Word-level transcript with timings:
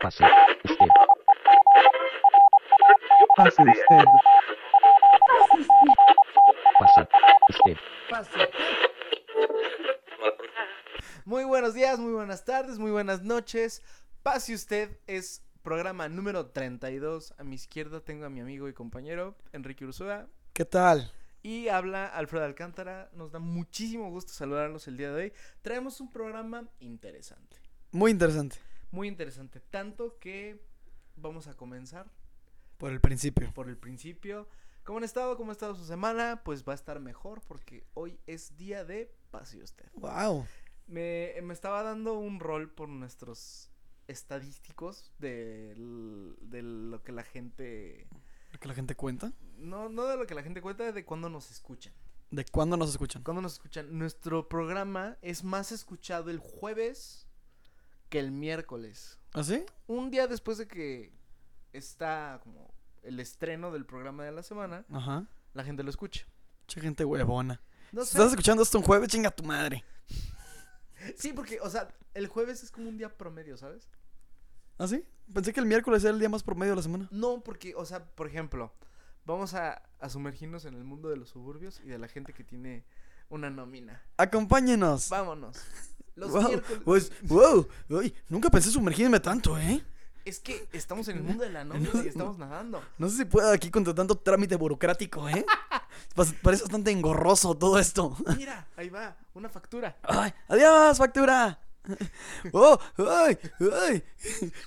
Pase 0.00 0.24
usted. 0.64 0.88
Pase 3.36 3.62
usted. 7.48 7.76
Pase 8.10 8.30
usted. 8.30 8.48
Muy 11.24 11.44
buenos 11.44 11.74
días, 11.74 11.98
muy 11.98 12.12
buenas 12.12 12.44
tardes, 12.44 12.78
muy 12.78 12.90
buenas 12.90 13.22
noches. 13.22 13.82
Pase 14.22 14.54
usted, 14.54 14.98
es 15.06 15.42
programa 15.62 16.08
número 16.08 16.46
32. 16.46 17.34
A 17.38 17.44
mi 17.44 17.54
izquierda 17.54 18.00
tengo 18.00 18.26
a 18.26 18.30
mi 18.30 18.40
amigo 18.40 18.68
y 18.68 18.72
compañero 18.74 19.36
Enrique 19.52 19.84
Ursúa. 19.84 20.26
¿Qué 20.52 20.64
tal? 20.64 21.10
Y 21.42 21.68
habla 21.68 22.06
Alfredo 22.06 22.44
Alcántara. 22.44 23.10
Nos 23.14 23.32
da 23.32 23.38
muchísimo 23.38 24.10
gusto 24.10 24.32
saludarlos 24.32 24.86
el 24.88 24.96
día 24.96 25.10
de 25.10 25.22
hoy. 25.22 25.32
Traemos 25.62 26.00
un 26.00 26.10
programa 26.12 26.68
interesante. 26.80 27.56
Muy 27.92 28.10
interesante. 28.10 28.58
Muy 28.92 29.08
interesante. 29.08 29.58
Tanto 29.60 30.18
que 30.20 30.62
vamos 31.16 31.48
a 31.48 31.56
comenzar 31.56 32.10
Por 32.78 32.92
el 32.92 33.00
principio. 33.00 33.52
por 33.52 33.68
el 33.68 33.76
principio. 33.76 34.48
¿Cómo 34.84 34.98
han 34.98 35.04
estado? 35.04 35.36
¿Cómo 35.36 35.50
ha 35.50 35.52
estado 35.52 35.74
su 35.74 35.84
semana? 35.84 36.42
Pues 36.44 36.64
va 36.66 36.72
a 36.72 36.74
estar 36.74 37.00
mejor 37.00 37.40
porque 37.48 37.84
hoy 37.94 38.18
es 38.26 38.56
día 38.56 38.84
de 38.84 39.14
Pase 39.30 39.62
usted. 39.62 39.88
Wow. 39.94 40.46
Me, 40.86 41.34
me 41.42 41.54
estaba 41.54 41.82
dando 41.82 42.14
un 42.18 42.38
rol 42.38 42.70
por 42.70 42.88
nuestros 42.88 43.70
estadísticos 44.08 45.12
de, 45.18 45.74
de 46.42 46.62
lo 46.62 47.02
que 47.02 47.12
la 47.12 47.22
gente... 47.22 48.06
¿Lo 48.50 48.58
que 48.58 48.68
la 48.68 48.74
gente 48.74 48.94
cuenta? 48.94 49.32
No, 49.56 49.88
no 49.88 50.04
de 50.04 50.16
lo 50.16 50.26
que 50.26 50.34
la 50.34 50.42
gente 50.42 50.60
cuenta, 50.60 50.92
de 50.92 51.04
cuándo 51.04 51.30
nos 51.30 51.50
escuchan. 51.50 51.94
¿De 52.30 52.44
cuándo 52.44 52.76
nos 52.76 52.90
escuchan? 52.90 53.22
Cuándo 53.22 53.40
nos 53.40 53.54
escuchan. 53.54 53.96
Nuestro 53.96 54.48
programa 54.48 55.16
es 55.22 55.44
más 55.44 55.72
escuchado 55.72 56.30
el 56.30 56.38
jueves 56.38 57.26
que 58.12 58.18
el 58.20 58.30
miércoles. 58.30 59.18
¿Ah, 59.32 59.42
sí? 59.42 59.64
Un 59.86 60.10
día 60.10 60.26
después 60.26 60.58
de 60.58 60.68
que 60.68 61.10
está 61.72 62.38
como 62.42 62.74
el 63.02 63.18
estreno 63.20 63.72
del 63.72 63.86
programa 63.86 64.22
de 64.24 64.32
la 64.32 64.42
semana, 64.42 64.84
Ajá. 64.92 65.24
la 65.54 65.64
gente 65.64 65.82
lo 65.82 65.88
escucha. 65.88 66.26
Che 66.66 66.78
gente 66.78 67.06
huevona. 67.06 67.62
No 67.90 68.02
Si 68.04 68.10
sé. 68.12 68.18
estás 68.18 68.32
escuchando 68.32 68.62
esto 68.62 68.76
un 68.76 68.84
jueves, 68.84 69.08
chinga 69.08 69.30
tu 69.30 69.42
madre. 69.44 69.82
Sí, 71.16 71.32
porque, 71.32 71.58
o 71.60 71.68
sea, 71.70 71.88
el 72.14 72.28
jueves 72.28 72.62
es 72.62 72.70
como 72.70 72.88
un 72.88 72.96
día 72.96 73.08
promedio, 73.16 73.56
¿sabes? 73.56 73.88
¿Ah, 74.78 74.86
sí? 74.86 75.02
Pensé 75.34 75.52
que 75.52 75.58
el 75.58 75.66
miércoles 75.66 76.04
era 76.04 76.12
el 76.12 76.18
día 76.20 76.28
más 76.28 76.42
promedio 76.44 76.72
de 76.72 76.76
la 76.76 76.82
semana. 76.82 77.08
No, 77.10 77.42
porque, 77.42 77.74
o 77.74 77.84
sea, 77.84 78.04
por 78.14 78.28
ejemplo, 78.28 78.72
vamos 79.24 79.54
a, 79.54 79.82
a 79.98 80.08
sumergirnos 80.10 80.64
en 80.66 80.74
el 80.74 80.84
mundo 80.84 81.08
de 81.08 81.16
los 81.16 81.30
suburbios 81.30 81.80
y 81.80 81.88
de 81.88 81.98
la 81.98 82.06
gente 82.08 82.32
que 82.34 82.44
tiene 82.44 82.84
una 83.30 83.50
nómina. 83.50 84.00
Acompáñenos. 84.18 85.08
Vámonos. 85.08 85.56
Los 86.14 86.30
wow. 86.30 86.48
miércoles. 86.48 86.80
Pues, 86.84 87.12
wow. 87.22 87.66
Uy, 87.88 88.14
nunca 88.28 88.50
pensé 88.50 88.70
sumergirme 88.70 89.20
tanto, 89.20 89.58
¿eh? 89.58 89.82
Es 90.24 90.38
que 90.38 90.68
estamos 90.72 91.08
en 91.08 91.16
el 91.16 91.22
mundo 91.24 91.42
de 91.42 91.50
la 91.50 91.64
nómina 91.64 91.90
y 92.04 92.08
estamos 92.08 92.38
nadando. 92.38 92.82
No 92.98 93.08
sé 93.08 93.16
si 93.18 93.24
puedo 93.24 93.50
aquí 93.50 93.70
con 93.70 93.82
tanto 93.84 94.14
trámite 94.16 94.56
burocrático, 94.56 95.28
¿eh? 95.28 95.44
Parece 96.42 96.62
bastante 96.64 96.90
engorroso 96.90 97.54
todo 97.56 97.78
esto. 97.78 98.16
Mira, 98.36 98.66
ahí 98.76 98.88
va, 98.88 99.16
una 99.34 99.48
factura. 99.48 99.96
¡Ay! 100.02 100.32
¡Adiós, 100.48 100.98
factura! 100.98 101.58
¡Oh! 102.52 102.78
¡Ay! 102.98 103.36
¡Ay! 103.82 104.04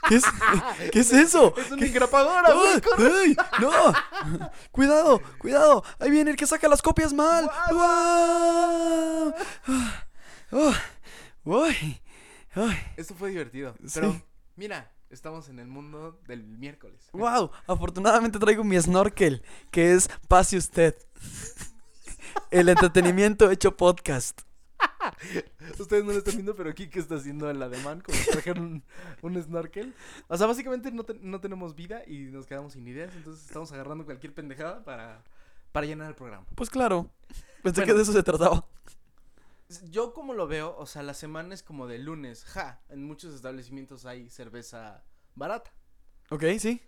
¿Qué 0.10 0.16
es, 0.16 0.24
¿qué 0.92 1.00
es 1.00 1.14
eso? 1.14 1.54
Es 1.58 1.72
una 1.72 1.80
¿Qué- 1.82 1.88
engrapadora, 1.88 2.50
¡Ay! 2.98 3.38
¡No! 3.62 3.94
¡Cuidado! 4.72 5.22
¡Cuidado! 5.38 5.84
¡Ahí 6.00 6.12
viene 6.12 6.32
el 6.32 6.36
que 6.38 6.46
saca 6.46 6.68
las 6.68 6.82
copias 6.82 7.14
mal! 7.14 7.50
¡Guau! 7.72 9.34
¡Oh! 10.52 10.74
¡Uy! 11.46 12.02
¡Ay! 12.54 12.78
Esto 12.98 13.14
fue 13.16 13.30
divertido. 13.30 13.76
Sí. 13.86 13.92
Pero, 13.96 14.22
mira, 14.56 14.92
estamos 15.10 15.48
en 15.50 15.60
el 15.60 15.68
mundo 15.68 16.20
del 16.28 16.44
miércoles. 16.44 17.10
¡Wow! 17.14 17.52
Afortunadamente 17.68 18.40
traigo 18.40 18.64
mi 18.64 18.80
snorkel, 18.82 19.44
que 19.72 19.94
es 19.94 20.10
Pase 20.28 20.58
Usted. 20.58 20.96
El 22.52 22.70
entretenimiento 22.70 23.50
hecho 23.52 23.76
podcast. 23.78 24.42
Ustedes 25.80 26.04
no 26.04 26.12
lo 26.12 26.18
están 26.18 26.34
viendo, 26.36 26.56
pero 26.56 26.74
Kike 26.74 27.00
está 27.00 27.16
haciendo 27.16 27.50
el 27.50 27.62
ademán 27.62 28.02
como 28.02 28.18
si 28.18 28.30
trajera 28.32 28.60
un, 28.62 28.84
un 29.22 29.42
snorkel. 29.44 29.94
O 30.28 30.38
sea, 30.38 30.48
básicamente 30.48 30.92
no, 30.92 31.04
te- 31.04 31.20
no 31.22 31.40
tenemos 31.40 31.76
vida 31.76 32.02
y 32.08 32.20
nos 32.32 32.46
quedamos 32.46 32.74
sin 32.74 32.88
ideas, 32.88 33.14
entonces 33.16 33.46
estamos 33.46 33.72
agarrando 33.72 34.04
cualquier 34.06 34.34
pendejada 34.34 34.84
para, 34.84 35.24
para 35.72 35.86
llenar 35.86 36.10
el 36.10 36.16
programa. 36.16 36.46
Pues 36.56 36.70
claro. 36.70 37.10
Pensé 37.64 37.82
Bueno. 37.82 37.86
que 37.86 37.94
de 37.98 38.02
eso 38.04 38.14
se 38.14 38.24
trataba. 38.24 38.66
Yo 39.90 40.14
como 40.14 40.34
lo 40.34 40.48
veo, 40.48 40.76
o 40.78 40.86
sea, 40.86 41.02
la 41.02 41.14
semana 41.14 41.54
es 41.54 41.64
como 41.64 41.88
de 41.88 41.98
lunes, 41.98 42.46
ja, 42.46 42.84
en 42.90 43.04
muchos 43.04 43.34
establecimientos 43.34 44.06
hay 44.06 44.30
cerveza 44.30 45.04
barata. 45.34 45.74
Ok, 46.30 46.44
sí. 46.60 46.82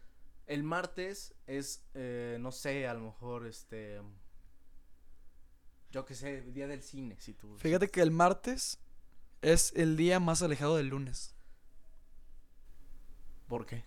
El 0.45 0.63
martes 0.63 1.33
es, 1.47 1.83
eh, 1.95 2.37
no 2.39 2.51
sé, 2.51 2.87
a 2.87 2.93
lo 2.93 3.01
mejor, 3.01 3.47
este, 3.47 3.99
yo 5.91 6.05
qué 6.05 6.15
sé, 6.15 6.39
el 6.39 6.53
día 6.53 6.67
del 6.67 6.83
cine, 6.83 7.17
si 7.19 7.33
tú... 7.33 7.57
Fíjate 7.57 7.89
que 7.89 8.01
el 8.01 8.11
martes 8.11 8.79
es 9.41 9.73
el 9.75 9.97
día 9.97 10.19
más 10.19 10.41
alejado 10.41 10.77
del 10.77 10.89
lunes. 10.89 11.35
¿Por 13.47 13.65
qué? 13.65 13.83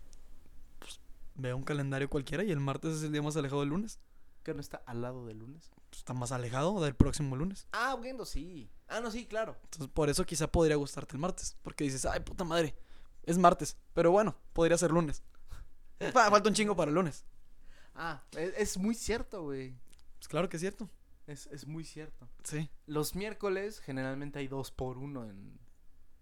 Ve 1.35 1.55
un 1.55 1.65
calendario 1.65 2.11
cualquiera 2.11 2.45
y 2.45 2.51
el 2.51 2.61
martes 2.61 2.97
es 2.97 3.03
el 3.05 3.13
día 3.13 3.23
más 3.23 3.37
alejado 3.37 3.61
del 3.61 3.71
lunes. 3.71 4.01
¿Que 4.43 4.55
no 4.55 4.61
está 4.61 4.79
al 4.87 5.03
lado 5.03 5.27
del 5.27 5.39
lunes? 5.39 5.71
Está 5.93 6.15
más 6.15 6.33
alejado 6.33 6.81
del 6.81 6.95
próximo 6.95 7.37
lunes. 7.37 7.67
Ah, 7.73 7.95
bueno, 7.95 8.25
sí. 8.25 8.71
Ah, 8.89 9.01
no, 9.01 9.11
sí, 9.11 9.27
claro. 9.27 9.57
Entonces, 9.65 9.89
por 9.93 10.09
eso 10.09 10.25
quizá 10.25 10.51
podría 10.51 10.77
gustarte 10.77 11.15
el 11.15 11.21
martes. 11.21 11.57
Porque 11.63 11.85
dices, 11.85 12.05
ay, 12.07 12.21
puta 12.21 12.45
madre, 12.45 12.75
es 13.25 13.39
martes. 13.39 13.77
Pero 13.93 14.11
bueno, 14.11 14.37
podría 14.53 14.79
ser 14.79 14.91
lunes. 14.93 15.23
Fa- 16.13 16.31
Falta 16.31 16.49
un 16.49 16.55
chingo 16.55 16.75
para 16.77 16.89
el 16.91 16.95
lunes. 16.95 17.25
Ah, 17.95 18.23
es, 18.33 18.55
es 18.57 18.79
muy 18.79 18.95
cierto, 18.95 19.43
güey. 19.43 19.77
Pues 20.17 20.29
claro 20.29 20.49
que 20.49 20.57
es 20.57 20.61
cierto. 20.61 20.89
Es, 21.27 21.47
es 21.49 21.67
muy 21.67 21.85
cierto. 21.85 22.29
Sí, 22.45 22.69
Los 22.87 23.15
miércoles 23.15 23.79
generalmente 23.81 24.39
hay 24.39 24.49
dos 24.49 24.71
por 24.73 24.99
uno 24.99 25.25
en, 25.25 25.61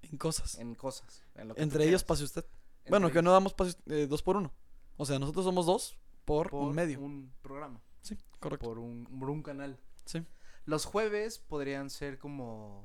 en 0.02 0.18
cosas. 0.18 0.56
en 0.56 0.74
cosas. 0.74 1.22
en 1.34 1.48
lo 1.48 1.54
que 1.54 1.60
tú 1.60 1.62
Entre 1.64 1.88
ellos 1.88 2.04
pase 2.04 2.24
usted. 2.24 2.44
Entre 2.80 2.90
Bueno, 2.90 3.10
que 3.12 3.22
no 3.22 3.32
damos 3.32 3.54
pase- 3.54 3.78
eh, 3.86 4.06
dos 4.08 4.22
por 4.22 4.36
uno. 4.36 4.52
O 4.96 5.06
sea, 5.06 5.18
nosotros 5.18 5.44
somos 5.44 5.66
dos 5.66 5.96
por, 6.24 6.50
por 6.50 6.68
un 6.68 6.74
medio. 6.74 7.00
un 7.00 7.32
programa. 7.42 7.80
Sí, 8.02 8.16
correcto. 8.40 8.66
Por 8.66 8.78
un, 8.78 9.04
por 9.18 9.30
un 9.30 9.42
canal. 9.42 9.78
Sí. 10.04 10.24
Los 10.64 10.84
jueves 10.84 11.38
podrían 11.38 11.90
ser 11.90 12.18
como 12.18 12.84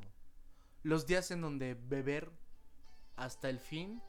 los 0.84 1.06
días 1.06 1.32
en 1.32 1.42
donde 1.42 1.76
beber 1.76 2.32
hasta 3.16 3.50
el 3.50 3.60
fin. 3.60 4.02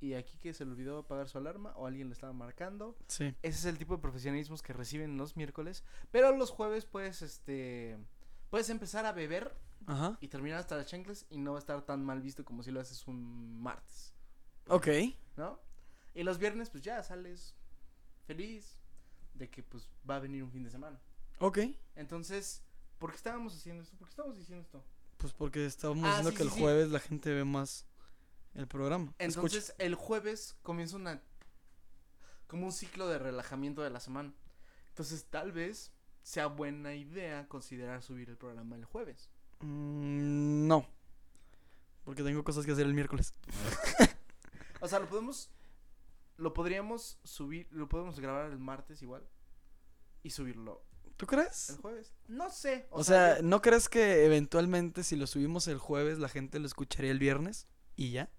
Y 0.00 0.14
aquí 0.14 0.38
que 0.38 0.54
se 0.54 0.64
le 0.64 0.70
olvidó 0.70 0.98
apagar 0.98 1.28
su 1.28 1.38
alarma 1.38 1.72
o 1.76 1.86
alguien 1.86 2.08
le 2.08 2.12
estaba 2.14 2.32
marcando. 2.32 2.96
Sí. 3.08 3.34
Ese 3.42 3.58
es 3.58 3.64
el 3.64 3.78
tipo 3.78 3.96
de 3.96 4.00
profesionalismos 4.02 4.62
que 4.62 4.72
reciben 4.72 5.16
los 5.16 5.36
miércoles. 5.36 5.82
Pero 6.12 6.36
los 6.36 6.50
jueves 6.50 6.84
puedes, 6.84 7.20
este, 7.22 7.98
puedes 8.48 8.70
empezar 8.70 9.06
a 9.06 9.12
beber 9.12 9.52
Ajá. 9.86 10.16
y 10.20 10.28
terminar 10.28 10.60
hasta 10.60 10.76
las 10.76 10.86
chanclas 10.86 11.26
y 11.30 11.38
no 11.38 11.52
va 11.52 11.58
a 11.58 11.60
estar 11.60 11.82
tan 11.82 12.04
mal 12.04 12.20
visto 12.20 12.44
como 12.44 12.62
si 12.62 12.70
lo 12.70 12.80
haces 12.80 13.08
un 13.08 13.60
martes, 13.60 14.14
Ok. 14.68 14.86
¿no? 15.36 15.58
Y 16.14 16.22
los 16.22 16.38
viernes 16.38 16.70
pues 16.70 16.82
ya 16.84 17.02
sales 17.02 17.54
feliz 18.26 18.77
de 19.38 19.48
que 19.48 19.62
pues 19.62 19.88
va 20.08 20.16
a 20.16 20.20
venir 20.20 20.42
un 20.42 20.50
fin 20.50 20.62
de 20.64 20.70
semana. 20.70 21.00
Ok. 21.38 21.58
Entonces, 21.94 22.62
¿por 22.98 23.10
qué 23.10 23.16
estábamos 23.16 23.54
haciendo 23.54 23.82
esto? 23.82 23.96
¿Por 23.96 24.08
qué 24.08 24.10
estamos 24.12 24.36
diciendo 24.36 24.62
esto? 24.62 24.84
Pues 25.16 25.32
porque 25.32 25.64
estábamos 25.66 26.04
Ah, 26.04 26.08
diciendo 26.08 26.30
sí, 26.30 26.36
que 26.36 26.42
sí, 26.42 26.48
el 26.48 26.54
sí. 26.54 26.60
jueves 26.60 26.88
la 26.90 27.00
gente 27.00 27.32
ve 27.32 27.44
más 27.44 27.86
el 28.54 28.66
programa. 28.66 29.14
Escucha. 29.18 29.24
Entonces, 29.56 29.74
el 29.78 29.94
jueves 29.94 30.56
comienza 30.62 30.96
una 30.96 31.22
como 32.46 32.66
un 32.66 32.72
ciclo 32.72 33.06
de 33.08 33.18
relajamiento 33.18 33.82
de 33.82 33.90
la 33.90 34.00
semana. 34.00 34.32
Entonces, 34.88 35.26
tal 35.26 35.52
vez 35.52 35.92
sea 36.22 36.46
buena 36.46 36.94
idea 36.94 37.46
considerar 37.48 38.02
subir 38.02 38.28
el 38.30 38.36
programa 38.36 38.76
el 38.76 38.84
jueves. 38.84 39.28
Mm, 39.60 40.66
no. 40.66 40.86
Porque 42.04 42.22
tengo 42.22 42.42
cosas 42.42 42.64
que 42.64 42.72
hacer 42.72 42.86
el 42.86 42.94
miércoles. 42.94 43.34
O 44.80 44.86
sea, 44.86 45.00
lo 45.00 45.08
podemos 45.08 45.50
lo 46.38 46.54
podríamos 46.54 47.18
subir, 47.24 47.68
lo 47.70 47.88
podemos 47.88 48.18
grabar 48.20 48.50
el 48.50 48.58
martes 48.58 49.02
igual 49.02 49.28
y 50.22 50.30
subirlo 50.30 50.84
¿Tú 51.16 51.26
crees? 51.26 51.70
el 51.70 51.78
jueves. 51.78 52.14
No 52.28 52.48
sé, 52.48 52.86
O, 52.90 53.02
sea, 53.02 53.38
¿no 53.42 53.60
crees 53.60 53.88
que 53.88 54.24
eventualmente 54.24 55.02
si 55.02 55.16
lo 55.16 55.26
subimos 55.26 55.66
el 55.66 55.78
jueves 55.78 56.18
la 56.18 56.28
gente 56.28 56.60
lo 56.60 56.66
escucharía 56.66 57.10
el 57.10 57.18
viernes 57.18 57.66
y 57.96 58.12
ya? 58.12 58.30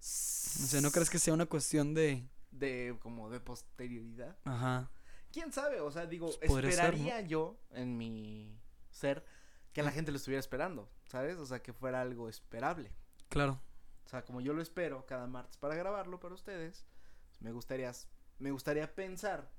O 0.00 0.66
sea, 0.66 0.80
¿no 0.80 0.90
crees 0.90 1.10
que 1.10 1.18
sea 1.18 1.34
una 1.34 1.46
cuestión 1.46 1.92
de... 1.92 2.26
de 2.50 2.96
como 3.00 3.28
de 3.28 3.40
posterioridad? 3.40 4.38
Ajá. 4.44 4.90
¿Quién 5.32 5.52
sabe? 5.52 5.80
O 5.80 5.90
sea, 5.90 6.06
digo, 6.06 6.30
Pues 6.38 6.48
podría 6.48 6.70
ser, 6.70 6.78
¿no? 6.80 6.88
esperaría 6.96 7.20
yo 7.28 7.58
en 7.72 7.98
mi 7.98 8.58
ser 8.90 9.26
que 9.74 9.82
la 9.82 9.90
gente 9.90 10.12
lo 10.12 10.16
estuviera 10.16 10.40
esperando, 10.40 10.88
¿sabes? 11.08 11.36
O 11.36 11.44
sea, 11.44 11.60
que 11.60 11.74
fuera 11.74 12.00
algo 12.00 12.28
esperable. 12.30 12.90
Claro. 13.28 13.60
O 14.04 14.08
sea, 14.08 14.24
como 14.24 14.40
yo 14.40 14.52
lo 14.52 14.62
espero 14.62 15.04
cada 15.06 15.26
martes 15.26 15.56
para 15.56 15.74
grabarlo 15.74 16.20
para 16.20 16.34
ustedes, 16.34 16.84
pues, 17.28 17.40
me 17.40 17.52
gustaría 17.52 17.92
me 18.38 18.50
gustaría 18.50 18.92
pensar 18.94 19.50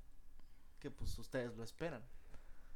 que 0.78 0.90
pues 0.90 1.18
ustedes 1.18 1.56
lo 1.56 1.64
esperan. 1.64 2.02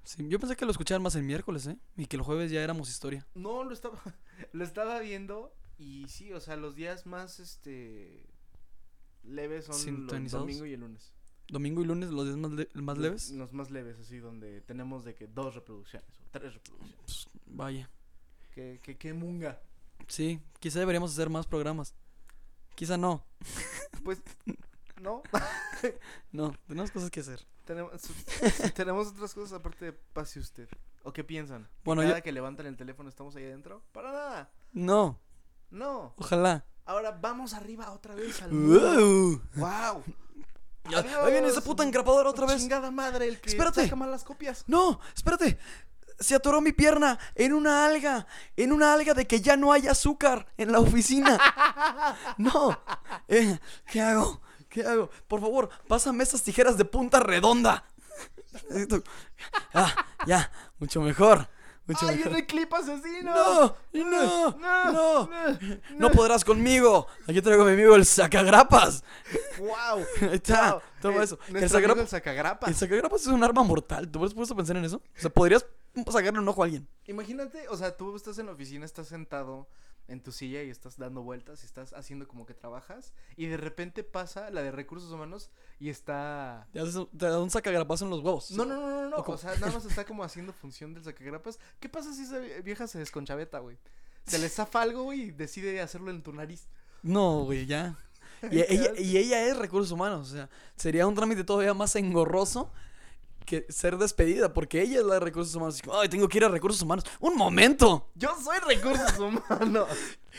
Sí, 0.03 0.27
yo 0.29 0.41
pensé 0.41 0.57
que 0.57 0.65
lo 0.65 0.71
escuchaban 0.71 1.03
más 1.03 1.15
el 1.15 1.23
miércoles, 1.23 1.67
¿eh? 1.67 1.79
Y 1.97 2.07
que 2.07 2.17
el 2.17 2.23
jueves 2.23 2.51
ya 2.51 2.63
éramos 2.63 2.89
historia. 2.89 3.27
No, 3.35 3.65
lo 3.65 3.73
estaba 3.73 4.01
lo 4.53 4.65
estaba 4.65 4.99
viendo 5.01 5.55
Y 5.79 6.07
sí, 6.09 6.33
o 6.33 6.41
sea, 6.41 6.57
los 6.57 6.75
días 6.75 7.07
más, 7.07 7.39
este, 7.41 8.27
leves 9.23 9.67
son 9.67 10.07
los 10.07 10.31
domingo 10.31 10.67
y 10.67 10.73
el 10.75 10.81
lunes. 10.81 11.13
Domingo 11.49 11.83
y 11.83 11.85
lunes, 11.85 12.11
los 12.11 12.25
días 12.27 12.37
más, 12.37 12.53
le- 12.53 12.69
más 12.75 12.97
Los- 12.97 13.03
leves. 13.05 13.31
Los 13.33 13.53
más 13.53 13.71
leves, 13.71 13.99
así, 13.99 14.19
donde 14.19 14.61
tenemos 14.63 15.05
de 15.05 15.15
que 15.15 15.27
dos 15.27 15.55
reproducciones 15.55 16.09
o 16.21 16.25
tres 16.31 16.55
reproducciones. 16.55 16.97
Pues, 17.05 17.29
vaya. 17.47 17.91
Que, 18.55 18.81
que, 18.83 18.97
que 18.97 19.13
munga. 19.13 19.61
Sí, 20.09 20.41
quizá 20.59 20.79
deberíamos 20.81 21.13
hacer 21.13 21.31
más 21.31 21.47
programas. 21.47 21.95
Quizá 22.75 22.97
no. 22.97 23.25
Pues, 24.05 24.21
¿no? 25.01 25.23
No, 26.33 26.55
tenemos 26.69 26.91
cosas 26.91 27.11
que 27.11 27.21
hacer. 27.21 27.45
tenemos, 27.65 27.93
tenemos 28.75 29.09
otras 29.09 29.33
cosas 29.35 29.55
aparte 29.59 29.87
de 29.87 29.93
pase 29.93 30.39
usted. 30.39 30.69
¿O 31.03 31.13
qué 31.13 31.25
piensan? 31.25 31.69
Bueno, 31.85 32.03
Cada 32.03 32.19
yo- 32.19 32.23
que 32.23 32.33
levantan 32.33 32.67
el 32.67 32.77
teléfono 32.77 33.09
estamos 33.09 33.35
ahí 33.37 33.45
adentro. 33.45 33.83
Para 33.93 34.13
nada. 34.13 34.51
No, 34.73 35.19
No. 35.71 36.15
ojalá. 36.19 36.65
Ahora 36.85 37.13
vamos 37.13 37.55
arriba 37.55 37.91
otra 37.93 38.15
vez 38.15 38.43
al. 38.43 38.51
¡Wow! 38.51 39.41
¡Wow! 39.57 40.05
Ahí 40.85 41.33
viene 41.33 41.49
esa 41.49 41.61
puta 41.61 41.85
engrapadora 41.85 42.31
otra 42.31 42.47
vez. 42.47 42.59
Chingada 42.59 42.91
madre, 42.91 43.29
el 43.29 43.41
que 43.41 43.51
Espérate. 43.51 43.85
saca 43.85 43.97
mal 43.97 44.11
las 44.11 44.25
copias. 44.25 44.65
No, 44.67 44.99
espérate. 45.15 45.59
Se 46.21 46.35
atoró 46.35 46.61
mi 46.61 46.73
pierna 46.73 47.19
en 47.35 47.53
una 47.55 47.85
alga. 47.87 48.27
En 48.57 48.73
una 48.73 48.93
alga 48.93 49.15
de 49.15 49.27
que 49.27 49.41
ya 49.41 49.57
no 49.57 49.73
hay 49.73 49.89
azúcar 49.89 50.47
en 50.57 50.71
la 50.73 50.79
oficina. 50.81 51.39
No. 52.39 52.79
Eh, 53.29 53.59
¿Qué 53.91 54.01
hago? 54.01 54.41
¿Qué 54.69 54.83
hago? 54.83 55.11
Por 55.29 55.41
favor, 55.41 55.69
pásame 55.89 56.23
esas 56.23 56.43
tijeras 56.43 56.77
de 56.77 56.85
punta 56.85 57.21
redonda. 57.21 57.85
Ah, 59.75 59.95
ya. 60.27 60.51
Mucho 60.79 61.01
mejor. 61.01 61.49
Mucho 61.87 62.07
¡Ay, 62.09 62.17
mejor. 62.19 62.37
el 62.37 62.47
clip 62.47 62.73
asesino! 62.73 63.35
No, 63.35 63.77
no, 63.93 64.57
no. 64.59 64.93
no. 64.93 65.31
No 65.99 66.11
podrás 66.11 66.45
conmigo. 66.45 67.07
Aquí 67.29 67.41
traigo 67.43 67.63
a 67.63 67.67
mi 67.67 67.73
amigo 67.73 67.97
el 67.97 68.05
sacagrapas. 68.07 69.03
¡Wow! 69.59 70.05
Ahí 70.31 70.35
está. 70.35 70.73
Wow. 70.75 70.83
Toma 71.03 71.21
Eh, 71.21 71.25
eso. 71.25 71.39
El 71.49 71.57
el 71.57 71.69
sacagrapas. 71.71 72.69
el 72.69 72.75
sacagrapas 72.77 73.21
es 73.23 73.27
un 73.29 73.43
arma 73.43 73.63
mortal. 73.65 74.09
¿Tú 74.09 74.25
has 74.25 74.35
puesto 74.35 74.55
a 74.55 74.57
pensar 74.57 74.77
en 74.77 74.85
eso? 74.85 74.99
O 74.99 75.21
sea, 75.21 75.31
podrías 75.31 75.65
sacarle 76.11 76.39
un 76.41 76.49
ojo 76.49 76.63
a 76.63 76.67
alguien. 76.67 76.89
Imagínate, 77.07 77.69
o 77.69 77.77
sea, 77.77 77.97
tú 77.97 78.15
estás 78.17 78.39
en 78.39 78.47
la 78.47 78.53
oficina, 78.53 78.85
estás 78.85 79.09
sentado 79.09 79.69
en 80.09 80.21
tu 80.21 80.33
silla 80.33 80.63
y 80.65 80.71
estás 80.71 80.97
dando 80.99 81.23
vueltas 81.23 81.63
y 81.63 81.67
estás 81.67 81.93
haciendo 81.93 82.27
como 82.27 82.45
que 82.45 82.53
trabajas 82.53 83.13
y 83.37 83.47
de 83.47 83.57
repente 83.57 84.03
pasa 84.03 84.51
la 84.51 84.61
de 84.63 84.73
recursos 84.73 85.13
humanos 85.13 85.51
y 85.79 85.89
está... 85.89 86.67
Te, 86.73 86.81
haces 86.81 86.97
un- 86.97 87.09
te 87.17 87.27
da 87.27 87.41
un 87.41 87.51
sacagrapazo 87.51 88.05
en 88.07 88.11
los 88.11 88.21
huevos. 88.21 88.51
No, 88.51 88.65
no, 88.65 88.75
no, 88.81 88.91
no, 89.03 89.09
no. 89.09 89.17
¿O 89.19 89.39
sea, 89.39 89.55
nada 89.57 89.71
más 89.73 89.85
está 89.85 90.05
como 90.07 90.25
haciendo 90.25 90.53
función 90.53 90.95
del 90.95 91.05
sacagrapas. 91.05 91.61
¿Qué 91.79 91.89
pasa 91.89 92.13
si 92.13 92.23
esa 92.23 92.41
vie- 92.41 92.61
vieja 92.65 92.89
se 92.89 92.99
desconchaveta, 92.99 93.61
güey? 93.61 93.79
Se 94.27 94.39
le 94.39 94.49
zafa 94.49 94.83
algo, 94.83 95.05
güey, 95.05 95.23
y 95.23 95.31
decide 95.31 95.81
hacerlo 95.81 96.11
en 96.11 96.23
tu 96.23 96.33
nariz. 96.33 96.69
No, 97.03 97.45
güey, 97.45 97.67
ya. 97.67 97.97
Y 98.51 98.61
ella, 98.63 98.93
y 98.99 99.17
ella 99.19 99.47
es 99.47 99.57
recursos 99.59 99.93
humanos. 99.93 100.31
O 100.31 100.33
sea, 100.33 100.49
sería 100.75 101.07
un 101.07 101.15
trámite 101.15 101.45
todavía 101.45 101.75
más 101.75 101.95
engorroso 101.97 102.73
que 103.51 103.67
ser 103.73 103.99
despedida, 103.99 104.53
porque 104.55 104.81
ella 104.83 105.01
es 105.01 105.05
la 105.05 105.15
de 105.15 105.21
recursos 105.21 105.55
humanos. 105.55 105.81
Como, 105.83 105.99
Ay, 105.99 106.09
tengo 106.09 106.29
que 106.29 106.39
ir 106.39 106.45
a 106.45 106.49
recursos 106.49 106.81
humanos. 106.83 107.05
¡Un 107.21 107.37
momento! 107.37 108.09
Yo 108.15 108.31
soy 108.43 108.59
recursos 108.67 109.19
humanos. 109.19 109.89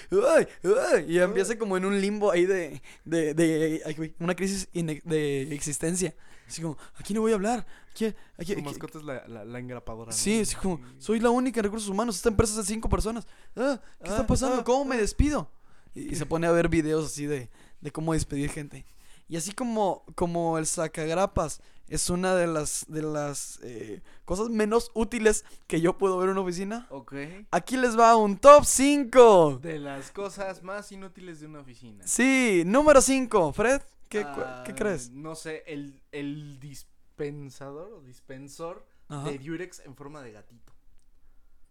Ay, 0.09 0.47
ay, 0.93 1.05
y 1.09 1.19
empieza 1.19 1.57
como 1.57 1.75
en 1.75 1.83
un 1.83 1.99
limbo 1.99 2.31
ahí 2.31 2.45
de, 2.45 2.81
de, 3.03 3.33
de, 3.33 4.13
una 4.19 4.35
crisis 4.35 4.69
de 4.71 5.53
existencia. 5.53 6.15
Así 6.47 6.61
como, 6.61 6.77
aquí 6.95 7.13
no 7.13 7.19
voy 7.21 7.33
a 7.33 7.35
hablar. 7.35 7.67
Aquí, 7.91 8.05
aquí, 8.37 8.53
Tu 8.53 8.59
aquí- 8.59 8.61
mascota 8.61 8.99
es 8.99 9.03
la, 9.03 9.27
la, 9.27 9.43
la 9.45 9.59
engrapadora. 9.59 10.11
¿no? 10.11 10.17
Sí, 10.17 10.39
así 10.41 10.55
como, 10.55 10.79
soy 10.97 11.19
la 11.19 11.29
única 11.29 11.59
en 11.59 11.65
recursos 11.65 11.89
humanos. 11.89 12.15
Esta 12.15 12.29
empresa 12.29 12.53
es 12.53 12.57
de 12.65 12.73
cinco 12.73 12.87
personas. 12.87 13.27
Ah, 13.55 13.79
¿Qué 14.01 14.09
Ah, 14.09 14.13
está 14.13 14.27
pasando? 14.27 14.57
ah, 14.61 14.63
¿Cómo 14.63 14.85
me 14.85 14.95
despido? 14.97 15.51
Y, 15.93 16.13
y 16.13 16.15
se 16.15 16.25
pone 16.25 16.47
a 16.47 16.51
ver 16.51 16.69
videos 16.69 17.05
así 17.05 17.25
de, 17.25 17.49
de 17.81 17.91
cómo 17.91 18.13
despedir 18.13 18.49
gente. 18.49 18.85
Y 19.27 19.35
así 19.37 19.51
como, 19.51 20.03
como 20.15 20.57
el 20.57 20.65
sacagrapas 20.67 21.61
es 21.91 22.09
una 22.09 22.33
de 22.35 22.47
las, 22.47 22.85
de 22.87 23.01
las 23.03 23.59
eh, 23.63 24.01
cosas 24.25 24.49
menos 24.49 24.91
útiles 24.93 25.45
que 25.67 25.81
yo 25.81 25.97
puedo 25.97 26.17
ver 26.17 26.27
en 26.29 26.31
una 26.33 26.41
oficina, 26.41 26.87
Ok. 26.89 27.13
aquí 27.51 27.77
les 27.77 27.97
va 27.97 28.15
un 28.15 28.37
top 28.37 28.63
5. 28.65 29.59
De 29.61 29.77
las 29.79 30.11
cosas 30.11 30.63
más 30.63 30.91
inútiles 30.91 31.39
de 31.39 31.47
una 31.47 31.59
oficina. 31.59 32.05
Sí, 32.07 32.63
número 32.65 33.01
5. 33.01 33.53
Fred, 33.53 33.81
¿qué, 34.09 34.23
cu- 34.23 34.41
Ah, 34.43 34.63
¿qué 34.65 34.73
crees? 34.73 35.09
No 35.11 35.35
sé, 35.35 35.63
el, 35.67 36.01
el 36.11 36.59
dispensador 36.59 37.93
o 37.93 38.01
dispensor 38.01 38.85
Ajá. 39.07 39.29
de 39.29 39.37
Durex 39.37 39.79
en 39.81 39.95
forma 39.95 40.21
de 40.21 40.31
gatito. 40.31 40.71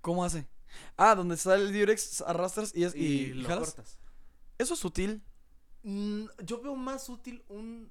¿Cómo 0.01 0.25
hace? 0.25 0.47
Ah, 0.97 1.15
donde 1.15 1.35
está 1.35 1.55
el 1.57 1.73
Durex, 1.73 2.21
arrastras 2.23 2.73
y, 2.75 2.85
es, 2.85 2.95
y, 2.95 2.99
Y, 2.99 3.05
y 3.23 3.35
lo 3.35 3.49
jalas. 3.49 3.75
cortas. 3.75 3.99
Eso 4.59 4.75
es 4.75 4.85
útil. 4.85 5.23
Mm, 5.83 6.25
yo 6.45 6.61
veo 6.61 6.77
más 6.77 7.09
útil 7.09 7.43
un, 7.49 7.91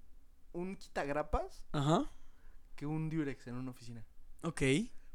un 0.54 0.76
quitagrapas 0.76 1.64
Ajá. 1.72 2.10
Que 2.80 2.86
un 2.86 3.10
Durex 3.10 3.46
en 3.48 3.56
una 3.56 3.72
oficina. 3.72 4.06
Ok. 4.42 4.62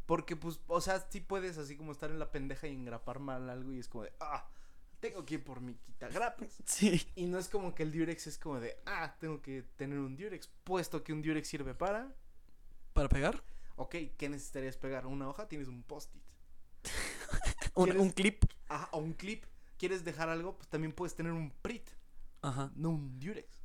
Porque, 0.05 0.37
pues, 0.37 0.61
o 0.67 0.83
sea, 0.83 1.07
sí 1.09 1.23
puedes 1.23 1.57
así 1.57 1.79
como 1.79 1.93
estar 1.93 2.11
en 2.11 2.19
la 2.19 2.31
pendeja 2.31 2.69
y 2.69 2.75
engrapar 2.75 3.21
mal 3.21 3.49
algo 3.49 3.73
y 3.73 3.79
es 3.79 3.89
como 3.89 4.05
de, 4.05 4.13
ah, 4.21 4.47
tengo 5.01 5.25
que 5.25 5.37
ir 5.37 5.45
por 5.45 5.63
mi 5.63 5.75
quitagrapas. 5.77 6.59
Sí. 6.67 7.11
Y 7.17 7.25
no 7.25 7.39
es 7.39 7.49
como 7.49 7.75
que 7.75 7.83
el 7.85 7.91
Durex 7.91 8.27
es 8.27 8.37
como 8.37 8.61
de, 8.61 8.77
ah, 8.85 9.17
tengo 9.19 9.41
que 9.41 9.63
tener 9.77 9.99
un 9.99 10.15
Durex, 10.15 10.47
puesto 10.63 11.03
que 11.03 11.15
un 11.15 11.23
Durex 11.23 11.49
sirve 11.49 11.75
para, 11.75 12.15
¿Para 12.93 13.09
pegar? 13.09 13.43
ok, 13.77 13.97
¿qué 14.19 14.29
necesitarías 14.29 14.77
pegar? 14.77 15.07
¿Una 15.07 15.27
hoja? 15.27 15.49
Tienes 15.49 15.69
un 15.69 15.85
post-it. 15.85 16.23
Un, 17.77 18.11
clip. 18.11 18.45
Ajá, 18.69 18.91
o 18.93 18.99
un 18.99 19.15
clip. 19.15 19.47
¿Quieres 19.79 20.05
dejar 20.05 20.29
algo? 20.29 20.55
Pues 20.59 20.69
también 20.69 20.93
puedes 20.93 21.17
tener 21.17 21.33
un 21.33 21.51
Prit, 21.51 21.89
Ajá. 22.43 22.71
no 22.77 22.91
un 22.91 23.19
Durex. 23.19 23.65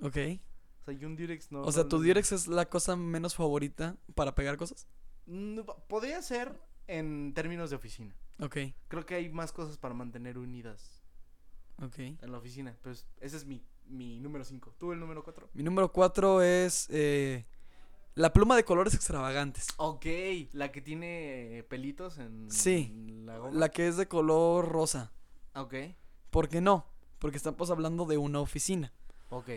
Ok. 0.00 0.40
O 0.80 0.84
sea, 0.84 0.94
y 0.94 1.04
un 1.04 1.16
Durex 1.16 1.52
no. 1.52 1.62
O 1.62 1.72
sea, 1.72 1.82
no 1.84 1.88
tu 1.88 2.02
Durex 2.02 2.32
es 2.32 2.46
la 2.48 2.68
cosa 2.68 2.96
menos 2.96 3.34
favorita 3.34 3.96
para 4.14 4.34
pegar 4.34 4.56
cosas. 4.56 4.86
No, 5.26 5.64
podría 5.88 6.20
ser 6.22 6.58
en 6.86 7.32
términos 7.34 7.70
de 7.70 7.76
oficina. 7.76 8.14
Ok. 8.40 8.56
Creo 8.88 9.06
que 9.06 9.14
hay 9.14 9.28
más 9.28 9.52
cosas 9.52 9.76
para 9.78 9.94
mantener 9.94 10.38
unidas 10.38 11.02
Ok. 11.82 11.98
en 11.98 12.32
la 12.32 12.38
oficina. 12.38 12.76
Pues 12.82 13.06
ese 13.20 13.36
es 13.36 13.44
mi, 13.46 13.62
mi 13.86 14.18
número 14.20 14.44
5. 14.44 14.74
¿Tú 14.78 14.92
el 14.92 15.00
número 15.00 15.22
4? 15.22 15.50
Mi 15.54 15.62
número 15.62 15.92
4 15.92 16.42
es 16.42 16.86
eh, 16.90 17.46
la 18.14 18.32
pluma 18.32 18.56
de 18.56 18.64
colores 18.64 18.94
extravagantes. 18.94 19.68
Ok, 19.76 20.06
la 20.52 20.72
que 20.72 20.80
tiene 20.80 21.64
pelitos 21.68 22.18
en 22.18 22.50
Sí, 22.50 22.90
en 22.92 23.26
la 23.26 23.38
goma. 23.38 23.56
La 23.58 23.68
que 23.68 23.86
es 23.86 23.96
de 23.96 24.08
color 24.08 24.68
rosa. 24.68 25.12
Ok, 25.54 25.74
¿Por 26.30 26.48
qué 26.48 26.60
no? 26.60 26.86
Porque 27.18 27.36
estamos 27.36 27.70
hablando 27.70 28.06
de 28.06 28.16
una 28.16 28.40
oficina. 28.40 28.92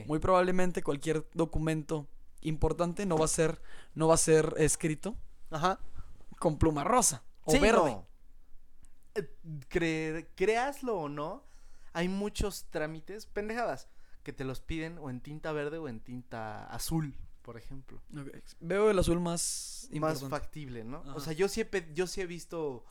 Muy 0.07 0.19
probablemente 0.19 0.83
cualquier 0.83 1.27
documento 1.33 2.07
importante 2.41 3.05
no 3.05 3.17
va 3.17 3.25
a 3.25 3.29
ser, 3.29 3.61
no 3.95 4.07
va 4.07 4.15
a 4.15 4.17
ser 4.17 4.53
escrito 4.57 5.15
Ajá. 5.49 5.79
con 6.39 6.57
pluma 6.59 6.83
rosa 6.83 7.23
o 7.45 7.51
Sí, 7.51 7.59
verde. 7.59 7.91
no. 7.91 8.07
Eh, 9.15 9.29
cre- 9.69 10.27
créaslo 10.35 10.97
o 10.99 11.09
no, 11.09 11.43
hay 11.93 12.09
muchos 12.09 12.65
trámites, 12.69 13.25
pendejadas, 13.25 13.87
que 14.23 14.33
te 14.33 14.43
los 14.43 14.61
piden 14.61 14.97
o 14.97 15.09
en 15.09 15.21
tinta 15.21 15.51
verde 15.51 15.77
o 15.77 15.87
en 15.87 15.99
tinta 15.99 16.65
azul, 16.67 17.15
por 17.41 17.57
ejemplo. 17.57 18.01
Veo 18.59 18.89
el 18.89 18.97
azul 18.99 19.19
más 19.19 19.87
Más 19.93 20.21
factible, 20.27 20.83
¿no? 20.83 20.97
Ajá. 20.97 21.15
O 21.15 21.19
sea, 21.19 21.33
yo 21.33 21.47
sí, 21.47 21.61
he, 21.61 21.93
yo 21.93 22.07
sí 22.07 22.21
he 22.21 22.25
visto 22.25 22.85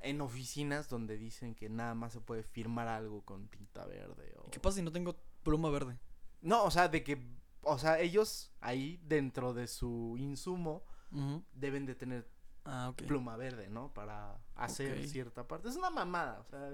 en 0.00 0.20
oficinas 0.22 0.88
donde 0.88 1.18
dicen 1.18 1.54
que 1.54 1.68
nada 1.68 1.94
más 1.94 2.12
se 2.14 2.20
puede 2.20 2.42
firmar 2.42 2.88
algo 2.88 3.22
con 3.22 3.48
tinta 3.48 3.84
verde. 3.86 4.34
O... 4.38 4.46
¿Y 4.46 4.50
¿Qué 4.50 4.60
pasa 4.60 4.76
si 4.76 4.82
no 4.82 4.90
tengo 4.92 5.16
pluma 5.42 5.68
verde? 5.70 5.98
No, 6.42 6.64
o 6.64 6.70
sea, 6.70 6.88
de 6.88 7.02
que, 7.02 7.22
o 7.62 7.78
sea, 7.78 8.00
ellos 8.00 8.52
ahí 8.60 9.00
dentro 9.04 9.54
de 9.54 9.66
su 9.66 10.16
insumo 10.18 10.84
deben 11.52 11.86
de 11.86 11.94
tener 11.94 12.28
Ah, 12.64 12.92
pluma 12.94 13.36
verde, 13.36 13.68
¿no? 13.68 13.92
Para 13.92 14.38
hacer 14.54 15.08
cierta 15.08 15.46
parte. 15.48 15.68
Es 15.68 15.76
una 15.76 15.90
mamada, 15.90 16.40
o 16.40 16.44
sea. 16.44 16.70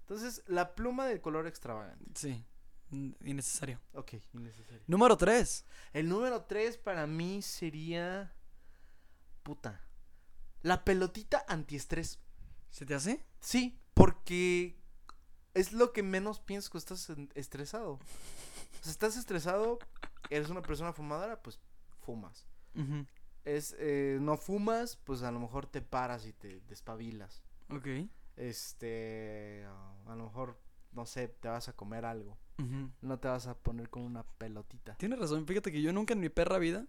Entonces, 0.00 0.42
la 0.46 0.74
pluma 0.74 1.06
de 1.06 1.20
color 1.20 1.46
extravagante. 1.46 2.04
Sí, 2.14 2.44
innecesario. 2.90 3.80
Ok, 3.94 4.14
innecesario. 4.32 4.82
Número 4.86 5.16
3. 5.16 5.64
El 5.92 6.08
número 6.08 6.44
3 6.44 6.78
para 6.78 7.06
mí 7.06 7.42
sería. 7.42 8.32
Puta. 9.42 9.80
La 10.62 10.84
pelotita 10.84 11.44
antiestrés. 11.48 12.20
¿Se 12.70 12.86
te 12.86 12.94
hace? 12.94 13.24
Sí, 13.40 13.80
porque 13.94 14.80
es 15.56 15.72
lo 15.72 15.92
que 15.92 16.02
menos 16.02 16.38
piensas 16.38 16.70
que 16.70 16.78
estás 16.78 17.10
estresado. 17.34 17.92
O 17.92 18.82
sea, 18.82 18.92
estás 18.92 19.16
estresado, 19.16 19.78
eres 20.30 20.50
una 20.50 20.62
persona 20.62 20.92
fumadora, 20.92 21.42
pues 21.42 21.58
fumas. 22.04 22.46
Es, 23.44 23.74
eh, 23.78 24.18
no 24.20 24.36
fumas, 24.36 24.96
pues 24.96 25.22
a 25.22 25.30
lo 25.30 25.40
mejor 25.40 25.66
te 25.66 25.80
paras 25.80 26.26
y 26.26 26.32
te 26.32 26.60
despabilas. 26.68 27.42
Ok. 27.70 27.86
Este, 28.36 29.64
a 30.06 30.14
lo 30.14 30.24
mejor, 30.24 30.60
no 30.92 31.06
sé, 31.06 31.28
te 31.28 31.48
vas 31.48 31.68
a 31.68 31.72
comer 31.72 32.04
algo. 32.04 32.38
No 33.02 33.18
te 33.18 33.28
vas 33.28 33.46
a 33.46 33.54
poner 33.54 33.90
con 33.90 34.02
una 34.02 34.24
pelotita. 34.24 34.94
Tienes 34.96 35.18
razón. 35.18 35.46
Fíjate 35.46 35.72
que 35.72 35.82
yo 35.82 35.92
nunca 35.92 36.14
en 36.14 36.20
mi 36.20 36.28
perra 36.28 36.58
vida 36.58 36.86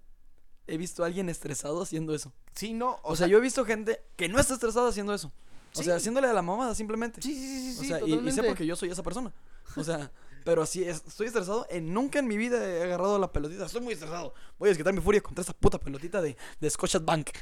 he 0.65 0.77
visto 0.77 1.03
a 1.03 1.07
alguien 1.07 1.29
estresado 1.29 1.81
haciendo 1.81 2.13
eso. 2.13 2.33
Sí, 2.53 2.73
no, 2.73 2.99
O, 3.03 3.15
sea, 3.15 3.27
yo 3.27 3.37
he 3.37 3.41
visto 3.41 3.65
gente 3.65 4.01
que 4.15 4.27
no 4.27 4.39
está 4.39 4.53
estresada 4.53 4.89
haciendo 4.89 5.13
eso. 5.13 5.31
O 5.75 5.83
sea, 5.83 5.95
haciéndole 5.97 6.27
a 6.27 6.33
la 6.33 6.41
mamada 6.41 6.73
simplemente. 6.75 7.21
Sí, 7.21 7.33
sí, 7.35 7.47
sí, 7.47 7.71
sí, 7.73 7.77
o 7.77 7.81
sí, 7.81 7.87
sea, 7.87 7.99
y- 8.01 8.27
y, 8.27 8.31
sé 8.31 8.43
porque 8.43 8.65
yo 8.65 8.75
soy 8.75 8.89
esa 8.89 9.03
persona. 9.03 9.31
O 9.75 9.83
sea, 9.83 10.11
pero 10.43 10.61
así 10.61 10.83
es, 10.83 11.03
estoy 11.05 11.27
estresado. 11.27 11.67
En, 11.69 11.93
nunca 11.93 12.19
en 12.19 12.27
mi 12.27 12.37
vida 12.37 12.63
he 12.65 12.83
agarrado 12.83 13.19
la 13.19 13.31
pelotita. 13.31 13.65
Estoy 13.65 13.81
muy 13.81 13.93
estresado. 13.93 14.33
Voy 14.57 14.67
a 14.67 14.71
desquitar 14.71 14.93
mi 14.93 15.01
furia 15.01 15.21
contra 15.21 15.41
esta 15.41 15.53
puta 15.53 15.77
pelotita 15.79 16.21
de, 16.21 16.35
de 16.59 16.69
Scotiabank 16.69 17.29
Bank. 17.31 17.37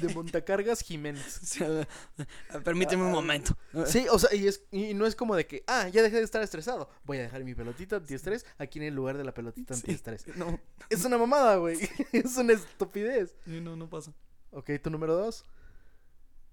De 0.00 0.12
montacargas 0.14 0.80
Jiménez. 0.80 1.40
Permíteme 2.64 3.04
un 3.04 3.12
momento. 3.12 3.56
Sí, 3.86 4.06
o 4.10 4.18
sea, 4.18 4.34
y, 4.34 4.48
es, 4.48 4.64
y 4.72 4.94
no 4.94 5.06
es 5.06 5.14
como 5.14 5.36
de 5.36 5.46
que, 5.46 5.62
ah, 5.68 5.88
ya 5.88 6.02
dejé 6.02 6.16
de 6.16 6.22
estar 6.22 6.42
estresado. 6.42 6.90
Voy 7.04 7.18
a 7.18 7.22
dejar 7.22 7.44
mi 7.44 7.54
pelotita 7.54 7.96
antiestrés 7.96 8.44
aquí 8.58 8.80
en 8.80 8.86
el 8.86 8.94
lugar 8.94 9.16
de 9.16 9.24
la 9.24 9.32
pelotita 9.32 9.74
Sí. 9.74 9.80
antiestrés. 9.80 10.26
No, 10.36 10.58
Es 10.88 11.04
una 11.04 11.18
mamada, 11.18 11.56
güey. 11.56 11.78
es 12.12 12.36
una 12.36 12.52
estupidez. 12.54 13.36
sí, 13.44 13.60
no, 13.60 13.76
no 13.76 13.88
pasa. 13.88 14.12
Ok, 14.52 14.70
tu 14.82 14.90
número 14.90 15.14
dos. 15.16 15.44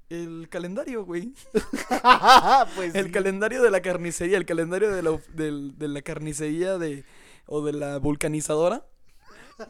El 0.10 0.48
calendario, 0.50 1.04
güey. 1.04 1.34
pues 2.76 2.96
El 2.96 3.06
sí. 3.08 3.12
calendario 3.12 3.62
de 3.62 3.72
la 3.72 3.82
carnicería, 3.82 4.38
el 4.38 4.46
calendario 4.46 4.90
de 4.90 5.04
la, 5.04 5.20
de 5.34 5.88
la 5.88 6.02
carnicería 6.02 6.78
de, 6.78 7.04
o 7.46 7.66
de 7.66 7.74
la 7.74 7.98
vulcanizadora 7.98 8.86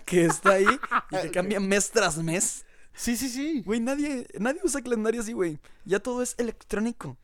que 0.05 0.25
está 0.25 0.51
ahí 0.53 0.67
y 1.11 1.17
que 1.21 1.31
cambia 1.31 1.59
mes 1.59 1.89
tras 1.91 2.17
mes. 2.17 2.65
Sí, 2.93 3.15
sí, 3.15 3.29
sí. 3.29 3.61
Güey, 3.65 3.79
nadie, 3.79 4.27
nadie 4.39 4.59
usa 4.63 4.81
calendario 4.81 5.21
así, 5.21 5.33
güey. 5.33 5.59
Ya 5.85 5.99
todo 5.99 6.21
es 6.21 6.35
electrónico. 6.37 7.17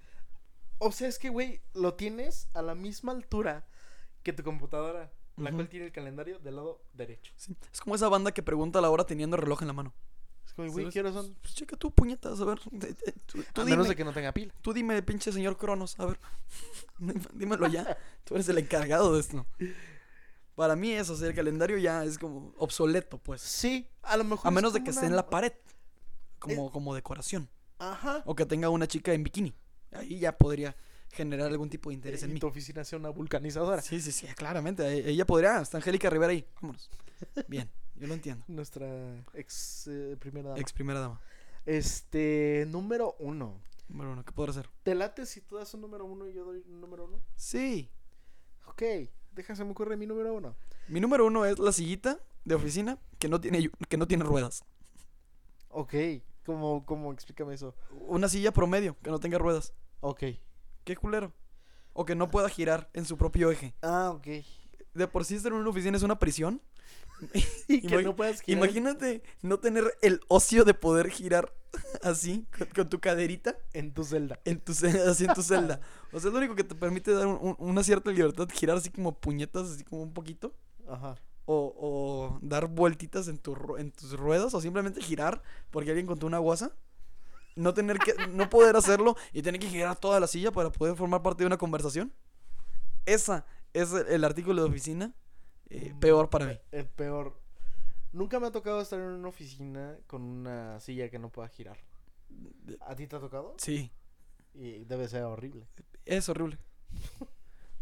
O 0.80 0.92
sea, 0.92 1.08
es 1.08 1.20
que, 1.20 1.30
güey, 1.30 1.62
lo 1.74 1.94
tienes 1.96 2.48
a 2.54 2.62
la 2.62 2.76
misma 2.76 3.12
altura 3.12 3.66
que 4.24 4.34
tu 4.34 4.44
computadora, 4.44 5.12
la 5.38 5.52
cual 5.52 5.70
tiene 5.70 5.86
el 5.88 5.92
calendario 5.92 6.40
del 6.40 6.56
lado 6.58 6.82
derecho. 6.94 7.34
Sí, 7.38 7.56
Es 7.72 7.80
como 7.82 7.96
esa 7.96 8.10
banda 8.10 8.32
que 8.32 8.44
pregunta 8.44 8.82
la 8.82 8.90
hora 8.90 9.06
teniendo 9.06 9.38
reloj 9.38 9.62
en 9.62 9.68
la 9.68 9.74
mano. 9.74 9.94
¿Qué 10.92 11.00
horas 11.00 11.14
son? 11.14 11.36
Pues 11.42 11.56
checa 11.56 11.76
tú, 11.76 11.92
puñetas, 11.92 12.40
a 12.40 12.46
ver. 12.46 12.60
eh, 12.82 12.96
eh, 13.08 13.14
Tú, 13.26 13.44
tú 13.54 13.62
A 13.62 13.66
dime, 13.66 13.72
menos 13.78 13.88
de 13.88 13.96
que 13.96 14.04
no 14.04 14.14
tenga 14.14 14.32
pila. 14.32 14.54
tú 14.62 14.74
dime, 14.74 15.02
pinche 15.04 15.32
señor 15.32 15.58
Cronos, 15.58 16.00
a 16.00 16.06
ver. 16.06 16.20
Dímelo 17.34 17.68
ya. 17.68 17.98
Tú 18.24 18.36
eres 18.36 18.48
el 18.50 18.58
encargado 18.60 19.14
de 19.14 19.20
esto. 19.22 19.46
Para 20.56 20.76
mí 20.76 20.92
eso, 20.92 21.14
o 21.14 21.16
sea, 21.16 21.28
el 21.30 21.34
calendario 21.36 21.78
ya 21.78 22.04
es 22.04 22.18
como 22.20 22.54
obsoleto, 22.58 23.18
pues. 23.18 23.42
Sí, 23.42 23.88
a 24.04 24.16
lo 24.18 24.24
mejor. 24.24 24.48
A 24.48 24.52
menos 24.52 24.74
de 24.74 24.84
que 24.84 24.92
esté 24.92 25.06
en 25.08 25.16
la 25.16 25.28
pared. 25.30 25.54
Como, 26.40 26.72
como 26.72 26.94
decoración. 26.94 27.50
Ajá. 27.80 28.22
O 28.26 28.36
que 28.36 28.46
tenga 28.46 28.70
una 28.70 28.88
chica 28.88 29.14
en 29.14 29.24
bikini. 29.24 29.54
Ahí 29.92 30.20
ya 30.20 30.38
podría 30.38 30.76
generar 31.12 31.48
algún 31.48 31.70
tipo 31.70 31.90
de 31.90 31.96
interés 31.96 32.22
en 32.24 32.32
Y 32.32 32.34
mí. 32.34 32.40
tu 32.40 32.48
oficina 32.48 32.84
sea 32.84 33.00
una 33.00 33.10
vulcanizadora. 33.10 33.82
Sí, 33.82 34.00
sí, 34.02 34.12
sí, 34.12 34.28
claramente. 34.36 35.10
Ella 35.10 35.26
podría. 35.26 35.60
Está 35.62 35.78
Angélica 35.78 36.10
Rivera 36.10 36.32
ahí. 36.32 36.46
Vámonos. 36.62 36.90
Bien, 37.48 37.70
yo 37.96 38.08
lo 38.08 38.14
entiendo. 38.14 38.44
Nuestra 38.48 38.88
ex 39.34 39.88
eh, 39.88 40.18
primera 40.20 40.50
dama. 40.50 40.62
Ex 40.62 40.74
primera 40.74 41.00
dama. 41.00 41.22
Este, 41.66 42.66
número 42.70 43.16
uno. 43.20 43.62
Bueno, 43.90 44.12
bueno, 44.12 44.26
¿qué 44.26 44.32
podrá 44.32 44.52
hacer? 44.52 44.70
¿Te 44.84 44.96
late 44.96 45.26
si 45.26 45.42
tú 45.42 45.58
das 45.58 45.74
un 45.74 45.82
número 45.82 46.06
uno 46.06 46.28
y 46.28 46.34
yo 46.34 46.46
doy 46.46 46.64
un 46.68 46.82
número 46.82 47.06
uno? 47.06 47.22
Sí. 47.36 47.90
Ok, 48.66 48.82
déjame 49.34 49.72
ocurre 49.72 49.98
mi 49.98 50.08
número 50.08 50.34
uno. 50.34 50.56
Mi 50.88 51.00
número 51.00 51.26
uno 51.26 51.46
es 51.46 51.60
la 51.60 51.72
sillita 51.72 52.20
de 52.46 52.56
oficina 52.56 52.98
que 53.20 53.30
no 53.30 53.40
tiene, 53.40 53.70
que 53.88 53.98
no 53.98 54.08
tiene 54.08 54.24
ruedas. 54.24 54.64
Ok, 55.70 55.94
¿cómo, 56.46 56.86
cómo? 56.86 57.12
Explícame 57.14 57.54
eso. 57.54 57.76
Una 58.08 58.30
silla 58.30 58.52
promedio 58.52 58.98
que 59.02 59.10
no 59.10 59.20
tenga 59.20 59.38
ruedas. 59.38 59.74
Ok. 60.02 60.24
Qué 60.84 60.96
culero. 60.96 61.34
O 61.94 62.06
que 62.06 62.16
no 62.16 62.30
pueda 62.30 62.50
girar 62.50 62.90
en 62.94 63.06
su 63.06 63.18
propio 63.18 63.52
eje. 63.52 63.74
Ah, 63.82 64.12
ok. 64.12 64.28
De 64.94 65.08
por 65.08 65.26
sí 65.26 65.36
estar 65.36 65.52
en 65.52 65.58
una 65.60 65.70
oficina 65.70 65.98
es 65.98 66.04
una 66.04 66.20
prisión. 66.20 66.62
Y 67.68 67.82
que 67.82 67.88
Imag- 67.98 68.04
no 68.04 68.16
puedas 68.16 68.42
girar. 68.42 68.64
Imagínate 68.64 69.24
no 69.42 69.58
tener 69.60 69.98
el 70.02 70.20
ocio 70.28 70.66
de 70.66 70.74
poder 70.74 71.10
girar 71.10 71.54
así, 72.04 72.46
con, 72.58 72.68
con 72.68 72.90
tu 72.90 73.00
caderita, 73.00 73.56
En 73.74 73.94
tu 73.94 74.04
celda. 74.04 74.40
en 74.46 74.60
tu, 74.60 74.74
ce- 74.74 75.02
así 75.10 75.26
en 75.26 75.34
tu 75.34 75.42
celda. 75.42 75.80
O 76.12 76.20
sea, 76.20 76.28
es 76.30 76.34
lo 76.34 76.40
único 76.40 76.56
que 76.56 76.64
te 76.64 76.76
permite 76.76 77.12
dar 77.14 77.28
un- 77.28 77.40
un- 77.42 77.56
una 77.60 77.84
cierta 77.84 78.12
libertad, 78.12 78.48
girar 78.54 78.78
así 78.78 78.90
como 78.90 79.18
puñetas, 79.20 79.70
así 79.70 79.84
como 79.84 80.04
un 80.04 80.14
poquito. 80.14 80.54
Ajá. 80.88 81.16
O, 81.46 81.74
o 81.78 82.40
dar 82.42 82.68
vueltitas 82.68 83.28
en, 83.28 83.38
tu, 83.38 83.76
en 83.78 83.92
tus 83.92 84.14
ruedas, 84.18 84.54
o 84.54 84.62
simplemente 84.62 85.02
girar 85.02 85.42
porque 85.72 85.90
alguien 85.92 86.06
contó 86.08 86.26
una 86.28 86.38
guasa. 86.40 86.72
No 87.56 87.74
tener 87.74 88.00
que, 88.00 88.14
no 88.30 88.50
poder 88.50 88.76
hacerlo 88.76 89.16
y 89.32 89.42
tener 89.42 89.60
que 89.60 89.68
girar 89.70 89.96
toda 89.98 90.20
la 90.20 90.28
silla 90.28 90.52
para 90.52 90.72
poder 90.72 90.96
formar 90.96 91.22
parte 91.22 91.44
de 91.44 91.48
una 91.48 91.58
conversación. 91.58 92.12
Esa 93.06 93.46
es 93.74 93.92
el, 93.94 94.24
artículo 94.24 94.64
de 94.64 94.70
oficina 94.70 95.14
eh, 95.70 95.92
Mm, 95.94 96.00
peor 96.00 96.30
para 96.30 96.46
mí. 96.46 96.60
El 96.72 96.86
peor. 96.86 97.40
Nunca 98.12 98.40
me 98.40 98.48
ha 98.48 98.52
tocado 98.52 98.80
estar 98.82 99.00
en 99.00 99.06
una 99.08 99.28
oficina 99.28 99.98
con 100.08 100.22
una 100.22 100.80
silla 100.80 101.10
que 101.10 101.18
no 101.20 101.30
pueda 101.30 101.48
girar. 101.50 101.78
¿A 102.82 102.96
ti 102.96 103.08
te 103.08 103.16
ha 103.16 103.20
tocado? 103.20 103.56
Sí, 103.58 103.92
Y 104.54 104.84
debe 104.86 105.08
ser 105.08 105.24
horrible. 105.24 105.68
es 106.06 106.30
horrible. 106.30 106.58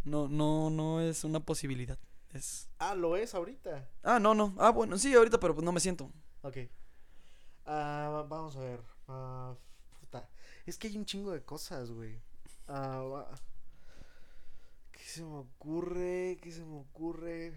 No, 0.03 0.27
no, 0.27 0.69
no 0.69 0.99
es 1.01 1.23
una 1.23 1.39
posibilidad. 1.41 1.99
Es. 2.33 2.69
Ah, 2.79 2.95
lo 2.95 3.17
es 3.17 3.35
ahorita. 3.35 3.87
Ah, 4.03 4.19
no, 4.19 4.33
no. 4.33 4.55
Ah, 4.57 4.71
bueno, 4.71 4.97
sí, 4.97 5.13
ahorita, 5.13 5.39
pero 5.39 5.53
pues 5.53 5.63
no 5.63 5.71
me 5.71 5.79
siento. 5.79 6.09
Ok. 6.41 6.57
Ah, 7.65 8.25
vamos 8.27 8.55
a 8.55 8.61
ver. 8.61 8.81
Ah, 9.07 9.53
puta. 9.99 10.27
Es 10.65 10.77
que 10.77 10.87
hay 10.87 10.97
un 10.97 11.05
chingo 11.05 11.31
de 11.31 11.43
cosas, 11.43 11.91
güey. 11.91 12.19
Ah, 12.67 13.27
¿Qué 13.35 13.50
se 15.11 15.23
me 15.23 15.37
ocurre? 15.37 16.37
¿Qué 16.41 16.51
se 16.51 16.63
me 16.63 16.79
ocurre? 16.79 17.53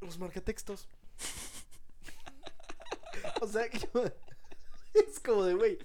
Los 0.00 0.18
marcatextos. 0.18 0.88
o 3.40 3.46
sea, 3.48 3.70
yo- 3.70 4.04
es 4.94 5.20
como 5.20 5.44
de, 5.44 5.54
güey. 5.54 5.78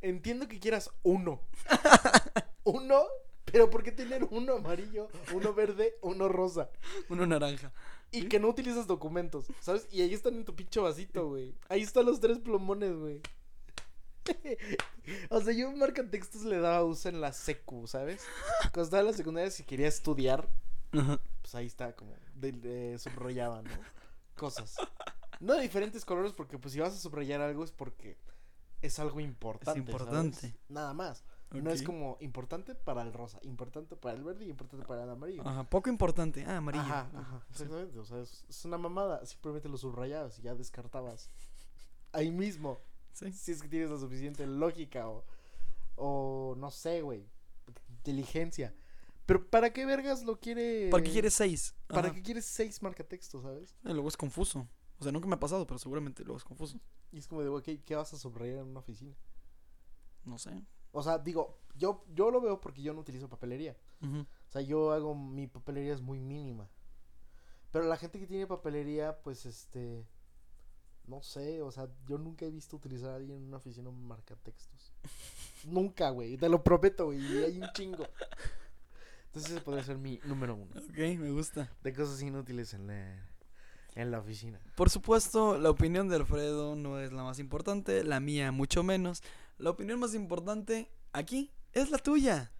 Entiendo 0.00 0.48
que 0.48 0.60
quieras 0.60 0.90
uno. 1.02 1.40
uno, 2.64 3.04
pero 3.44 3.70
¿por 3.70 3.82
qué 3.82 3.92
tener 3.92 4.24
uno 4.24 4.54
amarillo, 4.54 5.08
uno 5.32 5.54
verde, 5.54 5.96
uno 6.02 6.28
rosa? 6.28 6.70
Uno 7.08 7.26
naranja. 7.26 7.72
Y 8.10 8.28
que 8.28 8.38
no 8.38 8.48
utilizas 8.48 8.86
documentos, 8.86 9.46
¿sabes? 9.60 9.88
Y 9.90 10.02
ahí 10.02 10.14
están 10.14 10.34
en 10.34 10.44
tu 10.44 10.54
pinche 10.54 10.80
vasito, 10.80 11.28
güey. 11.28 11.54
Ahí 11.68 11.82
están 11.82 12.06
los 12.06 12.20
tres 12.20 12.38
plumones, 12.38 12.94
güey. 12.96 13.20
o 15.30 15.40
sea, 15.40 15.52
yo 15.52 15.70
marca 15.72 16.08
textos 16.08 16.42
le 16.44 16.58
daba 16.58 16.84
uso 16.84 17.08
en 17.08 17.20
la 17.20 17.32
secu, 17.32 17.86
¿sabes? 17.86 18.22
Cuando 18.72 18.82
estaba 18.82 19.00
en 19.00 19.06
la 19.06 19.12
secundaria, 19.12 19.50
si 19.50 19.64
quería 19.64 19.88
estudiar, 19.88 20.48
pues 20.90 21.54
ahí 21.54 21.66
está, 21.66 21.94
como, 21.94 22.14
de, 22.34 22.52
de- 22.52 22.98
subrayaba, 22.98 23.62
¿no? 23.62 23.70
Cosas. 24.36 24.76
No 25.40 25.54
de 25.54 25.62
diferentes 25.62 26.04
colores, 26.04 26.32
porque 26.32 26.58
pues 26.58 26.72
si 26.74 26.80
vas 26.80 26.94
a 26.94 26.98
subrayar 26.98 27.40
algo 27.40 27.64
es 27.64 27.70
porque 27.72 28.16
es 28.82 28.98
algo 28.98 29.20
importante. 29.20 29.80
¿sabes? 29.80 29.88
importante. 29.92 30.54
Nada 30.68 30.94
más. 30.94 31.24
No 31.52 31.70
es 31.70 31.82
como 31.82 32.18
importante 32.20 32.74
para 32.74 33.02
el 33.02 33.12
rosa, 33.12 33.38
importante 33.42 33.94
para 33.96 34.16
el 34.16 34.24
verde 34.24 34.46
y 34.46 34.50
importante 34.50 34.84
para 34.84 35.04
el 35.04 35.10
amarillo. 35.10 35.46
Ajá, 35.46 35.64
poco 35.64 35.88
importante. 35.88 36.44
Ah, 36.44 36.56
amarillo. 36.56 36.82
Ajá, 36.84 37.08
Ajá, 37.14 37.46
exactamente. 37.50 37.98
O 37.98 38.04
sea, 38.04 38.20
es, 38.20 38.44
es 38.48 38.64
una 38.64 38.78
mamada. 38.78 39.24
Simplemente 39.24 39.68
lo 39.68 39.78
subrayabas 39.78 40.38
y 40.38 40.42
ya 40.42 40.54
descartabas. 40.54 41.30
Ahí 42.12 42.30
mismo. 42.30 42.80
Sí. 43.16 43.32
Si 43.32 43.52
es 43.52 43.62
que 43.62 43.68
tienes 43.68 43.88
la 43.88 43.98
suficiente 43.98 44.46
lógica 44.46 45.08
o. 45.08 45.24
O 45.96 46.54
no 46.58 46.70
sé, 46.70 47.00
güey. 47.00 47.26
Inteligencia. 47.88 48.74
Pero 49.24 49.48
¿para 49.48 49.72
qué 49.72 49.86
vergas 49.86 50.22
lo 50.22 50.38
quiere? 50.38 50.90
¿Para 50.90 51.02
qué 51.02 51.10
quieres 51.10 51.32
seis? 51.32 51.74
¿Para 51.86 52.08
Ajá. 52.08 52.14
qué 52.14 52.22
quieres 52.22 52.44
seis 52.44 52.82
marcatextos, 52.82 53.42
sabes? 53.42 53.74
Eh, 53.84 53.94
luego 53.94 54.08
es 54.08 54.16
confuso. 54.18 54.68
O 54.98 55.02
sea, 55.02 55.12
nunca 55.12 55.26
me 55.26 55.34
ha 55.34 55.40
pasado, 55.40 55.66
pero 55.66 55.78
seguramente 55.78 56.22
luego 56.24 56.36
es 56.36 56.44
confuso. 56.44 56.78
Y 57.10 57.18
es 57.18 57.26
como 57.26 57.42
de, 57.42 57.48
güey, 57.48 57.62
¿qué, 57.62 57.82
qué 57.82 57.96
vas 57.96 58.12
a 58.12 58.18
subrayar 58.18 58.58
en 58.58 58.66
una 58.66 58.80
oficina? 58.80 59.16
No 60.24 60.38
sé. 60.38 60.62
O 60.92 61.02
sea, 61.02 61.18
digo, 61.18 61.58
yo, 61.74 62.04
yo 62.12 62.30
lo 62.30 62.40
veo 62.42 62.60
porque 62.60 62.82
yo 62.82 62.92
no 62.92 63.00
utilizo 63.00 63.28
papelería. 63.28 63.76
O 64.02 64.50
sea, 64.50 64.60
yo 64.60 64.92
hago, 64.92 65.14
mi 65.14 65.46
papelería 65.46 65.94
es 65.94 66.02
muy 66.02 66.20
mínima. 66.20 66.68
Pero 67.70 67.86
la 67.86 67.96
gente 67.96 68.18
que 68.18 68.26
tiene 68.26 68.46
papelería, 68.46 69.20
pues 69.22 69.46
este, 69.46 70.06
no 71.06 71.22
sé, 71.22 71.62
o 71.62 71.70
sea, 71.70 71.88
yo 72.08 72.18
nunca 72.18 72.44
he 72.44 72.50
visto 72.50 72.76
utilizar 72.76 73.10
a 73.10 73.16
alguien 73.16 73.38
en 73.38 73.44
una 73.44 73.58
oficina 73.58 73.88
un 73.88 74.06
marcatextos. 74.06 74.92
nunca, 75.64 76.10
güey, 76.10 76.36
te 76.36 76.48
lo 76.48 76.62
prometo, 76.62 77.06
güey, 77.06 77.44
hay 77.44 77.60
un 77.60 77.68
chingo. 77.72 78.06
Entonces 79.26 79.52
ese 79.52 79.60
podría 79.60 79.84
ser 79.84 79.98
mi 79.98 80.18
número 80.24 80.54
uno. 80.54 80.70
Ok, 80.76 80.98
me 81.18 81.30
gusta. 81.30 81.70
De 81.82 81.92
cosas 81.92 82.22
inútiles 82.22 82.72
en 82.72 82.86
la, 82.86 83.28
en 83.94 84.10
la 84.10 84.18
oficina. 84.18 84.58
Por 84.76 84.88
supuesto, 84.88 85.58
la 85.58 85.70
opinión 85.70 86.08
de 86.08 86.16
Alfredo 86.16 86.74
no 86.74 86.98
es 87.00 87.12
la 87.12 87.22
más 87.22 87.38
importante, 87.38 88.02
la 88.02 88.18
mía 88.18 88.50
mucho 88.50 88.82
menos. 88.82 89.22
La 89.58 89.70
opinión 89.70 90.00
más 90.00 90.14
importante 90.14 90.90
aquí 91.12 91.52
es 91.72 91.90
la 91.90 91.98
tuya. 91.98 92.50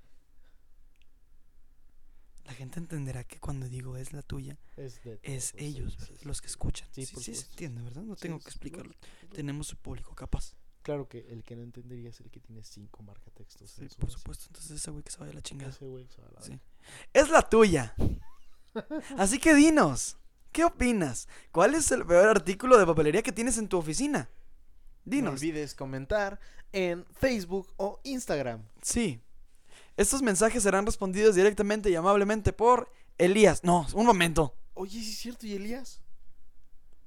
La 2.47 2.53
gente 2.55 2.79
entenderá 2.79 3.25
que 3.25 3.38
cuando 3.41 3.69
digo 3.69 3.97
es 3.97 4.12
la 4.12 4.23
tuya, 4.23 4.57
Es, 4.76 5.03
de 5.03 5.19
es 5.23 5.50
todos, 5.53 5.62
ellos, 5.62 5.93
sí, 5.95 5.99
¿verdad? 6.00 6.17
sí, 6.21 6.25
los 6.29 6.41
que 6.41 6.47
escuchan. 6.47 6.88
Sí, 6.93 7.05
Sí, 7.05 7.17
sí, 7.21 7.35
se 7.35 7.47
entiende, 7.50 7.83
¿verdad? 7.83 8.03
No 8.03 8.15
tengo 8.17 8.38
que 8.38 8.49
explicarlo. 8.49 8.95
claro. 8.95 9.35
Tenemos 9.35 9.67
su 9.67 9.76
público 9.76 10.15
capaz. 10.15 10.55
Claro 10.83 11.09
que 11.09 11.26
el 11.31 11.43
que 11.43 11.57
no 11.57 11.62
entendería 11.62 12.11
es 12.11 12.21
el 12.21 12.31
que 12.31 12.38
tiene 12.38 12.62
cinco 12.62 13.03
marcatextos. 13.03 13.71
Sí, 13.73 13.83
en 13.83 13.91
su 13.91 13.97
por 13.99 14.11
supuesto. 14.11 14.45
Entonces 14.47 14.71
ese 14.71 14.91
güey 14.93 15.03
que 15.03 15.11
se 15.11 15.19
vaya 15.19 15.33
a 15.33 15.35
la 15.35 15.43
chingada. 15.43 15.73
Ese 15.73 15.85
güey 15.85 16.07
se 16.07 16.21
va 16.23 16.29
a 16.29 16.33
la 16.33 16.41
Sí. 16.43 16.61
Es 17.12 17.29
la 17.31 17.43
tuya. 17.43 17.95
Así 19.19 19.38
que 19.38 19.55
dinos, 19.55 20.17
¿Qué 20.53 20.65
opinas? 20.65 21.29
¿Cuál 21.53 21.75
es 21.75 21.91
el 21.91 22.07
peor 22.07 22.29
artículo 22.29 22.79
de 22.79 22.87
papelería 22.87 23.23
que 23.23 23.33
tienes 23.33 23.59
en 23.59 23.69
tu 23.69 23.76
oficina? 23.76 24.31
No 25.05 25.11
Dinos. 25.11 25.35
olvides 25.35 25.75
comentar 25.75 26.41
en 26.73 27.05
Facebook 27.12 27.73
o 27.76 28.00
Instagram. 28.05 28.62
Sí. 28.81 29.21
Estos 29.97 30.23
mensajes 30.23 30.62
serán 30.62 30.85
respondidos 30.87 31.35
directamente 31.35 31.91
y 31.91 31.95
amablemente 31.95 32.53
por 32.53 32.91
Elías. 33.19 33.65
No, 33.65 33.87
un 33.95 34.07
momento. 34.07 34.55
Oye, 34.75 35.00
sí 35.00 35.11
es 35.12 35.19
cierto, 35.19 35.47
¿y 35.47 35.55
Elías? 35.55 36.03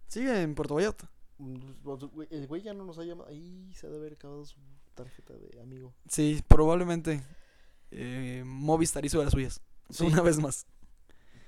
Sigue 0.07 0.41
en 0.41 0.55
Puerto 0.55 0.75
Vallarta. 0.75 1.09
Mm, 1.37 1.57
pues, 1.83 2.03
güey, 2.05 2.27
El 2.31 2.47
güey 2.47 2.61
ya 2.63 2.73
no 2.73 2.83
nos 2.83 2.97
ha 2.97 3.03
llamado. 3.03 3.29
Ahí 3.29 3.71
se 3.75 3.85
ha 3.87 3.89
de 3.89 3.97
haber 3.97 4.13
acabado 4.13 4.43
su 4.45 4.57
tarjeta 4.95 5.33
de 5.33 5.61
amigo. 5.61 5.93
Sí, 6.09 6.43
probablemente. 6.47 7.23
Eh, 7.91 8.43
Movistar 8.45 9.05
hizo 9.05 9.19
de 9.19 9.25
las 9.25 9.33
suyas. 9.33 9.61
Sí. 9.89 10.05
Una 10.05 10.21
vez 10.21 10.39
más. 10.39 10.65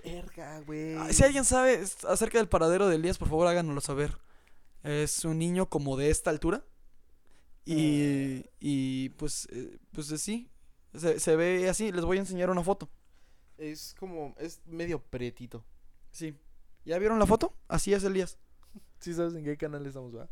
Verga, 0.04 0.60
güey. 0.62 0.96
Ah, 0.96 1.12
Si 1.12 1.24
alguien 1.24 1.46
sabe 1.46 1.84
acerca 2.08 2.38
del 2.38 2.48
paradero 2.50 2.88
de 2.88 2.96
Elías, 2.96 3.18
por 3.18 3.30
favor 3.30 3.48
háganoslo 3.48 3.82
saber. 3.82 4.18
Es 4.84 5.26
un 5.26 5.38
niño 5.40 5.70
como 5.70 5.98
de 5.98 6.10
esta 6.10 6.30
altura. 6.30 6.64
Y, 7.66 8.46
y 8.60 9.10
pues, 9.10 9.48
eh, 9.52 9.78
pues 9.92 10.10
eh, 10.12 10.18
sí. 10.18 10.50
Se, 10.94 11.20
se 11.20 11.36
ve 11.36 11.70
así. 11.70 11.92
Les 11.92 12.06
voy 12.06 12.18
a 12.18 12.22
enseñar 12.22 12.50
una 12.50 12.64
foto. 12.64 12.90
Es 13.58 13.96
como. 14.00 14.36
Es 14.38 14.62
medio 14.66 15.02
pretito. 15.02 15.64
Sí. 16.12 16.36
¿Ya 16.86 16.98
vieron 16.98 17.20
la 17.20 17.26
foto? 17.28 17.54
Así 17.68 17.94
es 17.94 18.04
Elías. 18.04 18.38
Sí 19.00 19.14
sabes 19.14 19.34
en 19.36 19.44
qué 19.44 19.58
canal 19.58 19.86
estamos, 19.86 20.16
¿va? 20.16 20.30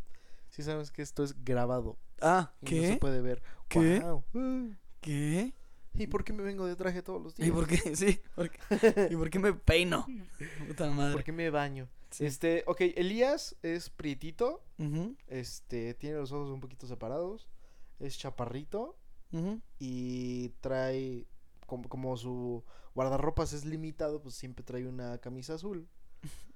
Sí 0.50 0.64
sabes 0.64 0.92
que 0.92 1.02
esto 1.02 1.24
es 1.24 1.44
grabado. 1.44 1.98
Ah, 2.22 2.54
Y 2.62 2.76
no 2.76 2.82
se 2.82 2.90
¿qué? 2.94 2.98
puede 2.98 3.22
ver. 3.22 3.42
¿Qué? 3.68 4.02
Mm. 4.34 4.72
¿Qué? 5.00 5.54
¿Y 5.94 6.08
por 6.08 6.24
qué 6.24 6.34
me 6.34 6.44
vengo 6.44 6.66
de 6.66 6.76
traje 6.76 7.02
todos 7.02 7.22
los 7.22 7.36
días? 7.36 7.50
¿Y 7.50 7.52
por 7.52 7.68
qué? 7.68 7.78
Sí. 7.96 8.20
¿por 8.36 8.50
qué? 8.50 9.10
¿Y 9.12 9.16
por 9.16 9.30
qué 9.30 9.40
me 9.40 9.54
peino? 9.54 10.06
Puta 10.68 10.90
madre. 10.90 11.14
¿Por 11.14 11.24
qué 11.24 11.32
me 11.32 11.50
baño? 11.50 11.88
Sí. 12.10 12.26
Este, 12.26 12.64
ok, 12.68 12.82
Elías 12.96 13.56
es 13.62 13.90
prietito. 13.90 14.64
Este, 15.28 15.94
tiene 15.94 16.18
los 16.18 16.32
ojos 16.32 16.50
un 16.50 16.60
poquito 16.62 16.88
separados. 16.88 17.48
Es 18.00 18.18
chaparrito. 18.18 18.98
Y 19.80 20.50
trae. 20.62 21.26
Como, 21.66 21.88
como 21.88 22.18
su 22.18 22.64
guardarropas 22.96 23.54
es 23.54 23.64
limitado, 23.66 24.22
pues 24.22 24.36
siempre 24.36 24.64
trae 24.64 24.88
una 24.88 25.18
camisa 25.20 25.54
azul. 25.54 25.88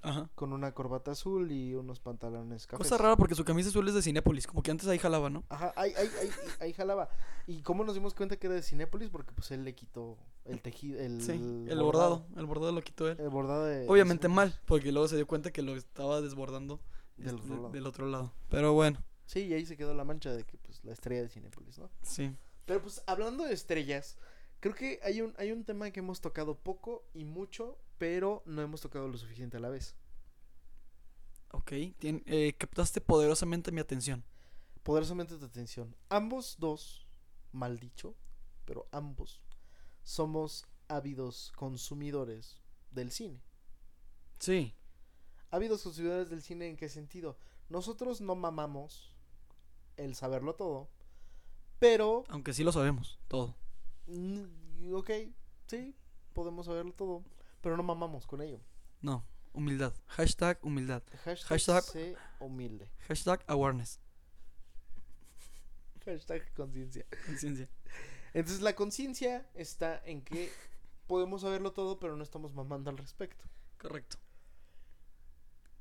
Ajá. 0.01 0.30
Con 0.36 0.51
una 0.51 0.74
corbata 0.74 1.12
azul 1.12 1.50
y 1.51 1.74
unos 1.75 2.01
pantalones 2.01 2.68
cafés. 2.68 2.86
Cosa 2.89 3.01
rara 3.01 3.15
porque 3.15 3.36
su 3.36 3.46
camisa 3.46 3.70
azul 3.70 3.88
es 3.88 3.94
de 3.94 4.01
Cinépolis. 4.01 4.46
Como 4.48 4.62
que 4.62 4.72
antes 4.72 4.88
ahí 4.89 4.98
jalaba, 4.98 5.30
¿no? 5.30 5.46
Ajá, 5.48 5.72
ahí, 5.77 5.94
ahí, 5.96 6.10
ahí, 6.20 6.30
ahí 6.60 6.74
jalaba. 6.74 7.08
¿Y 7.48 7.62
cómo 7.62 7.86
nos 7.86 7.94
dimos 7.94 8.13
cuenta 8.13 8.36
que 8.36 8.48
era 8.48 8.56
de 8.56 8.62
Cinépolis? 8.63 9.10
Porque 9.10 9.32
pues 9.32 9.51
él 9.51 9.63
le 9.63 9.74
quitó 9.75 10.18
el 10.44 10.62
tejido, 10.62 11.00
el, 11.00 11.22
Sí. 11.22 11.32
El 11.32 11.80
bordado. 11.80 12.25
El 12.36 12.46
bordado 12.46 12.74
lo 12.74 12.82
quitó 12.82 13.08
él. 13.08 13.18
El 13.20 13.30
bordado 13.30 13.63
de... 13.63 13.88
Obviamente 13.88 14.27
de 14.27 14.34
mal, 14.34 14.60
porque 14.65 14.92
luego 14.92 15.08
se 15.08 15.15
dio 15.15 15.27
cuenta 15.27 15.51
que 15.51 15.62
lo 15.62 15.74
estaba 15.77 16.20
desbordando 16.20 16.82
Del 17.15 17.36
este, 17.36 17.42
otro 17.42 17.56
lado. 17.56 17.70
del 17.70 17.88
otro 17.88 18.08
lado. 18.08 18.34
Pero 18.50 18.74
bueno, 18.74 19.01
Sí, 19.25 19.46
y 19.46 19.53
ahí 19.53 19.65
se 19.65 19.77
quedó 19.77 19.94
la 19.94 20.03
mancha 20.03 20.34
de 20.34 20.44
que 20.44 20.58
pues 20.58 20.84
la 20.84 20.92
estrella 20.92 21.22
de 21.22 21.30
Cinépolis, 21.30 21.77
¿no? 21.80 21.89
sí. 22.01 22.36
Pero 22.65 22.82
pues 22.82 23.03
hablando 23.08 23.43
de 23.46 23.53
estrellas, 23.53 24.17
creo 24.60 24.74
que 24.75 25.00
hay 25.03 25.22
un, 25.22 25.34
hay 25.38 25.51
un 25.51 25.63
tema 25.65 25.91
que 25.91 26.00
hemos 26.00 26.22
tocado 26.22 26.58
poco 26.60 27.05
y 27.13 27.25
mucho, 27.25 27.77
pero 27.98 28.41
no 28.46 28.62
hemos 28.62 28.82
tocado 28.82 29.08
lo 29.08 29.17
suficiente 29.17 29.58
a 29.58 29.60
la 29.60 29.70
vez. 29.70 29.96
Ok, 31.51 31.72
tien- 32.00 32.24
eh, 32.25 32.53
captaste 32.58 33.00
poderosamente 33.01 33.72
mi 33.72 33.79
atención. 33.82 34.24
Poderosamente 34.84 35.38
tu 35.38 35.46
atención. 35.46 35.96
Ambos 36.10 36.58
dos, 36.60 37.08
mal 37.51 37.79
dicho, 37.79 38.15
pero 38.65 38.88
ambos 38.91 39.41
somos 40.03 40.65
ávidos 40.88 41.51
consumidores 41.55 42.62
del 42.91 43.12
cine. 43.12 43.41
Sí, 44.39 44.75
Ávidos 45.51 45.84
consumidores 45.84 46.29
del 46.29 46.41
cine 46.41 46.67
en 46.67 46.75
qué 46.75 46.89
sentido? 46.89 47.38
Nosotros 47.70 48.22
no 48.22 48.36
mamamos 48.36 49.13
el 49.98 50.15
saberlo 50.15 50.55
todo, 50.55 50.89
pero 51.84 52.24
aunque 52.30 52.54
sí 52.54 52.63
lo 52.63 52.72
sabemos, 52.72 53.20
todo. 53.28 53.56
mm, 54.08 54.94
ok, 54.94 55.10
sí, 55.68 55.94
podemos 56.34 56.65
saberlo 56.65 56.93
todo, 56.93 57.24
pero 57.62 57.76
no 57.76 57.84
mamamos 57.84 58.26
con 58.26 58.41
ello. 58.41 58.62
No, 59.02 59.26
humildad. 59.52 59.93
Hashtag 60.08 60.60
humildad. 60.62 61.04
Hashtag, 61.26 61.50
Hashtag- 61.60 61.82
sé 61.82 62.15
humilde. 62.39 62.89
Hashtag 63.08 63.43
awareness. 63.48 64.00
Hashtag 66.06 66.54
conciencia. 66.54 67.06
Conciencia. 67.26 67.69
Entonces 68.34 68.62
la 68.62 68.76
conciencia 68.76 69.46
está 69.54 70.02
en 70.06 70.22
que 70.22 70.50
podemos 71.08 71.41
saberlo 71.41 71.74
todo, 71.74 72.00
pero 72.00 72.15
no 72.15 72.24
estamos 72.24 72.54
mamando 72.54 72.89
al 72.89 72.98
respecto. 72.98 73.43
Correcto. 73.78 74.17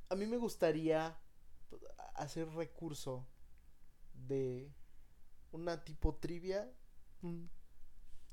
A 0.09 0.15
mí 0.15 0.25
me 0.25 0.37
gustaría 0.37 1.17
hacer 2.15 2.47
recurso 2.49 3.25
de 4.13 4.69
una 5.53 5.83
tipo 5.83 6.15
trivia, 6.15 6.69
un 7.21 7.49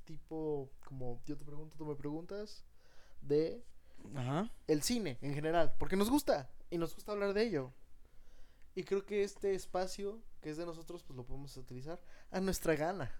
tipo 0.04 0.70
como 0.84 1.20
yo 1.26 1.36
te 1.36 1.44
pregunto, 1.44 1.76
tú 1.76 1.86
me 1.86 1.94
preguntas, 1.94 2.64
de 3.22 3.62
Ajá. 4.14 4.50
el 4.66 4.82
cine 4.82 5.18
en 5.20 5.34
general, 5.34 5.74
porque 5.78 5.96
nos 5.96 6.10
gusta 6.10 6.50
y 6.70 6.78
nos 6.78 6.94
gusta 6.94 7.12
hablar 7.12 7.34
de 7.34 7.42
ello. 7.42 7.72
Y 8.74 8.84
creo 8.84 9.04
que 9.04 9.22
este 9.22 9.54
espacio 9.54 10.22
que 10.40 10.50
es 10.50 10.56
de 10.56 10.66
nosotros, 10.66 11.02
pues 11.02 11.16
lo 11.16 11.24
podemos 11.24 11.56
utilizar 11.56 12.00
a 12.30 12.40
nuestra 12.40 12.74
gana. 12.74 13.12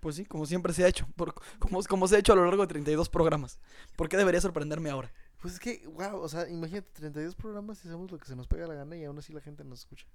Pues 0.00 0.16
sí, 0.16 0.24
como 0.24 0.46
siempre 0.46 0.72
se 0.72 0.84
ha 0.84 0.88
hecho. 0.88 1.06
Por, 1.16 1.34
como, 1.58 1.82
como 1.82 2.06
se 2.06 2.16
ha 2.16 2.18
hecho 2.18 2.32
a 2.32 2.36
lo 2.36 2.44
largo 2.44 2.62
de 2.62 2.68
32 2.68 3.08
programas. 3.08 3.58
¿Por 3.96 4.08
qué 4.08 4.16
debería 4.16 4.40
sorprenderme 4.40 4.90
ahora? 4.90 5.12
Pues 5.40 5.54
es 5.54 5.60
que, 5.60 5.86
wow, 5.88 6.20
o 6.20 6.28
sea, 6.28 6.48
imagínate 6.48 6.88
32 6.92 7.34
programas 7.34 7.84
y 7.84 7.88
hacemos 7.88 8.10
lo 8.10 8.18
que 8.18 8.26
se 8.26 8.36
nos 8.36 8.46
pega 8.46 8.66
la 8.66 8.74
gana 8.74 8.96
y 8.96 9.04
aún 9.04 9.18
así 9.18 9.32
la 9.32 9.40
gente 9.40 9.64
nos 9.64 9.80
escucha. 9.80 10.06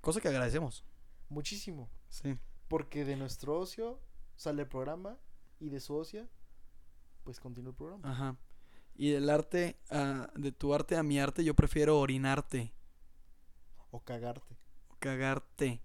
Cosa 0.00 0.20
que 0.20 0.28
agradecemos. 0.28 0.84
Muchísimo. 1.32 1.90
Sí. 2.08 2.38
Porque 2.68 3.04
de 3.04 3.16
nuestro 3.16 3.58
ocio 3.58 4.00
sale 4.36 4.62
el 4.62 4.68
programa 4.68 5.18
y 5.58 5.68
de 5.70 5.80
su 5.80 5.94
ocia, 5.96 6.28
pues 7.24 7.40
continúa 7.40 7.70
el 7.70 7.76
programa. 7.76 8.10
Ajá. 8.10 8.36
Y 8.94 9.10
del 9.10 9.30
arte, 9.30 9.78
a- 9.90 10.30
de 10.36 10.52
tu 10.52 10.74
arte 10.74 10.96
a 10.96 11.02
mi 11.02 11.18
arte, 11.18 11.42
yo 11.44 11.54
prefiero 11.54 11.98
orinarte. 11.98 12.72
O 13.90 14.00
cagarte. 14.04 14.56
O 14.88 14.96
cagarte. 14.98 15.80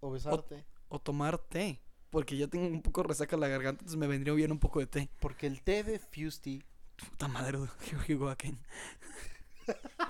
O 0.00 0.10
besarte. 0.10 0.64
O 0.88 0.98
tomar 1.00 1.38
té. 1.38 1.80
Porque 2.10 2.36
ya 2.36 2.46
tengo 2.48 2.66
un 2.66 2.82
poco 2.82 3.02
resaca 3.02 3.36
en 3.36 3.40
la 3.40 3.48
garganta, 3.48 3.80
entonces 3.80 3.98
me 3.98 4.06
vendría 4.06 4.32
bien 4.34 4.52
un 4.52 4.58
poco 4.58 4.80
de 4.80 4.86
té. 4.86 5.10
Porque 5.20 5.46
el 5.46 5.62
té 5.62 5.82
de 5.82 5.98
Fusty. 5.98 6.62
Puta 6.96 7.28
madre, 7.28 7.58
Here 7.86 7.98
we 8.08 8.14
go 8.14 8.28
again. 8.28 8.58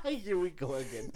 Ay, 0.04 0.20
here 0.20 0.36
we 0.36 0.50
go 0.50 0.74
again. 0.76 1.12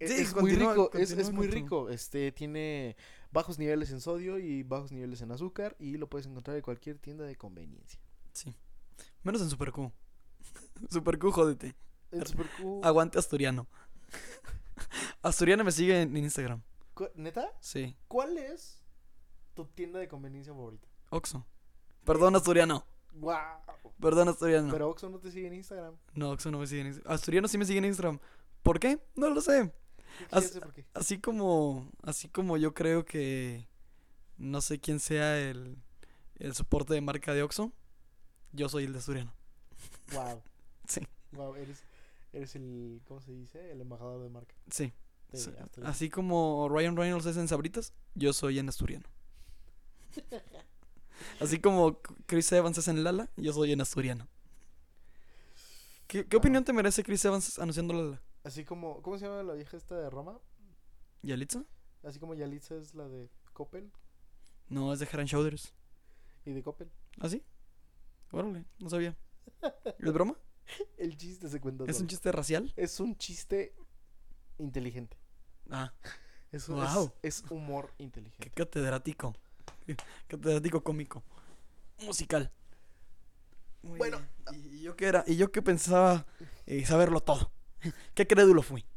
Es, 0.00 0.34
muy 0.34 0.42
continúa- 0.52 0.72
rico, 0.72 0.84
es, 0.86 0.90
continúa 1.10 1.22
es 1.22 1.32
muy 1.32 1.46
rico. 1.48 1.90
Este 1.90 2.32
tiene 2.32 2.96
bajos 3.32 3.58
niveles 3.58 3.90
en 3.90 4.00
sodio 4.00 4.38
y 4.38 4.62
bajos 4.62 4.92
niveles 4.92 5.20
en 5.22 5.30
azúcar 5.32 5.76
y 5.78 5.96
lo 5.96 6.08
puedes 6.08 6.26
encontrar 6.26 6.56
en 6.56 6.62
cualquier 6.62 6.98
tienda 6.98 7.24
de 7.24 7.36
conveniencia. 7.36 8.00
Sí. 8.32 8.54
Menos 9.22 9.42
en 9.42 9.50
Super 9.50 9.72
Q. 9.72 9.92
Super 10.90 11.18
Q, 11.18 11.30
jódete. 11.32 11.74
El 12.10 12.26
Super 12.26 12.46
Q- 12.60 12.80
Aguante 12.84 13.18
asturiano. 13.18 13.66
Asturiano 15.22 15.64
me 15.64 15.72
sigue 15.72 16.02
en 16.02 16.16
Instagram. 16.16 16.62
¿Neta? 17.14 17.50
Sí. 17.60 17.96
¿Cuál 18.08 18.38
es 18.38 18.82
tu 19.54 19.64
tienda 19.66 19.98
de 19.98 20.08
conveniencia 20.08 20.52
favorita? 20.52 20.88
Oxo. 21.10 21.44
Perdón, 22.04 22.36
asturiano. 22.36 22.86
¡Wow! 23.14 23.34
Perdón, 24.00 24.28
asturiano. 24.28 24.70
Pero 24.70 24.90
Oxxo 24.90 25.08
no 25.08 25.18
te 25.18 25.30
sigue 25.30 25.46
en 25.48 25.54
Instagram. 25.54 25.94
No, 26.14 26.30
Oxo 26.30 26.50
no 26.50 26.58
me 26.58 26.66
sigue 26.66 26.82
en 26.82 26.86
Instagram. 26.88 27.14
Asturiano 27.14 27.48
sí 27.48 27.58
me 27.58 27.64
sigue 27.64 27.78
en 27.78 27.84
Instagram. 27.86 28.20
¿Por 28.66 28.80
qué? 28.80 28.98
No 29.14 29.30
lo 29.30 29.40
sé. 29.40 29.72
Por 30.28 30.72
qué. 30.72 30.84
Así 30.92 31.20
como, 31.20 31.88
así 32.02 32.28
como 32.28 32.56
yo 32.56 32.74
creo 32.74 33.04
que 33.04 33.68
no 34.38 34.60
sé 34.60 34.80
quién 34.80 34.98
sea 34.98 35.38
el, 35.38 35.80
el 36.40 36.52
soporte 36.52 36.92
de 36.92 37.00
marca 37.00 37.32
de 37.32 37.44
Oxxo, 37.44 37.72
yo 38.50 38.68
soy 38.68 38.82
el 38.82 38.92
de 38.92 38.98
Asturiano. 38.98 39.32
Wow. 40.12 40.42
Sí. 40.88 41.00
Wow, 41.32 41.54
eres, 41.56 41.84
eres 42.32 42.54
el, 42.56 43.02
¿cómo 43.06 43.20
se 43.20 43.32
dice? 43.32 43.70
El 43.70 43.80
embajador 43.80 44.22
de 44.22 44.30
marca. 44.30 44.54
Sí. 44.68 44.92
de 45.30 45.38
sí. 45.38 45.50
Asturias. 45.60 45.90
Así 45.90 46.10
como 46.10 46.68
Ryan 46.68 46.96
Reynolds 46.96 47.26
es 47.26 47.36
en 47.36 47.46
Sabritas, 47.46 47.92
yo 48.16 48.32
soy 48.32 48.58
en 48.58 48.68
Asturiano. 48.68 49.08
Así 51.40 51.60
como 51.60 52.00
Chris 52.26 52.50
Evans 52.50 52.78
es 52.78 52.88
en 52.88 53.04
Lala, 53.04 53.30
yo 53.36 53.52
soy 53.52 53.70
en 53.72 53.80
Asturiano. 53.80 54.26
¿Qué, 56.08 56.26
qué 56.26 56.36
opinión 56.36 56.64
te 56.64 56.72
merece 56.72 57.04
Chris 57.04 57.24
Evans 57.24 57.60
anunciando 57.60 57.94
Lala? 57.94 58.22
Así 58.46 58.64
como, 58.64 59.02
¿cómo 59.02 59.18
se 59.18 59.26
llama 59.26 59.42
la 59.42 59.54
vieja 59.54 59.76
esta 59.76 59.96
de 59.98 60.08
Roma? 60.08 60.38
¿Yalitza? 61.22 61.64
Así 62.04 62.20
como 62.20 62.34
Yalitza 62.34 62.76
es 62.76 62.94
la 62.94 63.08
de 63.08 63.28
Coppel 63.52 63.90
No, 64.68 64.92
es 64.92 65.00
de 65.00 65.06
Head 65.06 65.24
Shoulders. 65.24 65.74
y 66.44 66.52
de 66.52 66.62
Coppel. 66.62 66.88
¿Ah, 67.18 67.28
sí? 67.28 67.42
Órale, 68.30 68.64
no 68.78 68.88
sabía. 68.88 69.16
¿Es 69.98 70.12
broma? 70.12 70.36
El 70.96 71.16
chiste 71.16 71.48
se 71.48 71.60
cuenta 71.60 71.84
¿Es 71.88 72.00
un 72.00 72.06
chiste 72.06 72.30
racial? 72.30 72.72
Es 72.76 73.00
un 73.00 73.16
chiste 73.18 73.74
inteligente. 74.58 75.16
Ah, 75.70 75.92
Es, 76.52 76.68
un- 76.68 76.80
es, 77.22 77.42
es 77.42 77.50
humor 77.50 77.92
qué 77.98 78.04
inteligente. 78.04 78.50
catedrático. 78.52 79.34
Qué 79.84 79.96
Catedrático 80.28 80.82
cómico. 80.84 81.24
Musical. 82.04 82.52
Muy 83.82 83.98
Bueno, 83.98 84.20
bien. 84.52 84.64
¿Y 84.72 84.82
yo 84.82 84.94
qué 84.96 85.06
era? 85.06 85.24
¿Y 85.26 85.36
yo 85.36 85.50
qué 85.50 85.62
pensaba 85.62 86.26
eh, 86.66 86.86
saberlo 86.86 87.20
todo? 87.20 87.50
¿Qué 88.14 88.26
crédulo 88.26 88.62
fui? 88.62 88.84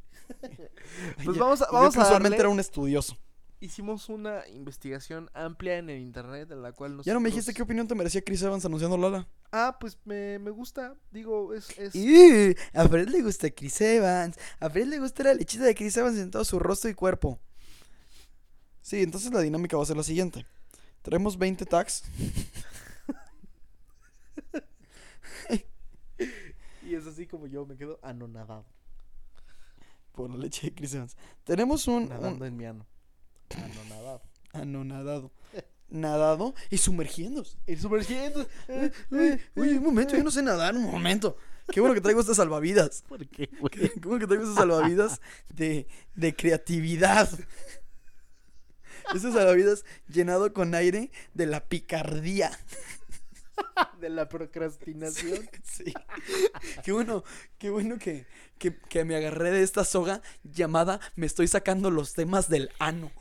Pues 1.24 1.38
vamos 1.38 1.62
a- 1.62 1.66
y 1.66 1.68
yo 1.68 1.74
vamos 1.74 1.98
a 1.98 2.20
darle- 2.20 2.36
era 2.38 2.50
un 2.50 2.60
estudioso. 2.60 3.18
Hicimos 3.62 4.10
una 4.10 4.48
investigación 4.48 5.30
amplia 5.34 5.78
en 5.78 5.90
el 5.90 6.00
internet 6.00 6.50
en 6.52 6.62
la 6.62 6.72
cual 6.72 6.92
nosotros... 6.92 7.06
Ya 7.08 7.14
no 7.14 7.20
me 7.20 7.30
dijiste 7.30 7.54
qué 7.54 7.62
opinión 7.62 7.88
te 7.88 7.94
merecía 7.96 8.22
Chris 8.24 8.42
Evans 8.42 8.64
anunciando 8.66 8.98
Lala. 8.98 9.28
Ah, 9.52 9.78
pues 9.80 9.98
me, 10.06 10.40
me 10.40 10.50
gusta, 10.52 10.96
digo, 11.12 11.54
es... 11.54 11.78
es... 11.78 11.94
Y 11.94 12.56
a 12.74 12.88
Fred 12.88 13.10
le 13.10 13.22
gusta 13.22 13.50
Chris 13.50 13.82
Evans. 13.82 14.38
A 14.60 14.70
Fred 14.70 14.88
le 14.88 15.00
gusta 15.00 15.24
la 15.24 15.34
lechita 15.34 15.66
de 15.66 15.76
Chris 15.76 15.98
Evans 15.98 16.18
en 16.18 16.32
todo 16.32 16.46
su 16.46 16.58
rostro 16.58 16.90
y 16.90 16.94
cuerpo. 16.94 17.40
Sí, 18.82 19.02
entonces 19.04 19.32
la 19.34 19.42
dinámica 19.42 19.76
va 19.78 19.84
a 19.84 19.86
ser 19.88 19.98
la 19.98 20.04
siguiente. 20.04 20.46
Traemos 21.02 21.38
20 21.38 21.66
tags. 21.66 22.04
Y 26.82 26.89
es 27.00 27.08
así 27.08 27.26
como 27.28 27.48
yo 27.48 27.66
me 27.66 27.76
quedo 27.76 28.00
anonadado. 28.04 28.66
por 30.14 30.30
la 30.30 30.38
leche 30.38 30.68
de 30.68 30.74
Chris 30.76 30.94
Evans. 30.94 31.16
Tenemos 31.44 31.88
un, 31.88 32.04
un 32.04 32.10
Nadando 32.10 32.46
en 32.46 32.58
mi 32.58 32.66
ano. 32.66 32.86
Anonadado. 33.56 34.22
anonadado. 34.54 35.32
Nadado 35.90 36.54
y 36.70 36.78
sumergiéndose. 36.78 37.58
El 37.66 37.80
sumergiendo. 37.80 38.46
Uy, 39.56 39.70
un 39.78 39.84
momento, 39.84 40.16
yo 40.16 40.24
no 40.24 40.30
sé 40.30 40.44
nadar, 40.44 40.76
un 40.76 40.84
momento. 40.84 41.36
Qué 41.72 41.80
bueno 41.82 41.96
que 41.96 42.02
traigo 42.02 42.20
estas 42.22 42.38
salvavidas. 42.38 43.04
¿Por 43.08 43.26
qué, 43.28 43.48
Qué 43.48 43.90
qué 43.90 44.00
bueno 44.04 44.20
que 44.20 44.28
traigo 44.28 44.44
estas 44.44 44.58
salvavidas 44.58 45.22
de, 45.50 45.88
de 46.16 46.36
creatividad. 46.36 47.30
Estas 49.14 49.34
salvavidas 49.34 49.86
llenado 50.08 50.54
con 50.54 50.76
aire 50.76 51.12
de 51.34 51.48
la 51.48 51.66
picardía. 51.68 52.52
De 54.00 54.10
la 54.10 54.28
procrastinación. 54.30 55.50
Sí. 55.64 55.94
Qué 56.84 56.92
bueno, 56.92 57.24
qué 57.58 57.70
bueno 57.70 57.98
que, 57.98 58.26
que, 58.58 58.78
que 58.78 59.06
me 59.06 59.16
agarré 59.16 59.52
de 59.52 59.62
esta 59.62 59.86
soga 59.86 60.22
llamada 60.44 61.00
Me 61.16 61.26
estoy 61.26 61.48
sacando 61.48 61.92
los 61.92 62.14
temas 62.14 62.50
del 62.50 62.72
ano. 62.80 63.12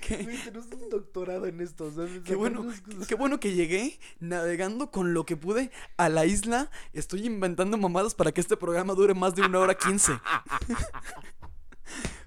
Qué, 0.00 0.16
tenemos 0.16 0.66
un 0.72 0.88
doctorado 0.90 1.46
en 1.46 1.60
esto, 1.60 1.90
¿sabes? 1.92 2.20
qué 2.24 2.34
bueno, 2.34 2.66
qué 3.08 3.14
bueno 3.14 3.40
que 3.40 3.54
llegué 3.54 3.98
navegando 4.20 4.90
con 4.90 5.14
lo 5.14 5.24
que 5.24 5.36
pude 5.36 5.70
a 5.96 6.08
la 6.08 6.26
isla. 6.26 6.70
Estoy 6.92 7.26
inventando 7.26 7.76
mamadas 7.78 8.14
para 8.14 8.32
que 8.32 8.40
este 8.40 8.56
programa 8.56 8.94
dure 8.94 9.14
más 9.14 9.34
de 9.34 9.42
una 9.42 9.58
hora 9.58 9.74
quince. 9.74 10.12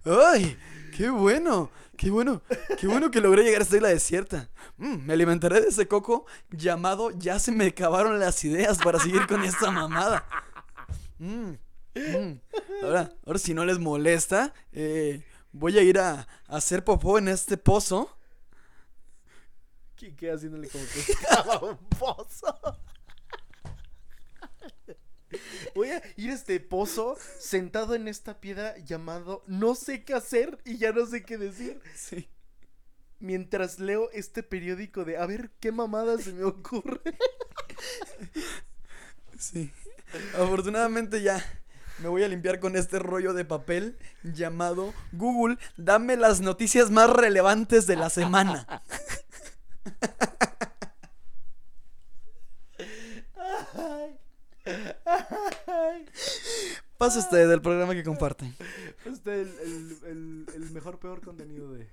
¡Ay! 0.06 0.58
¡Qué 0.96 1.10
bueno! 1.10 1.72
¡Qué 1.98 2.10
bueno! 2.10 2.42
¡Qué 2.80 2.88
bueno 2.88 3.10
que 3.12 3.22
logré 3.22 3.44
llegar 3.44 3.62
a 3.62 3.64
esta 3.64 3.78
isla 3.78 3.90
desierta! 3.90 4.50
Mm, 4.78 5.06
me 5.06 5.14
alimentaré 5.14 5.62
de 5.62 5.70
ese 5.70 5.88
coco 5.88 6.26
llamado 6.52 7.12
Ya 7.12 7.40
se 7.40 7.52
me 7.52 7.68
acabaron 7.68 8.20
las 8.20 8.44
ideas 8.44 8.78
para 8.78 9.00
seguir 9.00 9.26
con 9.28 9.44
esta 9.44 9.72
mamada. 9.72 10.26
Mm, 11.18 11.54
mm. 11.96 12.42
Ahora, 12.84 13.14
ahora 13.26 13.40
si 13.40 13.54
no 13.54 13.64
les 13.66 13.80
molesta, 13.80 14.54
eh, 14.74 15.24
voy 15.52 15.78
a 15.78 15.82
ir 15.82 16.00
a, 16.00 16.28
a 16.48 16.58
hacer 16.58 16.84
popó 16.84 17.18
en 17.18 17.30
este 17.30 17.58
pozo. 17.58 18.10
Quique 19.96 20.32
haciéndole 20.32 20.68
como 20.70 20.84
que 20.94 21.00
excava 21.12 21.60
un 21.60 21.78
pozo. 21.78 22.78
Voy 25.74 25.90
a 25.90 26.02
ir 26.16 26.32
a 26.32 26.34
este 26.34 26.60
pozo 26.60 27.18
sentado 27.40 27.96
en 27.96 28.08
esta 28.08 28.40
piedra 28.40 28.78
llamado 28.78 29.44
No 29.48 29.76
sé 29.76 30.04
qué 30.04 30.14
hacer 30.14 30.60
y 30.66 30.78
ya 30.78 30.92
no 30.92 31.06
sé 31.06 31.24
qué 31.24 31.38
decir. 31.38 31.82
Sí. 31.96 32.30
Mientras 33.20 33.80
leo 33.80 34.10
este 34.12 34.44
periódico 34.44 35.06
de 35.06 35.18
a 35.18 35.26
ver 35.26 35.52
qué 35.60 35.72
mamada 35.72 36.18
se 36.18 36.34
me 36.34 36.44
ocurre. 36.44 37.02
Sí. 39.40 39.72
Afortunadamente 40.34 41.22
ya 41.22 41.44
me 42.00 42.10
voy 42.10 42.24
a 42.24 42.28
limpiar 42.28 42.60
con 42.60 42.76
este 42.76 43.00
rollo 43.00 43.34
de 43.34 43.46
papel 43.46 43.98
llamado 44.24 44.94
Google, 45.14 45.58
dame 45.78 46.18
las 46.18 46.42
noticias 46.42 46.92
más 46.92 47.10
relevantes 47.10 47.88
de 47.88 47.96
la 47.96 48.10
semana. 48.10 48.84
Ay. 53.78 54.20
Pasa 56.98 57.20
usted 57.20 57.50
del 57.50 57.62
programa 57.62 57.94
que 57.94 58.04
comparte. 58.04 58.52
Es 59.06 59.22
el, 59.26 59.48
el- 59.60 59.98
el- 60.06 60.46
el 60.56 60.70
mejor, 60.72 60.98
peor 61.00 61.22
contenido 61.22 61.72
de, 61.74 61.90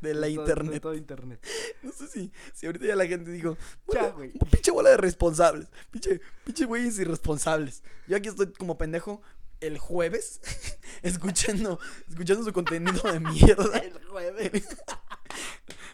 De 0.00 0.14
la 0.14 0.26
de 0.26 0.34
todo- 0.34 0.42
internet. 0.44 0.72
de 0.74 0.80
todo 0.80 0.94
internet. 0.94 1.46
No 1.82 1.90
sé 1.92 2.06
si, 2.08 2.32
si 2.52 2.66
ahorita 2.66 2.86
ya 2.86 2.96
la 2.96 3.06
gente 3.06 3.30
dijo, 3.30 3.56
Ya, 3.92 4.08
güey. 4.10 4.32
pinche 4.50 4.70
bola 4.70 4.90
de 4.90 4.98
responsables. 4.98 5.68
Pinche, 5.90 6.20
pinche 6.44 6.64
güeyes 6.66 6.98
irresponsables. 6.98 7.82
Yo 8.06 8.16
aquí 8.16 8.28
estoy 8.28 8.52
como 8.52 8.76
pendejo 8.76 9.22
el 9.60 9.78
jueves 9.78 10.40
escuchando, 11.02 11.78
escuchando 12.08 12.44
su 12.44 12.52
contenido 12.52 13.00
de 13.10 13.20
mierda. 13.20 13.78
El 13.78 14.04
jueves. 14.06 14.68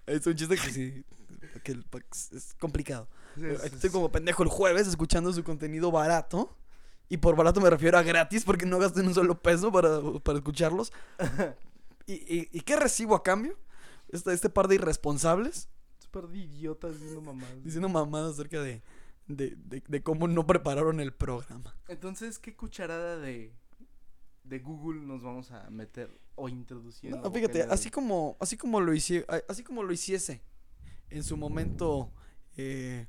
Es 0.06 0.26
un 0.26 0.34
chiste 0.34 0.56
que 0.56 0.70
sí, 0.72 1.04
que 1.62 1.72
el- 1.72 1.86
es 2.32 2.54
complicado. 2.58 3.08
Sí, 3.36 3.42
sí, 3.42 3.46
Estoy 3.66 3.80
sí. 3.80 3.90
como 3.90 4.10
pendejo 4.10 4.42
el 4.42 4.48
jueves 4.48 4.86
escuchando 4.88 5.32
su 5.32 5.44
contenido 5.44 5.90
barato. 5.90 6.54
Y 7.10 7.16
por 7.16 7.36
barato 7.36 7.60
me 7.60 7.70
refiero 7.70 7.96
a 7.96 8.02
gratis 8.02 8.44
porque 8.44 8.66
no 8.66 8.78
gasté 8.78 9.00
un 9.00 9.14
solo 9.14 9.40
peso 9.40 9.72
para, 9.72 10.00
para 10.22 10.38
escucharlos. 10.38 10.92
¿Y, 12.06 12.12
y, 12.14 12.48
y 12.52 12.60
qué 12.60 12.76
recibo 12.76 13.14
a 13.14 13.22
cambio? 13.22 13.56
Este, 14.10 14.32
este 14.32 14.48
par 14.50 14.68
de 14.68 14.76
irresponsables 14.76 15.68
Súper 15.98 16.26
de 16.28 16.38
idiotas 16.38 16.94
diciendo 16.98 17.20
mamadas. 17.20 17.62
diciendo 17.64 17.88
mamadas 17.90 18.32
acerca 18.32 18.60
de, 18.62 18.82
de, 19.26 19.56
de- 19.56 19.82
de 19.86 20.02
cómo 20.02 20.26
no 20.28 20.46
prepararon 20.46 21.00
el 21.00 21.12
programa. 21.12 21.74
Entonces, 21.88 22.38
¿qué 22.38 22.56
cucharada 22.56 23.18
de, 23.18 23.52
de 24.44 24.58
Google 24.60 25.00
nos 25.02 25.22
vamos 25.22 25.50
a 25.50 25.68
meter 25.70 26.10
o 26.34 26.48
introducir? 26.48 27.10
No, 27.14 27.30
fíjate, 27.30 27.62
así 27.64 27.90
como, 27.90 28.36
así 28.40 28.56
como 28.56 28.80
lo 28.80 28.94
hice, 28.94 29.26
así 29.48 29.62
como 29.62 29.82
lo 29.82 29.92
hiciese 29.92 30.40
en 31.10 31.22
su 31.24 31.36
momento 31.36 32.12
eh, 32.56 33.06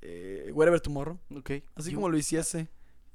eh, 0.00 0.50
Wherever 0.54 0.80
Tomorrow. 0.80 1.18
Ok. 1.34 1.50
Así 1.74 1.90
You- 1.90 1.96
como 1.96 2.08
lo 2.08 2.16
hiciese 2.18 2.68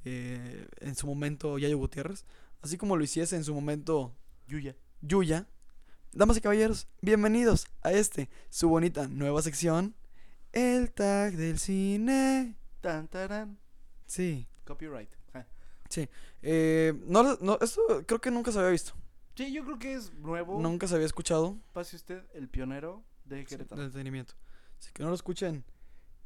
eh, 0.06 0.68
en 0.80 0.96
su 0.96 1.08
momento 1.08 1.58
Yayo 1.58 1.78
Gutiérrez. 1.78 2.26
Así 2.62 2.78
como 2.78 2.96
lo 2.96 3.04
hiciese 3.04 3.36
en 3.36 3.44
su 3.44 3.54
momento 3.54 4.16
Yuya. 4.48 4.76
Yuya. 5.02 5.48
Damas 6.12 6.38
y 6.38 6.42
caballeros, 6.42 6.88
bienvenidos 7.02 7.66
a 7.82 7.92
este, 7.92 8.30
su 8.50 8.70
bonita 8.70 9.08
nueva 9.08 9.42
sección. 9.42 9.96
El 10.52 10.92
tag 10.92 11.34
del 11.36 11.58
cine. 11.58 12.56
Tan, 12.82 13.08
taran. 13.08 13.58
Sí. 14.06 14.48
Copyright. 14.66 15.10
Ja. 15.34 15.48
Eh, 16.44 16.94
no, 17.08 17.36
no, 17.42 17.58
esto 17.62 17.82
creo 18.06 18.22
que 18.22 18.30
nunca 18.32 18.52
se 18.52 18.60
había 18.60 18.70
visto. 18.72 18.94
Sí, 19.36 19.52
yo 19.52 19.64
creo 19.66 19.80
que 19.80 19.94
es 19.94 20.14
nuevo. 20.14 20.62
Nunca 20.62 20.88
se 20.88 20.94
había 20.96 21.08
escuchado. 21.08 21.58
Pase 21.74 21.96
usted 21.96 22.24
el 22.34 22.48
pionero 22.48 23.04
de 23.26 23.40
Sí, 23.40 23.46
Querétaro. 23.46 23.82
de 23.82 23.88
entretenimiento. 23.88 24.34
Así 24.80 24.92
que 24.94 25.04
no 25.04 25.10
lo 25.10 25.16
escuchen. 25.16 25.64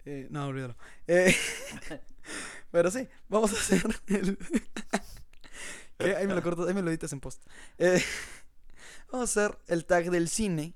eh, 0.06 0.28
no, 0.30 0.48
olvídalo. 0.48 0.76
Eh, 1.08 1.36
pero 2.72 2.92
sí, 2.92 3.08
vamos 3.30 3.52
a 3.54 3.56
hacer 3.56 3.84
el... 4.08 4.38
¿Qué? 5.98 6.16
Ahí 6.16 6.28
me 6.28 6.36
lo 6.36 6.44
cortas, 6.44 6.68
ahí 6.68 6.74
me 6.74 6.82
lo 6.82 6.90
editas 6.90 7.12
en 7.14 7.20
post. 7.20 7.44
Eh, 7.78 8.02
vamos 9.12 9.36
a 9.38 9.42
hacer 9.42 9.58
el 9.68 9.86
tag 9.86 10.12
del 10.12 10.30
cine. 10.30 10.76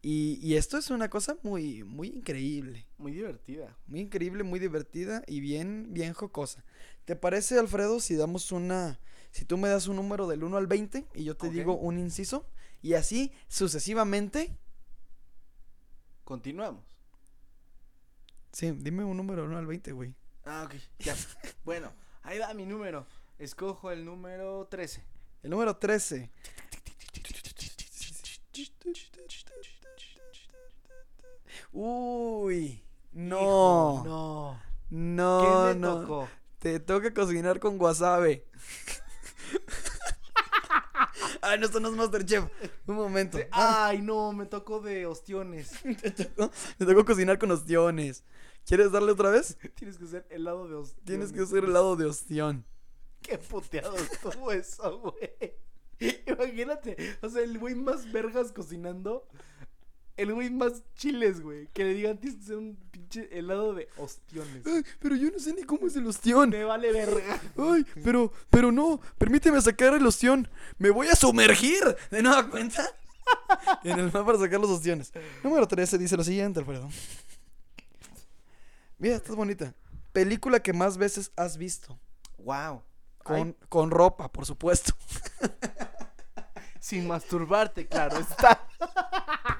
Y, 0.00 0.38
y 0.42 0.56
esto 0.56 0.76
es 0.76 0.90
una 0.90 1.08
cosa 1.08 1.36
muy, 1.42 1.82
muy 1.82 2.08
increíble. 2.08 2.86
Muy 2.98 3.12
divertida. 3.12 3.74
Muy 3.86 4.00
increíble, 4.00 4.42
muy 4.44 4.60
divertida 4.60 5.22
y 5.26 5.40
bien, 5.40 5.88
bien 5.94 6.12
jocosa. 6.12 6.62
¿Te 7.06 7.16
parece, 7.16 7.58
Alfredo, 7.58 8.00
si 8.00 8.14
damos 8.14 8.52
una... 8.52 9.00
Si 9.30 9.44
tú 9.46 9.56
me 9.56 9.68
das 9.68 9.88
un 9.88 9.96
número 9.96 10.28
del 10.28 10.44
1 10.44 10.56
al 10.58 10.66
20 10.66 11.06
y 11.14 11.24
yo 11.24 11.36
te 11.36 11.48
digo 11.50 11.76
un 11.76 11.98
inciso? 11.98 12.46
Y 12.82 12.94
así 12.94 13.32
sucesivamente 13.48 14.56
Continuamos. 16.24 16.82
Sí, 18.52 18.70
dime 18.70 19.04
un 19.04 19.16
número 19.16 19.42
del 19.42 19.50
1 19.50 19.58
al 19.58 19.66
20, 19.66 19.92
güey. 19.92 20.14
Ah, 20.44 20.64
ok. 20.66 20.74
Ya. 21.00 21.14
bueno, 21.64 21.92
ahí 22.22 22.38
va 22.38 22.52
mi 22.54 22.66
número. 22.66 23.06
Escojo 23.38 23.90
el 23.90 24.04
número 24.04 24.66
13. 24.70 25.04
El 25.42 25.50
número 25.50 25.76
13. 25.76 26.30
Uy. 31.72 32.82
No. 33.12 34.04
No. 34.04 34.60
No, 34.90 35.68
¿Qué 35.68 35.74
me 35.74 35.80
no. 35.80 36.00
tocó? 36.00 36.28
Te 36.60 36.80
toca 36.80 37.12
cocinar 37.12 37.58
con 37.58 37.80
wasabi. 37.80 38.42
Ay, 41.44 41.58
no, 41.58 41.66
esto 41.66 41.80
no 41.80 41.88
es 41.88 41.94
Masterchef. 41.96 42.44
Un 42.86 42.94
momento. 42.96 43.38
De- 43.38 43.48
Ay, 43.52 44.00
no, 44.02 44.32
me 44.32 44.46
tocó 44.46 44.80
de 44.80 45.06
ostiones. 45.06 45.72
Te 46.02 46.10
tocó, 46.10 46.50
te 46.78 46.86
tocó 46.86 47.04
cocinar 47.04 47.38
con 47.38 47.50
ostiones. 47.50 48.24
¿Quieres 48.66 48.90
darle 48.92 49.12
otra 49.12 49.30
vez? 49.30 49.56
Tienes 49.74 49.98
que 49.98 50.04
hacer 50.04 50.26
helado 50.30 50.66
de 50.68 50.74
ostiones. 50.76 51.04
Tienes 51.04 51.32
que 51.32 51.40
hacer 51.42 51.64
helado 51.64 51.96
de 51.96 52.06
ostión. 52.06 52.64
Qué 53.22 53.38
puteado 53.38 53.94
estuvo 53.96 54.52
eso, 54.52 54.98
güey. 55.00 55.54
Imagínate, 56.26 56.96
o 57.22 57.28
sea, 57.28 57.42
el 57.42 57.58
güey 57.58 57.74
más 57.74 58.10
vergas 58.10 58.52
cocinando. 58.52 59.26
El 60.16 60.32
güey 60.32 60.50
más 60.50 60.82
chiles, 60.94 61.40
güey. 61.40 61.68
Que 61.72 61.84
le 61.84 61.94
digan, 61.94 62.18
tienes 62.18 62.38
que 62.38 62.46
ser 62.46 62.56
un 62.56 62.76
pinche 62.90 63.28
helado 63.36 63.74
de 63.74 63.88
ostiones. 63.96 64.64
Ay, 64.64 64.84
pero 65.00 65.16
yo 65.16 65.30
no 65.30 65.38
sé 65.38 65.52
ni 65.52 65.64
cómo 65.64 65.86
es 65.86 65.96
el 65.96 66.06
ostión. 66.06 66.50
Me 66.50 66.64
vale 66.64 66.92
verga. 66.92 67.40
Ay, 67.56 67.84
pero, 68.04 68.32
pero 68.48 68.70
no, 68.70 69.00
permíteme 69.18 69.60
sacar 69.60 69.94
el 69.94 70.06
ostión. 70.06 70.48
Me 70.78 70.90
voy 70.90 71.08
a 71.08 71.16
sumergir. 71.16 71.82
¿De 72.10 72.22
nueva 72.22 72.48
cuenta? 72.48 72.88
en 73.84 73.98
el 73.98 74.12
mar 74.12 74.24
para 74.24 74.38
sacar 74.38 74.60
los 74.60 74.70
ostiones. 74.70 75.12
Número 75.42 75.66
13 75.66 75.98
dice 75.98 76.16
lo 76.16 76.24
siguiente, 76.24 76.60
Alfredo. 76.60 76.88
Mira, 78.98 79.16
estás 79.16 79.34
bonita. 79.34 79.74
Película 80.12 80.60
que 80.60 80.72
más 80.72 80.96
veces 80.96 81.32
has 81.36 81.56
visto. 81.56 81.98
Wow. 82.38 82.82
Con, 83.18 83.56
con 83.68 83.90
ropa, 83.90 84.30
por 84.30 84.46
supuesto. 84.46 84.92
Sin 86.80 87.08
masturbarte, 87.08 87.86
claro 87.88 88.18
está. 88.18 88.68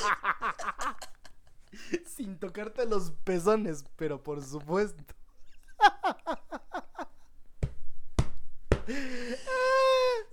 Sin 2.06 2.38
tocarte 2.38 2.86
los 2.86 3.12
pezones, 3.24 3.84
pero 3.96 4.22
por 4.22 4.42
supuesto. 4.42 5.02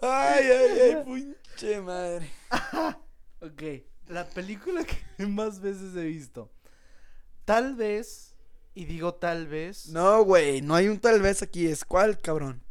Ay, 0.01 0.45
ay, 0.51 0.79
ay, 0.79 1.03
pinche 1.05 1.81
madre. 1.81 2.29
Ok, 3.39 3.61
la 4.07 4.27
película 4.27 4.83
que 4.83 4.97
más 5.27 5.61
veces 5.61 5.95
he 5.95 6.05
visto. 6.05 6.51
Tal 7.45 7.75
vez, 7.75 8.35
y 8.73 8.85
digo 8.85 9.13
tal 9.13 9.45
vez, 9.45 9.89
No, 9.89 10.23
güey, 10.23 10.61
no 10.61 10.73
hay 10.73 10.87
un 10.87 10.99
tal 10.99 11.21
vez 11.21 11.43
aquí. 11.43 11.67
Es 11.67 11.85
cuál, 11.85 12.19
cabrón. 12.19 12.63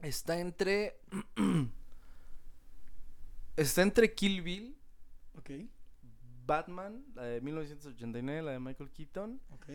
está 0.00 0.38
entre. 0.38 1.00
está 3.56 3.82
entre 3.82 4.14
Kill 4.14 4.42
Bill, 4.42 4.78
Ok, 5.36 5.50
Batman, 6.46 7.04
la 7.14 7.22
de 7.24 7.40
1989, 7.40 8.42
la 8.42 8.52
de 8.52 8.60
Michael 8.60 8.90
Keaton, 8.90 9.40
ok. 9.50 9.66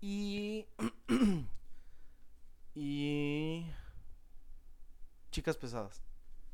y. 0.00 0.66
y. 2.74 3.66
Chicas 5.30 5.56
pesadas. 5.56 6.02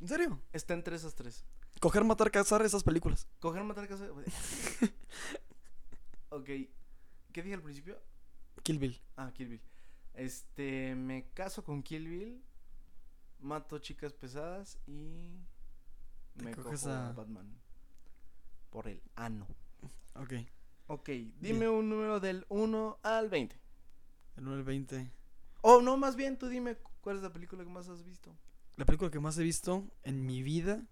¿En 0.01 0.09
serio? 0.09 0.41
Está 0.53 0.75
entre 0.75 0.95
esas 0.97 1.15
tres. 1.15 1.45
Coger, 1.81 2.05
matar, 2.05 2.31
cazar 2.31 2.63
esas 2.63 2.83
películas. 2.85 3.27
Coger, 3.41 3.63
matar, 3.65 3.89
casa. 3.89 4.09
ok. 6.31 6.45
¿Qué 6.45 7.43
dije 7.43 7.55
al 7.55 7.63
principio? 7.63 8.01
Kill 8.63 8.79
Bill. 8.79 9.01
Ah, 9.17 9.33
Kill 9.35 9.49
Bill. 9.49 9.61
Este, 10.15 10.95
me 10.95 11.29
caso 11.35 11.63
con 11.63 11.83
Kill 11.83 12.09
Bill, 12.09 12.43
mato 13.39 13.79
chicas 13.79 14.13
pesadas 14.13 14.79
y 14.87 15.39
me 16.35 16.51
coges 16.53 16.81
cojo 16.83 16.93
a 16.93 17.09
a- 17.09 17.13
Batman 17.13 17.57
por 18.71 18.89
el 18.89 19.01
ano. 19.17 19.47
Ok. 20.15 20.35
Ok, 20.89 21.09
dime 21.41 21.69
un 21.69 21.89
número 21.89 22.19
del 22.21 22.47
1 22.49 22.99
al 23.03 23.29
20. 23.29 23.57
El 24.37 24.47
1 24.47 24.55
al 24.57 24.63
20. 24.65 25.11
Oh, 25.63 25.83
no, 25.83 25.97
más 25.97 26.17
bien 26.17 26.39
tú 26.39 26.49
dime 26.49 26.77
cu- 26.77 26.91
cuál 27.01 27.17
es 27.17 27.23
la 27.23 27.33
película 27.33 27.63
que 27.65 27.71
más 27.71 27.89
has 27.89 28.05
visto. 28.05 28.35
La 28.77 28.85
película 28.87 29.11
que 29.11 29.21
más 29.21 29.37
he 29.39 29.43
visto 29.43 29.85
en 30.05 30.25
mi 30.25 30.43
vida. 30.43 30.83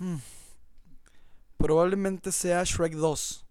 hmm, 0.00 0.16
probablemente 1.56 2.32
sea 2.32 2.62
Shrek 2.64 2.94
2. 2.94 3.46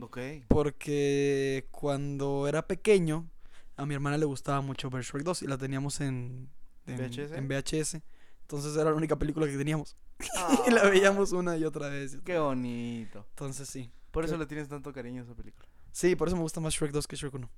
Ok. 0.00 0.18
Porque 0.48 1.66
cuando 1.70 2.46
era 2.46 2.66
pequeño, 2.66 3.28
a 3.76 3.86
mi 3.86 3.94
hermana 3.94 4.18
le 4.18 4.26
gustaba 4.26 4.60
mucho 4.60 4.90
ver 4.90 5.02
Shrek 5.04 5.22
2 5.24 5.42
y 5.42 5.46
la 5.46 5.58
teníamos 5.58 6.00
en, 6.00 6.48
en, 6.86 6.96
¿VHS? 6.98 7.32
en 7.32 7.48
VHS. 7.48 8.02
Entonces 8.42 8.74
era 8.76 8.90
la 8.90 8.96
única 8.96 9.16
película 9.16 9.46
que 9.46 9.56
teníamos. 9.56 9.96
y 10.66 10.70
la 10.70 10.82
veíamos 10.84 11.32
una 11.32 11.56
y 11.56 11.64
otra 11.64 11.88
vez. 11.88 12.16
Ah, 12.16 12.22
Qué 12.24 12.38
bonito. 12.38 13.24
Entonces 13.30 13.68
sí. 13.68 13.90
Por 14.10 14.24
eso 14.24 14.36
le 14.36 14.46
tienes 14.46 14.68
tanto 14.68 14.92
cariño 14.92 15.22
a 15.22 15.24
esa 15.24 15.34
película. 15.34 15.68
Sí, 15.92 16.16
por 16.16 16.28
eso 16.28 16.36
me 16.36 16.42
gusta 16.42 16.60
más 16.60 16.74
Shrek 16.74 16.92
2 16.92 17.06
que 17.06 17.16
Shrek 17.16 17.34
1. 17.34 17.46
No, 17.46 17.50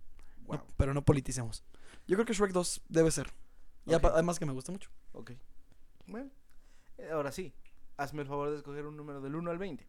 Wow. 0.47 0.67
pero 0.77 0.93
no 0.95 1.05
politicemos. 1.05 1.63
Yo 2.07 2.17
creo 2.17 2.27
que 2.27 2.33
Shrek 2.33 2.53
2 2.53 2.83
debe 2.89 3.11
ser. 3.11 3.33
Y 3.87 3.95
además 3.95 4.39
que 4.39 4.47
me 4.47 4.53
gusta 4.53 4.73
mucho. 4.73 4.91
Ok. 5.13 5.33
Bueno, 6.07 6.31
eh, 6.99 7.09
ahora 7.13 7.33
sí. 7.33 7.53
Hazme 7.97 8.23
el 8.23 8.29
favor 8.29 8.51
de 8.51 8.57
escoger 8.57 8.87
un 8.87 8.97
número 8.97 9.21
del 9.21 9.35
1 9.37 9.51
al 9.51 9.59
20. 9.59 9.87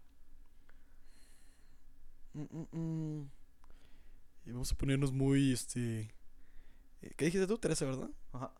Mm, 2.33 2.41
mm, 2.41 2.77
mm. 2.77 3.29
Y 4.45 4.51
vamos 4.51 4.71
a 4.71 4.75
ponernos 4.75 5.11
muy, 5.11 5.51
este... 5.51 6.13
eh, 7.01 7.11
¿Qué 7.17 7.25
dijiste 7.25 7.47
tú? 7.47 7.57
13, 7.57 7.85
¿verdad? 7.85 8.09
Ajá. 8.33 8.53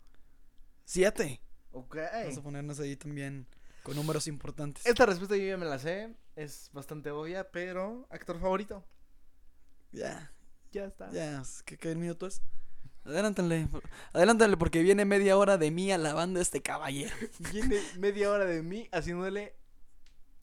7. 0.86 1.42
Ok. 1.72 1.98
Vamos 2.24 2.38
a 2.38 2.44
ponernos 2.44 2.80
ahí 2.80 2.96
también 2.96 3.48
con 3.84 3.96
números 3.96 4.28
importantes. 4.28 4.86
Esta 4.86 5.06
respuesta 5.06 5.36
yo 5.38 5.44
ya 5.46 5.58
me 5.58 5.66
la 5.66 5.80
sé. 5.80 6.16
Es 6.36 6.70
bastante 6.74 7.12
obvia, 7.12 7.52
pero 7.52 8.08
actor 8.10 8.40
favorito. 8.40 8.86
Ya, 9.92 10.32
Ya 10.72 10.86
está. 10.86 11.12
ya. 11.12 11.44
¿Qué, 11.66 11.78
qué 11.78 11.96
minuto 11.96 12.28
es? 12.28 12.42
Adelántenle. 13.04 13.68
Adelántenle 14.14 14.58
porque 14.58 14.84
viene 14.84 15.06
media 15.06 15.36
hora 15.38 15.58
de 15.58 15.72
mí 15.72 15.92
alabando 15.92 16.40
a 16.40 16.44
este 16.44 16.62
caballero. 16.62 17.16
Viene 17.52 17.82
media 17.98 18.32
hora 18.32 18.46
de 18.46 18.62
mí 18.62 18.88
haciéndole 18.92 19.56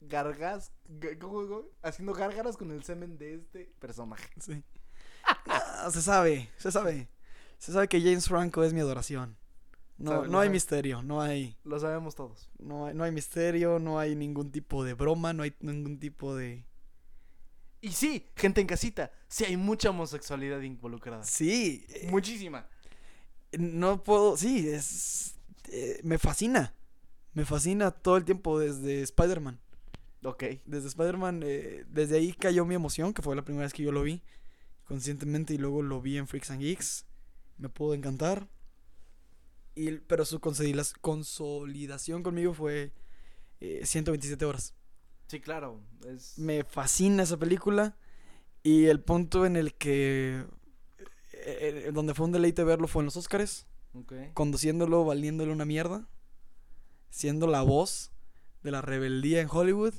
gargas. 0.01 0.73
Haciendo 1.81 2.13
gárgaras 2.13 2.57
con 2.57 2.71
el 2.71 2.83
semen 2.83 3.17
de 3.17 3.35
este 3.35 3.73
personaje. 3.79 4.27
Sí. 4.41 4.61
No, 5.47 5.89
se 5.91 6.01
sabe, 6.01 6.51
se 6.57 6.71
sabe. 6.71 7.07
Se 7.57 7.71
sabe 7.71 7.87
que 7.87 8.01
James 8.01 8.27
Franco 8.27 8.63
es 8.63 8.73
mi 8.73 8.81
adoración. 8.81 9.37
No, 9.99 10.11
Sabe, 10.11 10.29
no 10.29 10.39
hay 10.39 10.49
misterio, 10.49 11.03
no 11.03 11.21
hay, 11.21 11.57
Lo 11.65 11.77
sabemos 11.77 12.15
todos. 12.15 12.49
no 12.57 12.85
hay, 12.85 12.93
no 12.95 13.03
hay 13.03 13.11
misterio, 13.11 13.79
no 13.79 13.99
hay 13.99 14.15
ningún 14.15 14.49
tipo 14.49 14.83
de 14.85 14.93
broma, 14.93 15.33
no 15.33 15.43
hay 15.43 15.53
ningún 15.59 15.99
tipo 15.99 16.35
de... 16.35 16.65
Y 17.81 17.91
sí, 17.91 18.25
gente 18.35 18.61
en 18.61 18.67
casita, 18.67 19.11
sí 19.27 19.43
hay 19.45 19.57
mucha 19.57 19.89
homosexualidad 19.89 20.61
involucrada. 20.61 21.23
Sí, 21.23 21.85
eh, 21.89 22.07
Muchísima. 22.09 22.67
no 23.57 24.01
puedo, 24.03 24.37
sí, 24.37 24.69
es... 24.69 25.35
eh, 25.67 25.99
me 26.03 26.17
fascina, 26.17 26.73
me 27.33 27.43
fascina 27.45 27.91
todo 27.91 28.15
el 28.17 28.23
tiempo 28.23 28.57
desde 28.57 29.01
Spider-Man. 29.01 29.59
Ok. 30.23 30.43
Desde 30.65 30.87
Spider-Man, 30.87 31.41
eh, 31.45 31.85
desde 31.89 32.17
ahí 32.17 32.33
cayó 32.33 32.65
mi 32.65 32.75
emoción, 32.75 33.13
que 33.13 33.21
fue 33.21 33.35
la 33.35 33.43
primera 33.43 33.65
vez 33.65 33.73
que 33.73 33.83
yo 33.83 33.91
lo 33.91 34.03
vi 34.03 34.21
conscientemente 34.85 35.53
y 35.53 35.57
luego 35.57 35.81
lo 35.81 36.01
vi 36.01 36.17
en 36.17 36.27
Freaks 36.27 36.51
and 36.51 36.61
Geeks. 36.61 37.05
Me 37.57 37.69
pudo 37.69 37.93
encantar. 37.93 38.47
Y, 39.81 39.91
pero 39.99 40.25
su 40.25 40.39
consolida- 40.41 40.93
consolidación 40.99 42.21
conmigo 42.23 42.53
fue 42.53 42.91
eh, 43.61 43.81
127 43.85 44.43
horas. 44.45 44.73
Sí, 45.27 45.39
claro. 45.39 45.79
Es... 46.07 46.37
Me 46.37 46.63
fascina 46.63 47.23
esa 47.23 47.37
película 47.37 47.95
y 48.63 48.85
el 48.87 48.99
punto 49.01 49.45
en 49.45 49.55
el 49.55 49.73
que... 49.75 50.43
eh, 51.31 51.83
eh, 51.87 51.91
donde 51.93 52.13
fue 52.13 52.25
un 52.25 52.31
deleite 52.33 52.63
verlo 52.63 52.87
fue 52.87 53.01
en 53.03 53.05
los 53.05 53.15
Oscars, 53.17 53.67
conduciéndolo, 54.33 55.05
valiéndole 55.05 55.51
una 55.53 55.65
mierda, 55.65 56.07
siendo 57.09 57.47
la 57.47 57.61
voz 57.61 58.11
de 58.63 58.71
la 58.71 58.81
rebeldía 58.81 59.39
en 59.39 59.47
Hollywood 59.49 59.93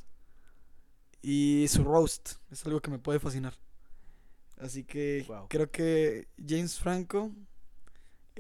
y 1.23 1.67
su 1.69 1.85
roast 1.85 2.33
es 2.51 2.65
algo 2.67 2.81
que 2.81 2.91
me 2.91 2.99
puede 2.99 3.19
fascinar. 3.21 3.55
Así 4.59 4.85
que 4.85 5.25
Wow. 5.27 5.47
creo 5.49 5.71
que 5.71 6.29
James 6.47 6.79
Franco 6.79 7.33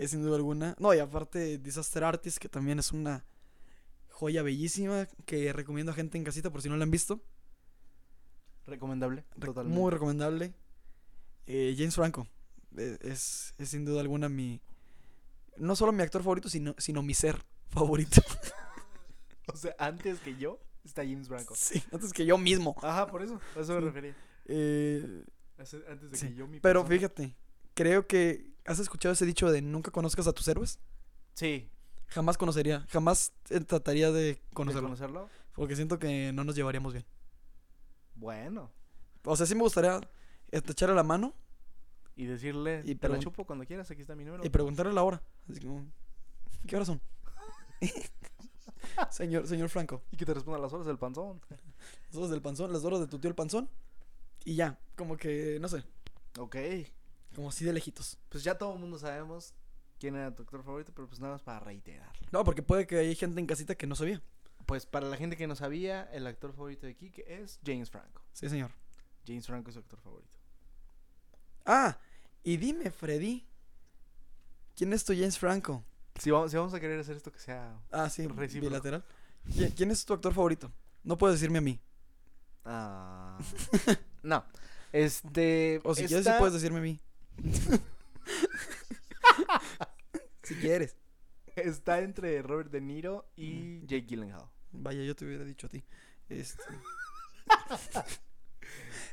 es 0.03 0.11
sin 0.11 0.23
duda 0.23 0.37
alguna. 0.37 0.75
No, 0.79 0.93
y 0.95 0.99
aparte 0.99 1.59
Disaster 1.59 2.05
Artist, 2.05 2.39
que 2.39 2.49
también 2.49 2.79
es 2.79 2.93
una 2.93 3.25
joya 4.09 4.43
bellísima 4.43 5.07
que 5.27 5.53
recomiendo 5.53 5.93
a 5.93 5.95
gente 5.95 6.19
en 6.19 6.25
casita 6.25 6.51
por 6.51 6.63
si 6.63 6.69
no 6.69 6.77
la 6.77 6.85
han 6.85 6.91
visto. 6.91 7.21
Recomendable. 8.67 9.25
Re- 9.37 9.47
Totalmente. 9.49 9.79
Muy 9.81 9.91
recomendable. 9.91 10.53
Eh, 11.47 11.75
James 11.77 11.95
Franco 11.95 12.27
eh, 12.77 12.99
es, 13.01 13.55
es 13.59 13.69
sin 13.69 13.85
duda 13.85 14.01
alguna 14.01 14.29
mi. 14.29 14.61
No 15.57 15.75
solo 15.77 15.93
mi 15.93 16.03
actor 16.03 16.23
favorito, 16.23 16.49
sino, 16.49 16.75
sino 16.79 17.03
mi 17.03 17.15
ser 17.15 17.37
favorito. 17.69 18.23
O 19.53 19.57
sea, 19.57 19.75
antes 19.81 20.21
que 20.21 20.37
yo 20.37 20.61
está 20.85 21.03
James 21.03 21.27
Franco. 21.27 21.55
sí, 21.57 21.83
antes 21.93 22.13
que 22.13 22.25
yo 22.25 22.39
mismo. 22.39 22.77
Ajá, 22.85 23.09
por 23.09 23.21
eso. 23.21 23.41
A 23.57 23.61
eso 23.61 23.75
me 23.75 23.81
refería. 23.81 24.15
Eh, 24.47 25.25
Antes 25.59 26.09
de 26.13 26.17
Sí, 26.17 26.29
que 26.29 26.35
yo 26.37 26.47
mi 26.47 26.61
pero 26.61 26.83
persona- 26.87 26.97
fíjate, 27.01 27.37
creo 27.81 28.07
que. 28.07 28.51
¿Has 28.67 28.79
escuchado 28.79 29.13
ese 29.15 29.25
dicho 29.25 29.51
de 29.51 29.63
nunca 29.63 29.91
conozcas 29.91 30.27
a 30.27 30.33
tus 30.33 30.47
héroes? 30.47 30.79
Sí. 31.35 31.71
Jamás 32.09 32.37
conocería, 32.37 32.87
jamás 32.91 33.33
eh, 33.49 33.61
trataría 33.61 34.13
de 34.13 34.23
¿De 34.23 34.41
conocerlo. 34.53 34.89
conocerlo? 34.89 35.29
Porque 35.55 35.77
siento 35.77 35.99
que 35.99 36.31
no 36.33 36.45
nos 36.45 36.55
llevaríamos 36.55 36.93
bien. 36.93 37.07
Bueno. 38.15 38.71
O 39.25 39.35
sea, 39.37 39.47
sí 39.47 39.55
me 39.55 39.63
gustaría 39.63 39.97
eh, 40.53 40.61
echarle 40.69 40.95
la 40.95 41.03
mano 41.03 41.35
Y 42.17 42.27
decirle, 42.27 42.83
Y 42.85 42.95
te 42.97 43.09
la 43.09 43.19
chupo 43.19 43.45
cuando 43.45 43.65
quieras, 43.65 43.91
aquí 43.91 44.03
está 44.03 44.15
mi 44.15 44.25
número. 44.25 44.45
y 44.45 44.51
preguntarle 44.51 44.93
la 44.93 45.03
hora. 45.03 45.23
Así 45.49 45.61
como, 45.61 45.87
¿qué 46.67 46.77
horas 46.77 46.89
son? 46.89 47.01
señor, 49.11 49.47
señor 49.47 49.69
Franco. 49.71 50.03
Y 50.11 50.17
que 50.17 50.27
te 50.27 50.35
responda 50.35 50.59
las 50.59 50.73
horas 50.73 50.87
del 50.87 50.99
panzón. 50.99 51.41
Las 52.09 52.17
horas 52.17 52.31
del 52.31 52.43
panzón, 52.43 52.73
las 52.73 52.85
horas 52.85 53.01
de 53.01 53.07
tu 53.07 53.19
tío 53.19 53.31
el 53.31 53.35
panzón. 53.35 53.69
Y 54.45 54.55
ya, 54.57 54.79
como 54.97 55.17
que, 55.17 55.59
no 55.61 55.69
sé, 55.69 55.83
Ok. 56.39 56.57
Como 57.35 57.49
así 57.49 57.65
de 57.65 57.73
lejitos. 57.73 58.19
Pues 58.29 58.45
ya 58.45 58.57
todo 58.59 58.73
el 58.75 58.79
mundo 58.81 58.99
sabemos 58.99 59.55
quién 59.99 60.17
era 60.17 60.35
tu 60.35 60.43
actor 60.43 60.63
favorito, 60.65 60.93
pero 60.95 61.09
pues 61.09 61.21
nada 61.21 61.35
más 61.35 61.43
para 61.43 61.61
reiterarlo. 61.61 62.27
No, 62.33 62.45
porque 62.45 62.63
puede 62.63 62.87
que 62.87 62.99
hay 62.99 63.15
gente 63.15 63.41
en 63.41 63.47
casita 63.47 63.75
que 63.75 63.87
no 63.87 63.95
sabía. 63.95 64.23
Pues 64.67 64.87
para 64.87 65.09
la 65.09 65.17
gente 65.17 65.37
que 65.37 65.47
no 65.47 65.57
sabía, 65.57 66.05
el 66.13 66.27
actor 66.27 66.53
favorito 66.53 66.87
de 66.87 66.95
Kike 66.95 67.25
es 67.43 67.59
James 67.65 67.91
Franco. 67.91 68.23
Sí, 68.33 68.49
señor. 68.49 68.71
James 69.27 69.47
Franco 69.47 69.71
es 69.71 69.75
su 69.75 69.81
actor 69.81 70.01
favorito. 70.01 70.39
Ah, 71.67 71.99
y 72.43 72.57
dime, 72.57 72.91
Freddy. 72.91 73.47
¿Quién 74.77 74.93
es 74.93 75.05
tu 75.05 75.13
James 75.13 75.39
Franco? 75.39 75.85
Si 76.19 76.31
vamos, 76.31 76.51
si 76.51 76.57
vamos 76.57 76.73
a 76.75 76.81
querer 76.81 76.99
hacer 77.01 77.17
esto 77.17 77.31
que 77.33 77.39
sea... 77.39 77.79
Ah, 77.91 78.09
sí, 78.09 78.27
Recíproco. 78.27 78.69
bilateral. 78.71 79.05
¿Qui- 79.49 79.75
¿Quién 79.75 79.91
es 79.91 80.05
tu 80.05 80.13
actor 80.15 80.33
favorito? 80.33 80.71
No 81.05 81.17
puedes 81.19 81.39
decirme 81.41 81.59
a 81.59 81.63
mí. 81.63 81.81
Ah, 82.65 83.39
no. 84.23 84.45
Este... 84.93 85.81
O 85.85 85.95
si 85.95 86.07
quieres, 86.07 86.27
sí 86.27 86.33
puedes 86.39 86.55
decirme 86.55 86.79
a 86.79 86.83
mí. 86.83 87.01
Si 90.43 90.55
quieres. 90.57 90.97
Está 91.57 92.01
entre 92.01 92.41
Robert 92.43 92.71
De 92.71 92.81
Niro 92.81 93.31
y 93.37 93.81
Jake 93.87 94.07
Gyllenhaal. 94.07 94.49
Vaya, 94.73 95.03
yo 95.03 95.15
te 95.17 95.25
hubiera 95.27 95.45
dicho 95.45 95.67
a 95.67 95.71
ti. 95.71 95.85
Este, 96.29 96.63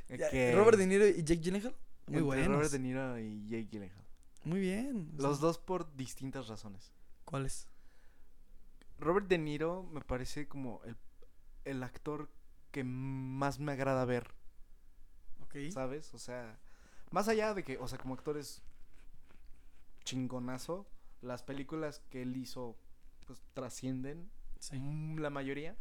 Robert 0.53 0.77
De 0.77 0.87
Niro 0.87 1.07
y 1.07 1.23
Jake 1.23 1.41
Gyllenhaal. 1.41 1.75
Muy 2.07 2.17
entre 2.19 2.21
buenos. 2.25 2.47
Robert 2.57 2.71
De 2.71 2.79
Niro 2.79 3.19
y 3.19 3.47
Jake 3.47 3.67
Gyllenhaal. 3.71 4.05
Muy 4.43 4.59
bien. 4.61 5.11
o 5.17 5.21
Los 5.21 5.39
dos 5.39 5.57
por 5.57 5.93
distintas 5.95 6.47
razones. 6.47 6.93
¿Cuáles? 7.25 7.67
Robert 8.99 9.27
De 9.27 9.37
Niro 9.37 9.83
me 9.83 10.01
parece 10.01 10.47
como 10.47 10.81
el, 10.85 10.95
el 11.65 11.83
actor 11.83 12.29
que 12.71 12.83
más 12.83 13.59
me 13.59 13.71
agrada 13.73 14.05
ver, 14.05 14.33
Ok. 15.41 15.55
¿sabes? 15.71 16.13
O 16.13 16.19
sea, 16.19 16.59
más 17.11 17.27
allá 17.27 17.53
de 17.53 17.63
que, 17.63 17.77
o 17.77 17.87
sea, 17.87 17.97
como 17.97 18.13
actor 18.13 18.37
es 18.37 18.61
chingonazo, 20.03 20.85
las 21.21 21.43
películas 21.43 22.01
que 22.09 22.21
él 22.21 22.35
hizo 22.37 22.75
pues 23.25 23.41
trascienden 23.53 24.29
Sí. 24.59 24.79
mm, 24.79 25.19
la 25.19 25.29
mayoría, 25.29 25.75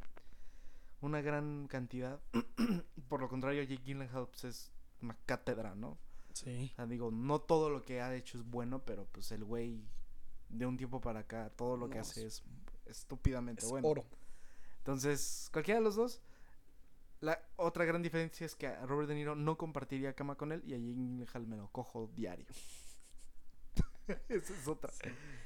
una 1.00 1.20
gran 1.22 1.66
cantidad. 1.68 2.20
Por 3.08 3.20
lo 3.20 3.28
contrario, 3.28 3.62
Jake 3.62 3.82
Gyllenhaal 3.84 4.28
pues, 4.28 4.44
es 4.44 4.72
una 5.00 5.16
cátedra, 5.26 5.74
¿no? 5.74 5.96
Sí. 6.34 6.70
O 6.72 6.76
sea, 6.76 6.86
digo, 6.86 7.10
no 7.10 7.40
todo 7.40 7.70
lo 7.70 7.82
que 7.82 8.00
ha 8.02 8.14
hecho 8.14 8.36
es 8.38 8.44
bueno, 8.44 8.80
pero 8.84 9.06
pues 9.12 9.30
el 9.32 9.44
güey 9.44 9.80
de 10.48 10.66
un 10.66 10.76
tiempo 10.76 11.00
para 11.00 11.20
acá, 11.20 11.50
todo 11.56 11.76
lo 11.76 11.88
que 11.88 11.98
hace 11.98 12.26
es- 12.26 12.42
es 12.84 12.98
estúpidamente 12.98 13.64
Es 13.64 13.70
bueno. 13.70 13.88
oro. 13.88 14.04
Entonces, 14.78 15.48
cualquiera 15.52 15.80
de 15.80 15.84
los 15.84 15.96
dos. 15.96 16.20
La 17.20 17.40
otra 17.57 17.85
gran 17.85 18.02
diferencia 18.02 18.44
es 18.44 18.55
que 18.55 18.66
a 18.66 18.85
Robert 18.87 19.09
De 19.09 19.14
Niro 19.14 19.35
no 19.35 19.57
compartiría 19.57 20.12
cama 20.14 20.37
con 20.37 20.52
él 20.52 20.62
y 20.66 20.74
a 20.74 20.76
Jake 20.76 20.94
Gyllenhaal 20.94 21.46
me 21.46 21.57
lo 21.57 21.68
cojo 21.72 22.11
diario. 22.14 22.46
Esa 24.29 24.55
es 24.55 24.68
otra. 24.68 24.92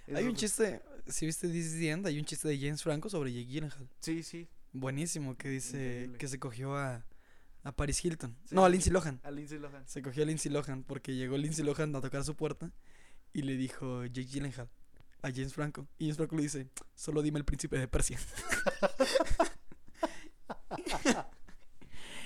Hay 0.08 0.24
un 0.24 0.30
otra. 0.30 0.40
chiste, 0.40 0.82
si 1.06 1.26
viste 1.26 1.48
This 1.48 1.66
is 1.66 1.78
the 1.78 1.90
End, 1.90 2.06
hay 2.06 2.18
un 2.18 2.24
chiste 2.24 2.48
de 2.48 2.58
James 2.58 2.82
Franco 2.82 3.08
sobre 3.08 3.32
Jake 3.32 3.46
Gyllenhaal. 3.46 3.88
Sí, 4.00 4.22
sí. 4.22 4.48
Buenísimo, 4.72 5.36
que 5.36 5.48
dice 5.48 5.76
Increíble. 5.76 6.18
que 6.18 6.28
se 6.28 6.38
cogió 6.38 6.76
a, 6.76 7.04
a 7.62 7.72
Paris 7.72 8.04
Hilton. 8.04 8.36
Sí. 8.44 8.54
No, 8.54 8.64
a 8.64 8.68
Lindsay 8.68 8.92
Lohan. 8.92 9.20
A 9.22 9.30
Lindsay 9.30 9.58
Lohan. 9.58 9.86
Se 9.88 10.02
cogió 10.02 10.22
a 10.22 10.26
Lindsay 10.26 10.50
Lohan 10.52 10.82
porque 10.84 11.14
llegó 11.14 11.36
Lindsay 11.38 11.64
Lohan 11.64 11.94
a 11.96 12.00
tocar 12.00 12.24
su 12.24 12.34
puerta 12.36 12.70
y 13.32 13.42
le 13.42 13.56
dijo 13.56 14.04
Jake 14.06 14.26
Gyllenhaal 14.28 14.68
a 15.22 15.30
James 15.30 15.54
Franco. 15.54 15.86
Y 15.98 16.04
James 16.06 16.16
Franco 16.16 16.36
le 16.36 16.42
dice, 16.42 16.68
solo 16.94 17.22
dime 17.22 17.38
el 17.38 17.44
príncipe 17.44 17.78
de 17.78 17.88
Persia. 17.88 18.18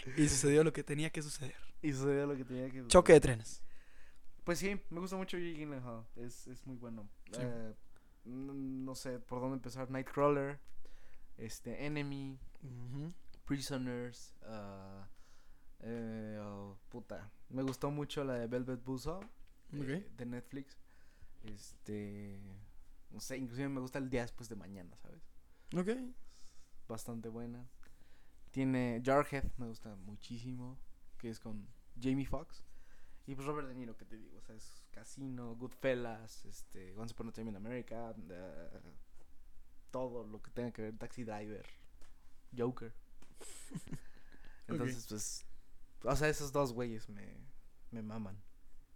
y 0.17 0.29
sucedió 0.29 0.65
lo 0.65 0.73
que 0.73 0.83
tenía 0.83 1.11
que 1.11 1.23
suceder. 1.23 1.57
Y 1.83 1.93
sucedió 1.93 2.27
lo 2.27 2.37
que 2.37 2.45
tenía 2.45 2.71
que 2.71 2.87
Choque 2.89 3.13
de 3.13 3.21
trenes. 3.21 3.63
Pues 4.45 4.59
sí, 4.59 4.81
me 4.91 5.01
gusta 5.01 5.17
mucho 5.17 5.39
Jake 5.39 5.55
Gyllenhaal. 5.55 6.07
Es, 6.17 6.47
es 6.47 6.67
muy 6.67 6.77
bueno. 6.77 7.09
Sí. 7.33 7.41
Eh, 7.41 7.75
no 8.25 8.95
sé 8.95 9.19
por 9.19 9.41
dónde 9.41 9.57
empezar. 9.57 9.91
Nightcrawler. 9.91 10.59
Este, 11.39 11.87
Enemy. 11.87 12.39
Prisoners. 13.47 14.35
eh, 15.81 16.41
oh, 16.43 16.77
puta. 16.89 17.31
Me 17.49 17.63
gustó 17.63 17.91
mucho 17.91 18.25
la 18.25 18.35
de 18.35 18.47
Velvet 18.47 18.83
Buzzsaw. 18.85 19.21
Eh, 19.73 20.09
de 20.17 20.27
Netflix. 20.27 20.77
Este. 21.45 22.39
No 23.11 23.21
sé, 23.21 23.37
inclusive 23.39 23.69
me 23.69 23.81
gusta 23.81 23.99
el 23.99 24.11
día 24.11 24.23
después 24.23 24.49
de 24.49 24.57
mañana, 24.57 24.97
¿sabes? 24.97 25.23
Ok. 25.77 25.89
Bastante 26.89 27.29
buena. 27.29 27.67
Tiene 28.55 29.03
Jarhead, 29.05 29.51
me 29.57 29.67
gusta 29.67 29.97
muchísimo. 29.97 30.79
Que 31.19 31.29
es 31.29 31.41
con 31.41 31.67
Jamie 32.01 32.25
Foxx. 32.25 32.65
Y 33.27 33.35
pues 33.35 33.49
Robert 33.49 33.67
De 33.67 33.75
Niro, 33.75 33.97
que 33.97 34.05
te 34.05 34.17
digo, 34.17 34.39
o 34.39 34.41
sea, 34.43 34.55
es 34.55 34.85
Casino, 34.93 35.57
Goodfellas, 35.57 36.45
este, 36.45 36.95
Once 36.95 37.13
Upon 37.15 37.31
a 37.31 37.33
Time 37.33 37.51
in 37.51 37.57
America, 37.57 38.15
todo 39.91 40.25
lo 40.25 40.41
que 40.41 40.53
tenga 40.53 40.71
que 40.71 40.83
ver, 40.83 40.97
Taxi 40.99 41.25
Driver, 41.25 41.67
Joker. 42.57 42.95
Entonces, 44.69 45.07
pues, 45.09 45.47
o 46.05 46.15
sea, 46.15 46.29
esos 46.29 46.53
dos 46.53 46.73
güeyes 46.73 47.09
me, 47.09 47.45
me 47.91 48.03
maman. 48.03 48.41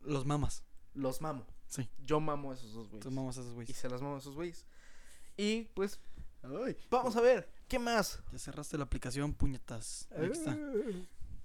Los 0.03 0.25
mamas. 0.25 0.63
Los 0.95 1.21
mamo. 1.21 1.45
Sí. 1.67 1.91
Yo 1.99 2.21
mamo 2.21 2.53
a 2.53 2.55
esos 2.55 2.73
dos 2.75 2.89
güeyes. 2.91 3.03
Tú 3.03 3.11
mamas 3.11 3.39
a 3.39 3.41
esos 3.41 3.53
Y 3.53 3.57
güeyes. 3.57 3.77
se 3.77 3.89
las 3.89 4.03
mamo 4.03 4.15
a 4.15 4.19
esos 4.19 4.37
güeyes. 4.37 4.67
Y 5.37 5.65
pues, 5.75 6.01
Ay, 6.43 6.77
vamos 6.91 7.17
a 7.17 7.21
ver, 7.21 7.51
¿qué 7.69 7.79
más? 7.79 8.23
ya 8.33 8.39
cerraste 8.39 8.77
la 8.79 8.85
aplicación, 8.85 9.35
puñetas. 9.35 10.09
Ahí 10.17 10.31
está. 10.31 10.57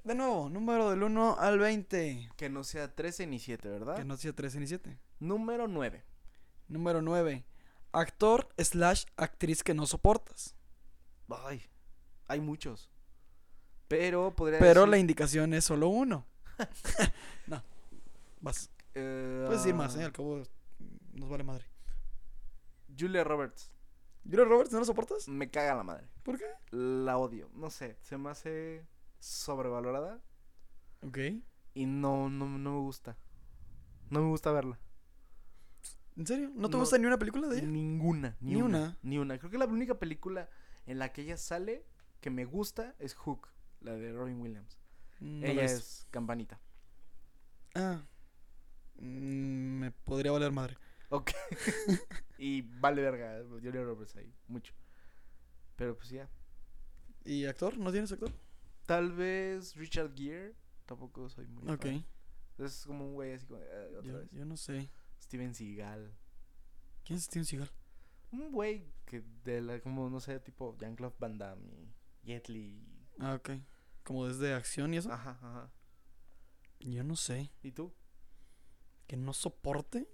De 0.04 0.16
nuevo, 0.16 0.50
número 0.50 0.90
del 0.90 1.04
1 1.04 1.38
al 1.40 1.60
20. 1.60 2.32
Que 2.36 2.50
no 2.50 2.64
sea 2.64 2.94
13 2.94 3.28
ni 3.28 3.40
7, 3.40 3.70
¿verdad? 3.70 3.96
Que 3.96 4.04
no 4.04 4.18
sea 4.18 4.34
13 4.34 4.60
ni 4.60 4.68
7. 4.68 4.98
Número 5.20 5.68
9. 5.68 6.04
Número 6.68 7.02
9. 7.02 7.46
Actor 7.94 8.50
slash 8.58 9.06
actriz 9.16 9.64
que 9.64 9.74
no 9.74 9.86
soportas. 9.86 10.56
Ay, 11.30 11.64
hay 12.28 12.40
muchos. 12.42 12.90
Pero 13.88 14.36
podría 14.36 14.60
Pero 14.60 14.82
decir, 14.82 14.90
la 14.92 14.98
indicación 14.98 15.54
es 15.54 15.66
solo 15.66 15.88
uno. 15.88 16.26
no. 17.48 17.64
Vas. 18.42 18.70
eh, 18.96 19.44
Puedes 19.46 19.62
decir 19.64 19.76
más, 19.76 19.96
¿eh? 19.96 20.04
Al 20.04 20.12
cabo 20.12 20.44
nos 21.14 21.30
vale 21.30 21.44
madre. 21.44 21.66
Julia 22.98 23.24
Roberts. 23.24 23.72
¿Julia 24.24 24.46
Roberts 24.46 24.72
no 24.72 24.80
lo 24.80 24.86
soportas? 24.86 25.28
Me 25.28 25.50
caga 25.50 25.76
la 25.76 25.84
madre. 25.84 26.08
¿Por 26.24 26.38
qué? 26.38 26.46
La 26.72 27.18
odio. 27.18 27.50
No 27.54 27.70
sé, 27.70 27.98
se 28.02 28.18
me 28.18 28.30
hace 28.30 28.86
sobrevalorada 29.20 30.22
Ok. 31.02 31.18
y 31.74 31.86
no, 31.86 32.30
no, 32.30 32.48
no 32.48 32.72
me 32.74 32.80
gusta. 32.80 33.18
No 34.10 34.22
me 34.22 34.28
gusta 34.30 34.52
verla. 34.52 34.80
¿En 36.16 36.28
serio? 36.28 36.52
¿No 36.56 36.70
te 36.70 36.74
No. 36.74 36.80
gusta 36.82 36.98
ni 36.98 37.06
una 37.06 37.18
película 37.18 37.48
de 37.48 37.58
ella? 37.60 37.68
Ninguna, 37.68 38.38
ni, 38.40 38.52
Ni 38.56 38.62
una, 38.62 38.66
una. 38.80 38.98
Ni 39.02 39.18
una. 39.18 39.38
Creo 39.40 39.50
que 39.52 39.58
la 39.58 39.66
única 39.66 39.98
película 40.00 40.50
en 40.86 41.00
la 41.00 41.12
que 41.12 41.22
ella 41.24 41.38
sale 41.38 41.86
que 42.22 42.30
me 42.30 42.46
gusta 42.46 42.96
es 43.00 43.16
Hook, 43.16 43.50
la 43.82 43.94
de 43.94 44.14
Robin 44.14 44.40
Williams. 44.40 44.78
Mm, 45.20 45.40
No 45.42 45.48
la 45.48 45.54
ella 45.54 45.64
es 45.66 46.08
campanita. 46.12 46.60
Ah. 47.76 48.04
Mm, 48.96 49.80
me 49.80 49.92
podría 49.92 50.32
valer 50.32 50.52
madre. 50.52 50.78
Ok. 51.14 51.32
y 52.38 52.62
vale 52.62 53.02
verga, 53.02 53.44
Julia 53.48 53.84
Roberts 53.84 54.16
ahí, 54.16 54.34
mucho. 54.48 54.74
Pero 55.76 55.96
pues 55.96 56.10
ya. 56.10 56.30
¿Y 57.26 57.46
actor? 57.46 57.78
¿No 57.78 57.92
tienes 57.92 58.12
actor? 58.12 58.32
Tal 58.86 59.12
vez 59.14 59.76
Richard 59.76 60.14
Gere, 60.16 60.56
tampoco 60.86 61.30
soy 61.30 61.48
muy 61.48 61.72
Ok. 61.72 61.84
fan. 61.84 62.06
Es 62.58 62.86
como 62.86 63.06
un 63.06 63.14
güey 63.14 63.34
así 63.34 63.46
como, 63.46 63.60
eh, 63.62 63.96
otra 63.98 64.12
Yo, 64.12 64.18
vez. 64.20 64.30
yo 64.32 64.46
no 64.46 64.58
sé. 64.58 64.90
Steven 65.22 65.54
Seagal. 65.56 66.14
¿Quién 67.06 67.18
es 67.18 67.26
Steven 67.26 67.46
Seagal? 67.46 67.72
Un 68.32 68.52
güey 68.52 68.92
que 69.06 69.22
de 69.44 69.62
la, 69.62 69.80
como, 69.82 70.10
no 70.10 70.20
sé, 70.20 70.40
tipo 70.40 70.76
Jean-Claude 70.78 71.16
Van 71.20 71.38
Damme 71.38 71.64
y 72.24 72.28
Jet 72.28 72.50
Li. 72.50 72.84
Ah, 73.20 73.36
ok. 73.36 73.52
Como 74.04 74.28
desde 74.28 74.54
acción 74.54 74.94
y 74.94 74.98
eso. 74.98 75.12
Ajá, 75.12 75.32
ajá. 75.32 75.72
Yo 76.80 77.04
no 77.04 77.16
sé. 77.16 77.52
¿Y 77.62 77.72
tú? 77.72 77.94
¿Que 79.08 79.16
no 79.16 79.34
soporte? 79.34 80.10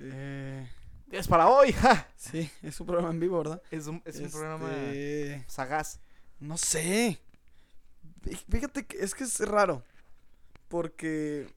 Eh, 0.00 0.68
¡Es 1.10 1.26
para 1.28 1.48
hoy! 1.48 1.72
¡ja! 1.72 2.08
sí, 2.16 2.50
es 2.62 2.78
un 2.80 2.86
programa 2.86 3.10
en 3.10 3.20
vivo, 3.20 3.38
¿verdad? 3.38 3.62
Es 3.70 3.86
un, 3.86 4.02
es 4.04 4.18
un 4.20 4.30
programa 4.30 4.70
Este, 4.70 5.44
sagaz. 5.48 6.00
No 6.40 6.56
sé. 6.58 7.18
Fí- 8.22 8.44
Fíjate 8.48 8.86
que 8.86 8.98
es 8.98 9.14
que 9.14 9.24
es 9.24 9.40
raro. 9.40 9.82
Porque 10.68 11.48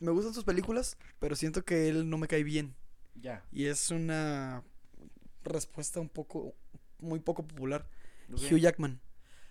me 0.00 0.10
gustan 0.10 0.34
sus 0.34 0.44
películas, 0.44 0.96
pero 1.18 1.34
siento 1.36 1.64
que 1.64 1.88
él 1.88 2.08
no 2.10 2.18
me 2.18 2.28
cae 2.28 2.42
bien. 2.44 2.74
Ya. 3.14 3.44
Y 3.52 3.66
es 3.66 3.90
una 3.90 4.62
respuesta 5.44 6.00
un 6.00 6.08
poco, 6.08 6.54
muy 6.98 7.20
poco 7.20 7.46
popular. 7.46 7.86
Hugh 8.30 8.58
Jackman. 8.58 9.00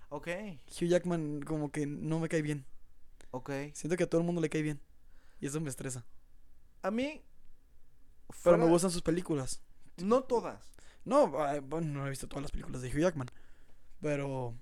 Ok, 0.10 0.28
Hugh 0.68 0.88
Jackman 0.90 1.42
como 1.42 1.72
que 1.72 1.86
no 1.88 2.20
me 2.20 2.28
cae 2.30 2.42
bien. 2.42 2.66
ok. 3.32 3.50
Siento 3.74 3.96
que 3.98 4.04
a 4.04 4.10
todo 4.10 4.22
el 4.22 4.26
mundo 4.28 4.42
le 4.42 4.50
cae 4.50 4.62
bien. 4.62 4.80
Y 5.40 5.48
eso 5.48 5.60
me 5.60 5.70
estresa. 5.70 6.06
A 6.84 6.92
mí. 6.92 7.22
Pero 8.44 8.58
me 8.58 8.66
gustan 8.68 8.92
sus 8.92 9.02
películas. 9.02 9.62
No 9.98 10.24
todas. 10.24 10.64
No, 11.06 11.28
bueno, 11.30 11.88
no 11.88 12.08
he 12.08 12.10
visto 12.10 12.28
todas 12.28 12.44
las 12.44 12.52
películas 12.52 12.82
de 12.82 12.90
Hugh 12.90 13.00
Jackman. 13.02 13.28
Pero 14.02 14.56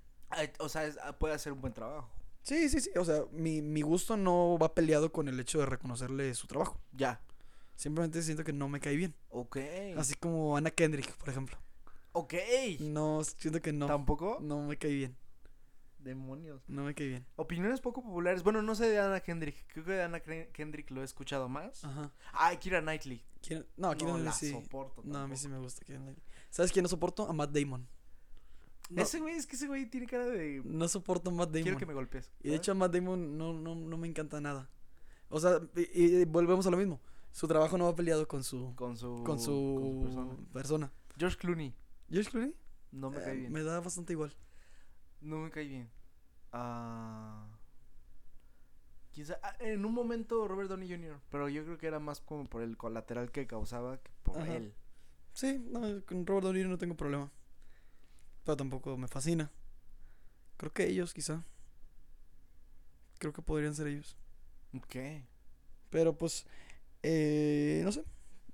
O 0.60 0.70
sea, 0.70 0.86
es- 0.86 0.98
ah, 1.04 1.14
puede 1.14 1.34
hacer 1.34 1.52
un 1.54 1.62
buen 1.62 1.74
trabajo. 1.74 2.10
Sí, 2.42 2.70
sí, 2.70 2.80
sí. 2.80 2.92
O 2.98 3.04
sea, 3.06 3.24
mi, 3.32 3.62
mi 3.62 3.82
gusto 3.82 4.16
no 4.18 4.58
va 4.58 4.74
peleado 4.74 5.12
con 5.12 5.28
el 5.28 5.40
hecho 5.40 5.60
de 5.60 5.66
reconocerle 5.66 6.34
su 6.36 6.48
trabajo. 6.48 6.80
Ya. 6.94 7.20
Simplemente 7.76 8.22
siento 8.22 8.44
que 8.44 8.54
no 8.54 8.70
me 8.70 8.80
cae 8.80 8.96
bien. 8.96 9.16
Ok. 9.30 9.58
Así 9.98 10.16
como 10.16 10.56
Anna 10.58 10.72
Kendrick, 10.72 11.16
por 11.18 11.30
ejemplo. 11.30 11.58
Ok. 12.12 12.34
No, 12.80 13.24
siento 13.24 13.62
que 13.62 13.72
no. 13.74 13.88
¿Tampoco? 13.88 14.38
No 14.42 14.62
me 14.64 14.78
cae 14.78 14.92
bien. 14.92 15.16
Demonios. 16.00 16.64
No 16.68 16.84
me 16.84 16.96
cae 16.96 17.08
bien. 17.08 17.26
Opiniones 17.36 17.82
poco 17.82 18.02
populares. 18.02 18.42
Bueno, 18.44 18.62
no 18.62 18.74
sé 18.76 18.90
de 18.90 19.00
Anna 19.00 19.20
Kendrick. 19.20 19.66
Creo 19.68 19.86
que 19.86 19.92
de 19.92 20.04
Anna 20.04 20.20
Kendrick 20.22 20.90
lo 20.92 21.02
he 21.02 21.06
escuchado 21.06 21.50
más. 21.50 21.84
Ajá. 21.84 22.12
Ah, 22.34 22.56
Kira 22.58 22.82
Knightley. 22.82 23.24
¿Quién- 23.42 23.66
No, 23.78 23.90
aquí 23.90 24.06
no 24.06 24.18
no, 24.18 24.24
la 24.24 24.32
sí. 24.32 24.52
soporto. 24.52 25.02
No, 25.06 25.20
a 25.20 25.28
mí 25.28 25.36
sí 25.38 25.48
me 25.48 25.60
gusta. 25.60 25.84
Keira 25.86 26.02
Knightley. 26.02 26.24
¿Sabes 26.50 26.72
quién 26.72 26.84
no 26.84 26.90
soporto? 26.90 27.28
A 27.30 27.34
Matt 27.34 27.52
Damon. 27.52 27.88
No, 28.90 29.04
Ese 29.04 29.20
güey, 29.20 29.36
es 29.36 29.46
que 29.46 29.56
ese 29.56 29.68
güey 29.68 29.86
tiene 29.88 30.08
cara 30.08 30.26
de. 30.26 30.62
no 30.66 30.88
soporto 30.88 31.30
a 31.30 31.34
Matt 31.34 31.50
Damon. 31.50 31.64
Quiero 31.64 31.78
que 31.78 31.86
me 31.86 31.94
golpees. 31.94 32.32
Y 32.42 32.50
de 32.50 32.56
hecho 32.56 32.72
a 32.72 32.76
Matt 32.76 32.94
Damon 32.94 33.38
no, 33.38 33.54
no, 33.54 33.76
no 33.76 33.98
me 33.98 34.08
encanta 34.08 34.42
nada. 34.42 34.70
O 35.30 35.40
sea, 35.40 35.60
y, 35.76 36.22
y 36.22 36.26
volvemos 36.26 36.66
a 36.66 36.72
lo 36.72 36.78
mismo. 36.78 37.00
Su 37.32 37.48
trabajo 37.48 37.78
no 37.78 37.86
va 37.86 37.96
peleado 37.96 38.28
con 38.28 38.44
su, 38.44 38.74
con 38.76 38.98
su. 38.98 39.24
con 39.24 39.40
su, 39.40 40.00
persona. 40.04 40.38
persona. 40.52 40.92
George 41.18 41.38
Clooney. 41.38 41.76
George 42.10 42.32
Clooney 42.32 42.56
No 42.92 43.12
me 43.12 43.18
eh, 43.20 43.24
cae 43.24 43.36
bien. 43.36 43.52
me 43.54 43.62
da 43.62 43.80
bastante 43.80 44.14
igual. 44.14 44.34
No 45.22 45.38
me 45.40 45.52
cae 45.52 45.66
bien. 45.66 45.90
Ah. 46.52 47.46
Quizá. 49.12 49.40
ah, 49.44 49.56
en 49.60 49.86
un 49.86 49.94
momento 49.94 50.48
Robert 50.48 50.70
Downey 50.70 50.90
Jr. 50.90 51.20
Pero 51.30 51.50
yo 51.50 51.64
creo 51.66 51.78
que 51.78 51.88
era 51.88 52.00
más 52.00 52.22
como 52.22 52.46
por 52.46 52.62
el 52.62 52.78
colateral 52.78 53.32
que 53.32 53.48
causaba 53.48 53.98
que 53.98 54.12
por 54.24 54.40
Ajá. 54.42 54.56
él. 54.56 54.74
Sí, 55.34 55.60
no, 55.70 55.82
con 56.06 56.26
Robert 56.26 56.46
Downey 56.46 56.62
Jr. 56.62 56.72
no 56.72 56.78
tengo 56.78 56.96
problema. 56.96 57.32
Pero 58.44 58.58
tampoco 58.58 58.98
me 58.98 59.08
fascina. 59.08 59.52
Creo 60.58 60.74
que 60.74 60.88
ellos, 60.88 61.14
quizá. 61.14 61.44
Creo 63.20 63.34
que 63.34 63.42
podrían 63.42 63.76
ser 63.76 63.88
ellos. 63.88 64.18
Ok. 64.76 64.96
Pero 65.90 66.18
pues, 66.18 66.46
eh, 67.04 67.82
no 67.84 67.92
sé. 67.92 68.04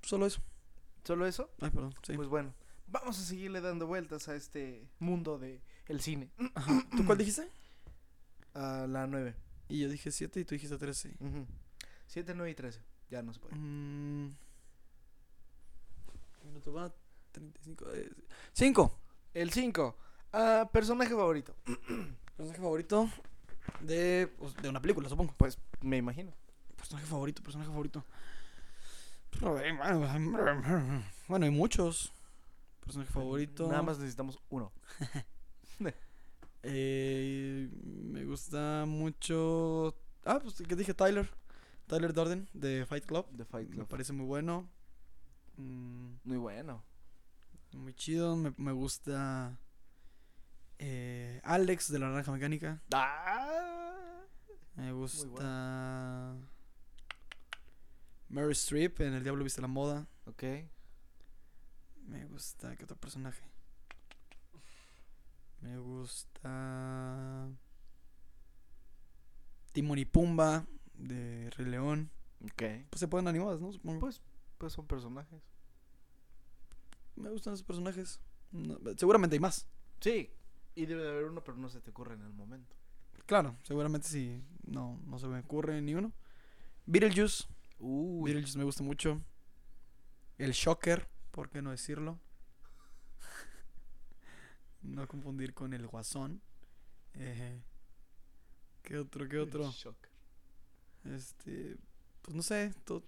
Solo 0.02 0.26
eso. 0.26 0.42
¿Solo 1.04 1.26
eso? 1.28 1.52
Ay, 1.62 1.70
perdón. 1.70 1.94
Sí. 2.04 2.14
Pues 2.14 2.28
bueno. 2.28 2.54
Vamos 2.88 3.20
a 3.20 3.24
seguirle 3.24 3.62
dando 3.62 3.88
vueltas 3.88 4.28
a 4.28 4.36
este 4.36 4.88
mundo 5.00 5.40
de 5.40 5.62
el 5.88 6.02
cine. 6.02 6.32
Ajá. 6.54 6.84
¿Tú 6.96 7.06
cuál 7.06 7.18
dijiste? 7.18 7.50
A 8.54 8.86
la 8.90 9.08
9. 9.08 9.36
Y 9.70 9.80
yo 9.80 9.90
dije 9.90 10.12
7 10.12 10.40
y 10.40 10.46
tú 10.46 10.56
dijiste 10.56 10.78
13. 10.78 11.16
7, 12.08 12.34
9 12.36 12.52
y 12.52 12.56
13. 12.56 12.82
Ya 13.10 13.22
no 13.22 13.34
se 13.34 13.40
puede. 13.40 13.56
Mm. 13.56 14.36
Minuto 16.44 16.74
va 16.74 16.94
35. 17.32 17.86
5. 18.54 19.00
El 19.34 19.52
5. 19.52 19.98
Ah, 20.34 20.70
personaje 20.72 21.12
favorito. 21.12 21.56
Personaje 22.36 22.62
favorito 22.62 23.10
de, 23.80 24.30
pues, 24.38 24.54
de 24.58 24.68
una 24.68 24.82
película, 24.82 25.08
supongo. 25.08 25.34
Pues 25.38 25.58
me 25.82 25.98
imagino. 25.98 26.34
Personaje 26.76 27.08
favorito, 27.08 27.42
personaje 27.42 27.70
favorito. 27.70 28.06
Bueno, 31.28 31.46
hay 31.46 31.52
muchos. 31.52 32.14
Personaje 32.82 33.12
favorito. 33.12 33.68
Nada 33.68 33.82
más 33.82 33.98
necesitamos 33.98 34.40
uno. 34.50 34.72
Eh, 36.68 37.70
me 37.84 38.26
gusta 38.26 38.86
mucho. 38.88 39.96
Ah, 40.26 40.40
pues 40.42 40.56
que 40.68 40.76
dije 40.76 40.94
Tyler. 40.96 41.30
Tyler 41.88 42.12
Durden 42.14 42.50
de 42.54 42.86
Fight 42.88 43.06
Club. 43.06 43.28
Fight 43.52 43.70
Me 43.70 43.86
parece 43.86 44.14
muy 44.14 44.26
bueno. 44.26 44.68
Mm, 45.58 46.14
Muy 46.24 46.38
bueno. 46.38 46.84
muy 47.74 47.94
chido. 47.94 48.36
Me, 48.36 48.52
me 48.58 48.72
gusta. 48.72 49.58
eh, 50.80 51.40
Alex 51.44 51.92
de 51.92 52.00
la 52.00 52.10
Naranja 52.10 52.32
Mecánica. 52.32 52.82
Ah. 52.94 53.94
Me 54.76 54.92
gusta. 54.92 56.36
Mary 58.30 58.52
Streep 58.54 59.00
en 59.02 59.14
El 59.14 59.24
Diablo 59.24 59.44
Viste 59.44 59.62
la 59.62 59.68
Moda. 59.68 60.08
Ok. 60.26 60.44
Me 62.08 62.26
gusta. 62.26 62.76
¿Qué 62.76 62.84
otro 62.86 62.98
personaje? 62.98 63.44
Me 65.66 65.80
gusta. 65.80 67.50
Timon 69.72 69.98
y 69.98 70.06
Pumba 70.06 70.68
de 70.94 71.50
Rey 71.58 71.66
León. 71.66 72.12
Ok. 72.44 72.64
Pues 72.92 73.00
se 73.00 73.08
pueden 73.08 73.28
animadas, 73.28 73.60
¿no? 73.60 73.72
Supongo. 73.72 74.00
Pues, 74.00 74.22
pues 74.60 74.74
son 74.74 74.86
personajes. 74.86 75.42
me 77.16 77.32
gustan 77.32 77.56
esos 77.56 77.66
personajes. 77.66 78.20
No, 78.52 78.78
seguramente 78.96 79.36
hay 79.36 79.40
más. 79.40 79.68
Sí. 80.02 80.32
Y 80.76 80.86
debe 80.86 81.02
de 81.02 81.10
haber 81.10 81.26
uno, 81.26 81.44
pero 81.44 81.58
no 81.58 81.68
se 81.70 81.82
te 81.82 81.90
ocurre 81.90 82.14
en 82.14 82.22
el 82.22 82.34
momento. 82.34 82.76
Claro, 83.26 83.58
seguramente 83.64 84.08
sí. 84.08 84.44
No, 84.68 85.02
no 85.08 85.18
se 85.18 85.28
me 85.28 85.40
ocurre 85.40 85.82
ni 85.82 85.96
uno. 85.96 86.14
Beetlejuice. 86.86 87.46
Beetlejuice 87.80 88.58
me 88.60 88.66
gusta 88.66 88.84
mucho. 88.84 89.20
El 90.38 90.52
Shocker, 90.52 91.10
¿por 91.32 91.50
qué 91.50 91.64
no 91.64 91.72
decirlo? 91.72 92.20
No 94.86 95.08
confundir 95.08 95.54
con 95.54 95.74
el 95.74 95.88
Guasón. 95.88 96.42
Eh, 97.14 97.62
¿Qué 98.84 98.98
otro? 98.98 99.28
¿Qué 99.28 99.40
otro? 99.40 99.74
Este, 101.06 101.78
pues 102.22 102.36
no 102.36 102.42
sé, 102.42 102.74
to- 102.84 103.04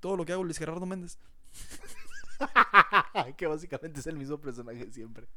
todo 0.00 0.16
lo 0.16 0.24
que 0.24 0.32
hago 0.32 0.44
Luis 0.44 0.58
Gerardo 0.58 0.86
Méndez. 0.86 1.18
que 3.36 3.46
básicamente 3.46 4.00
es 4.00 4.06
el 4.06 4.16
mismo 4.16 4.38
personaje 4.40 4.90
siempre. 4.90 5.28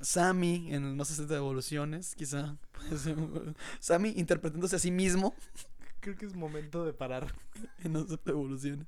Sammy 0.00 0.72
en 0.74 0.96
No 0.96 1.04
60 1.04 1.34
evoluciones, 1.36 2.14
quizá. 2.14 2.56
Sammy 3.80 4.10
interpretándose 4.16 4.76
a 4.76 4.78
sí 4.80 4.90
mismo 4.90 5.34
Creo 6.00 6.16
que 6.16 6.26
es 6.26 6.34
momento 6.34 6.84
de 6.84 6.92
parar. 6.92 7.32
en 7.84 7.92
No 7.92 8.02
60 8.02 8.30
evoluciones. 8.30 8.86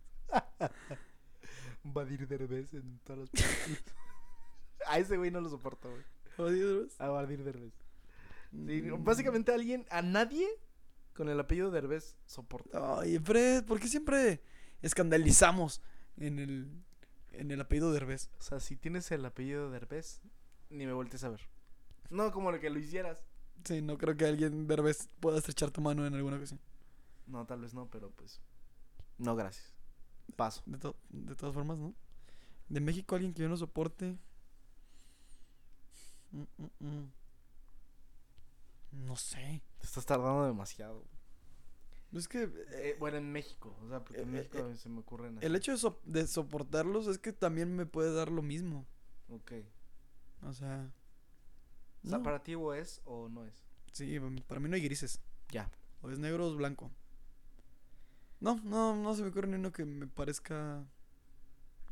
Badir 1.85 2.27
Derbez 2.27 2.75
en 2.75 2.99
todas 3.05 3.21
las 3.21 3.31
películas. 3.31 3.85
a 4.87 4.99
ese 4.99 5.17
güey 5.17 5.31
no 5.31 5.41
lo 5.41 5.49
soporto, 5.49 5.91
güey. 5.91 6.03
Jodidos. 6.37 7.01
A 7.01 7.09
Badir 7.09 7.45
Derbez. 7.45 7.73
Sí, 8.53 8.83
Mm. 8.83 9.05
básicamente 9.05 9.53
alguien, 9.53 9.85
a 9.91 10.01
nadie 10.03 10.47
con 11.15 11.29
el 11.29 11.39
apellido 11.41 11.71
Derbez 11.71 12.17
soporta. 12.27 13.01
Ay, 13.01 13.19
Fred, 13.19 13.65
¿por 13.65 13.79
qué 13.81 13.89
siempre 13.89 14.41
escandalizamos 14.83 15.81
en 16.17 16.39
el, 16.39 16.83
en 17.33 17.51
el 17.51 17.61
apellido 17.61 17.91
de 17.93 17.97
Herbes? 17.99 18.31
O 18.39 18.43
sea, 18.43 18.61
si 18.61 18.77
tienes 18.77 19.11
el 19.11 19.25
apellido 19.25 19.71
Derbez, 19.71 20.21
ni 20.71 20.87
me 20.87 20.93
voltees 20.93 21.25
a 21.25 21.29
ver. 21.31 21.41
No 22.11 22.31
como 22.33 22.53
lo 22.53 22.61
que 22.61 22.71
lo 22.71 22.79
hicieras. 22.79 23.25
Sí, 23.65 23.81
no 23.83 23.99
creo 23.99 24.17
que 24.17 24.25
alguien 24.27 24.67
de 24.67 24.75
Herbes 24.75 25.09
pueda 25.21 25.39
estrechar 25.39 25.71
tu 25.71 25.81
mano 25.81 26.07
en 26.07 26.15
alguna 26.15 26.37
ocasión. 26.37 26.61
No, 27.27 27.45
tal 27.47 27.61
vez 27.61 27.75
no, 27.75 27.89
pero 27.91 28.11
pues. 28.11 28.41
No, 29.19 29.35
gracias. 29.35 29.74
Paso. 30.37 30.63
De, 30.67 30.79
to- 30.79 30.97
de 31.11 31.35
todas 31.37 31.55
formas, 31.55 31.79
¿no? 31.79 31.95
De 32.69 32.81
México, 32.81 33.15
alguien 33.15 33.33
que 33.35 33.43
yo 33.43 33.49
no 33.49 33.57
soporte. 33.57 34.17
Mm, 36.33 36.43
mm, 36.59 36.87
mm. 36.87 37.13
No 39.07 39.17
sé. 39.17 39.63
Te 39.79 39.87
estás 39.87 40.07
tardando 40.07 40.47
demasiado. 40.47 41.05
Es 42.13 42.29
que 42.29 42.45
eh, 42.45 42.51
Eh, 42.71 42.97
bueno, 42.99 43.17
en 43.19 43.31
México. 43.33 43.77
O 43.83 43.89
sea, 43.89 44.03
porque 44.05 44.23
en 44.23 44.29
Eh, 44.29 44.33
México 44.33 44.59
eh, 44.69 44.77
se 44.77 44.89
me 44.89 45.01
ocurren. 45.01 45.39
el 45.41 45.57
hecho 45.57 45.73
de, 45.73 45.79
so- 45.79 46.01
de 46.05 46.27
soportarlos 46.27 47.07
es 47.09 47.19
que 47.19 47.33
también 47.33 47.75
me 47.75 47.87
puede 47.87 48.13
dar 48.15 48.31
lo 48.31 48.43
mismo. 48.43 48.87
Ok. 49.29 49.53
O 50.43 50.53
sea. 50.53 50.93
O 52.05 52.09
sea, 52.09 52.19
no. 52.19 52.25
para 52.25 52.43
ti 52.43 52.55
o 52.55 52.73
es 52.75 53.01
o 53.05 53.29
no 53.29 53.45
es. 53.45 53.65
Sí, 53.93 54.19
para 54.47 54.61
mí 54.61 54.69
no 54.69 54.77
hay 54.77 54.83
grises. 54.83 55.21
Ya. 55.51 55.71
O 56.03 56.11
es 56.11 56.19
negro 56.19 56.47
o 56.47 56.51
es 56.51 56.57
blanco. 56.57 56.91
No, 58.41 58.61
no, 58.65 58.95
no 58.97 59.15
se 59.15 59.23
me 59.23 59.29
ocurre 59.29 59.49
ni 59.49 59.55
uno 59.57 59.73
que 59.73 59.85
me 59.85 60.07
parezca 60.07 60.85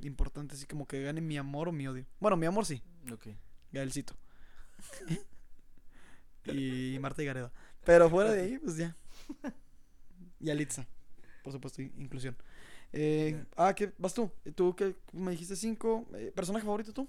importante, 0.00 0.54
así 0.54 0.66
como 0.66 0.86
que 0.86 1.02
gane 1.02 1.20
mi 1.20 1.38
amor 1.38 1.68
o 1.68 1.72
mi 1.72 1.86
odio. 1.86 2.04
Bueno, 2.20 2.36
mi 2.36 2.46
amor 2.46 2.66
sí, 2.66 2.82
Ok. 3.12 3.28
Gaelcito. 3.72 4.14
y 6.44 6.98
Marta 7.00 7.22
y 7.22 7.26
Gareda. 7.26 7.52
Pero 7.84 8.08
fuera 8.10 8.32
de 8.32 8.42
ahí, 8.42 8.58
pues 8.58 8.76
ya. 8.76 8.96
Y 10.40 10.50
Alitza. 10.50 10.86
Por 11.42 11.52
supuesto, 11.52 11.82
in- 11.82 11.92
inclusión. 11.98 12.36
Eh, 12.92 13.44
ah, 13.56 13.74
¿qué? 13.74 13.92
¿Vas 13.98 14.12
tú? 14.14 14.30
¿Tú 14.54 14.74
qué 14.76 14.96
me 15.12 15.30
dijiste 15.30 15.56
cinco? 15.56 16.06
Eh, 16.14 16.32
¿Personaje 16.34 16.64
favorito 16.64 16.92
tú? 16.92 17.08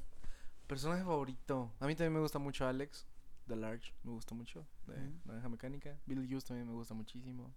Personaje 0.67 1.03
favorito. 1.03 1.71
A 1.79 1.88
mí 1.88 1.95
también 1.95 2.13
me 2.13 2.19
gusta 2.19 2.39
mucho 2.39 2.65
Alex. 2.67 3.05
The 3.47 3.55
Large. 3.55 3.93
Me 4.03 4.11
gusta 4.11 4.34
mucho. 4.34 4.65
De 4.88 4.93
Ujú. 4.93 5.13
Naranja 5.25 5.49
Mecánica. 5.49 5.97
Bill 6.05 6.19
Hughes 6.19 6.45
también 6.45 6.67
me 6.67 6.73
gusta 6.73 6.93
muchísimo. 6.93 7.51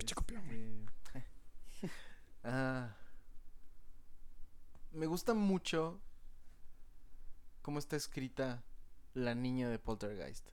Pinche 0.00 0.14
copión, 0.14 0.42
güey. 0.46 0.80
Ah, 2.42 2.96
me 4.92 5.04
gusta 5.04 5.34
mucho 5.34 6.00
cómo 7.60 7.78
está 7.78 7.96
escrita 7.96 8.64
la 9.12 9.34
niña 9.34 9.68
de 9.68 9.78
Poltergeist. 9.78 10.48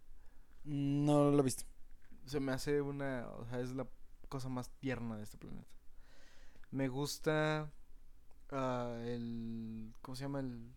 No 0.65 1.31
lo 1.31 1.39
he 1.39 1.43
visto. 1.43 1.63
Se 2.25 2.41
me 2.41 2.51
hace 2.51 2.81
una. 2.81 3.29
O 3.37 3.45
sea, 3.45 3.61
es 3.61 3.71
la 3.71 3.87
cosa 4.27 4.49
más 4.49 4.69
tierna 4.81 5.15
de 5.15 5.23
este 5.23 5.37
planeta. 5.37 5.71
Me 6.71 6.89
gusta. 6.89 7.71
ah, 8.51 8.97
el. 9.05 9.93
¿Cómo 10.01 10.17
se 10.17 10.23
llama? 10.23 10.41
El. 10.41 10.73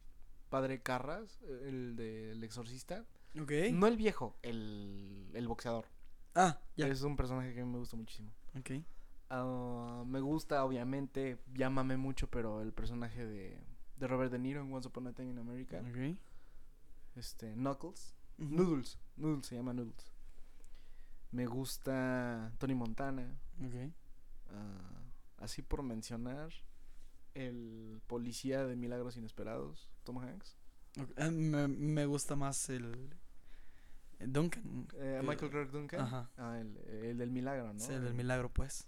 padre 0.48 0.80
Carras, 0.80 1.40
el 1.64 1.96
del 1.96 2.44
exorcista. 2.44 3.04
Ok. 3.36 3.50
No 3.72 3.88
el 3.88 3.96
viejo, 3.96 4.36
el, 4.42 5.28
el 5.34 5.48
boxeador. 5.48 5.86
Ah, 6.36 6.60
ya. 6.76 6.86
Es 6.86 7.02
un 7.02 7.16
personaje 7.16 7.52
que 7.52 7.64
me 7.64 7.78
gusta 7.78 7.96
muchísimo. 7.96 8.30
Ok. 8.58 8.70
Ah, 9.30 10.02
me 10.06 10.20
gusta, 10.20 10.64
obviamente, 10.64 11.38
llámame 11.54 11.96
mucho, 11.96 12.28
pero 12.28 12.62
el 12.62 12.72
personaje 12.72 13.24
de, 13.24 13.58
de 13.96 14.06
Robert 14.08 14.32
De 14.32 14.38
Niro 14.38 14.60
en 14.60 14.72
Once 14.72 14.88
Upon 14.88 15.06
a 15.06 15.12
Time 15.12 15.30
in 15.30 15.38
America. 15.38 15.80
Ok. 15.80 16.16
Este, 17.16 17.52
Knuckles. 17.54 18.14
Noodles. 18.38 18.98
Noodles 19.16 19.46
se 19.46 19.56
llama 19.56 19.72
Noodles. 19.72 20.10
Me 21.30 21.46
gusta 21.46 22.52
Tony 22.58 22.74
Montana. 22.74 23.38
Ok. 23.64 23.92
ah, 24.50 25.02
así 25.38 25.62
por 25.62 25.82
mencionar. 25.82 26.50
El 27.34 28.02
policía 28.08 28.66
de 28.66 28.74
Milagros 28.74 29.16
Inesperados, 29.16 29.88
Tom 30.02 30.18
Hanks. 30.18 30.56
Ah, 31.16 31.30
me, 31.30 31.68
me 31.68 32.06
gusta 32.06 32.34
más 32.34 32.68
el. 32.70 33.14
Duncan. 34.26 34.86
Eh, 34.98 35.20
Michael 35.24 35.50
Clark 35.50 35.70
Duncan. 35.70 36.00
Ajá. 36.00 36.30
Ah, 36.36 36.58
el, 36.60 36.76
el 37.04 37.18
del 37.18 37.30
milagro, 37.30 37.72
¿no? 37.72 37.78
Sí, 37.80 37.92
el 37.92 38.04
del 38.04 38.14
milagro, 38.14 38.52
pues. 38.52 38.86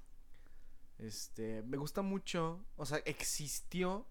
Este, 0.99 1.63
me 1.63 1.77
gusta 1.77 2.03
mucho, 2.03 2.65
o 2.77 2.87
sea, 2.87 2.99
existió 2.99 4.07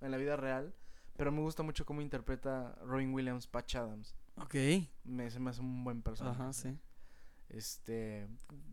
en 0.00 0.10
la 0.10 0.16
vida 0.16 0.36
real, 0.36 0.74
pero 1.16 1.30
me 1.30 1.40
gusta 1.40 1.62
mucho 1.62 1.86
cómo 1.86 2.00
interpreta 2.00 2.76
Robin 2.84 3.12
Williams 3.14 3.46
Patch 3.46 3.76
Adams. 3.76 4.16
Ok. 4.36 4.54
Me, 5.04 5.30
se 5.30 5.38
me 5.38 5.50
hace 5.50 5.60
un 5.60 5.84
buen 5.84 6.02
personaje. 6.02 6.42
Ajá, 6.42 6.52
sí. 6.52 6.76
Este, 7.48 8.26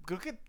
creo 0.06 0.20
que 0.20 0.40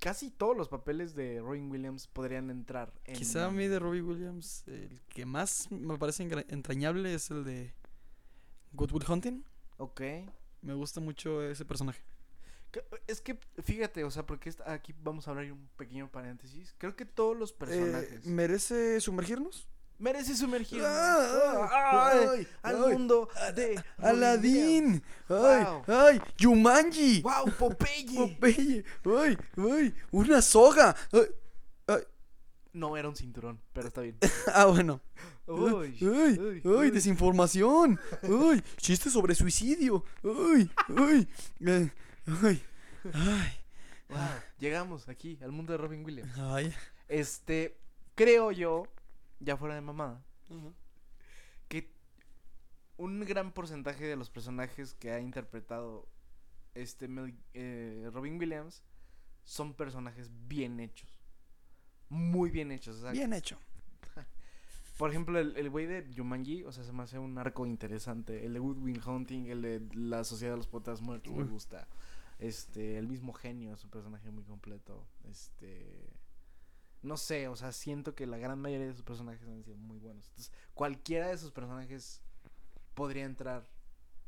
casi 0.00 0.30
todos 0.30 0.56
los 0.56 0.68
papeles 0.68 1.14
de 1.14 1.40
Robin 1.40 1.70
Williams 1.70 2.06
podrían 2.06 2.48
entrar 2.48 2.94
en 3.04 3.16
Quizá 3.16 3.46
a 3.46 3.50
mí 3.50 3.66
de 3.66 3.78
Robbie 3.78 4.02
Williams, 4.02 4.66
el 4.68 5.02
que 5.08 5.26
más 5.26 5.70
me 5.70 5.98
parece 5.98 6.22
entrañable 6.48 7.12
es 7.12 7.30
el 7.30 7.44
de 7.44 7.74
Good 8.72 8.92
Will 8.92 9.04
Hunting. 9.08 9.44
Ok. 9.78 10.00
Me 10.62 10.74
gusta 10.74 11.00
mucho 11.00 11.42
ese 11.42 11.64
personaje. 11.64 12.00
Es 13.06 13.20
que 13.20 13.38
fíjate, 13.62 14.02
o 14.04 14.10
sea, 14.10 14.24
porque 14.24 14.50
aquí 14.64 14.94
vamos 15.02 15.28
a 15.28 15.32
hablar 15.32 15.52
un 15.52 15.68
pequeño 15.76 16.08
paréntesis. 16.10 16.74
Creo 16.78 16.96
que 16.96 17.04
todos 17.04 17.36
los 17.36 17.50
Eh, 17.50 17.54
personajes 17.58 18.24
¿Merece 18.26 19.00
sumergirnos? 19.00 19.68
merece 19.98 20.34
sumergir 20.34 20.82
Ah, 20.84 22.10
ay, 22.32 22.48
al 22.62 22.84
ay, 22.84 22.92
mundo 22.92 23.28
de 23.54 23.80
¡Aladín! 23.98 25.02
¡Ay! 25.28 25.64
Wow. 25.64 25.84
¡Ay! 25.86 26.20
¡Yumanji! 26.38 27.20
Wow, 27.22 27.52
Popeye. 27.58 28.16
Popeye, 28.16 28.84
¡Ay! 29.04 29.38
¡Ay! 29.56 29.94
¡Una 30.10 30.40
soga! 30.42 30.96
Ay, 31.12 31.26
No 32.72 32.96
era 32.96 33.08
un 33.08 33.16
cinturón, 33.16 33.60
pero 33.72 33.88
está 33.88 34.00
bien. 34.00 34.16
Ah, 34.54 34.66
bueno. 34.66 35.00
Uy, 35.46 35.98
uy, 36.00 36.62
uy. 36.64 36.90
¡Desinformación! 36.90 37.98
¡Ay! 38.22 38.62
¡Chiste 38.76 39.10
sobre 39.10 39.34
suicidio! 39.34 40.04
¡Ay! 40.22 40.70
¡Ay! 40.96 41.28
eh, 41.66 41.90
¡Ay! 42.26 42.62
¡Ay! 43.12 43.52
Wow, 44.08 44.18
llegamos 44.58 45.08
aquí 45.08 45.38
al 45.42 45.52
mundo 45.52 45.72
de 45.72 45.78
Robin 45.78 46.04
Williams. 46.04 46.32
¡Ay! 46.38 46.72
Este, 47.08 47.76
creo 48.14 48.52
yo, 48.52 48.84
ya 49.40 49.56
fuera 49.56 49.74
de 49.74 49.80
mamada, 49.80 50.22
que 51.68 51.90
un 52.96 53.20
gran 53.24 53.52
porcentaje 53.52 54.04
de 54.06 54.16
los 54.16 54.30
personajes 54.30 54.94
que 54.94 55.10
ha 55.10 55.20
interpretado 55.20 56.06
este 56.74 57.08
eh, 57.54 58.08
Robin 58.12 58.38
Williams 58.38 58.82
son 59.44 59.74
personajes 59.74 60.30
bien 60.46 60.80
hechos. 60.80 61.10
Muy 62.12 62.50
bien 62.50 62.70
hechos. 62.70 62.98
o 62.98 63.00
sea, 63.00 63.12
Bien 63.12 63.32
hecho. 63.32 63.58
Por 64.98 65.08
ejemplo, 65.08 65.38
el 65.38 65.56
el 65.56 65.70
güey 65.70 65.86
de 65.86 66.06
Jumanji, 66.14 66.62
o 66.64 66.70
sea, 66.70 66.84
se 66.84 66.92
me 66.92 67.02
hace 67.02 67.18
un 67.18 67.38
arco 67.38 67.64
interesante. 67.64 68.44
El 68.44 68.52
de 68.52 68.60
Woodwind 68.60 69.02
Hunting, 69.06 69.46
el 69.46 69.62
de 69.62 69.80
La 69.94 70.22
Sociedad 70.22 70.52
de 70.52 70.58
los 70.58 70.66
Poetas 70.66 71.00
Muertos, 71.00 71.32
me 71.32 71.44
gusta. 71.44 71.88
Este, 72.38 72.98
el 72.98 73.08
mismo 73.08 73.32
genio 73.32 73.72
es 73.72 73.82
un 73.82 73.90
personaje 73.90 74.30
muy 74.30 74.44
completo. 74.44 75.06
Este, 75.30 76.10
no 77.00 77.16
sé, 77.16 77.48
o 77.48 77.56
sea, 77.56 77.72
siento 77.72 78.14
que 78.14 78.26
la 78.26 78.36
gran 78.36 78.60
mayoría 78.60 78.88
de 78.88 78.92
sus 78.92 79.04
personajes 79.04 79.48
han 79.48 79.64
sido 79.64 79.78
muy 79.78 79.98
buenos. 79.98 80.28
Entonces, 80.28 80.52
cualquiera 80.74 81.28
de 81.28 81.38
sus 81.38 81.50
personajes 81.50 82.20
podría 82.94 83.24
entrar 83.24 83.66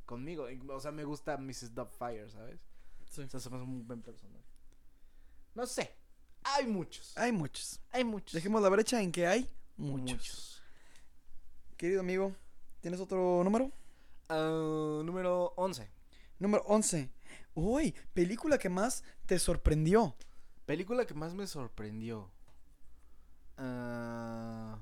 conmigo. 0.06 0.46
O 0.70 0.80
sea, 0.80 0.90
me 0.90 1.04
gusta 1.04 1.36
Mrs. 1.36 1.74
Doubtfire, 1.74 2.30
¿sabes? 2.30 2.60
Sí. 3.10 3.20
O 3.20 3.28
sea, 3.28 3.40
se 3.40 3.50
me 3.50 3.56
hace 3.56 3.64
un 3.66 3.86
buen 3.86 4.00
personaje. 4.00 4.46
No 5.54 5.66
sé, 5.66 5.94
hay 6.44 6.66
muchos. 6.66 7.16
Hay 7.16 7.32
muchos. 7.32 7.80
Hay 7.90 8.04
muchos. 8.04 8.32
Dejemos 8.32 8.62
la 8.62 8.68
brecha 8.68 9.02
en 9.02 9.10
que 9.10 9.26
hay 9.26 9.50
muchos. 9.76 10.62
Querido 11.76 12.00
amigo, 12.00 12.32
¿tienes 12.80 13.00
otro 13.00 13.42
número? 13.42 13.72
Ah, 14.28 15.02
número 15.04 15.52
11. 15.56 15.90
Número 16.38 16.62
11. 16.66 17.10
Uy, 17.54 17.94
película 18.12 18.58
que 18.58 18.68
más 18.68 19.04
te 19.26 19.38
sorprendió. 19.38 20.14
Película 20.66 21.06
que 21.06 21.14
más 21.14 21.34
me 21.34 21.46
sorprendió. 21.46 22.30
Ah, 23.56 24.78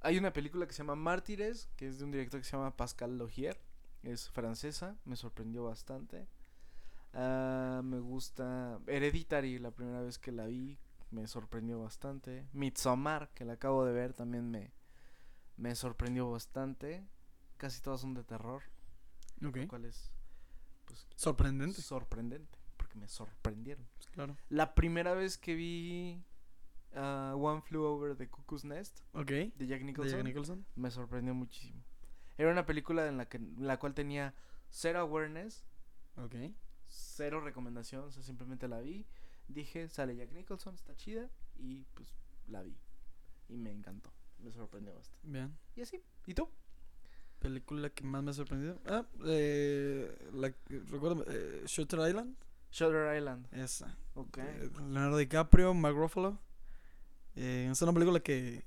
hay 0.00 0.18
una 0.18 0.32
película 0.32 0.66
que 0.66 0.72
se 0.72 0.78
llama 0.78 0.96
Mártires, 0.96 1.68
que 1.76 1.88
es 1.88 1.98
de 1.98 2.04
un 2.04 2.10
director 2.10 2.40
que 2.40 2.44
se 2.44 2.52
llama 2.52 2.76
Pascal 2.76 3.16
Logier. 3.16 3.58
Es 4.02 4.28
francesa, 4.28 4.96
me 5.04 5.16
sorprendió 5.16 5.64
bastante. 5.64 6.26
Ah, 7.14 7.80
me 7.84 7.98
gusta 8.00 8.78
Hereditary, 8.86 9.58
la 9.58 9.70
primera 9.70 10.00
vez 10.02 10.18
que 10.18 10.32
la 10.32 10.46
vi, 10.46 10.78
me 11.10 11.26
sorprendió 11.26 11.80
bastante. 11.80 12.46
Midsommar, 12.52 13.30
que 13.34 13.44
la 13.44 13.54
acabo 13.54 13.84
de 13.84 13.92
ver, 13.92 14.12
también 14.14 14.50
me, 14.50 14.72
me 15.56 15.74
sorprendió 15.74 16.30
bastante. 16.30 17.06
Casi 17.56 17.80
todas 17.80 18.00
son 18.00 18.14
de 18.14 18.24
terror, 18.24 18.62
Ok. 19.46 19.56
lo 19.56 19.68
cual 19.68 19.84
es 19.84 20.10
pues, 20.86 21.06
Sorprendente. 21.14 21.80
sorprendente, 21.82 22.58
porque 22.76 22.98
me 22.98 23.06
sorprendieron. 23.08 23.86
Pues 23.94 24.08
claro. 24.08 24.36
La 24.48 24.74
primera 24.74 25.14
vez 25.14 25.38
que 25.38 25.54
vi 25.54 26.20
ah, 26.96 27.34
One 27.36 27.62
Flew 27.62 27.82
Over 27.84 28.16
the 28.16 28.28
Cuckoo's 28.28 28.64
Nest 28.64 29.00
de 29.14 29.52
Jack 29.66 29.80
De 29.80 29.84
Nicholson 29.84 30.16
Jack 30.16 30.24
Nicholson. 30.24 30.66
me 30.74 30.90
sorprendió 30.90 31.32
muchísimo. 31.32 31.80
Era 32.36 32.50
una 32.50 32.66
película 32.66 33.06
en 33.06 33.16
la 33.18 33.28
que 33.28 33.36
en 33.36 33.54
la 33.66 33.78
cual 33.78 33.94
tenía 33.94 34.34
cero 34.70 34.98
awareness, 34.98 35.64
Ok. 36.16 36.34
Cero 36.94 37.40
recomendación, 37.40 38.04
o 38.04 38.10
sea, 38.12 38.22
simplemente 38.22 38.68
la 38.68 38.80
vi, 38.80 39.06
dije, 39.48 39.88
sale 39.88 40.16
Jack 40.16 40.32
Nicholson, 40.32 40.74
está 40.74 40.94
chida 40.96 41.28
y 41.56 41.82
pues 41.94 42.08
la 42.48 42.62
vi 42.62 42.76
y 43.48 43.56
me 43.56 43.70
encantó, 43.72 44.12
me 44.38 44.50
sorprendió 44.52 44.94
bastante. 44.94 45.28
Bien. 45.28 45.56
Y 45.76 45.82
así, 45.82 46.02
¿y 46.26 46.34
tú? 46.34 46.48
Película 47.40 47.90
que 47.90 48.04
más 48.04 48.22
me 48.22 48.30
ha 48.30 48.34
sorprendido. 48.34 48.80
Ah, 48.86 49.04
eh, 49.26 50.30
la, 50.32 50.54
recuerdo, 50.90 51.24
eh, 51.28 51.62
Shutter 51.66 52.00
Island. 52.08 52.36
Shutter 52.70 53.16
Island. 53.16 53.46
Esa. 53.52 53.96
Ok. 54.14 54.38
Eh, 54.38 54.70
Leonardo 54.78 55.18
DiCaprio, 55.18 55.74
Mark 55.74 55.94
Ruffalo. 55.94 56.38
Eh, 57.36 57.68
es 57.70 57.82
una 57.82 57.92
película 57.92 58.20
que 58.20 58.64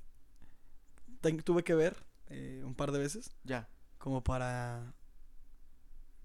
tuve 1.44 1.64
que 1.64 1.74
ver 1.74 1.96
eh, 2.28 2.62
un 2.64 2.74
par 2.74 2.92
de 2.92 2.98
veces 2.98 3.34
Ya. 3.42 3.68
como 3.98 4.22
para 4.22 4.94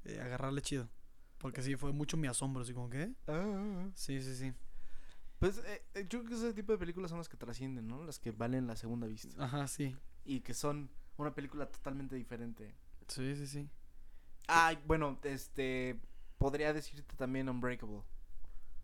eh, 0.05 0.19
agarrarle 0.19 0.61
chido. 0.61 0.89
Porque 1.43 1.61
sí, 1.61 1.75
fue 1.75 1.91
mucho 1.91 2.15
mi 2.17 2.27
asombro, 2.27 2.61
así 2.63 2.73
como 2.73 2.89
que... 2.89 3.11
Sí, 3.95 4.21
sí, 4.21 4.33
sí. 4.35 4.53
Pues 5.39 5.57
eh, 5.57 5.83
eh, 5.93 6.07
yo 6.09 6.19
creo 6.23 6.29
que 6.29 6.35
ese 6.35 6.53
tipo 6.53 6.71
de 6.71 6.77
películas 6.77 7.09
son 7.09 7.17
las 7.19 7.27
que 7.27 7.35
trascienden, 7.35 7.85
¿no? 7.85 8.03
Las 8.05 8.17
que 8.17 8.31
valen 8.31 8.65
la 8.65 8.77
segunda 8.77 9.07
vista. 9.07 9.43
Ajá, 9.43 9.67
sí. 9.67 9.93
y 10.23 10.39
que 10.39 10.53
son 10.53 10.89
una 11.17 11.35
película 11.35 11.65
totalmente 11.69 12.15
diferente. 12.15 12.73
Sí, 13.09 13.35
sí, 13.35 13.45
sí. 13.45 13.69
Ay, 14.47 14.79
bueno, 14.87 15.19
este 15.23 15.99
podría 16.37 16.71
decirte 16.73 17.15
también 17.17 17.49
Unbreakable, 17.49 18.01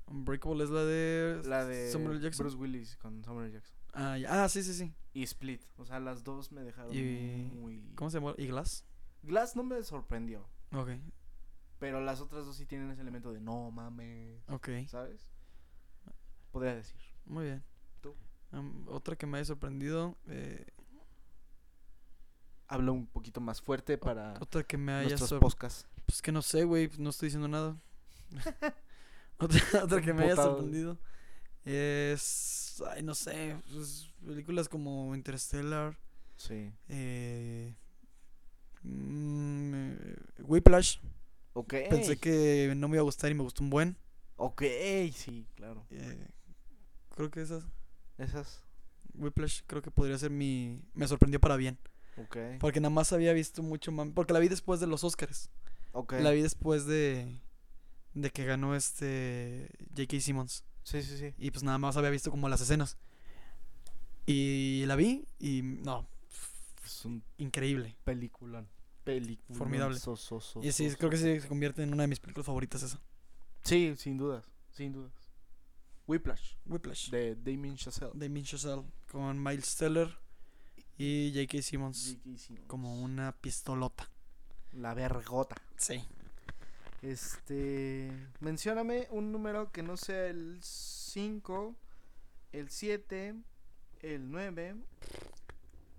Unbreakable 0.07 0.64
es 0.66 0.70
la 0.70 0.84
de... 0.84 1.41
la 1.45 1.66
de 1.66 1.91
Samuel 1.91 2.18
L. 2.18 2.22
Jackson. 2.22 2.43
Bruce 2.45 2.57
Willis 2.57 2.97
con 2.97 3.24
Samuel. 3.24 3.51
Jackson 3.53 3.76
Ah, 3.93 4.18
ya. 4.18 4.43
Ah, 4.43 4.49
sí, 4.49 4.64
sí, 4.64 4.74
sí. 4.74 4.93
y 5.14 5.24
Split, 5.24 5.62
o 5.78 5.86
sea, 5.86 5.99
las 6.01 6.24
dos 6.26 6.51
me 6.51 6.62
dejaron 6.64 6.93
Y- 6.93 7.49
muy 7.55 7.93
¿Cómo 7.95 8.10
se 8.10 8.20
llama? 8.20 8.34
¿Y 8.38 8.47
Glass? 8.47 8.84
Glass 9.24 9.55
no 9.55 9.64
me 9.64 9.82
sorprendió, 9.84 10.45
Ok, 10.74 10.89
pero 11.80 12.02
las 12.02 12.20
otras 12.22 12.46
dos 12.46 12.56
sí 12.58 12.66
tienen 12.66 12.92
ese 12.92 13.02
elemento 13.02 13.32
de 13.32 13.40
no 13.42 13.72
mames, 13.72 14.44
ok. 14.50 14.70
¿sabes? 14.88 15.28
Podría 16.52 16.76
decir. 16.76 17.00
Muy 17.26 17.46
bien. 17.46 17.64
¿Tú? 18.02 18.16
Otra 18.88 19.16
que 19.16 19.26
me 19.26 19.38
haya 19.38 19.46
sorprendido. 19.46 20.18
eh, 20.28 20.66
Hablo 22.68 22.94
un 22.94 23.08
poquito 23.08 23.42
más 23.42 23.62
fuerte 23.62 23.98
para 23.98 24.34
otra 24.40 24.64
que 24.64 24.78
me 24.78 24.92
haya 24.94 25.18
sorprendido. 25.18 25.58
Pues 26.06 26.22
que 26.22 26.32
no 26.32 26.42
sé, 26.42 26.64
güey. 26.66 26.90
No 26.98 27.10
estoy 27.10 27.28
diciendo 27.28 27.48
nada. 27.48 27.78
otra, 29.40 29.60
otra 29.84 30.02
que 30.02 30.14
me 30.14 30.24
haya 30.26 30.36
sorprendido. 30.36 30.98
Es. 31.66 32.82
Ay, 32.92 33.04
no 33.04 33.16
sé. 33.16 33.58
pues, 33.72 34.12
películas 34.26 34.70
como 34.70 35.16
Interstellar. 35.16 35.98
Sí. 36.36 36.72
Eh, 36.88 37.76
mm, 38.84 39.74
eh, 39.94 40.16
Whiplash. 40.44 41.00
Ok. 41.60 41.74
Pensé 41.89 42.18
que 42.18 42.74
no 42.76 42.88
me 42.88 42.95
iba 42.95 43.01
a 43.01 43.03
gustar 43.03 43.30
y 43.32 43.34
me 43.34 43.43
gustó 43.43 43.64
un 43.64 43.70
buen. 43.70 43.97
Ok, 44.38 44.64
sí, 45.14 45.45
claro. 45.55 45.86
Eh, 45.91 46.28
creo 47.16 47.30
que 47.30 47.41
esas. 47.41 47.64
Esas. 48.18 48.64
Whiplash 49.16 49.62
creo 49.68 49.82
que 49.82 49.91
podría 49.91 50.18
ser 50.18 50.32
mi. 50.32 50.82
Me 50.93 51.07
sorprendió 51.07 51.39
para 51.41 51.57
bien. 51.57 51.78
Ok. 52.18 52.38
Porque 52.60 52.80
nada 52.80 52.89
más 52.89 53.12
había 53.12 53.34
visto 53.34 53.62
mucho 53.62 53.91
mame. 53.91 54.14
Porque 54.14 54.32
la 54.34 54.39
vi 54.39 54.47
después 54.47 54.80
de 54.80 54.88
los 54.88 55.03
Oscars. 55.03 55.49
Ok. 55.91 56.14
La 56.22 56.32
vi 56.32 56.41
después 56.41 56.86
de. 56.86 57.39
De 58.14 58.30
que 58.30 58.45
ganó 58.45 58.76
este. 58.76 59.70
J.K. 59.97 60.22
Simmons. 60.22 60.64
Sí, 60.84 61.03
sí, 61.03 61.18
sí. 61.18 61.34
Y 61.38 61.51
pues 61.51 61.64
nada 61.64 61.78
más 61.78 61.97
había 61.97 62.10
visto 62.10 62.32
como 62.32 62.47
las 62.47 62.62
escenas. 62.62 62.97
Y 64.26 64.84
la 64.86 64.95
vi 64.95 65.26
y 65.39 65.62
no, 65.64 66.07
Es 66.86 67.03
un 67.03 67.24
increíble. 67.38 67.95
peliculón. 68.05 68.70
Peliculón. 69.14 69.57
Formidable. 69.57 69.99
so, 69.99 70.16
so, 70.16 70.39
so, 70.39 70.64
Y 70.64 70.72
sí, 70.72 70.89
so, 70.89 70.97
creo 70.97 71.10
que 71.10 71.18
sí 71.18 71.39
se 71.41 71.47
convierte 71.47 71.84
en 71.84 71.93
una 71.93 72.03
de 72.03 72.07
mis 72.07 72.20
películas 72.20 72.45
favoritas 72.45 72.84
esa. 72.84 72.99
Sí, 73.64 73.93
sin 73.97 74.18
dudas. 74.18 74.45
Sin 74.72 74.91
dudas. 74.93 75.12
Whiplash. 76.07 76.55
Whiplash. 76.66 77.10
De 77.12 77.36
Damien 77.36 77.76
Chazelle. 77.76 78.12
Damien 78.14 78.45
Chazelle 78.45 78.84
con 79.12 79.41
Miles 79.43 79.76
Teller 79.76 80.10
y 80.97 81.32
J.K. 81.34 81.62
Simmons 81.62 82.18
J.K. 82.24 82.38
Simmons. 82.38 82.68
como 82.68 83.01
una 83.01 83.32
pistolota. 83.34 84.10
La 84.72 84.93
vergota. 84.93 85.55
Sí. 85.78 86.03
Este. 87.01 88.12
Mencióname 88.39 89.07
un 89.12 89.32
número 89.32 89.72
que 89.72 89.84
no 89.84 89.97
sea 89.97 90.28
el 90.28 90.60
5, 90.62 91.76
el 92.51 92.70
7, 92.70 93.36
el 94.01 94.32
9 94.32 94.76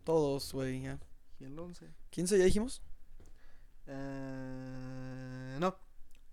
Todos, 0.05 0.53
güey, 0.53 0.83
ya. 0.83 0.99
y 1.39 1.45
el 1.45 1.59
11. 1.59 1.87
¿15 2.13 2.37
ya 2.39 2.45
dijimos? 2.45 2.83
Eh, 3.93 5.57
no. 5.59 5.77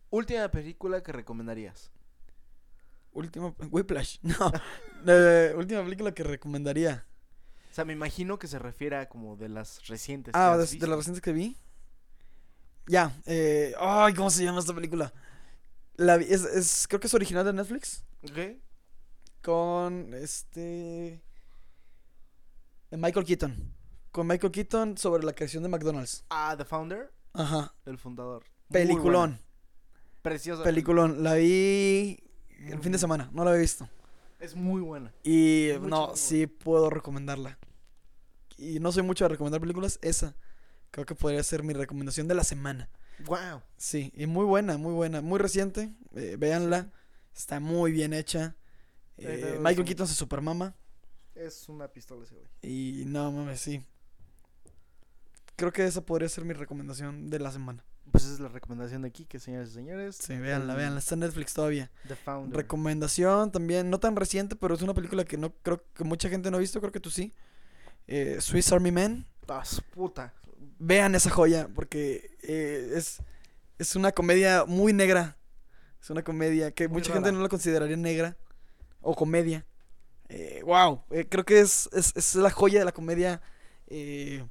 Última 0.09 0.49
película 0.49 1.01
que 1.01 1.11
recomendarías. 1.11 1.91
Última. 3.13 3.53
Whiplash. 3.71 4.19
No. 4.23 4.51
Eh, 5.05 5.53
última 5.55 5.83
película 5.83 6.11
que 6.11 6.23
recomendaría. 6.23 7.05
O 7.71 7.73
sea, 7.73 7.85
me 7.85 7.93
imagino 7.93 8.39
que 8.39 8.47
se 8.47 8.57
refiere 8.57 8.95
a 8.97 9.07
como 9.07 9.35
de 9.37 9.47
las 9.47 9.85
recientes. 9.87 10.33
que 10.33 10.37
Ah, 10.39 10.53
has 10.53 10.71
de, 10.79 10.87
las 10.87 10.97
recientes 10.97 11.21
que 11.21 11.31
vi. 11.33 11.55
Ya. 12.87 13.15
Eh, 13.27 13.75
ay, 13.79 14.15
¿cómo 14.15 14.31
se 14.31 14.43
llama 14.43 14.59
esta 14.59 14.73
película? 14.73 15.13
La 15.97 16.15
es, 16.15 16.43
es- 16.43 16.87
creo 16.87 16.99
que 16.99 17.05
es 17.07 17.13
original 17.13 17.45
de 17.45 17.53
Netflix. 17.53 18.03
Ok. 18.23 18.57
Con 19.43 20.13
este. 20.15 21.21
Michael 22.91 23.25
Keaton. 23.25 23.73
Con 24.11 24.25
Michael 24.27 24.51
Keaton 24.51 24.97
sobre 24.97 25.23
la 25.23 25.33
creación 25.33 25.61
de 25.61 25.69
McDonald's. 25.69 26.25
Ah, 26.31 26.55
The 26.57 26.65
Founder, 26.65 27.11
Ajá. 27.37 27.73
el 27.85 27.97
fundador. 27.97 28.43
Peliculón. 28.71 29.39
Preciosa. 30.21 30.63
Peliculón. 30.63 31.23
La 31.23 31.35
vi 31.35 32.19
el 32.59 32.63
Muy 32.63 32.71
fin 32.71 32.77
de 32.77 32.81
buena. 32.83 32.97
semana. 32.97 33.29
No 33.33 33.43
la 33.43 33.51
había 33.51 33.61
visto. 33.61 33.87
Es 34.39 34.55
muy 34.55 34.81
buena. 34.81 35.13
Y 35.23 35.71
no, 35.81 36.15
sí 36.15 36.47
puedo 36.47 36.89
recomendarla. 36.89 37.57
Y 38.57 38.79
no 38.79 38.91
soy 38.91 39.03
mucho 39.03 39.25
de 39.25 39.29
recomendar 39.29 39.61
películas. 39.61 39.99
Esa 40.01 40.35
creo 40.91 41.05
que 41.05 41.15
podría 41.15 41.41
ser 41.43 41.63
mi 41.63 41.73
recomendación 41.73 42.27
de 42.27 42.35
la 42.35 42.43
semana. 42.43 42.89
Wow. 43.25 43.61
Sí, 43.77 44.11
y 44.15 44.25
muy 44.27 44.45
buena, 44.45 44.77
muy 44.77 44.93
buena. 44.93 45.21
Muy 45.21 45.39
reciente. 45.39 45.93
eh, 46.15 46.35
véanla. 46.37 46.91
Está 47.35 47.59
muy 47.59 47.91
bien 47.91 48.13
hecha. 48.13 48.55
Eh, 49.17 49.57
Michael. 49.61 49.85
Keaton 49.85 50.07
se 50.07 50.13
supermama. 50.15 50.75
Es 51.35 51.69
una 51.69 51.87
pistola 51.87 52.23
ese 52.23 52.35
güey. 52.35 52.47
Y 52.61 53.05
no 53.05 53.31
mames, 53.31 53.59
sí. 53.61 53.83
Creo 55.57 55.73
que 55.73 55.83
esa 55.85 56.05
podría 56.05 56.29
ser 56.29 56.45
mi 56.45 56.53
recomendación 56.53 57.31
de 57.31 57.39
la 57.39 57.51
semana. 57.51 57.83
Pues 58.11 58.25
esa 58.25 58.33
es 58.35 58.39
la 58.39 58.47
recomendación 58.47 59.01
de 59.01 59.07
aquí, 59.07 59.25
que 59.25 59.39
señores 59.39 59.71
y 59.71 59.73
señores. 59.73 60.15
Sí, 60.15 60.37
véanla, 60.37 60.75
véanla. 60.75 60.99
Está 60.99 61.15
en 61.15 61.21
Netflix 61.21 61.55
todavía. 61.55 61.89
The 62.07 62.15
Founder. 62.15 62.55
Recomendación 62.55 63.51
también, 63.51 63.89
no 63.89 63.99
tan 63.99 64.15
reciente, 64.15 64.55
pero 64.55 64.75
es 64.75 64.83
una 64.83 64.93
película 64.93 65.25
que 65.25 65.35
no 65.35 65.51
creo 65.63 65.83
que 65.95 66.03
mucha 66.03 66.29
gente 66.29 66.51
no 66.51 66.57
ha 66.57 66.59
visto. 66.59 66.79
Creo 66.79 66.91
que 66.91 66.99
tú 66.99 67.09
sí. 67.09 67.33
Eh, 68.05 68.37
Swiss 68.39 68.71
Army 68.71 68.91
Man. 68.91 69.25
Su 69.63 69.81
puta. 69.81 70.31
Vean 70.77 71.15
esa 71.15 71.31
joya, 71.31 71.67
porque 71.73 72.37
eh, 72.43 72.91
es, 72.93 73.23
es 73.79 73.95
una 73.95 74.11
comedia 74.11 74.63
muy 74.65 74.93
negra. 74.93 75.37
Es 75.99 76.11
una 76.11 76.23
comedia 76.23 76.69
que 76.71 76.87
Muy 76.87 76.99
mucha 76.99 77.13
gente 77.13 77.31
no 77.31 77.41
la 77.41 77.49
consideraría 77.49 77.97
negra 77.97 78.37
o 79.01 79.15
comedia. 79.15 79.65
Eh, 80.29 80.61
wow, 80.63 81.03
eh, 81.09 81.25
creo 81.27 81.45
que 81.45 81.61
es, 81.61 81.89
es, 81.93 82.13
es 82.15 82.35
la 82.35 82.51
joya 82.51 82.77
de 82.77 82.85
la 82.85 82.91
comedia 82.91 83.41
eh, 83.87 84.45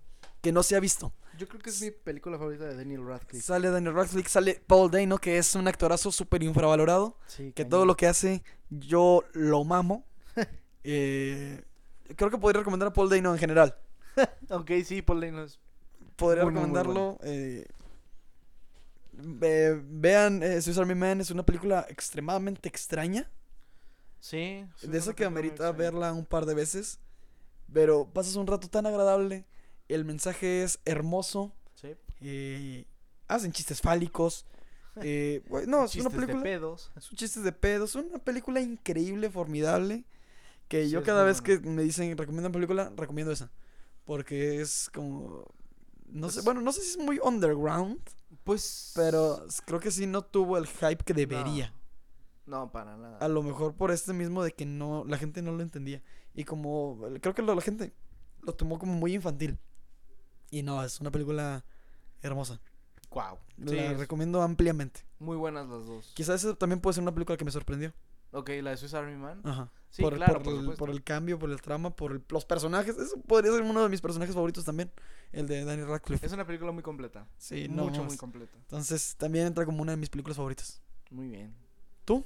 que 0.46 0.52
no 0.52 0.62
se 0.62 0.76
ha 0.76 0.80
visto. 0.80 1.12
Yo 1.36 1.48
creo 1.48 1.60
que 1.60 1.70
es 1.70 1.82
mi 1.82 1.90
película 1.90 2.38
favorita 2.38 2.64
de 2.66 2.76
Daniel 2.76 3.04
Radcliffe. 3.04 3.44
Sale 3.44 3.68
Daniel 3.68 3.94
Radcliffe, 3.94 4.28
sale 4.28 4.62
Paul 4.64 4.92
Dano, 4.92 5.18
que 5.18 5.38
es 5.38 5.54
un 5.56 5.66
actorazo 5.66 6.12
súper 6.12 6.44
infravalorado. 6.44 7.18
Sí, 7.26 7.46
Que 7.48 7.64
cañón. 7.64 7.70
todo 7.70 7.84
lo 7.84 7.96
que 7.96 8.06
hace, 8.06 8.44
yo 8.70 9.24
lo 9.32 9.64
mamo. 9.64 10.04
Eh, 10.88 11.64
creo 12.14 12.30
que 12.30 12.38
podría 12.38 12.60
recomendar 12.60 12.86
a 12.88 12.92
Paul 12.92 13.08
Dano 13.10 13.32
en 13.32 13.38
general. 13.40 13.76
Ok, 14.50 14.70
sí, 14.84 15.02
Paul 15.02 15.20
Dano 15.20 15.42
es... 15.42 15.58
Podría 16.14 16.44
Muy, 16.44 16.52
muy, 16.52 16.60
muy 16.62 16.68
recomendarlo. 16.68 17.18
eh, 17.24 17.66
ve- 19.12 19.82
vean 19.84 20.42
eh, 20.44 20.62
Swiss 20.62 20.78
Army 20.78 20.94
Man, 20.94 21.20
es 21.20 21.32
una 21.32 21.44
película 21.44 21.84
extremadamente 21.88 22.68
extraña. 22.68 23.28
Sí. 24.20 24.64
sí, 24.76 24.86
de 24.86 24.96
es 24.98 25.04
esa 25.04 25.14
que 25.16 25.24
amerita 25.24 25.72
verla 25.72 26.12
un 26.12 26.24
par 26.24 26.46
de 26.46 26.54
veces. 26.54 27.00
Pero 27.72 28.06
pasas 28.12 28.36
un 28.36 28.46
rato 28.46 28.68
tan 28.68 28.86
agradable. 28.86 29.44
El 29.88 30.04
mensaje 30.04 30.62
es 30.62 30.80
hermoso. 30.84 31.52
Sí. 31.74 31.94
eh, 32.20 32.86
hacen 33.28 33.52
chistes 33.52 33.80
fálicos. 33.80 34.46
eh, 35.02 35.42
no, 35.50 35.58
es 35.60 35.66
una 35.68 35.86
Chistes 35.88 36.12
de 36.12 36.18
película. 36.20 36.42
pedos. 36.42 36.90
Son 36.98 37.16
chistes 37.16 37.42
de 37.44 37.52
pedos. 37.52 37.90
Es 37.90 38.04
una 38.04 38.18
película 38.18 38.60
increíble, 38.60 39.30
formidable. 39.30 40.04
Que 40.68 40.84
Sí, 40.84 40.90
yo 40.90 41.02
cada 41.04 41.22
vez 41.22 41.40
que 41.42 41.58
me 41.60 41.82
dicen 41.82 42.16
recomiendan 42.16 42.52
película, 42.52 42.92
recomiendo 42.96 43.32
esa. 43.32 43.50
Porque 44.04 44.60
es 44.60 44.90
como. 44.92 45.44
No 46.08 46.30
sé, 46.30 46.40
Es- 46.40 46.44
bueno, 46.44 46.60
no 46.60 46.72
sé 46.72 46.80
si 46.82 46.90
es 46.90 46.98
muy 46.98 47.18
underground. 47.22 48.00
Pues... 48.44 48.92
Pero 48.94 49.44
creo 49.64 49.80
que 49.80 49.90
sí 49.90 50.06
no 50.06 50.22
tuvo 50.22 50.56
el 50.58 50.66
hype 50.66 51.04
que 51.04 51.14
debería. 51.14 51.72
No, 52.46 52.70
para 52.70 52.96
nada. 52.96 53.18
A 53.18 53.26
lo 53.28 53.42
mejor 53.42 53.74
por 53.74 53.90
este 53.90 54.12
mismo 54.12 54.42
de 54.44 54.52
que 54.52 54.64
no, 54.66 55.04
la 55.04 55.18
gente 55.18 55.42
no 55.42 55.50
lo 55.52 55.62
entendía. 55.62 56.00
Y 56.32 56.44
como, 56.44 57.00
creo 57.20 57.34
que 57.34 57.42
lo- 57.42 57.54
la 57.56 57.60
gente 57.60 57.92
lo 58.42 58.54
tomó 58.54 58.78
como 58.78 58.94
muy 58.94 59.14
infantil. 59.14 59.58
Y 60.50 60.62
no, 60.62 60.82
es 60.84 61.00
una 61.00 61.10
película 61.10 61.64
hermosa. 62.22 62.60
Wow. 63.10 63.38
La 63.58 63.70
Sí, 63.70 63.94
recomiendo 63.94 64.42
ampliamente. 64.42 65.00
muy 65.18 65.36
buenas 65.36 65.68
las 65.68 65.86
dos. 65.86 66.12
Quizás 66.14 66.44
esa 66.44 66.54
también 66.54 66.80
puede 66.80 66.94
ser 66.94 67.02
una 67.02 67.12
película 67.14 67.36
que 67.36 67.44
me 67.44 67.50
sorprendió. 67.50 67.92
Ok, 68.32 68.50
la 68.60 68.70
de 68.70 68.76
Swiss 68.76 68.92
Army 68.92 69.16
Man. 69.16 69.40
Ajá. 69.44 69.70
Sí, 69.88 70.02
por, 70.02 70.14
claro, 70.16 70.42
por 70.42 70.42
por 70.42 70.72
el, 70.72 70.76
por 70.76 70.90
el 70.90 71.02
cambio, 71.02 71.38
por 71.38 71.50
el 71.50 71.62
trama, 71.62 71.90
por 71.96 72.12
el- 72.12 72.22
los 72.28 72.44
personajes. 72.44 72.98
Eso 72.98 73.18
podría 73.22 73.52
ser 73.52 73.62
uno 73.62 73.82
de 73.82 73.88
mis 73.88 74.00
personajes 74.02 74.34
favoritos 74.34 74.64
también. 74.64 74.90
El 75.32 75.46
de 75.46 75.64
Daniel 75.64 75.88
Radcliffe. 75.88 76.26
Es 76.26 76.32
una 76.32 76.44
película 76.46 76.70
muy 76.72 76.82
completa. 76.82 77.26
Sí, 77.38 77.66
no. 77.68 77.84
Mucho, 77.84 77.98
mames. 77.98 78.08
muy 78.08 78.16
completa. 78.18 78.52
Entonces 78.58 79.16
también 79.16 79.46
entra 79.46 79.64
como 79.64 79.80
una 79.80 79.92
de 79.92 79.96
mis 79.96 80.10
películas 80.10 80.36
favoritas. 80.36 80.82
Muy 81.10 81.28
bien. 81.28 81.54
¿Tú? 82.04 82.24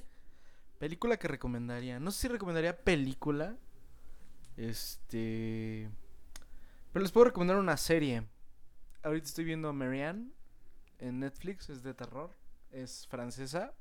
Película 0.79 1.17
que 1.19 1.29
recomendaría. 1.29 2.01
No 2.01 2.11
sé 2.11 2.23
si 2.23 2.29
recomendaría 2.29 2.77
película. 2.83 3.57
Este. 4.57 5.89
Pero 6.93 7.03
les 7.03 7.13
puedo 7.13 7.27
recomendar 7.27 7.57
una 7.57 7.77
serie. 7.77 8.27
Ahorita 9.03 9.27
estoy 9.27 9.45
viendo 9.45 9.73
Marianne 9.73 10.31
en 10.99 11.21
Netflix. 11.21 11.71
Es 11.71 11.83
de 11.83 11.95
terror. 11.95 12.37
Es 12.71 13.07
francesa. 13.07 13.75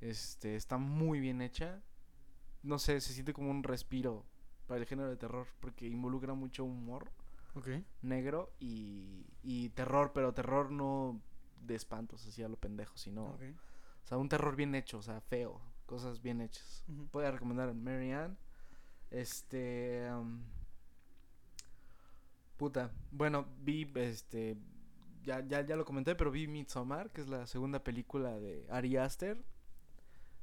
Este. 0.00 0.54
Está 0.56 0.78
muy 0.78 1.20
bien 1.20 1.42
hecha. 1.42 1.82
No 2.62 2.78
sé, 2.78 3.00
se 3.00 3.12
siente 3.12 3.32
como 3.32 3.50
un 3.50 3.62
respiro 3.62 4.24
para 4.66 4.80
el 4.80 4.86
género 4.86 5.08
de 5.08 5.16
terror. 5.16 5.46
Porque 5.60 5.86
involucra 5.86 6.34
mucho 6.34 6.64
humor 6.64 7.10
Ok. 7.54 7.68
negro 8.02 8.52
y, 8.60 9.26
y 9.42 9.70
terror. 9.70 10.12
Pero 10.14 10.32
terror 10.32 10.70
no 10.70 11.20
de 11.60 11.74
espantos, 11.74 12.24
así 12.26 12.42
a 12.42 12.48
lo 12.48 12.56
pendejo, 12.56 12.96
sino. 12.96 13.24
O 13.24 14.06
sea, 14.06 14.16
un 14.18 14.28
terror 14.28 14.54
bien 14.56 14.74
hecho, 14.74 14.98
o 14.98 15.02
sea, 15.02 15.20
feo. 15.20 15.60
Cosas 15.86 16.22
bien 16.22 16.40
hechas. 16.40 16.84
Ujú. 16.88 17.08
Voy 17.12 17.24
a 17.24 17.32
recomendar 17.32 17.68
a 17.68 17.74
Marianne. 17.74 18.36
Este. 19.10 20.08
Puta. 22.58 22.90
Bueno, 23.10 23.46
vi 23.62 23.90
este. 23.94 24.56
Ya, 25.24 25.40
ya, 25.46 25.62
ya 25.66 25.76
lo 25.76 25.84
comenté, 25.84 26.14
pero 26.14 26.30
vi 26.30 26.46
Midsommar, 26.46 27.10
que 27.10 27.20
es 27.22 27.28
la 27.28 27.46
segunda 27.46 27.82
película 27.82 28.38
de 28.38 28.66
Ari 28.70 28.96
Aster. 28.98 29.42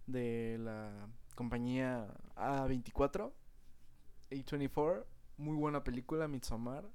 De 0.07 0.57
la 0.59 1.07
compañía 1.35 2.07
A24. 2.35 3.31
A24. 4.31 5.05
Muy 5.37 5.55
buena 5.55 5.83
película, 5.83 6.27
Midsommar. 6.27 6.85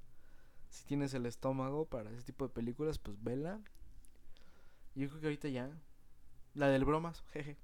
Si 0.71 0.85
tienes 0.85 1.13
el 1.15 1.27
estómago 1.27 1.87
para 1.87 2.11
ese 2.11 2.23
tipo 2.23 2.47
de 2.47 2.55
películas, 2.55 2.99
pues 2.99 3.21
vela. 3.23 3.61
Yo 4.95 5.09
creo 5.09 5.21
que 5.21 5.27
ahorita 5.27 5.49
ya. 5.49 5.71
La 6.55 6.69
del 6.69 6.85
bromas, 6.85 7.23
jeje. 7.33 7.57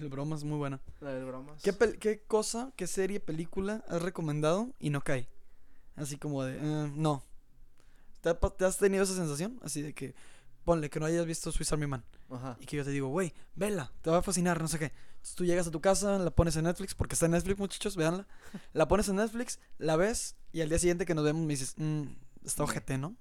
El 0.00 0.08
broma 0.08 0.36
es 0.36 0.44
muy 0.44 0.58
buena. 0.58 0.80
La 1.00 1.12
del 1.12 1.24
bromas. 1.24 1.60
¿Qué, 1.62 1.72
pel- 1.72 1.98
¿Qué 1.98 2.22
cosa, 2.22 2.72
qué 2.76 2.86
serie, 2.86 3.18
película 3.18 3.84
has 3.88 4.00
recomendado 4.00 4.72
y 4.78 4.90
no 4.90 5.00
cae? 5.00 5.28
Así 5.96 6.16
como 6.18 6.42
de, 6.44 6.56
"Eh, 6.58 6.92
no. 6.94 7.22
¿Te, 8.20 8.30
ha 8.30 8.38
pa- 8.40 8.50
te 8.56 8.64
has 8.64 8.78
tenido 8.78 9.02
esa 9.04 9.14
sensación? 9.14 9.58
Así 9.62 9.82
de 9.82 9.94
que 9.94 10.14
ponle 10.64 10.88
que 10.90 11.00
no 11.00 11.06
hayas 11.06 11.26
visto 11.26 11.50
Swiss 11.52 11.72
Army 11.72 11.86
Man. 11.86 12.04
Ajá. 12.30 12.56
Y 12.60 12.66
que 12.66 12.76
yo 12.76 12.84
te 12.84 12.90
digo, 12.90 13.08
güey, 13.08 13.34
vela, 13.56 13.92
te 14.00 14.10
va 14.10 14.18
a 14.18 14.22
fascinar, 14.22 14.60
no 14.60 14.68
sé 14.68 14.78
qué. 14.78 14.92
Entonces 15.16 15.34
tú 15.34 15.44
llegas 15.44 15.66
a 15.66 15.70
tu 15.70 15.80
casa, 15.80 16.18
la 16.18 16.30
pones 16.30 16.56
en 16.56 16.64
Netflix, 16.64 16.94
porque 16.94 17.14
está 17.14 17.26
en 17.26 17.32
Netflix, 17.32 17.58
muchachos, 17.58 17.96
véanla. 17.96 18.26
La 18.72 18.88
pones 18.88 19.08
en 19.08 19.16
Netflix, 19.16 19.58
la 19.78 19.96
ves, 19.96 20.36
y 20.52 20.60
al 20.62 20.68
día 20.68 20.78
siguiente 20.78 21.04
que 21.06 21.14
nos 21.14 21.24
vemos 21.24 21.42
me 21.42 21.48
dices, 21.48 21.74
mmm, 21.76 22.04
está 22.44 22.62
ojete, 22.64 22.96
¿no? 22.98 23.16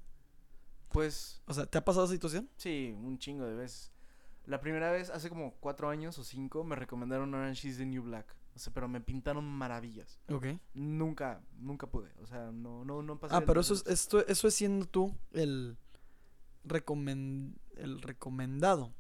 Pues 0.90 1.42
O 1.48 1.54
sea, 1.54 1.66
¿te 1.66 1.78
ha 1.78 1.86
pasado 1.86 2.06
esa 2.06 2.14
situación? 2.14 2.50
sí, 2.58 2.94
un 2.98 3.18
chingo 3.18 3.46
de 3.46 3.56
veces. 3.56 3.92
La 4.46 4.60
primera 4.60 4.92
vez, 4.92 5.10
hace 5.10 5.30
como 5.30 5.54
cuatro 5.60 5.90
años 5.90 6.18
o 6.18 6.24
cinco, 6.24 6.64
me 6.64 6.76
recomendaron 6.76 7.34
Orange 7.34 7.68
is 7.68 7.78
the 7.78 7.86
New 7.86 8.04
Black. 8.04 8.36
O 8.56 8.60
sea, 8.60 8.74
pero 8.74 8.88
me 8.88 9.00
pintaron 9.02 9.46
maravillas. 9.46 10.20
Ok. 10.30 10.46
Nunca, 10.74 11.42
nunca 11.58 11.88
pude. 11.88 12.12
O 12.22 12.26
sea, 12.28 12.52
no, 12.52 12.84
no, 12.86 13.02
no 13.02 13.20
pasé. 13.20 13.36
Ah, 13.36 13.42
pero 13.46 13.62
eso 13.62 13.74
es, 13.74 13.86
esto, 13.88 14.26
eso 14.28 14.48
es 14.48 14.54
siendo 14.56 14.86
tú 14.86 15.16
el, 15.32 15.78
recomen- 16.66 17.56
el 17.78 18.02
recomendado. 18.02 18.94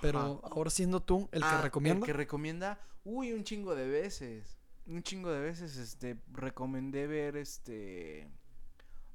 Pero 0.00 0.18
Ajá. 0.44 0.54
ahora 0.54 0.70
siendo 0.70 1.00
tú 1.00 1.28
el 1.32 1.40
que 1.42 1.48
Ah, 1.48 1.60
recomienda. 1.62 2.00
El 2.00 2.06
que 2.06 2.12
recomienda, 2.12 2.78
uy, 3.04 3.32
un 3.32 3.42
chingo 3.44 3.74
de 3.74 3.88
veces. 3.88 4.58
Un 4.86 5.02
chingo 5.02 5.30
de 5.32 5.40
veces, 5.40 5.76
este, 5.78 6.20
recomendé 6.32 7.06
ver, 7.06 7.36
este, 7.36 8.28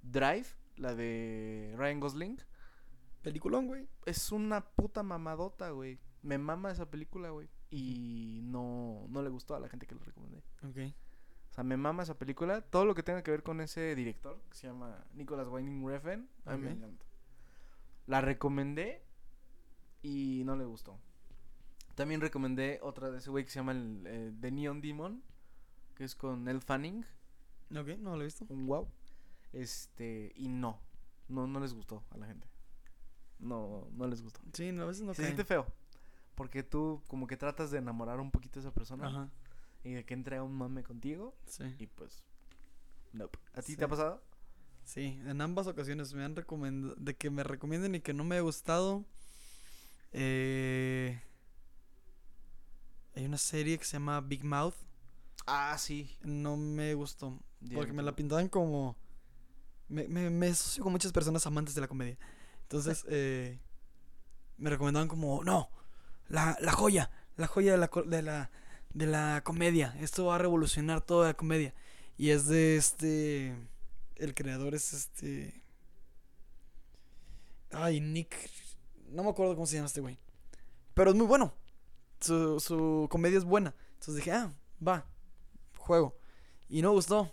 Drive, 0.02 0.48
la 0.78 0.96
de 0.96 1.74
Ryan 1.78 2.00
Gosling. 2.00 2.40
Peliculón, 3.22 3.68
güey. 3.68 3.88
Es 4.06 4.32
una 4.32 4.66
puta 4.66 5.04
mamadota, 5.04 5.70
güey. 5.70 6.00
Me 6.24 6.38
mama 6.38 6.72
esa 6.72 6.90
película, 6.90 7.30
güey. 7.30 7.50
Y 7.72 8.40
no, 8.44 9.06
no 9.10 9.22
le 9.22 9.30
gustó 9.30 9.56
a 9.56 9.60
la 9.60 9.70
gente 9.70 9.86
que 9.86 9.96
lo 9.96 10.02
recomendé. 10.04 10.38
Ok. 10.64 10.94
O 11.52 11.54
sea, 11.54 11.64
me 11.64 11.78
mama 11.78 12.04
esa 12.04 12.18
película. 12.18 12.62
Todo 12.62 12.86
lo 12.86 12.96
que 12.96 13.04
tenga 13.04 13.22
que 13.24 13.32
ver 13.32 13.44
con 13.44 13.62
ese 13.62 13.96
director, 13.96 14.40
que 14.50 14.56
se 14.58 14.68
llama 14.68 15.04
Nicholas 15.14 15.48
Winding 15.48 15.86
Refn, 15.88 16.28
a 16.46 16.56
mí 16.58 16.64
me 16.64 16.72
encanta. 16.72 17.06
La 18.08 18.22
recomendé 18.22 19.04
y 20.02 20.44
no 20.46 20.56
le 20.56 20.66
gustó. 20.66 20.98
También 21.96 22.22
recomendé 22.22 22.80
otra 22.82 23.12
de 23.12 23.18
ese 23.18 23.30
güey 23.30 23.44
que 23.44 23.52
se 23.52 23.60
llama 23.60 23.74
el, 23.74 24.04
eh, 24.08 24.34
The 24.40 24.52
Neon 24.52 24.82
Demon, 24.82 25.22
que 25.96 26.06
es 26.06 26.16
con 26.16 26.48
Elle 26.48 26.62
Fanning, 26.62 27.06
Ok, 27.72 27.88
no 28.00 28.16
lo 28.16 28.22
he 28.22 28.26
visto. 28.26 28.46
un 28.50 28.66
wow. 28.66 28.88
Este, 29.54 30.32
y 30.36 30.48
no, 30.48 30.80
no, 31.28 31.46
no 31.46 31.60
les 31.60 31.74
gustó 31.74 32.04
a 32.10 32.18
la 32.18 32.26
gente. 32.26 32.48
No, 33.40 33.88
no 33.92 34.08
les 34.08 34.22
gustó. 34.24 34.40
Sí, 34.54 34.72
no, 34.72 34.84
a 34.84 34.86
veces 34.88 35.04
no 35.04 35.14
Se 35.14 35.22
caen. 35.22 35.36
siente 35.36 35.44
feo. 35.46 35.66
Porque 36.40 36.64
tú 36.64 37.04
como 37.08 37.28
que 37.28 37.36
tratas 37.36 37.70
de 37.70 37.80
enamorar 37.80 38.22
un 38.22 38.32
poquito 38.32 38.60
a 38.60 38.62
esa 38.62 38.74
persona 38.74 39.08
Ajá, 39.10 39.30
y 39.84 39.92
de 39.92 40.06
que 40.06 40.14
entre 40.14 40.38
a 40.38 40.44
un 40.44 40.54
mame 40.54 40.84
contigo 40.84 41.36
sí. 41.46 41.66
y 41.78 41.86
pues 41.88 42.24
nope. 43.12 43.38
¿A 43.54 43.62
ti 43.62 43.74
Sí. 43.74 43.78
te 43.78 43.84
ha 43.84 43.90
pasado? 43.90 44.24
Sí, 44.86 45.20
en 45.26 45.42
ambas 45.42 45.68
ocasiones 45.68 46.14
me 46.14 46.24
han 46.24 46.38
recomendado, 46.38 46.96
de 46.96 47.14
que 47.18 47.30
me 47.30 47.44
recomienden 47.44 47.94
y 47.96 48.00
que 48.00 48.14
no 48.14 48.24
me 48.24 48.38
ha 48.38 48.42
gustado. 48.42 49.04
Eh, 50.14 51.22
hay 53.16 53.26
una 53.26 53.38
serie 53.38 53.78
que 53.78 53.84
se 53.84 53.94
llama 53.98 54.22
Big 54.22 54.46
Mouth, 54.46 54.76
Ah, 55.46 55.76
sí. 55.78 56.18
no 56.22 56.56
me 56.56 56.94
gustó, 56.94 57.38
porque 57.74 57.92
me 57.92 58.02
la 58.02 58.16
pintaban 58.16 58.48
como... 58.48 58.96
Me, 59.90 60.08
me, 60.08 60.30
me 60.30 60.48
asocio 60.48 60.84
con 60.84 60.94
muchas 60.94 61.12
personas 61.12 61.46
amantes 61.46 61.76
de 61.76 61.82
la 61.82 61.88
comedia. 61.90 62.18
Entonces, 62.62 63.04
eh, 63.10 63.60
me 64.58 64.70
recomendaban 64.70 65.10
como, 65.10 65.44
no, 65.44 65.70
la, 66.30 66.58
la 66.62 66.72
joya, 66.72 67.12
la 67.36 67.48
joya 67.48 67.74
de 67.74 67.78
la, 67.78 67.90
de, 68.06 68.22
la, 68.22 68.52
de 68.94 69.06
la 69.08 69.42
comedia. 69.44 69.96
Esto 70.00 70.26
va 70.26 70.36
a 70.36 70.40
revolucionar 70.40 71.02
toda 71.02 71.28
la 71.28 71.34
comedia. 71.34 71.74
Y 72.18 72.30
es 72.30 72.48
de 72.48 72.78
este... 72.78 73.56
El 74.16 74.34
creador 74.34 74.76
es 74.76 74.94
este... 74.94 75.64
Ay, 77.72 78.00
Nick... 78.00 78.36
No 79.10 79.24
me 79.24 79.30
acuerdo 79.30 79.56
cómo 79.56 79.66
se 79.66 79.76
llama 79.76 79.88
este 79.88 80.02
güey. 80.02 80.18
Pero 80.94 81.12
es 81.12 81.16
muy 81.16 81.26
bueno. 81.26 81.54
Su, 82.20 82.60
su 82.60 83.08
comedia 83.10 83.38
es 83.38 83.44
buena. 83.44 83.74
Entonces 83.94 84.16
dije, 84.16 84.32
ah, 84.32 84.54
va, 84.86 85.06
juego. 85.78 86.16
Y 86.70 86.82
no 86.82 86.92
gustó. 86.92 87.32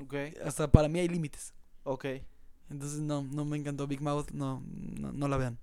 Ok, 0.00 0.14
Hasta 0.44 0.70
para 0.70 0.88
mí 0.88 1.00
hay 1.00 1.08
límites. 1.08 1.52
ok. 1.82 2.04
Entonces 2.70 3.00
no, 3.00 3.22
no 3.22 3.44
me 3.44 3.56
encantó 3.56 3.86
Big 3.86 4.02
Mouth, 4.02 4.30
no, 4.32 4.62
no, 4.68 5.10
no 5.10 5.26
la 5.26 5.38
vean. 5.38 5.58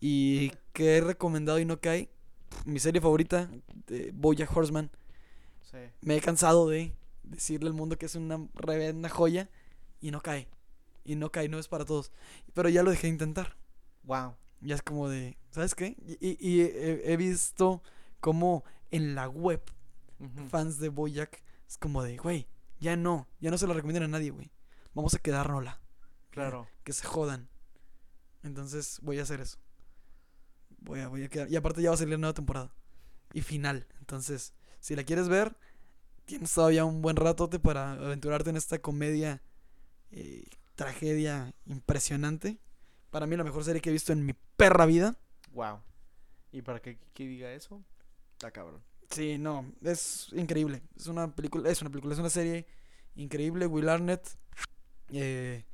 Y 0.00 0.52
que 0.72 0.96
he 0.96 1.00
recomendado 1.00 1.58
y 1.58 1.64
no 1.64 1.80
cae, 1.80 2.10
mi 2.64 2.78
serie 2.78 3.00
favorita, 3.00 3.50
de 3.86 4.10
Bojack 4.14 4.54
Horseman. 4.54 4.90
Sí. 5.62 5.78
Me 6.00 6.16
he 6.16 6.20
cansado 6.20 6.68
de 6.68 6.94
decirle 7.22 7.68
al 7.68 7.74
mundo 7.74 7.96
que 7.98 8.06
es 8.06 8.14
una 8.14 8.46
reverenda 8.54 9.08
joya 9.08 9.48
y 10.00 10.10
no 10.10 10.20
cae. 10.20 10.48
Y 11.04 11.16
no 11.16 11.30
cae, 11.30 11.48
no 11.48 11.58
es 11.58 11.68
para 11.68 11.84
todos. 11.84 12.12
Pero 12.54 12.68
ya 12.68 12.82
lo 12.82 12.90
dejé 12.90 13.06
de 13.06 13.12
intentar. 13.14 13.56
Wow. 14.04 14.34
Ya 14.60 14.74
es 14.74 14.82
como 14.82 15.08
de, 15.08 15.36
¿sabes 15.50 15.74
qué? 15.74 15.96
Y, 16.20 16.28
y- 16.28 16.38
y 16.40 16.60
he, 16.62 17.12
he 17.12 17.16
visto 17.16 17.82
como 18.20 18.64
en 18.90 19.14
la 19.14 19.28
web 19.28 19.60
fans 20.48 20.78
de 20.78 20.88
Bojack 20.88 21.42
es 21.68 21.76
como 21.78 22.02
de, 22.02 22.16
güey, 22.16 22.46
ya 22.80 22.96
no, 22.96 23.28
ya 23.40 23.50
no 23.50 23.58
se 23.58 23.66
lo 23.66 23.74
recomiendan 23.74 24.04
a 24.04 24.08
nadie, 24.08 24.30
güey. 24.30 24.50
Vamos 24.94 25.14
a 25.14 25.18
quedárnosla. 25.18 25.80
Claro. 26.30 26.68
que 26.84 26.92
se 26.92 27.04
jodan. 27.06 27.48
Entonces 28.42 28.98
voy 29.02 29.18
a 29.18 29.22
hacer 29.22 29.40
eso. 29.40 29.58
Voy 30.86 31.00
a, 31.00 31.08
voy 31.08 31.24
a 31.24 31.28
quedar. 31.28 31.50
Y 31.50 31.56
aparte 31.56 31.82
ya 31.82 31.90
va 31.90 31.94
a 31.94 31.98
salir 31.98 32.12
la 32.12 32.18
nueva 32.18 32.34
temporada. 32.34 32.72
Y 33.34 33.42
final. 33.42 33.86
Entonces, 33.98 34.54
si 34.80 34.96
la 34.96 35.04
quieres 35.04 35.28
ver, 35.28 35.56
tienes 36.24 36.52
todavía 36.52 36.84
un 36.84 37.02
buen 37.02 37.16
ratote 37.16 37.58
para 37.58 37.92
aventurarte 37.92 38.50
en 38.50 38.56
esta 38.56 38.78
comedia, 38.78 39.42
eh, 40.12 40.44
tragedia 40.76 41.52
impresionante. 41.66 42.58
Para 43.10 43.26
mí 43.26 43.36
la 43.36 43.44
mejor 43.44 43.64
serie 43.64 43.82
que 43.82 43.90
he 43.90 43.92
visto 43.92 44.12
en 44.12 44.24
mi 44.24 44.34
perra 44.56 44.86
vida. 44.86 45.18
Wow. 45.52 45.80
¿Y 46.52 46.62
para 46.62 46.80
que 46.80 46.98
que 47.12 47.26
diga 47.26 47.52
eso? 47.52 47.84
Está 48.32 48.50
cabrón. 48.50 48.82
Sí, 49.10 49.38
no, 49.38 49.72
es 49.82 50.28
increíble. 50.32 50.82
Es 50.96 51.06
una 51.06 51.34
película, 51.34 51.70
es 51.70 51.80
una 51.80 51.90
película, 51.90 52.14
es 52.14 52.20
una 52.20 52.30
serie 52.30 52.66
increíble. 53.14 53.66
Will 53.66 53.88
Arnett 53.88 54.26
eh, 55.10 55.64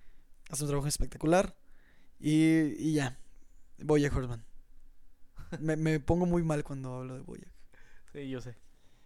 hace 0.49 0.65
un 0.65 0.69
trabajo 0.69 0.89
espectacular. 0.89 1.57
Y, 2.19 2.75
y 2.79 2.95
ya, 2.95 3.19
Bojack 3.79 4.15
Horseman. 4.15 4.45
Me, 5.61 5.77
me 5.77 6.01
pongo 6.01 6.27
muy 6.27 6.43
mal 6.43 6.65
cuando 6.65 6.95
hablo 6.95 7.15
de 7.15 7.21
Bojack. 7.21 7.49
Sí, 8.13 8.29
yo 8.29 8.41
sé. 8.41 8.57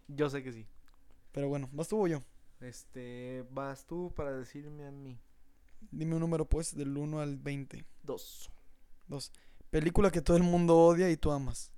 Yo 0.09 0.29
sé 0.31 0.43
que 0.43 0.53
sí. 0.53 0.67
Pero 1.33 1.49
bueno, 1.49 1.69
¿vas 1.73 1.89
tú 1.89 2.03
o 2.05 2.07
yo? 2.07 2.23
Este, 2.61 3.45
vas 3.51 3.85
tú 3.87 4.13
para 4.17 4.33
decirme 4.33 4.87
a 4.87 4.91
mí. 4.91 5.19
Dime 5.91 6.15
un 6.15 6.21
número 6.21 6.45
pues, 6.47 6.75
del 6.75 6.97
1 6.97 7.21
al 7.21 7.37
20. 7.37 7.85
Dos. 8.03 8.51
Dos. 9.09 9.31
Película 9.71 10.11
que 10.11 10.23
todo 10.23 10.37
el 10.37 10.43
mundo 10.43 10.77
odia 10.79 11.11
y 11.11 11.17
tú 11.17 11.31
amas. 11.33 11.71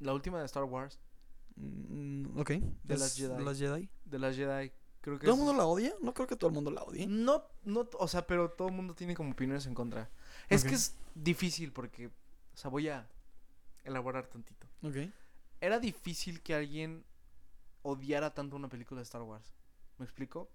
La 0.00 0.12
última 0.14 0.38
de 0.40 0.46
Star 0.46 0.64
Wars, 0.64 0.98
Mm, 1.56 2.38
ok. 2.38 2.50
Es 2.88 3.00
Last 3.00 3.18
Jedi. 3.18 3.36
The 3.36 3.42
Last 3.42 3.60
Jedi. 3.60 3.90
de 4.06 4.18
las 4.18 4.34
Jedi, 4.36 4.72
creo 5.02 5.18
que 5.18 5.26
¿Todo 5.26 5.34
el 5.34 5.40
es- 5.40 5.44
mundo 5.46 5.52
la 5.52 5.66
odia? 5.66 5.94
No 6.00 6.14
creo 6.14 6.26
que 6.26 6.36
todo 6.36 6.48
el 6.48 6.54
mundo 6.54 6.70
la 6.70 6.82
odie. 6.84 7.06
No, 7.06 7.44
no, 7.64 7.86
o 7.98 8.08
sea, 8.08 8.26
pero 8.26 8.50
todo 8.52 8.68
el 8.68 8.74
mundo 8.74 8.94
tiene 8.94 9.14
como 9.14 9.32
opiniones 9.32 9.66
en 9.66 9.74
contra. 9.74 10.08
Es 10.48 10.64
que 10.64 10.74
es 10.74 10.94
difícil 11.14 11.72
porque, 11.72 12.10
sea, 12.60 12.70
voy 12.70 12.88
a 12.88 13.08
elaborar 13.84 14.26
tantito. 14.26 14.66
Ok. 14.82 14.96
Era 15.60 15.78
difícil 15.78 16.40
que 16.42 16.54
alguien 16.54 17.04
odiara 17.82 18.32
tanto 18.34 18.56
una 18.56 18.68
película 18.68 19.00
de 19.00 19.04
Star 19.04 19.22
Wars. 19.22 19.52
¿Me 19.98 20.04
explico? 20.04 20.48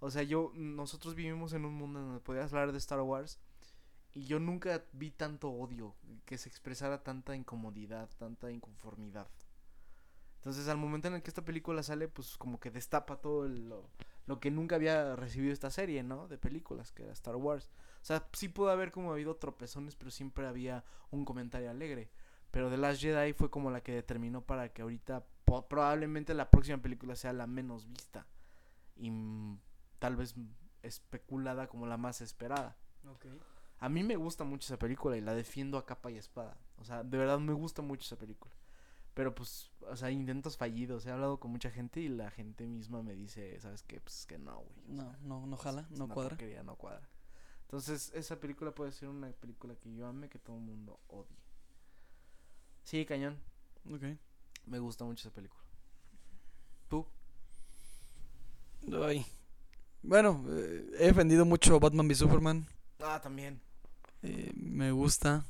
O 0.00 0.10
sea, 0.10 0.22
yo, 0.22 0.50
nosotros 0.54 1.14
vivimos 1.14 1.52
en 1.52 1.64
un 1.64 1.74
mundo 1.74 2.00
donde 2.00 2.20
podías 2.20 2.52
hablar 2.52 2.72
de 2.72 2.78
Star 2.78 3.00
Wars 3.00 3.38
y 4.14 4.24
yo 4.24 4.38
nunca 4.40 4.82
vi 4.92 5.10
tanto 5.10 5.50
odio, 5.50 5.94
que 6.26 6.36
se 6.38 6.48
expresara 6.48 7.02
tanta 7.02 7.34
incomodidad, 7.36 8.10
tanta 8.18 8.50
inconformidad. 8.50 9.28
Entonces, 10.36 10.66
al 10.68 10.76
momento 10.76 11.08
en 11.08 11.14
el 11.14 11.22
que 11.22 11.30
esta 11.30 11.44
película 11.44 11.82
sale, 11.82 12.08
pues 12.08 12.36
como 12.36 12.58
que 12.58 12.70
destapa 12.70 13.16
todo 13.20 13.46
el- 13.46 13.68
lo, 13.68 13.88
lo 14.26 14.40
que 14.40 14.50
nunca 14.50 14.74
había 14.74 15.14
recibido 15.14 15.52
esta 15.52 15.70
serie, 15.70 16.02
¿no? 16.02 16.26
De 16.28 16.36
películas, 16.36 16.90
que 16.90 17.04
era 17.04 17.12
Star 17.12 17.36
Wars. 17.36 17.70
O 18.02 18.04
sea, 18.04 18.26
sí 18.32 18.48
pudo 18.48 18.70
haber 18.70 18.90
como 18.90 19.12
habido 19.12 19.36
tropezones, 19.36 19.94
pero 19.94 20.10
siempre 20.10 20.46
había 20.46 20.84
un 21.10 21.24
comentario 21.24 21.70
alegre. 21.70 22.10
Pero 22.50 22.68
The 22.68 22.76
Last 22.76 23.00
Jedi 23.00 23.32
fue 23.32 23.48
como 23.48 23.70
la 23.70 23.80
que 23.82 23.92
determinó 23.92 24.42
para 24.42 24.72
que 24.72 24.82
ahorita 24.82 25.24
probablemente 25.68 26.34
la 26.34 26.50
próxima 26.50 26.78
película 26.78 27.14
sea 27.14 27.32
la 27.32 27.46
menos 27.46 27.88
vista. 27.88 28.26
Y 28.96 29.10
tal 30.00 30.16
vez 30.16 30.34
especulada 30.82 31.68
como 31.68 31.86
la 31.86 31.96
más 31.96 32.20
esperada. 32.20 32.76
A 33.78 33.88
mí 33.88 34.02
me 34.02 34.16
gusta 34.16 34.44
mucho 34.44 34.66
esa 34.66 34.78
película 34.78 35.16
y 35.16 35.20
la 35.20 35.34
defiendo 35.34 35.78
a 35.78 35.86
capa 35.86 36.10
y 36.10 36.16
espada. 36.16 36.56
O 36.78 36.84
sea, 36.84 37.04
de 37.04 37.18
verdad 37.18 37.38
me 37.38 37.52
gusta 37.52 37.82
mucho 37.82 38.04
esa 38.04 38.18
película. 38.18 38.52
Pero 39.14 39.34
pues, 39.34 39.70
o 39.88 39.96
sea, 39.96 40.10
intentos 40.10 40.56
fallidos. 40.56 41.06
He 41.06 41.10
hablado 41.10 41.38
con 41.38 41.50
mucha 41.50 41.70
gente 41.70 42.00
y 42.00 42.08
la 42.08 42.30
gente 42.30 42.66
misma 42.66 43.02
me 43.02 43.14
dice, 43.14 43.60
¿sabes 43.60 43.82
qué? 43.82 44.00
Pues 44.00 44.26
que 44.26 44.38
no, 44.38 44.58
güey. 44.60 44.74
No, 44.88 45.02
sea, 45.02 45.18
no, 45.22 45.46
no 45.46 45.56
jala, 45.56 45.86
no 45.90 46.08
cuadra. 46.08 46.36
no 46.64 46.76
cuadra. 46.76 47.08
Entonces, 47.72 48.12
esa 48.14 48.38
película 48.38 48.70
puede 48.74 48.92
ser 48.92 49.08
una 49.08 49.32
película 49.32 49.74
que 49.76 49.94
yo 49.94 50.06
ame, 50.06 50.28
que 50.28 50.38
todo 50.38 50.56
el 50.56 50.62
mundo 50.62 51.00
odie. 51.08 51.38
Sí, 52.84 53.06
cañón. 53.06 53.38
Ok. 53.90 54.02
Me 54.66 54.78
gusta 54.78 55.06
mucho 55.06 55.26
esa 55.26 55.34
película. 55.34 55.64
¿Tú? 56.90 57.06
Ay. 59.02 59.24
Bueno, 60.02 60.44
eh, 60.50 60.90
he 60.98 61.06
defendido 61.06 61.46
mucho 61.46 61.80
Batman 61.80 62.08
v 62.08 62.14
Superman. 62.14 62.66
Ah, 63.00 63.18
también. 63.22 63.58
eh, 64.22 64.52
me 64.54 64.92
gusta. 64.92 65.46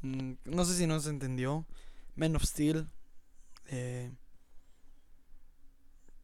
Mm, 0.00 0.32
no 0.46 0.64
sé 0.64 0.74
si 0.74 0.86
no 0.86 0.98
se 1.00 1.10
entendió. 1.10 1.66
Man 2.16 2.34
of 2.34 2.44
Steel. 2.44 2.88
Eh, 3.66 4.10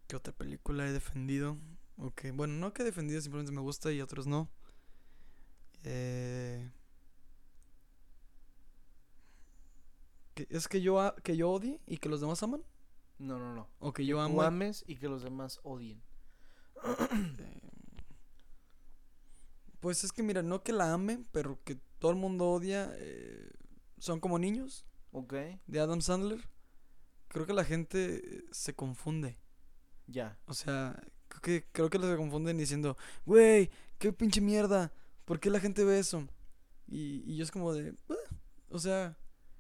¿Qué 0.07 0.17
otra 0.17 0.33
película 0.33 0.87
he 0.87 0.93
defendido? 0.93 1.59
Ok, 1.99 2.29
bueno, 2.33 2.55
no 2.55 2.73
que 2.73 2.81
he 2.81 2.85
defendido, 2.87 3.21
simplemente 3.21 3.53
me 3.53 3.61
gusta 3.61 3.93
y 3.93 4.01
otros 4.01 4.27
no. 4.27 4.49
Eh, 5.85 6.71
¿Es 10.51 10.69
que 10.69 10.81
yo, 10.81 11.15
que 11.25 11.37
yo 11.37 11.51
odie 11.51 11.81
y 11.87 11.99
que 11.99 12.09
los 12.09 12.21
demás 12.21 12.43
aman? 12.43 12.63
No, 13.19 13.39
no, 13.39 13.55
no. 13.55 13.69
¿O 13.81 13.93
que 13.93 14.03
Que 14.03 14.07
yo 14.07 14.21
amo? 14.21 14.43
ames 14.43 14.85
y 14.87 14.97
que 14.97 15.09
los 15.09 15.23
demás 15.23 15.61
odien. 15.63 16.03
Pues 19.81 20.03
es 20.05 20.13
que 20.13 20.23
mira, 20.23 20.43
no 20.43 20.63
que 20.63 20.73
la 20.73 20.93
ame, 20.93 21.23
pero 21.33 21.63
que 21.65 21.77
todo 21.99 22.11
el 22.11 22.17
mundo 22.17 22.51
odia. 22.51 22.91
eh, 22.97 23.51
son 23.99 24.21
como 24.21 24.39
niños 24.39 24.87
Ok, 25.13 25.35
de 25.67 25.81
Adam 25.81 26.01
Sandler. 26.01 26.49
Creo 27.29 27.47
que 27.47 27.53
la 27.53 27.65
gente 27.65 28.39
eh, 28.39 28.45
se 28.53 28.75
confunde. 28.75 29.39
ya. 30.07 30.39
O 30.47 30.55
sea, 30.55 31.01
creo 31.29 31.41
que, 31.43 31.67
creo 31.73 31.91
que 31.91 31.99
se 31.99 32.17
confunden 32.17 32.57
diciendo, 32.59 32.97
güey, 33.27 33.71
qué 33.99 34.13
pinche 34.13 34.41
mierda. 34.41 34.93
¿Por 35.29 35.39
qué 35.41 35.51
la 35.51 35.61
gente 35.61 35.85
ve 35.85 35.99
eso? 36.01 36.27
Y, 36.89 37.23
y 37.31 37.37
yo 37.37 37.45
es 37.45 37.51
como 37.51 37.73
de, 37.75 37.95
o 38.71 38.79
sea, 38.79 39.17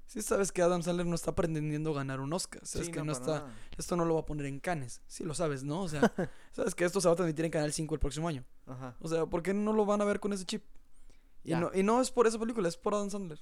sí 0.07 0.23
sabes 0.23 0.51
que 0.51 0.63
Adam 0.63 0.83
Sandler 0.83 1.07
no 1.07 1.15
está 1.15 1.35
pretendiendo 1.35 1.93
ganar 1.93 2.21
un 2.21 2.33
Oscar. 2.33 2.67
Sabes 2.67 2.87
Sí, 2.87 2.93
que 2.93 3.03
no, 3.03 3.13
está, 3.13 3.41
nada. 3.41 3.55
esto 3.77 3.95
no 3.97 4.05
lo 4.07 4.15
va 4.15 4.21
a 4.21 4.25
poner 4.27 4.47
en 4.47 4.59
canes. 4.61 5.03
Sí 5.07 5.25
lo 5.25 5.35
sabes, 5.35 5.63
¿no? 5.65 5.83
O 5.83 5.89
sea, 5.89 6.01
sabes 6.53 6.75
que 6.75 6.85
esto 6.85 7.01
se 7.01 7.09
va 7.09 7.13
a 7.13 7.17
transmitir 7.17 7.45
en 7.45 7.51
Canal 7.51 7.73
5 7.73 7.95
el 7.95 8.01
próximo 8.01 8.27
año. 8.29 8.45
Ajá. 8.67 8.97
O 9.01 9.09
sea, 9.09 9.27
¿por 9.27 9.43
qué 9.43 9.53
no 9.55 9.73
lo 9.75 9.85
van 9.85 10.01
a 10.01 10.05
ver 10.05 10.21
con 10.21 10.33
ese 10.33 10.45
chip? 10.47 10.65
Y 11.45 11.55
no, 11.55 11.71
y 11.73 11.83
no 11.83 12.01
es 12.01 12.11
por 12.11 12.27
esa 12.27 12.39
película, 12.39 12.69
es 12.69 12.77
por 12.77 12.95
Adam 12.95 13.11
Sandler. 13.11 13.41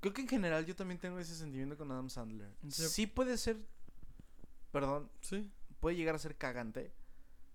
Creo 0.00 0.12
que 0.12 0.22
en 0.22 0.28
general 0.28 0.64
yo 0.66 0.74
también 0.76 0.98
tengo 0.98 1.18
ese 1.18 1.34
sentimiento 1.34 1.76
con 1.76 1.90
Adam 1.92 2.08
Sandler. 2.10 2.50
Sí. 2.68 2.88
Sí 2.88 3.06
puede 3.06 3.36
ser, 3.38 3.58
perdón, 4.72 5.10
Sí. 5.20 5.50
puede 5.80 5.96
llegar 5.96 6.14
a 6.14 6.18
ser 6.18 6.36
cagante. 6.36 6.92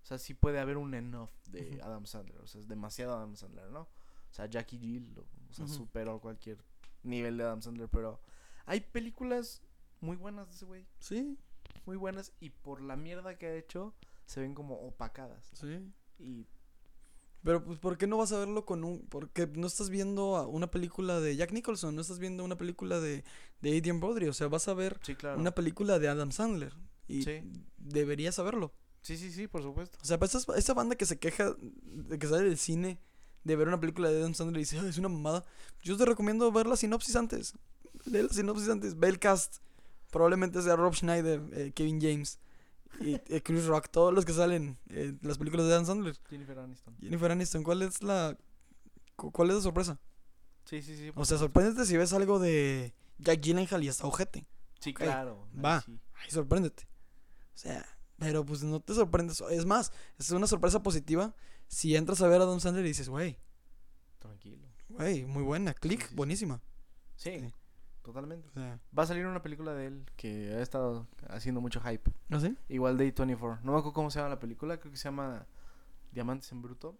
O 0.06 0.08
sea, 0.08 0.18
sí 0.18 0.34
puede 0.34 0.60
haber 0.60 0.76
un 0.76 0.94
enough 0.94 1.30
de. 1.50 1.80
Adam 1.82 2.06
Sandler. 2.06 2.40
O 2.40 2.46
sea, 2.46 2.60
es 2.60 2.68
demasiado 2.68 3.12
Adam 3.16 3.34
Sandler, 3.34 3.68
¿no? 3.72 3.80
O 3.80 3.88
sea, 4.30 4.46
Jackie 4.46 4.78
Jill, 4.78 5.12
lo- 5.16 5.22
o 5.22 5.52
sea, 5.52 5.66
superó 5.66 6.20
cualquier 6.20 6.58
nivel 7.02 7.36
de 7.38 7.42
Adam 7.42 7.60
Sandler. 7.60 7.88
Pero 7.88 8.20
hay 8.66 8.82
películas 8.82 9.62
muy 10.00 10.16
buenas 10.16 10.46
de 10.48 10.54
ese 10.54 10.64
güey. 10.64 10.86
Sí, 11.00 11.36
Muy 11.86 11.96
buenas. 11.96 12.32
Y 12.38 12.50
por 12.50 12.82
la 12.82 12.94
mierda 12.94 13.36
que 13.36 13.46
ha 13.46 13.54
hecho, 13.56 13.94
se 14.26 14.38
ven 14.40 14.54
como 14.54 14.76
opacadas. 14.76 15.50
sí. 15.54 15.92
Y 16.20 16.46
Pero 17.42 17.64
pues, 17.64 17.78
¿por 17.80 17.98
qué 17.98 18.06
no 18.06 18.16
vas 18.16 18.30
a 18.32 18.38
verlo 18.38 18.64
con 18.64 18.84
un... 18.84 19.06
Porque 19.08 19.46
no 19.48 19.66
estás 19.66 19.90
viendo 19.90 20.48
una 20.48 20.70
película 20.70 21.18
de 21.20 21.34
Jack 21.36 21.50
Nicholson, 21.52 21.94
no 21.96 22.00
estás 22.02 22.18
viendo 22.20 22.44
una 22.44 22.56
película 22.56 23.00
de, 23.00 23.24
de 23.60 23.76
Adrian 23.76 23.98
Brody, 24.00 24.26
o 24.28 24.32
sea, 24.32 24.46
vas 24.48 24.68
a 24.68 24.74
ver 24.74 24.98
sí, 25.02 25.14
claro. 25.16 25.38
una 25.40 25.50
película 25.52 25.98
de 25.98 26.08
Adam 26.08 26.30
Sandler. 26.32 26.72
Y 27.08 27.22
Sí. 27.24 27.42
deberías 27.76 28.34
saberlo. 28.36 28.72
Sí, 29.06 29.16
sí, 29.16 29.30
sí, 29.30 29.46
por 29.46 29.62
supuesto. 29.62 29.96
O 30.02 30.04
sea, 30.04 30.18
pues 30.18 30.34
esa, 30.34 30.56
esa 30.56 30.74
banda 30.74 30.96
que 30.96 31.06
se 31.06 31.16
queja 31.18 31.54
de 31.60 32.18
que 32.18 32.26
sale 32.26 32.42
del 32.42 32.58
cine, 32.58 32.98
de 33.44 33.54
ver 33.54 33.68
una 33.68 33.78
película 33.78 34.10
de 34.10 34.18
Adam 34.20 34.34
Sandler 34.34 34.56
y 34.56 34.64
dice, 34.64 34.80
"Ay, 34.80 34.88
es 34.88 34.98
una 34.98 35.08
mamada. 35.08 35.44
Yo 35.82 35.96
te 35.96 36.04
recomiendo 36.04 36.50
ver 36.50 36.66
la 36.66 36.76
sinopsis 36.76 37.14
antes. 37.14 37.54
Lee 38.06 38.22
la 38.22 38.28
sinopsis 38.30 38.68
antes, 38.68 38.98
ve 38.98 39.08
el 39.08 39.20
cast. 39.20 39.58
Probablemente 40.10 40.60
sea 40.60 40.74
Rob 40.74 40.92
Schneider, 40.94 41.40
eh, 41.52 41.70
Kevin 41.72 42.00
James 42.00 42.40
y 43.00 43.14
eh, 43.14 43.42
Chris 43.44 43.66
Rock, 43.66 43.88
todos 43.90 44.12
los 44.12 44.24
que 44.24 44.32
salen 44.32 44.76
en 44.88 45.18
las 45.22 45.38
películas 45.38 45.66
de 45.66 45.72
Adam 45.74 45.86
Sandler. 45.86 46.16
Jennifer 46.28 46.58
Aniston. 46.58 46.96
Jennifer 47.00 47.30
Aniston, 47.30 47.62
¿cuál 47.62 47.82
es 47.82 48.02
la 48.02 48.36
cu- 49.14 49.30
cuál 49.30 49.50
es 49.50 49.56
la 49.56 49.62
sorpresa? 49.62 50.00
Sí, 50.64 50.82
sí, 50.82 50.96
sí. 50.96 51.12
O 51.14 51.24
sea, 51.24 51.38
sorpréndete 51.38 51.86
si 51.86 51.96
ves 51.96 52.12
algo 52.12 52.40
de 52.40 52.92
Jack 53.18 53.40
Gyllenhaal 53.40 53.84
y 53.84 53.88
hasta 53.88 54.04
ojete. 54.06 54.44
Sí, 54.80 54.92
claro. 54.92 55.46
va. 55.64 55.80
sí. 55.82 55.96
Ay, 56.14 56.30
sorpréndete. 56.32 56.88
O 57.54 57.58
sea, 57.58 57.86
pero 58.18 58.44
pues 58.44 58.62
no 58.62 58.80
te 58.80 58.94
sorprendes. 58.94 59.40
Es 59.50 59.64
más, 59.66 59.92
es 60.18 60.30
una 60.30 60.46
sorpresa 60.46 60.82
positiva 60.82 61.34
si 61.68 61.96
entras 61.96 62.20
a 62.22 62.28
ver 62.28 62.40
a 62.40 62.44
Adam 62.44 62.60
Sandler 62.60 62.84
y 62.84 62.88
dices, 62.88 63.08
güey, 63.08 63.38
Tranquilo. 64.18 64.66
güey, 64.88 65.24
muy 65.24 65.42
buena, 65.42 65.74
click, 65.74 66.02
sí, 66.02 66.08
sí. 66.08 66.14
buenísima. 66.14 66.60
Sí, 67.16 67.38
Sí. 67.40 67.52
totalmente. 68.02 68.48
O 68.48 68.52
sea, 68.52 68.80
Va 68.96 69.02
a 69.02 69.06
salir 69.06 69.26
una 69.26 69.42
película 69.42 69.72
de 69.74 69.86
él 69.86 70.04
que 70.16 70.52
ha 70.54 70.62
estado 70.62 71.06
haciendo 71.28 71.60
mucho 71.60 71.80
hype. 71.80 72.10
¿no 72.28 72.40
sé? 72.40 72.54
Igual 72.68 72.96
de 72.98 73.04
24. 73.04 73.64
No 73.64 73.72
me 73.72 73.78
acuerdo 73.78 73.92
cómo 73.94 74.10
se 74.10 74.18
llama 74.18 74.30
la 74.30 74.38
película, 74.40 74.78
creo 74.78 74.92
que 74.92 74.98
se 74.98 75.04
llama 75.04 75.46
Diamantes 76.12 76.50
en 76.52 76.62
Bruto. 76.62 76.98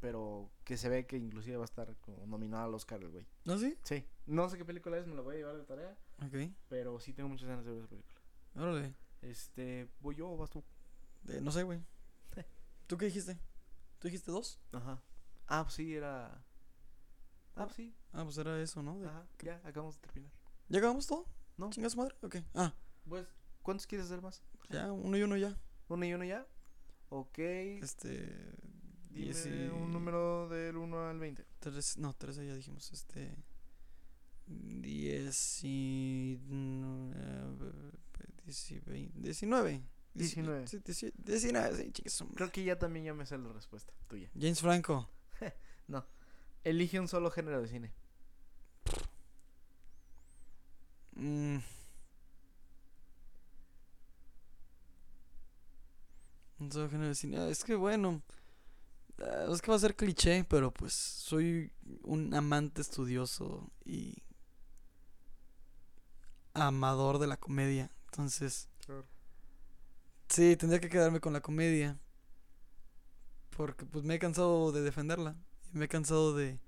Pero 0.00 0.50
que 0.64 0.76
se 0.76 0.90
ve 0.90 1.06
que 1.06 1.16
inclusive 1.16 1.56
va 1.56 1.62
a 1.62 1.64
estar 1.64 1.96
como 2.02 2.26
nominada 2.26 2.64
al 2.64 2.74
Oscar 2.74 3.00
el 3.00 3.08
güey. 3.08 3.26
¿No 3.46 3.56
sí? 3.56 3.78
Sí. 3.84 4.04
No 4.26 4.46
sé 4.50 4.58
qué 4.58 4.64
película 4.66 4.98
es, 4.98 5.06
me 5.06 5.14
la 5.14 5.22
voy 5.22 5.36
a 5.36 5.38
llevar 5.38 5.56
de 5.56 5.64
tarea. 5.64 5.96
Ok, 6.22 6.52
Pero 6.68 7.00
sí 7.00 7.14
tengo 7.14 7.30
muchas 7.30 7.48
ganas 7.48 7.64
de 7.64 7.70
ver 7.70 7.80
esa 7.80 7.88
película. 7.88 8.20
órale. 8.56 8.94
Este, 9.24 9.88
¿voy 10.00 10.14
yo 10.16 10.30
o 10.30 10.36
vas 10.36 10.50
tú? 10.50 10.62
Eh, 11.28 11.40
no 11.42 11.50
sé, 11.50 11.62
güey. 11.62 11.80
¿Tú 12.86 12.96
qué 12.98 13.06
dijiste? 13.06 13.38
¿Tú 13.98 14.08
dijiste 14.08 14.30
dos? 14.30 14.60
Ajá. 14.72 15.02
Ah, 15.46 15.62
pues 15.64 15.74
sí, 15.74 15.94
era... 15.94 16.44
Ah, 17.56 17.64
pues 17.64 17.74
sí. 17.76 17.94
Ah, 18.12 18.24
pues 18.24 18.36
era 18.38 18.60
eso, 18.60 18.82
¿no? 18.82 18.98
De- 18.98 19.06
Ajá, 19.08 19.26
ya, 19.42 19.60
acabamos 19.64 19.94
de 19.96 20.00
terminar. 20.02 20.32
¿Ya 20.68 20.78
acabamos 20.78 21.06
todo? 21.06 21.26
No. 21.56 21.70
¿Chinga 21.70 21.88
su 21.90 21.96
madre? 21.98 22.14
Ok. 22.22 22.36
Ah, 22.54 22.74
Pues, 23.08 23.26
¿cuántos 23.62 23.86
quieres 23.86 24.06
hacer 24.06 24.20
más? 24.22 24.42
ya, 24.70 24.90
uno 24.92 25.16
y 25.16 25.22
uno 25.22 25.36
ya. 25.36 25.56
¿Uno 25.88 26.04
y 26.04 26.12
uno 26.14 26.24
ya? 26.24 26.46
Ok. 27.10 27.38
Este. 27.38 28.26
Dime 29.10 29.32
dieci- 29.32 29.70
un 29.72 29.92
número 29.92 30.48
del 30.48 30.76
1 30.76 31.08
al 31.08 31.18
20. 31.20 31.44
Tres, 31.60 31.96
no, 31.98 32.12
13 32.14 32.46
ya 32.46 32.54
dijimos. 32.56 32.90
Este. 32.92 33.36
10 34.46 35.60
y. 35.64 36.38
19. 38.44 39.10
19. 39.14 39.82
Sí, 40.66 40.78
19, 41.16 41.76
sí, 41.76 41.90
chicas. 41.92 42.24
Creo 42.34 42.52
que 42.52 42.62
ya 42.62 42.78
también 42.78 43.04
ya 43.06 43.14
me 43.14 43.26
sé 43.26 43.36
la 43.36 43.52
respuesta 43.52 43.92
tuya. 44.08 44.30
James 44.38 44.60
Franco. 44.60 45.08
Elige 46.64 46.98
un 46.98 47.08
solo 47.08 47.30
género 47.30 47.60
de 47.60 47.68
cine. 47.68 47.92
Mm. 51.16 51.58
Un 56.60 56.72
solo 56.72 56.88
género 56.88 57.08
de 57.08 57.14
cine. 57.14 57.38
Ah, 57.38 57.48
Es 57.48 57.64
que 57.64 57.74
bueno. 57.74 58.22
ah, 59.18 59.46
Es 59.52 59.60
que 59.60 59.70
va 59.70 59.76
a 59.76 59.80
ser 59.80 59.96
cliché, 59.96 60.44
pero 60.44 60.72
pues 60.72 60.92
soy 60.94 61.72
un 62.02 62.32
amante 62.34 62.80
estudioso 62.80 63.70
y 63.84 64.22
amador 66.54 67.18
de 67.18 67.26
la 67.26 67.36
comedia. 67.36 67.90
Entonces, 68.14 68.68
sí, 70.28 70.56
tendría 70.56 70.80
que 70.80 70.88
quedarme 70.88 71.20
con 71.20 71.32
la 71.32 71.40
comedia. 71.40 71.98
Porque 73.56 73.86
pues 73.86 74.04
me 74.04 74.14
he 74.14 74.18
cansado 74.18 74.72
de 74.72 74.82
defenderla. 74.82 75.36
Me 75.72 75.86
he 75.86 75.88
cansado 75.88 76.34
de 76.34 76.58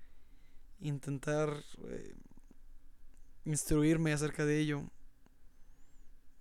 intentar 0.80 1.51
eh, 1.88 2.14
instruirme 3.47 4.12
acerca 4.12 4.44
de 4.44 4.59
ello. 4.61 4.82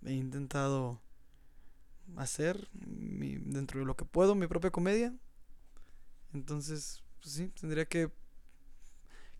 He 0.06 0.12
intentado 0.14 1.00
hacer 2.16 2.68
mi- 2.72 3.36
dentro 3.38 3.80
de 3.80 3.86
lo 3.86 3.96
que 3.96 4.04
puedo 4.04 4.34
mi 4.34 4.46
propia 4.46 4.70
comedia. 4.70 5.12
Entonces, 6.34 7.02
pues 7.20 7.34
sí, 7.34 7.48
tendría 7.48 7.86
que, 7.86 8.10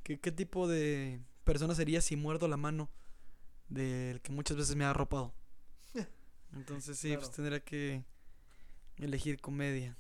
que... 0.03 0.19
¿Qué 0.21 0.33
tipo 0.33 0.69
de 0.69 1.21
persona 1.45 1.75
sería 1.75 2.01
si 2.01 2.17
muerdo 2.17 2.49
la 2.49 2.57
mano 2.57 2.89
del 3.69 4.21
que 4.23 4.33
muchas 4.33 4.57
veces 4.57 4.77
me 4.77 4.85
ha 4.85 4.91
arropado? 4.91 5.35
Entonces 6.53 6.99
sí, 6.99 7.17
pues 7.17 7.31
tendría 7.31 7.61
que 7.61 8.05
elegir 8.97 9.41
comedia. 9.41 9.97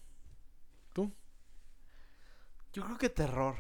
Yo 2.76 2.84
creo 2.84 2.99
que 2.99 3.09
terror. 3.09 3.57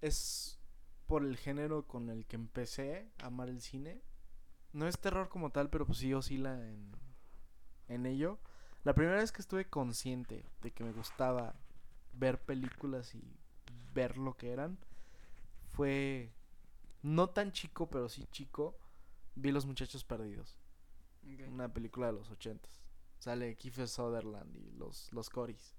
Es 0.00 0.60
por 1.08 1.24
el 1.24 1.36
género 1.36 1.88
con 1.88 2.08
el 2.08 2.24
que 2.24 2.36
empecé 2.36 3.10
a 3.20 3.26
amar 3.26 3.48
el 3.48 3.60
cine. 3.60 4.00
No 4.72 4.86
es 4.86 4.96
terror 4.96 5.28
como 5.28 5.50
tal, 5.50 5.70
pero 5.70 5.86
pues 5.86 5.98
sí 5.98 6.14
oscila 6.14 6.54
en, 6.54 6.92
en 7.88 8.06
ello. 8.06 8.38
La 8.84 8.94
primera 8.94 9.16
vez 9.16 9.32
que 9.32 9.42
estuve 9.42 9.68
consciente 9.68 10.44
de 10.62 10.70
que 10.70 10.84
me 10.84 10.92
gustaba 10.92 11.56
ver 12.12 12.40
películas 12.40 13.12
y 13.16 13.24
ver 13.92 14.18
lo 14.18 14.36
que 14.36 14.52
eran 14.52 14.78
fue 15.72 16.30
no 17.02 17.30
tan 17.30 17.50
chico, 17.50 17.90
pero 17.90 18.08
sí 18.08 18.24
chico. 18.30 18.78
Vi 19.34 19.50
Los 19.50 19.66
Muchachos 19.66 20.04
Perdidos. 20.04 20.57
Una 21.48 21.72
película 21.72 22.08
de 22.08 22.12
los 22.14 22.30
ochentas. 22.30 22.80
Sale 23.18 23.56
Kiefer 23.56 23.88
Sutherland 23.88 24.56
y 24.56 24.70
los, 24.72 25.12
los 25.12 25.28
Corys. 25.30 25.74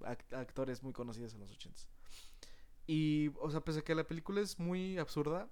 Act- 0.00 0.32
actores 0.32 0.82
muy 0.82 0.92
conocidos 0.92 1.34
en 1.34 1.40
los 1.40 1.50
ochentas. 1.50 1.88
Y, 2.86 3.30
o 3.40 3.50
sea, 3.50 3.60
pese 3.60 3.80
a 3.80 3.82
que 3.82 3.94
la 3.94 4.06
película 4.06 4.40
es 4.40 4.58
muy 4.58 4.96
absurda, 4.96 5.50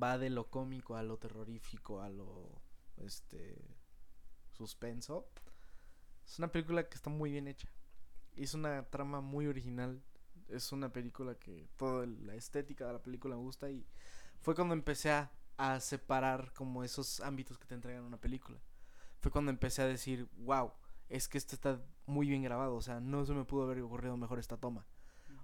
va 0.00 0.16
de 0.16 0.30
lo 0.30 0.48
cómico 0.48 0.96
a 0.96 1.02
lo 1.02 1.18
terrorífico, 1.18 2.00
a 2.00 2.08
lo, 2.08 2.62
este, 2.96 3.58
suspenso. 4.52 5.28
Es 6.24 6.38
una 6.38 6.50
película 6.50 6.88
que 6.88 6.94
está 6.94 7.10
muy 7.10 7.32
bien 7.32 7.48
hecha. 7.48 7.68
Es 8.36 8.54
una 8.54 8.84
trama 8.88 9.20
muy 9.20 9.46
original. 9.46 10.02
Es 10.48 10.72
una 10.72 10.92
película 10.92 11.34
que 11.34 11.68
toda 11.76 12.06
la 12.06 12.34
estética 12.34 12.86
de 12.86 12.94
la 12.94 13.02
película 13.02 13.36
me 13.36 13.42
gusta 13.42 13.70
y 13.70 13.86
fue 14.40 14.54
cuando 14.54 14.74
empecé 14.74 15.10
a, 15.10 15.30
a 15.60 15.78
separar 15.78 16.54
como 16.54 16.84
esos 16.84 17.20
ámbitos 17.20 17.58
que 17.58 17.66
te 17.66 17.74
entregan 17.74 18.04
una 18.04 18.16
película. 18.16 18.58
Fue 19.18 19.30
cuando 19.30 19.50
empecé 19.50 19.82
a 19.82 19.86
decir, 19.86 20.26
wow, 20.38 20.72
es 21.10 21.28
que 21.28 21.36
esto 21.36 21.54
está 21.54 21.78
muy 22.06 22.28
bien 22.30 22.42
grabado, 22.42 22.74
o 22.76 22.80
sea, 22.80 22.98
no 22.98 23.26
se 23.26 23.34
me 23.34 23.44
pudo 23.44 23.64
haber 23.64 23.82
ocurrido 23.82 24.16
mejor 24.16 24.38
esta 24.38 24.56
toma. 24.56 24.86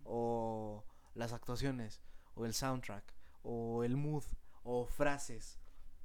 O 0.05 0.87
las 1.15 1.35
actuaciones, 1.35 2.01
o 2.35 2.47
el 2.47 2.55
soundtrack, 2.55 3.05
o 3.43 3.85
el 3.85 3.99
mood, 3.99 4.25
o 4.63 4.87
frases. 4.87 5.59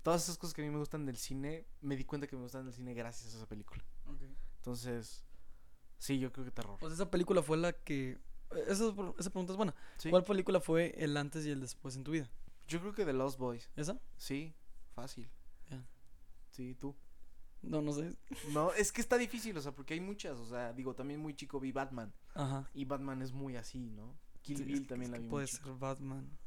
Todas 0.04 0.24
esas 0.24 0.38
cosas 0.38 0.54
que 0.54 0.62
a 0.62 0.66
mí 0.66 0.72
me 0.72 0.80
gustan 0.80 1.06
del 1.06 1.16
cine, 1.16 1.66
me 1.80 1.96
di 1.96 2.04
cuenta 2.04 2.28
que 2.28 2.36
me 2.36 2.42
gustan 2.42 2.66
del 2.66 2.74
cine 2.74 2.94
gracias 2.94 3.34
a 3.34 3.38
esa 3.38 3.48
película. 3.48 3.82
Entonces, 4.58 5.24
sí, 6.00 6.20
yo 6.20 6.34
creo 6.34 6.44
que 6.44 6.52
terror. 6.52 6.78
Pues 6.82 6.92
esa 6.92 7.10
película 7.10 7.42
fue 7.42 7.56
la 7.56 7.72
que... 7.72 8.20
Esa, 8.68 8.94
esa 9.18 9.30
pregunta 9.30 9.54
es 9.54 9.58
buena. 9.58 9.74
Sí. 9.96 10.10
¿Cuál 10.10 10.26
película 10.26 10.60
fue 10.60 10.94
el 10.98 11.16
antes 11.16 11.46
y 11.46 11.52
el 11.52 11.62
después 11.62 11.96
en 11.96 12.04
tu 12.04 12.12
vida? 12.12 12.30
Yo 12.72 12.80
creo 12.80 12.94
que 12.94 13.06
The 13.06 13.14
Lost 13.14 13.38
Boys. 13.38 13.70
¿Esa? 13.76 14.00
Sí, 14.18 14.54
fácil. 14.94 15.30
Ya. 15.70 15.84
Sí, 16.52 16.76
tú. 16.76 16.96
No, 17.62 17.82
no 17.82 17.92
sé. 17.94 18.16
No, 18.54 18.72
es 18.74 18.92
que 18.92 19.02
está 19.02 19.18
difícil, 19.18 19.56
o 19.58 19.62
sea, 19.62 19.72
porque 19.74 19.94
hay 19.94 20.00
muchas, 20.00 20.38
o 20.40 20.46
sea, 20.46 20.74
digo, 20.74 20.96
también 20.96 21.20
muy 21.20 21.36
chico 21.36 21.60
vi 21.60 21.72
Batman. 21.72 22.14
Ajá. 22.34 22.70
Y 22.74 22.86
Batman 22.86 23.22
es 23.22 23.32
muy 23.34 23.56
así, 23.58 23.90
¿no? 23.90 24.18
Kill 24.42 24.58
Sí, 24.58 24.64
Bill 24.64 24.88
también 24.88 25.14
es 25.14 25.20
la 25.20 25.24
vi 25.24 25.30
Puede 25.30 25.44
muy 25.46 25.52
chico. 25.52 25.66
ser 25.70 25.78
Batman. 25.78 26.38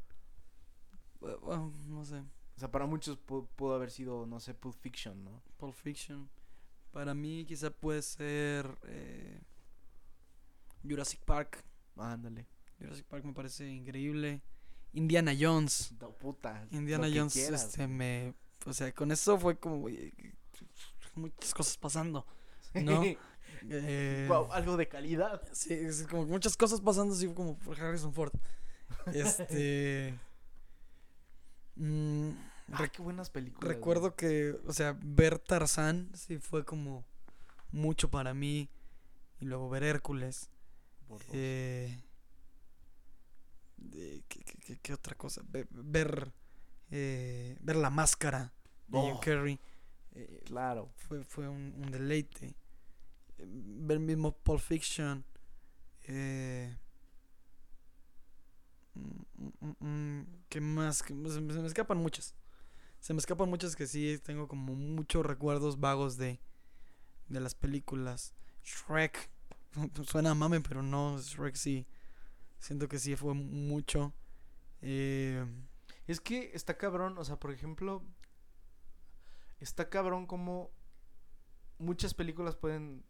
Bueno, 1.20 1.72
no 1.86 2.04
sé. 2.04 2.18
O 2.56 2.58
sea, 2.60 2.70
para 2.70 2.86
muchos 2.86 3.18
pu- 3.24 3.46
pudo 3.56 3.74
haber 3.74 3.90
sido, 3.90 4.26
no 4.26 4.40
sé, 4.40 4.54
Pulp 4.54 4.74
Fiction, 4.76 5.24
¿no? 5.24 5.42
Pulp 5.56 5.74
Fiction. 5.74 6.28
Para 6.92 7.14
mí 7.14 7.44
quizá 7.46 7.70
puede 7.70 8.02
ser 8.02 8.66
eh, 8.84 9.40
Jurassic 10.82 11.20
Park. 11.24 11.64
Ah, 11.96 12.12
Ándale. 12.12 12.46
Jurassic 12.78 13.06
Park 13.06 13.24
me 13.24 13.32
parece 13.32 13.68
increíble. 13.68 14.42
Indiana 14.94 15.32
Jones. 15.38 15.92
No, 16.00 16.10
puta. 16.12 16.66
Indiana 16.70 17.08
Jones, 17.12 17.32
quieras. 17.32 17.64
este, 17.64 17.86
me... 17.86 18.34
O 18.66 18.72
sea, 18.72 18.92
con 18.92 19.12
eso 19.12 19.38
fue 19.38 19.58
como... 19.58 19.88
muchas 21.14 21.54
cosas 21.54 21.76
pasando. 21.76 22.26
¿no? 22.74 23.02
Eh, 23.70 24.24
Guau, 24.28 24.52
algo 24.52 24.76
de 24.76 24.88
calidad. 24.88 25.40
Sí, 25.52 25.74
es 25.74 26.06
como 26.06 26.26
muchas 26.26 26.56
cosas 26.56 26.80
pasando 26.80 27.14
así 27.14 27.28
como 27.32 27.58
por 27.58 27.80
Harrison 27.80 28.12
Ford. 28.12 28.32
Este... 29.12 30.18
mm, 31.76 32.30
Ah, 32.72 32.88
qué 32.88 33.02
buenas 33.02 33.30
películas. 33.30 33.62
güey. 33.62 33.74
recuerdo 33.74 34.16
que, 34.16 34.56
o 34.66 34.72
sea, 34.72 34.96
ver 35.02 35.38
Tarzán 35.38 36.10
sí 36.14 36.38
fue 36.38 36.64
como 36.64 37.04
mucho 37.70 38.10
para 38.10 38.34
mí. 38.34 38.70
Y 39.40 39.46
luego 39.46 39.68
ver 39.68 39.82
Hércules. 39.82 40.50
Por 41.06 41.18
dos. 41.18 41.30
Eh, 43.92 44.22
¿qué, 44.28 44.42
qué- 44.44 44.78
qué- 44.80 44.92
otra 44.94 45.14
cosa? 45.16 45.42
Ve- 45.48 45.66
ver, 45.70 46.32
eh, 46.90 47.56
ver 47.60 47.76
la 47.76 47.90
máscara 47.90 48.52
de 48.88 49.00
Jim 49.00 49.14
Oh. 49.16 49.20
Carrey. 49.20 49.58
eh, 50.12 50.42
Claro. 50.46 50.90
fue, 50.96 51.22
fue 51.24 51.48
un, 51.48 51.74
un 51.76 51.90
deleite. 51.90 52.54
Eh, 53.38 53.44
Ver 53.46 53.98
mismo 54.00 54.32
Pulp 54.36 54.60
Fiction. 54.60 55.24
eh, 56.06 56.76
mm, 58.94 59.46
mm, 59.60 59.86
mm, 59.86 60.26
¿Qué 60.48 60.60
más? 60.60 61.02
¿Qué 61.02 61.14
más? 61.14 61.32
Se 61.34 61.40
me, 61.40 61.52
se 61.52 61.60
me 61.60 61.66
escapan 61.66 61.98
muchas. 61.98 62.34
Se 63.00 63.12
me 63.12 63.18
escapan 63.18 63.48
muchas 63.50 63.76
que 63.76 63.86
sí 63.86 64.18
tengo 64.22 64.48
como 64.48 64.74
muchos 64.74 65.26
recuerdos 65.26 65.78
vagos 65.80 66.16
de, 66.16 66.40
de 67.28 67.40
las 67.40 67.54
películas. 67.54 68.32
Shrek. 68.62 69.30
Suena 70.08 70.30
a 70.30 70.34
mame, 70.34 70.60
pero 70.60 70.82
no. 70.82 71.18
Shrek 71.20 71.54
sí. 71.56 71.86
Siento 72.64 72.88
que 72.88 72.98
sí 72.98 73.14
fue 73.14 73.34
mucho. 73.34 74.14
Eh, 74.80 75.44
Es 76.06 76.18
que 76.18 76.50
está 76.54 76.78
cabrón, 76.78 77.18
o 77.18 77.24
sea, 77.24 77.38
por 77.38 77.50
ejemplo, 77.50 78.02
está 79.60 79.90
cabrón 79.90 80.26
como 80.26 80.70
muchas 81.78 82.14
películas 82.14 82.56
pueden 82.56 83.04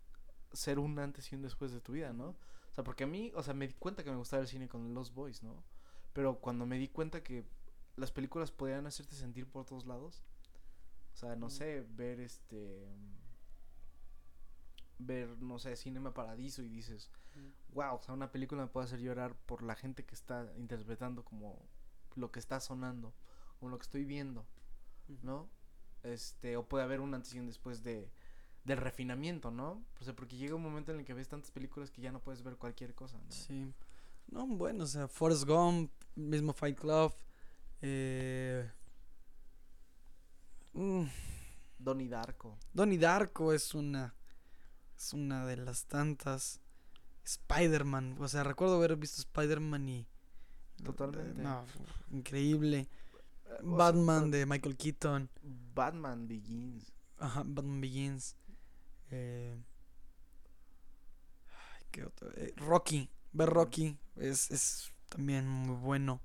ser 0.52 0.80
un 0.80 0.98
antes 0.98 1.30
y 1.30 1.36
un 1.36 1.42
después 1.42 1.70
de 1.70 1.80
tu 1.80 1.92
vida, 1.92 2.12
¿no? 2.12 2.30
O 2.30 2.74
sea, 2.74 2.82
porque 2.82 3.04
a 3.04 3.06
mí, 3.06 3.30
o 3.36 3.44
sea, 3.44 3.54
me 3.54 3.68
di 3.68 3.74
cuenta 3.74 4.02
que 4.02 4.10
me 4.10 4.16
gustaba 4.16 4.42
el 4.42 4.48
cine 4.48 4.68
con 4.68 4.92
Los 4.92 5.14
Boys, 5.14 5.44
¿no? 5.44 5.62
Pero 6.12 6.40
cuando 6.40 6.66
me 6.66 6.76
di 6.76 6.88
cuenta 6.88 7.22
que 7.22 7.44
las 7.94 8.10
películas 8.10 8.50
podían 8.50 8.88
hacerte 8.88 9.14
sentir 9.14 9.46
por 9.46 9.64
todos 9.64 9.86
lados, 9.86 10.24
o 11.12 11.16
sea, 11.16 11.36
no 11.36 11.48
sé, 11.48 11.86
ver 11.90 12.18
este 12.18 12.88
ver, 14.98 15.28
no 15.38 15.60
sé, 15.60 15.76
Cinema 15.76 16.12
Paradiso 16.12 16.60
y 16.64 16.68
dices, 16.68 17.08
wow, 17.72 17.96
o 17.96 18.02
sea, 18.02 18.14
una 18.14 18.30
película 18.30 18.62
me 18.62 18.68
puede 18.68 18.86
hacer 18.86 19.00
llorar 19.00 19.34
por 19.46 19.62
la 19.62 19.74
gente 19.74 20.04
que 20.04 20.14
está 20.14 20.52
interpretando 20.56 21.24
como 21.24 21.58
lo 22.14 22.30
que 22.30 22.38
está 22.38 22.60
sonando, 22.60 23.12
o 23.60 23.68
lo 23.68 23.78
que 23.78 23.82
estoy 23.82 24.04
viendo, 24.04 24.46
¿no? 25.22 25.48
Este, 26.02 26.56
o 26.56 26.68
puede 26.68 26.84
haber 26.84 27.00
un 27.00 27.14
antes 27.14 27.34
y 27.34 27.40
un 27.40 27.46
después 27.46 27.82
de 27.82 28.10
del 28.64 28.78
refinamiento, 28.78 29.50
¿no? 29.50 29.84
O 30.00 30.04
sea, 30.04 30.16
porque 30.16 30.36
llega 30.36 30.54
un 30.54 30.62
momento 30.62 30.90
en 30.90 31.00
el 31.00 31.04
que 31.04 31.14
ves 31.14 31.28
tantas 31.28 31.50
películas 31.50 31.90
que 31.90 32.00
ya 32.00 32.10
no 32.10 32.20
puedes 32.20 32.42
ver 32.42 32.56
cualquier 32.56 32.94
cosa, 32.94 33.18
¿no? 33.18 33.30
Sí. 33.30 33.72
No, 34.28 34.46
bueno, 34.46 34.84
o 34.84 34.86
sea, 34.86 35.06
Forrest 35.06 35.44
Gump, 35.44 35.92
mismo 36.14 36.52
Fight 36.52 36.78
Club. 36.78 37.14
Eh, 37.82 38.70
mm, 40.72 41.04
Donnie 41.78 42.08
Darko. 42.08 42.58
Donnie 42.72 42.98
Darko 42.98 43.52
es 43.52 43.74
una. 43.74 44.14
Es 44.96 45.12
una 45.12 45.44
de 45.44 45.56
las 45.58 45.84
tantas. 45.84 46.60
Spider-Man. 47.24 48.16
O 48.20 48.28
sea, 48.28 48.44
recuerdo 48.44 48.76
haber 48.76 48.96
visto 48.96 49.20
Spider-Man 49.20 49.88
y. 49.88 50.06
Totalmente. 50.82 51.42
No, 51.42 51.64
increíble. 52.10 52.88
O 53.44 53.48
sea, 53.48 53.58
Batman 53.62 54.30
de 54.30 54.46
Michael 54.46 54.76
Keaton. 54.76 55.30
Batman 55.74 56.28
Begins. 56.28 56.92
Ajá, 57.18 57.42
Batman 57.44 57.80
Begins. 57.80 58.36
Eh, 59.10 59.56
ay, 61.48 61.84
¿qué 61.90 62.04
otro? 62.04 62.30
Eh, 62.32 62.52
Rocky. 62.56 63.10
Ver 63.32 63.48
Rocky 63.48 63.98
es, 64.16 64.50
es 64.50 64.92
también 65.08 65.48
muy 65.48 65.76
bueno. 65.76 66.20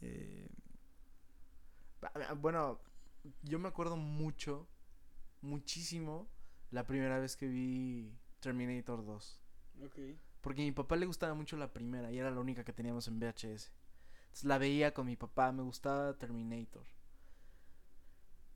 Eh, 0.00 0.48
ah, 2.02 2.34
Bueno, 2.34 2.80
yo 3.42 3.58
me 3.58 3.68
acuerdo 3.68 3.96
mucho, 3.96 4.68
muchísimo, 5.40 6.28
la 6.70 6.86
primera 6.86 7.18
vez 7.18 7.36
que 7.36 7.48
vi 7.48 8.12
Terminator 8.40 9.04
2. 9.04 9.40
Porque 10.40 10.62
a 10.62 10.64
mi 10.64 10.72
papá 10.72 10.96
le 10.96 11.06
gustaba 11.06 11.34
mucho 11.34 11.56
la 11.56 11.72
primera 11.72 12.10
y 12.12 12.18
era 12.18 12.30
la 12.30 12.40
única 12.40 12.64
que 12.64 12.72
teníamos 12.72 13.08
en 13.08 13.18
VHS. 13.18 13.72
Entonces 14.24 14.44
la 14.44 14.58
veía 14.58 14.94
con 14.94 15.06
mi 15.06 15.16
papá, 15.16 15.52
me 15.52 15.62
gustaba 15.62 16.14
Terminator. 16.16 16.84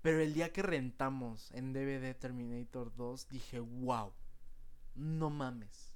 Pero 0.03 0.20
el 0.20 0.35
día 0.35 0.53
que 0.53 0.62
rentamos 0.62 1.51
en 1.53 1.73
DVD 1.73 2.14
Terminator 2.14 2.95
2, 2.97 3.29
dije, 3.29 3.61
wow, 3.61 4.12
no 4.97 5.31
mames. 5.31 5.93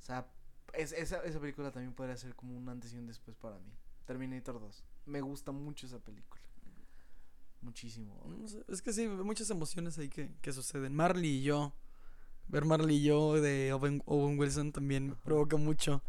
O 0.00 0.04
sea, 0.04 0.28
es- 0.74 0.92
esa, 0.92 1.22
esa 1.24 1.40
película 1.40 1.70
también 1.72 1.94
podría 1.94 2.16
ser 2.16 2.34
como 2.34 2.56
un 2.56 2.68
antes 2.68 2.92
y 2.94 2.98
un 2.98 3.06
después 3.06 3.36
para 3.36 3.58
mí. 3.58 3.72
Terminator 4.06 4.60
2. 4.60 4.84
Me 5.06 5.20
gusta 5.20 5.52
mucho 5.52 5.86
esa 5.86 5.98
película. 5.98 6.42
Muchísimo. 7.60 8.20
no 8.26 8.48
sé, 8.48 8.64
es 8.68 8.82
que 8.82 8.92
sí, 8.92 9.06
muchas 9.06 9.48
emociones 9.50 9.96
ahí 9.98 10.08
que, 10.08 10.34
que 10.40 10.52
suceden. 10.52 10.94
Marley 10.94 11.38
y 11.38 11.42
yo. 11.42 11.72
Ver 12.48 12.64
Marley 12.64 12.96
y 12.96 13.02
yo 13.04 13.40
de 13.40 13.72
Owen, 13.72 14.02
Owen 14.06 14.38
Wilson 14.38 14.72
también 14.72 15.08
me 15.08 15.14
provoca 15.16 15.56
mucho. 15.56 16.02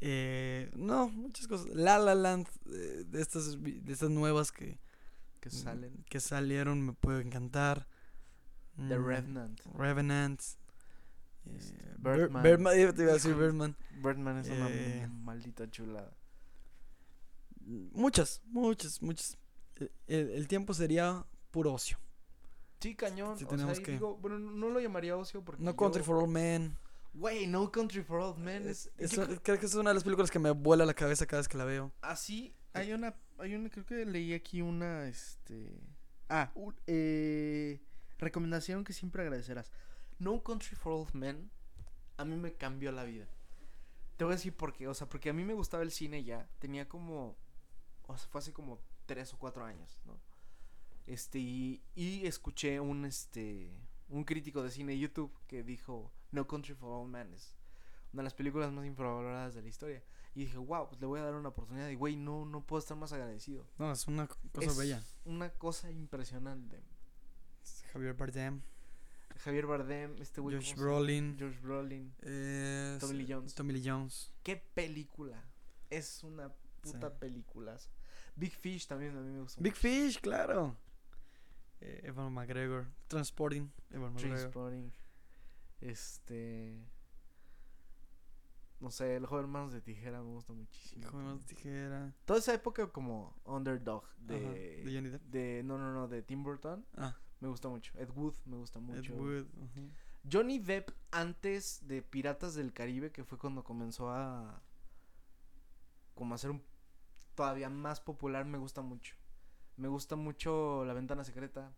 Eh, 0.00 0.70
no, 0.74 1.08
muchas 1.10 1.46
cosas. 1.46 1.66
La 1.74 1.98
La 1.98 2.14
Land, 2.14 2.46
eh, 2.72 3.04
de, 3.06 3.20
estas, 3.20 3.60
de 3.62 3.92
estas 3.92 4.10
nuevas 4.10 4.50
que, 4.50 4.78
Que 5.40 5.50
salen. 5.50 6.04
que 6.08 6.20
salieron, 6.20 6.80
me 6.84 6.92
puede 6.94 7.22
encantar. 7.22 7.86
The 8.76 8.98
Mm, 8.98 9.04
Revenant. 9.06 9.60
Revenant. 9.76 10.40
eh, 10.40 11.56
Este, 11.56 11.74
Bir- 11.98 12.16
Birdman. 12.16 12.42
Birdman, 12.42 12.74
te 12.94 13.02
iba 13.02 13.10
a 13.10 13.14
decir 13.14 13.30
Híjole. 13.30 13.46
Birdman. 13.46 13.76
Birdman 14.02 14.38
es 14.38 14.48
una 14.48 14.68
Eh, 14.70 15.08
maldita 15.08 15.70
chulada. 15.70 16.14
Muchas, 17.92 18.40
muchas, 18.46 19.02
muchas. 19.02 19.36
Eh, 19.76 19.90
El, 20.06 20.30
el 20.30 20.48
tiempo 20.48 20.74
sería 20.74 21.24
puro 21.50 21.72
ocio. 21.74 21.98
Sí, 22.80 22.94
cañón. 22.94 23.38
Sí 23.38 23.44
o 23.44 23.48
tenemos 23.48 23.76
sea, 23.76 23.84
que- 23.84 23.92
digo, 23.92 24.16
bueno, 24.16 24.38
no 24.38 24.70
lo 24.70 24.80
llamaría 24.80 25.16
ocio 25.16 25.44
porque. 25.44 25.62
No 25.62 25.72
yo- 25.72 25.76
Country 25.76 26.02
for 26.02 26.16
Old 26.16 26.30
Men. 26.32 26.76
Güey, 27.12 27.46
No 27.46 27.70
Country 27.72 28.02
for 28.02 28.20
Old 28.20 28.38
Men 28.38 28.68
es. 28.68 28.90
Es- 28.96 29.10
yo 29.10 29.22
es- 29.24 29.40
creo- 29.40 29.58
que 29.58 29.66
es 29.66 29.74
una 29.74 29.90
de 29.90 29.94
las 29.94 30.04
películas 30.04 30.30
que 30.30 30.38
me 30.38 30.50
vuela 30.52 30.86
la 30.86 30.94
cabeza 30.94 31.26
cada 31.26 31.40
vez 31.40 31.48
que 31.48 31.58
la 31.58 31.64
veo. 31.64 31.92
Así, 32.02 32.54
hay 32.72 32.92
una, 32.92 33.14
hay 33.38 33.54
una, 33.54 33.68
creo 33.68 33.84
que 33.84 34.04
leí 34.06 34.32
aquí 34.32 34.62
una, 34.62 35.06
este... 35.08 35.80
Ah, 36.28 36.52
eh, 36.86 37.80
recomendación 38.18 38.84
que 38.84 38.92
siempre 38.92 39.22
agradecerás. 39.22 39.72
No 40.20 40.42
Country 40.44 40.76
for 40.76 40.92
Old 40.92 41.12
Men, 41.14 41.50
a 42.16 42.24
mí 42.24 42.36
me 42.36 42.54
cambió 42.54 42.92
la 42.92 43.02
vida. 43.04 43.26
Te 44.16 44.24
voy 44.24 44.34
a 44.34 44.36
decir 44.36 44.54
por 44.54 44.72
qué, 44.72 44.86
o 44.86 44.94
sea, 44.94 45.08
porque 45.08 45.30
a 45.30 45.32
mí 45.32 45.42
me 45.44 45.54
gustaba 45.54 45.82
el 45.82 45.90
cine 45.90 46.22
ya, 46.22 46.48
tenía 46.60 46.88
como, 46.88 47.36
o 48.06 48.16
sea, 48.16 48.28
fue 48.28 48.38
hace 48.40 48.52
como 48.52 48.78
tres 49.06 49.32
o 49.34 49.38
cuatro 49.38 49.64
años, 49.64 49.98
¿no? 50.04 50.20
Este, 51.10 51.38
y, 51.38 51.82
y 51.94 52.26
escuché 52.26 52.78
un, 52.78 53.04
este, 53.04 53.70
un 54.08 54.24
crítico 54.24 54.62
de 54.62 54.70
cine 54.70 54.92
de 54.92 54.98
YouTube 55.00 55.32
que 55.48 55.62
dijo, 55.64 56.12
No 56.30 56.46
Country 56.46 56.74
for 56.74 56.90
Old 56.92 57.10
Men 57.10 57.32
es 57.34 57.56
Una 58.12 58.22
de 58.22 58.24
las 58.24 58.34
películas 58.34 58.70
más 58.72 58.86
infravaloradas 58.86 59.54
de 59.54 59.62
la 59.62 59.68
historia. 59.68 60.02
Y 60.36 60.40
dije, 60.44 60.58
wow, 60.58 60.88
pues 60.88 61.00
le 61.00 61.06
voy 61.08 61.18
a 61.18 61.24
dar 61.24 61.34
una 61.34 61.48
oportunidad. 61.48 61.88
Y 61.88 61.96
güey, 61.96 62.14
no, 62.16 62.44
no 62.44 62.64
puedo 62.64 62.78
estar 62.78 62.96
más 62.96 63.12
agradecido. 63.12 63.66
No, 63.78 63.90
es 63.90 64.06
una 64.06 64.28
cosa 64.28 64.66
Es 64.70 64.76
bella. 64.76 65.02
Una 65.24 65.50
cosa 65.50 65.90
impresionante. 65.90 66.80
Javier 67.92 68.14
Bardem, 68.14 68.60
Javier 69.38 69.66
Bardem, 69.66 70.14
este 70.20 70.40
güey. 70.40 70.56
Josh. 70.56 70.76
Brolin, 70.76 71.36
Josh 71.40 71.58
Brolin. 71.60 72.14
eh, 72.22 72.96
Tommy 73.00 73.14
Lee 73.14 73.26
Jones. 73.32 73.54
Tommy 73.56 73.72
Lee 73.72 73.82
Jones. 73.84 74.30
¿Qué 74.44 74.56
película? 74.56 75.42
Es 75.90 76.22
una 76.22 76.52
puta 76.82 77.08
Sí. 77.10 77.16
película. 77.18 77.76
Big 78.36 78.52
Fish 78.54 78.86
también 78.86 79.16
a 79.16 79.20
mí 79.20 79.32
me 79.32 79.40
gusta 79.40 79.60
Big 79.60 79.72
mucho. 79.72 79.80
Fish, 79.80 80.20
claro. 80.20 80.76
Eh, 81.80 82.00
Evan 82.04 82.32
McGregor. 82.32 82.86
Transporting. 83.08 83.70
Evan 83.90 84.12
McGregor. 84.12 84.36
Trainspotting. 84.38 84.92
Este. 85.80 86.84
No 88.80 88.90
sé, 88.90 89.16
el 89.16 89.26
joven 89.26 89.48
manos 89.50 89.72
de 89.72 89.82
tijera 89.82 90.22
me 90.22 90.30
gusta 90.30 90.52
muchísimo. 90.54 91.02
Hijo 91.06 91.18
de 91.18 91.24
más 91.24 91.44
tijera. 91.46 92.14
Toda 92.24 92.38
esa 92.38 92.54
época 92.54 92.86
como 92.90 93.38
underdog 93.44 94.04
de, 94.18 94.36
Ajá, 94.36 94.52
de 94.54 94.82
Johnny 94.94 95.10
Depp. 95.10 95.22
de- 95.24 95.62
no 95.64 95.76
no 95.76 95.92
no 95.92 96.08
de 96.08 96.22
Tim 96.22 96.42
Burton 96.42 96.86
Ah, 96.96 97.14
me 97.40 97.48
gusta 97.48 97.68
mucho. 97.68 97.92
Ed 97.98 98.08
Wood 98.14 98.34
me 98.46 98.56
gusta 98.56 98.78
Ed 98.78 98.82
mucho. 98.82 99.14
Wood. 99.14 99.46
ajá. 99.62 99.80
Johnny 100.30 100.58
Depp 100.58 100.90
antes 101.10 101.86
de 101.86 102.00
Piratas 102.02 102.54
del 102.54 102.72
Caribe 102.72 103.10
que 103.12 103.22
fue 103.24 103.36
cuando 103.38 103.64
comenzó 103.64 104.10
a 104.10 104.62
como 106.14 106.34
a 106.34 106.38
ser 106.38 106.50
un 106.50 106.62
todavía 107.34 107.68
más 107.70 108.00
popular 108.00 108.44
me 108.46 108.56
gusta 108.58 108.80
mucho. 108.80 109.14
Me 109.76 109.88
gusta 109.88 110.16
mucho 110.16 110.84
La 110.84 110.92
Ventana 110.92 111.24
Secreta. 111.24 111.72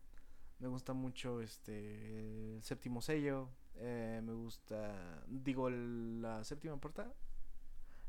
Me 0.59 0.68
gusta 0.68 0.93
mucho 0.93 1.40
este 1.40 2.57
el 2.57 2.62
séptimo 2.62 3.01
sello. 3.03 3.49
eh, 3.76 4.20
me 4.22 4.32
gusta. 4.34 5.24
Digo, 5.26 5.68
el- 5.68 6.20
la 6.22 6.45
séptima 6.45 6.76
puerta. 6.76 7.12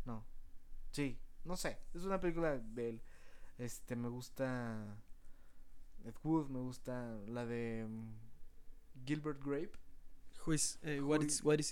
No. 0.06 0.26
Sí, 0.92 1.18
no 1.46 1.56
sé. 1.56 1.80
Es 1.94 2.04
una 2.04 2.20
película 2.20 2.58
de 2.58 2.90
él. 2.90 3.02
Este, 3.58 3.96
me 3.96 4.10
gusta. 4.10 4.98
Ed 6.06 6.16
Wood, 6.24 6.50
me 6.50 6.60
gusta 6.60 7.16
la 7.28 7.46
de 7.46 7.88
mm, 7.88 9.06
Gilbert 9.06 9.42
Grape. 9.44 9.72
Who 10.46 10.54
is, 10.54 10.78
eh, 10.82 11.00
what, 11.00 11.20
Who 11.22 11.26
is, 11.26 11.36
is- 11.36 11.44
what 11.44 11.60
is 11.60 11.72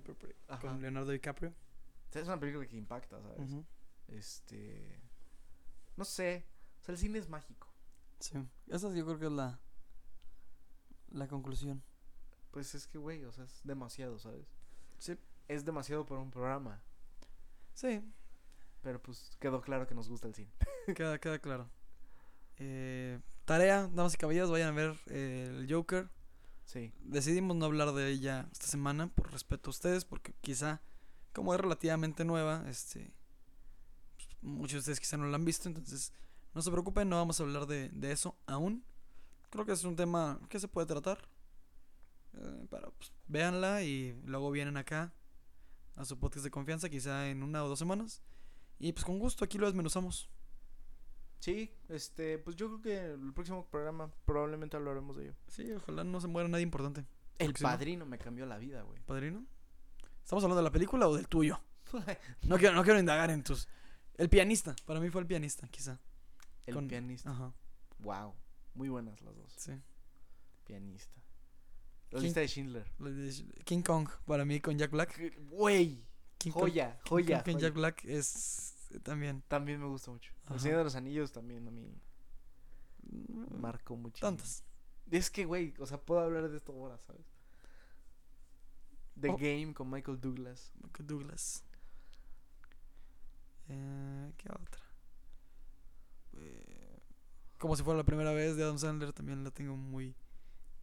Purple? 0.00 0.34
Ajá. 0.48 0.60
Con 0.60 0.82
Leonardo 0.82 1.12
DiCaprio. 1.12 1.54
Es 2.12 2.24
una 2.26 2.40
película 2.40 2.66
que 2.66 2.76
impacta, 2.76 3.20
¿sabes? 3.22 3.50
Este. 4.08 4.98
No 5.96 6.04
sé. 6.04 6.44
Sea, 6.88 6.94
el 6.94 6.98
cine 6.98 7.18
es 7.18 7.28
mágico. 7.28 7.68
Sí. 8.18 8.38
Esa 8.68 8.90
yo 8.94 9.04
creo 9.04 9.18
que 9.18 9.26
es 9.26 9.32
la, 9.32 9.60
la 11.10 11.28
conclusión. 11.28 11.82
Pues 12.50 12.74
es 12.74 12.86
que, 12.86 12.96
güey, 12.96 13.24
o 13.24 13.32
sea, 13.32 13.44
es 13.44 13.60
demasiado, 13.62 14.18
¿sabes? 14.18 14.46
Sí. 14.96 15.18
Es 15.48 15.66
demasiado 15.66 16.06
para 16.06 16.22
un 16.22 16.30
programa. 16.30 16.82
Sí, 17.74 18.02
Pero 18.80 19.02
pues 19.02 19.36
quedó 19.38 19.60
claro 19.60 19.86
que 19.86 19.94
nos 19.94 20.08
gusta 20.08 20.28
el 20.28 20.34
cine. 20.34 20.50
queda, 20.96 21.18
queda 21.18 21.38
claro. 21.38 21.68
Eh, 22.56 23.20
tarea, 23.44 23.86
damas 23.88 24.14
y 24.14 24.16
caballeros, 24.16 24.50
vayan 24.50 24.68
a 24.68 24.72
ver 24.72 24.98
eh, 25.08 25.58
el 25.58 25.70
Joker. 25.70 26.08
Sí. 26.64 26.94
Decidimos 27.00 27.54
no 27.54 27.66
hablar 27.66 27.92
de 27.92 28.08
ella 28.08 28.48
esta 28.50 28.66
semana 28.66 29.08
por 29.08 29.30
respeto 29.30 29.68
a 29.68 29.72
ustedes, 29.72 30.06
porque 30.06 30.32
quizá, 30.40 30.80
como 31.34 31.52
es 31.52 31.60
relativamente 31.60 32.24
nueva, 32.24 32.64
este, 32.66 33.12
pues, 34.16 34.28
muchos 34.40 34.72
de 34.72 34.78
ustedes 34.78 35.00
quizá 35.00 35.18
no 35.18 35.26
la 35.26 35.36
han 35.36 35.44
visto, 35.44 35.68
entonces 35.68 36.14
no 36.58 36.62
se 36.62 36.72
preocupen, 36.72 37.08
no 37.08 37.14
vamos 37.14 37.38
a 37.38 37.44
hablar 37.44 37.66
de, 37.66 37.88
de 37.90 38.10
eso 38.10 38.36
aún. 38.46 38.82
Creo 39.48 39.64
que 39.64 39.70
es 39.70 39.84
un 39.84 39.94
tema 39.94 40.40
que 40.48 40.58
se 40.58 40.66
puede 40.66 40.88
tratar. 40.88 41.18
Eh, 42.34 42.66
pero 42.68 42.92
pues, 42.98 43.12
véanla 43.28 43.84
y 43.84 44.20
luego 44.24 44.50
vienen 44.50 44.76
acá 44.76 45.12
a 45.94 46.04
su 46.04 46.18
podcast 46.18 46.42
de 46.42 46.50
confianza, 46.50 46.88
quizá 46.88 47.28
en 47.28 47.44
una 47.44 47.62
o 47.62 47.68
dos 47.68 47.78
semanas. 47.78 48.22
Y 48.80 48.92
pues 48.92 49.04
con 49.04 49.20
gusto 49.20 49.44
aquí 49.44 49.56
lo 49.56 49.66
desmenuzamos. 49.66 50.28
Sí, 51.38 51.72
este, 51.88 52.38
pues 52.38 52.56
yo 52.56 52.66
creo 52.66 52.80
que 52.80 53.12
el 53.12 53.32
próximo 53.32 53.64
programa 53.70 54.10
probablemente 54.24 54.76
hablaremos 54.76 55.16
de 55.16 55.26
ello. 55.26 55.34
Sí, 55.46 55.70
ojalá 55.70 56.02
no 56.02 56.20
se 56.20 56.26
muera 56.26 56.48
nadie 56.48 56.64
importante. 56.64 57.06
El 57.38 57.54
padrino 57.54 58.04
me 58.04 58.18
cambió 58.18 58.46
la 58.46 58.58
vida, 58.58 58.82
güey. 58.82 59.00
¿Padrino? 59.02 59.46
¿Estamos 60.24 60.42
hablando 60.42 60.60
de 60.60 60.64
la 60.64 60.72
película 60.72 61.06
o 61.06 61.14
del 61.14 61.28
tuyo? 61.28 61.60
No 62.42 62.58
quiero, 62.58 62.74
no 62.74 62.82
quiero 62.82 62.98
indagar 62.98 63.30
en 63.30 63.44
tus. 63.44 63.68
El 64.16 64.28
pianista, 64.28 64.74
para 64.86 64.98
mí 64.98 65.08
fue 65.08 65.20
el 65.20 65.28
pianista, 65.28 65.68
quizá. 65.68 66.00
El 66.68 66.74
Con- 66.74 66.88
pianista. 66.88 67.30
Ajá, 67.30 67.52
Wow. 68.00 68.34
Muy 68.74 68.88
buenas 68.88 69.20
las 69.22 69.34
dos. 69.36 69.52
sí. 69.56 69.72
Pianista. 70.64 71.16
La 72.10 72.18
¿Quién- 72.18 72.22
lista 72.24 72.40
de 72.40 72.48
Schindler. 72.48 72.92
King 73.64 73.82
Kong, 73.82 74.08
para 74.26 74.44
mí 74.44 74.60
con 74.60 74.76
Jack 74.78 74.90
Black. 74.90 75.18
Güey. 75.50 76.04
King 76.38 76.52
Kong- 76.52 76.60
Joya, 76.62 76.98
King 77.02 77.08
joya. 77.10 77.36
Kong 77.38 77.44
con 77.44 77.52
joya. 77.54 77.58
Jack 77.68 77.74
Black 77.74 78.04
es 78.04 78.74
también. 79.02 79.42
También 79.48 79.80
me 79.80 79.86
gusta 79.86 80.10
mucho. 80.10 80.32
Ajá. 80.44 80.54
El 80.54 80.60
Señor 80.60 80.78
de 80.78 80.84
los 80.84 80.94
Anillos 80.94 81.32
también 81.32 81.66
a 81.66 81.70
mí 81.70 81.92
mm, 83.10 83.60
marcó 83.60 83.96
mucho. 83.96 84.20
Tantas. 84.20 84.62
Es 85.10 85.30
que, 85.30 85.44
güey, 85.46 85.74
o 85.78 85.86
sea, 85.86 85.98
puedo 86.00 86.20
hablar 86.20 86.48
de 86.48 86.56
esto 86.56 86.72
ahora, 86.72 86.98
¿sabes? 86.98 87.26
The 89.20 89.30
Oh. 89.30 89.36
Game 89.36 89.74
con 89.74 89.90
Michael 89.90 90.20
Douglas. 90.20 90.70
Michael 90.82 91.06
Douglas. 91.06 91.64
Eh, 93.68 94.32
¿Qué 94.36 94.48
otra? 94.50 94.84
Eh, 96.40 97.00
como 97.58 97.76
si 97.76 97.82
fuera 97.82 97.98
la 97.98 98.04
primera 98.04 98.32
vez 98.32 98.56
de 98.56 98.62
Adam 98.62 98.78
Sandler, 98.78 99.12
también 99.12 99.42
la 99.44 99.50
tengo 99.50 99.76
muy 99.76 100.14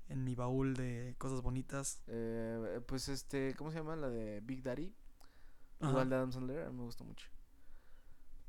en 0.08 0.24
mi 0.24 0.36
baúl 0.36 0.76
de 0.76 1.16
cosas 1.18 1.42
bonitas. 1.42 2.02
Eh, 2.08 2.82
pues 2.88 3.08
este, 3.10 3.56
¿cómo 3.56 3.72
se 3.72 3.78
llama? 3.78 3.96
La 3.96 4.10
de 4.10 4.42
Big 4.42 4.62
Daddy. 4.62 4.94
Ajá. 5.80 5.92
Igual 5.92 6.10
de 6.10 6.16
Adam 6.16 6.32
Sandler, 6.32 6.72
me 6.72 6.84
gusta 6.84 7.04
mucho. 7.04 7.28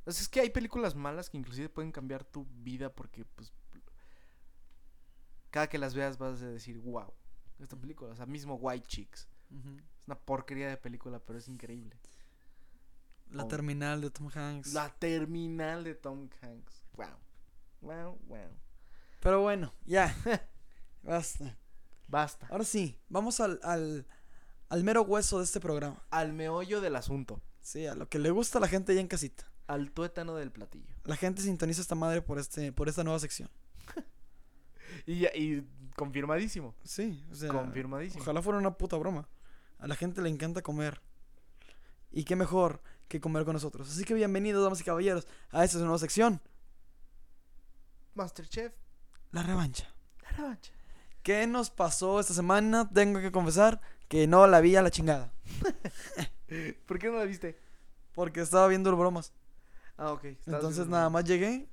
Es 0.05 0.29
que 0.29 0.41
hay 0.41 0.51
películas 0.51 0.95
malas 0.95 1.29
que 1.31 1.37
inclusive 1.37 1.69
pueden 1.69 1.91
cambiar 1.91 2.25
tu 2.25 2.47
vida 2.63 2.95
porque, 2.95 3.25
pues, 3.25 3.53
cada 5.51 5.69
que 5.69 5.79
las 5.79 5.95
veas 5.95 6.19
vas 6.19 6.41
a 6.43 6.47
decir, 6.47 6.79
wow, 6.79 7.13
esta 7.59 7.77
película, 7.77 8.13
o 8.13 8.15
sea, 8.17 8.27
mismo 8.27 8.55
White 8.55 8.87
Chicks. 8.87 9.29
Es 9.99 10.07
una 10.07 10.19
porquería 10.19 10.69
de 10.69 10.77
película, 10.77 11.19
pero 11.19 11.39
es 11.39 11.49
increíble. 11.49 11.99
La 13.31 13.45
Oh. 13.45 13.49
terminal 13.49 14.01
de 14.01 14.11
Tom 14.11 14.29
Hanks. 14.33 14.73
La 14.73 14.95
terminal 14.99 15.83
de 15.83 15.95
Tom 15.97 16.29
Hanks. 16.41 16.85
Wow. 16.97 17.07
Wow, 17.83 18.19
wow. 18.27 18.51
Pero 19.21 19.43
bueno, 19.43 19.73
ya. 19.85 20.15
Basta. 21.03 21.57
Basta. 22.09 22.47
Ahora 22.51 22.65
sí, 22.65 22.99
vamos 23.09 23.41
al, 23.41 23.59
al, 23.63 24.07
al 24.69 24.85
mero 24.85 25.03
hueso 25.03 25.39
de 25.39 25.45
este 25.45 25.61
programa. 25.61 26.03
Al 26.11 26.33
meollo 26.33 26.81
del 26.81 26.97
asunto. 26.97 27.41
Sí, 27.61 27.87
a 27.87 27.95
lo 27.95 28.09
que 28.09 28.19
le 28.19 28.31
gusta 28.31 28.59
a 28.59 28.61
la 28.61 28.69
gente 28.69 28.95
ya 28.95 29.01
en 29.01 29.09
casita. 29.09 29.51
Al 29.67 29.91
tuétano 29.91 30.37
del 30.37 30.53
platillo. 30.53 30.95
La 31.05 31.17
gente 31.17 31.43
sintoniza 31.43 31.81
esta 31.81 31.97
madre 31.97 32.23
por 32.23 32.39
este, 32.39 32.73
por 32.73 32.89
esta 32.89 33.03
nueva 33.05 33.19
sección. 33.19 33.51
Y, 35.05 35.21
ya- 35.21 35.35
y 35.35 35.67
confirmadísimo. 35.97 36.75
Sí, 36.85 37.25
o 37.31 37.35
sea, 37.35 37.51
confirmadísimo. 37.53 38.23
ojalá 38.23 38.43
fuera 38.43 38.59
una 38.59 38.77
puta 38.77 38.97
broma. 38.97 39.29
A 39.79 39.87
la 39.87 39.95
gente 39.95 40.23
le 40.23 40.29
encanta 40.29 40.63
comer. 40.63 41.01
Y 42.11 42.25
qué 42.25 42.35
mejor 42.35 42.81
que 43.09 43.21
comer 43.21 43.45
con 43.45 43.53
nosotros. 43.55 43.91
Así 43.91 44.05
que 44.05 44.15
bienvenidos, 44.15 44.63
damas 44.65 44.81
y 44.81 44.85
caballeros, 44.85 45.27
a 45.51 45.65
esta 45.65 45.79
nueva 45.79 45.99
sección, 45.99 46.41
Masterchef. 48.17 48.73
la 49.33 49.43
revancha. 49.43 49.93
La 50.23 50.31
revancha. 50.31 50.73
¿Qué 51.23 51.47
nos 51.47 51.71
pasó 51.71 52.19
esta 52.21 52.35
semana? 52.35 52.89
Tengo 52.93 53.21
que 53.21 53.31
confesar 53.33 53.81
que 54.09 54.27
no 54.27 54.47
la 54.47 54.61
vi 54.61 54.77
a 54.77 54.83
la 54.83 54.91
chingada. 54.91 55.33
¿Por 56.87 56.99
qué 56.99 57.09
no 57.09 57.19
la 57.19 57.25
viste? 57.25 57.59
Porque 58.13 58.41
estaba 58.41 58.69
viendo 58.69 58.91
el 58.91 58.97
bromas. 58.97 59.33
Ah, 59.97 60.13
ok. 60.13 60.25
Entonces 60.47 60.87
nada 60.87 61.11
más 61.11 61.25
llegué, 61.25 61.67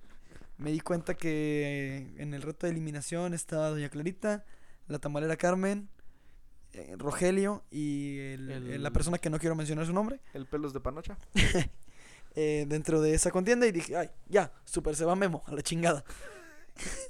me 0.57 0.71
di 0.71 0.79
cuenta 0.79 1.13
que 1.13 2.13
en 2.17 2.33
el 2.33 2.41
reto 2.41 2.65
de 2.65 2.71
eliminación 2.71 3.33
estaba 3.33 3.69
Doña 3.69 3.89
Clarita, 3.89 4.43
la 4.87 4.99
tamalera 4.99 5.35
Carmen, 5.37 5.89
eh, 6.73 6.95
Rogelio 6.97 7.63
y 7.69 8.17
el- 8.19 8.49
El- 8.51 8.83
la 8.83 8.91
persona 8.91 9.17
que 9.19 9.29
no 9.29 9.39
quiero 9.39 9.55
mencionar 9.55 9.85
su 9.85 9.93
nombre 9.93 10.19
El 10.33 10.45
pelos 10.47 10.73
de 10.73 10.79
panocha. 10.79 11.17
eh, 12.35 12.65
dentro 12.67 12.99
de 13.01 13.13
esa 13.13 13.29
contienda 13.29 13.67
y 13.67 13.71
dije, 13.71 13.95
ay, 13.95 14.09
ya, 14.27 14.51
super 14.65 14.95
se 14.95 15.05
va 15.05 15.15
Memo, 15.15 15.43
a 15.45 15.53
la 15.53 15.61
chingada. 15.61 16.03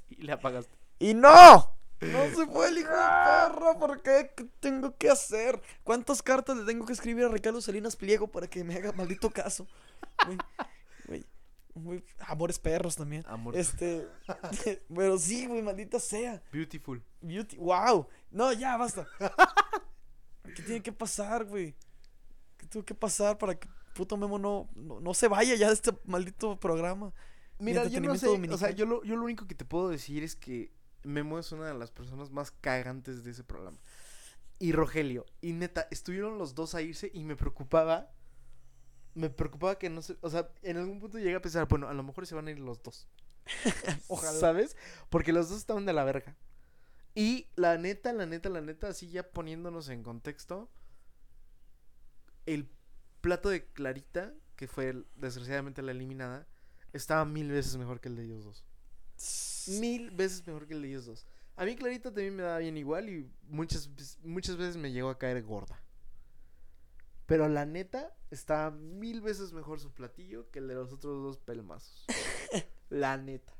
Y 0.09 0.23
le 0.23 0.31
apagaste. 0.33 0.77
¡Y 0.99 1.13
no! 1.13 1.73
No 2.01 2.29
se 2.35 2.45
fue 2.47 2.67
el 2.69 2.77
hijo 2.79 2.91
de 2.91 2.95
perro, 2.95 3.79
¿por 3.79 4.01
qué? 4.01 4.31
¿Qué 4.35 4.45
tengo 4.59 4.95
que 4.97 5.09
hacer? 5.09 5.61
¿Cuántas 5.83 6.21
cartas 6.21 6.57
le 6.57 6.65
tengo 6.65 6.85
que 6.85 6.93
escribir 6.93 7.25
a 7.25 7.29
Ricardo 7.29 7.61
Salinas 7.61 7.95
Pliego 7.95 8.27
para 8.27 8.47
que 8.47 8.63
me 8.63 8.75
haga 8.75 8.91
maldito 8.91 9.29
caso? 9.29 9.67
Güey, 11.07 11.25
güey, 11.75 12.03
amores 12.19 12.59
perros 12.59 12.95
también. 12.95 13.23
Amor. 13.27 13.55
Este, 13.55 14.07
pero 14.93 15.17
sí, 15.17 15.45
güey, 15.47 15.61
maldita 15.61 15.99
sea. 15.99 16.41
Beautiful. 16.51 17.01
Beauty, 17.21 17.57
wow. 17.57 18.07
No, 18.31 18.51
ya, 18.51 18.75
basta. 18.77 19.07
¿Qué 20.55 20.61
tiene 20.61 20.83
que 20.83 20.91
pasar, 20.91 21.45
güey? 21.45 21.75
¿Qué 22.57 22.67
tuvo 22.67 22.83
que 22.83 22.95
pasar 22.95 23.37
para 23.37 23.55
que 23.55 23.67
puto 23.95 24.17
Memo 24.17 24.39
no, 24.39 24.69
no, 24.75 24.99
no 24.99 25.13
se 25.13 25.27
vaya 25.27 25.55
ya 25.55 25.67
de 25.67 25.73
este 25.73 25.91
maldito 26.05 26.59
programa? 26.59 27.13
Mira, 27.63 27.87
yo 27.87 28.01
no 28.01 28.15
sé. 28.15 28.27
O 28.27 28.57
sea, 28.57 28.71
yo 28.71 28.85
lo, 28.85 29.03
yo 29.03 29.15
lo 29.15 29.23
único 29.23 29.47
que 29.47 29.55
te 29.55 29.65
puedo 29.65 29.89
decir 29.89 30.23
es 30.23 30.35
que 30.35 30.71
Memo 31.03 31.39
es 31.39 31.51
una 31.51 31.67
de 31.67 31.73
las 31.73 31.91
personas 31.91 32.31
más 32.31 32.51
cagantes 32.51 33.23
de 33.23 33.31
ese 33.31 33.43
programa. 33.43 33.77
y 34.59 34.71
Rogelio. 34.71 35.25
Y 35.41 35.53
neta, 35.53 35.87
estuvieron 35.91 36.37
los 36.37 36.55
dos 36.55 36.75
a 36.75 36.81
irse 36.81 37.11
y 37.13 37.23
me 37.23 37.35
preocupaba. 37.35 38.11
Me 39.15 39.29
preocupaba 39.29 39.77
que 39.77 39.89
no 39.89 40.01
se. 40.01 40.17
O 40.21 40.29
sea, 40.29 40.49
en 40.61 40.77
algún 40.77 40.99
punto 40.99 41.19
llegué 41.19 41.35
a 41.35 41.41
pensar, 41.41 41.67
bueno, 41.67 41.87
a 41.87 41.93
lo 41.93 42.03
mejor 42.03 42.25
se 42.25 42.35
van 42.35 42.47
a 42.47 42.51
ir 42.51 42.59
los 42.59 42.81
dos. 42.81 43.07
Ojalá. 44.07 44.39
¿Sabes? 44.39 44.77
Porque 45.09 45.33
los 45.33 45.49
dos 45.49 45.59
estaban 45.59 45.85
de 45.85 45.93
la 45.93 46.03
verga. 46.03 46.35
Y 47.15 47.47
la 47.55 47.77
neta, 47.77 48.11
la 48.13 48.25
neta, 48.25 48.49
la 48.49 48.61
neta, 48.61 48.87
así 48.87 49.09
ya 49.09 49.23
poniéndonos 49.23 49.89
en 49.89 50.01
contexto. 50.01 50.69
El 52.45 52.69
plato 53.21 53.49
de 53.49 53.65
Clarita, 53.67 54.33
que 54.55 54.67
fue 54.67 55.05
desgraciadamente 55.15 55.81
la 55.81 55.91
eliminada, 55.91 56.47
estaba 56.93 57.25
mil 57.25 57.49
veces 57.51 57.75
mejor 57.77 57.99
que 57.99 58.09
el 58.09 58.15
de 58.15 58.23
ellos 58.25 58.45
dos. 58.45 58.63
Mil 59.79 60.11
veces 60.11 60.45
mejor 60.47 60.67
que 60.67 60.73
el 60.73 60.81
de 60.81 60.89
ellos 60.89 61.05
dos. 61.05 61.25
A 61.55 61.65
mí 61.65 61.75
Clarita 61.75 62.09
también 62.09 62.35
me 62.35 62.43
daba 62.43 62.57
bien 62.59 62.77
igual 62.77 63.09
y 63.09 63.29
muchas, 63.47 63.93
veces- 63.95 64.17
muchas 64.23 64.57
veces 64.57 64.77
me 64.77 64.91
llegó 64.91 65.09
a 65.09 65.17
caer 65.19 65.43
gorda. 65.43 65.79
Pero 67.25 67.47
la 67.47 67.65
neta, 67.65 68.13
está 68.31 68.69
mil 68.71 69.21
veces 69.21 69.53
mejor 69.53 69.79
su 69.79 69.91
platillo 69.91 70.49
que 70.51 70.59
el 70.59 70.67
de 70.67 70.75
los 70.75 70.91
otros 70.91 71.23
dos 71.23 71.37
pelmazos. 71.37 72.05
la 72.89 73.17
neta. 73.17 73.53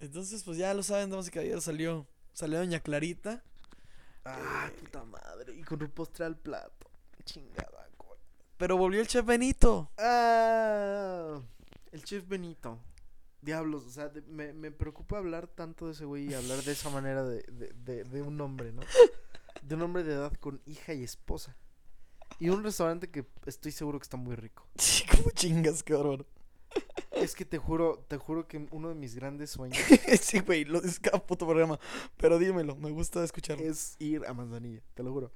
Entonces, 0.00 0.42
pues 0.44 0.56
ya 0.58 0.74
lo 0.74 0.82
saben, 0.82 1.10
damas 1.10 1.28
y 1.28 1.30
caballeros, 1.30 1.64
salió, 1.64 2.06
salió 2.32 2.58
Doña 2.58 2.80
Clarita. 2.80 3.42
Ah, 4.24 4.70
puta 4.80 5.04
madre. 5.04 5.54
Y 5.54 5.62
con 5.62 5.82
un 5.82 5.90
postre 5.90 6.24
al 6.24 6.36
plato. 6.36 6.90
Chingada 7.24 7.88
cola. 7.96 8.20
Pero 8.56 8.76
volvió 8.76 9.00
el 9.00 9.06
chef 9.08 9.24
Benito. 9.24 9.90
Ah, 9.98 11.40
el 11.98 12.04
chef 12.04 12.28
Benito. 12.28 12.78
Diablos, 13.40 13.84
o 13.86 13.90
sea, 13.90 14.08
de- 14.08 14.22
me, 14.22 14.52
me 14.52 14.70
preocupa 14.72 15.18
hablar 15.18 15.46
tanto 15.46 15.86
de 15.86 15.92
ese 15.92 16.04
güey 16.04 16.28
y 16.30 16.34
hablar 16.34 16.62
de 16.62 16.72
esa 16.72 16.90
manera 16.90 17.22
de, 17.24 17.42
de, 17.52 17.72
de, 17.84 18.04
de 18.04 18.22
un 18.22 18.40
hombre, 18.40 18.72
¿no? 18.72 18.82
De 19.62 19.74
un 19.76 19.82
hombre 19.82 20.02
de 20.02 20.14
edad 20.14 20.32
con 20.40 20.60
hija 20.66 20.92
y 20.94 21.04
esposa. 21.04 21.56
Y 22.40 22.48
un 22.50 22.62
restaurante 22.64 23.10
que 23.10 23.26
estoy 23.46 23.72
seguro 23.72 23.98
que 23.98 24.04
está 24.04 24.16
muy 24.16 24.34
rico. 24.36 24.66
Sí, 24.76 25.04
como 25.06 25.30
chingas, 25.30 25.82
cabrón. 25.82 26.26
Es 27.12 27.34
que 27.34 27.44
te 27.44 27.58
juro, 27.58 28.04
te 28.08 28.16
juro 28.16 28.46
que 28.46 28.68
uno 28.70 28.88
de 28.90 28.94
mis 28.94 29.14
grandes 29.14 29.50
sueños 29.50 29.78
sí, 30.20 30.40
güey, 30.40 30.64
lo 30.64 30.82
es 30.82 31.00
cada 31.00 31.24
puto 31.24 31.46
programa. 31.46 31.78
Pero 32.16 32.38
dímelo, 32.38 32.76
me 32.76 32.90
gusta 32.90 33.22
escucharlo. 33.24 33.64
es 33.64 33.96
ir 33.98 34.24
a 34.26 34.34
Manzanilla, 34.34 34.82
te 34.94 35.02
lo 35.02 35.12
juro. 35.12 35.32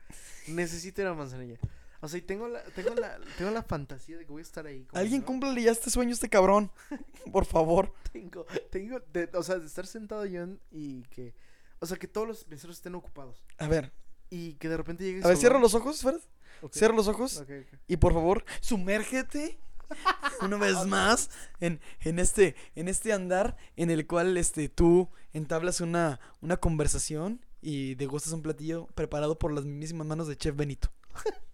Necesito 0.48 1.00
ir 1.00 1.06
a 1.08 1.14
Manzanilla. 1.14 1.58
O 2.04 2.08
sea, 2.08 2.18
y 2.18 2.22
tengo 2.22 2.48
la, 2.48 2.62
tengo 2.74 2.94
la, 2.96 3.18
tengo 3.38 3.50
la 3.52 3.62
fantasía 3.62 4.18
de 4.18 4.26
que 4.26 4.32
voy 4.32 4.40
a 4.40 4.42
estar 4.42 4.66
ahí. 4.66 4.86
Alguien 4.92 5.22
cúmplele 5.22 5.62
ya 5.62 5.70
este 5.70 5.88
sueño 5.88 6.10
a 6.10 6.14
este 6.14 6.28
cabrón. 6.28 6.70
Por 7.32 7.44
favor. 7.46 7.94
Tengo, 8.12 8.44
tengo, 8.70 9.00
de- 9.12 9.30
o 9.34 9.42
sea, 9.42 9.58
de 9.58 9.66
estar 9.66 9.86
sentado 9.86 10.26
yo 10.26 10.46
y 10.72 11.02
que, 11.04 11.32
o 11.78 11.86
sea, 11.86 11.96
que 11.96 12.08
todos 12.08 12.26
los 12.26 12.48
meseros 12.48 12.76
estén 12.76 12.94
ocupados 12.96 13.42
A 13.58 13.68
ver, 13.68 13.92
y 14.30 14.54
que 14.54 14.68
de 14.68 14.76
repente 14.76 15.04
llegue 15.04 15.22
a 15.24 15.28
ver, 15.28 15.36
cierra 15.36 15.58
los 15.60 15.74
ojos, 15.74 16.00
Fred. 16.02 16.18
Ok, 16.60 16.72
Cierra 16.74 16.94
los 16.94 17.06
ojos. 17.08 17.42
Y 17.86 17.96
por 17.96 18.12
favor, 18.12 18.44
sumérgete 18.60 19.58
una 20.42 20.56
vez 20.56 20.84
más 20.86 21.30
en, 21.60 21.80
en 22.00 22.18
este 22.18 22.56
en 22.74 22.88
este 22.88 23.12
andar 23.12 23.56
en 23.76 23.90
el 23.90 24.06
cual 24.06 24.36
este 24.36 24.68
tú 24.68 25.08
entablas 25.32 25.80
una, 25.80 26.18
una 26.40 26.56
conversación 26.56 27.44
y 27.60 27.94
degustas 27.94 28.32
un 28.32 28.42
platillo 28.42 28.86
preparado 28.94 29.38
por 29.38 29.52
las 29.52 29.64
mismísimas 29.64 30.06
manos 30.06 30.26
de 30.28 30.36
Chef 30.36 30.56
Benito. 30.56 30.90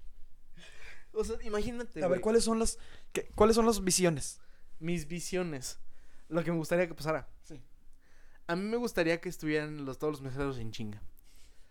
O 1.12 1.24
sea, 1.24 1.36
imagínate. 1.43 1.98
A 2.01 2.09
ver, 2.09 2.09
güey, 2.09 2.20
¿cuáles 2.20 2.44
son 2.44 2.59
las 2.59 2.78
qué- 3.12 3.30
cuáles 3.35 3.56
son 3.56 3.66
las 3.66 3.82
visiones? 3.82 4.40
mis 4.80 5.09
visiones. 5.09 5.80
Lo 6.28 6.44
que 6.44 6.52
me 6.52 6.59
gustaría 6.59 6.86
que 6.86 6.94
pasara. 6.94 7.28
Sí. 7.43 7.60
A 8.47 8.55
mí 8.55 8.62
me 8.62 8.76
gustaría 8.76 9.20
que 9.20 9.28
estuvieran 9.28 9.85
los, 9.85 9.98
todos 9.98 10.12
los 10.12 10.22
meseros 10.22 10.56
en 10.59 10.70
chinga. 10.70 11.02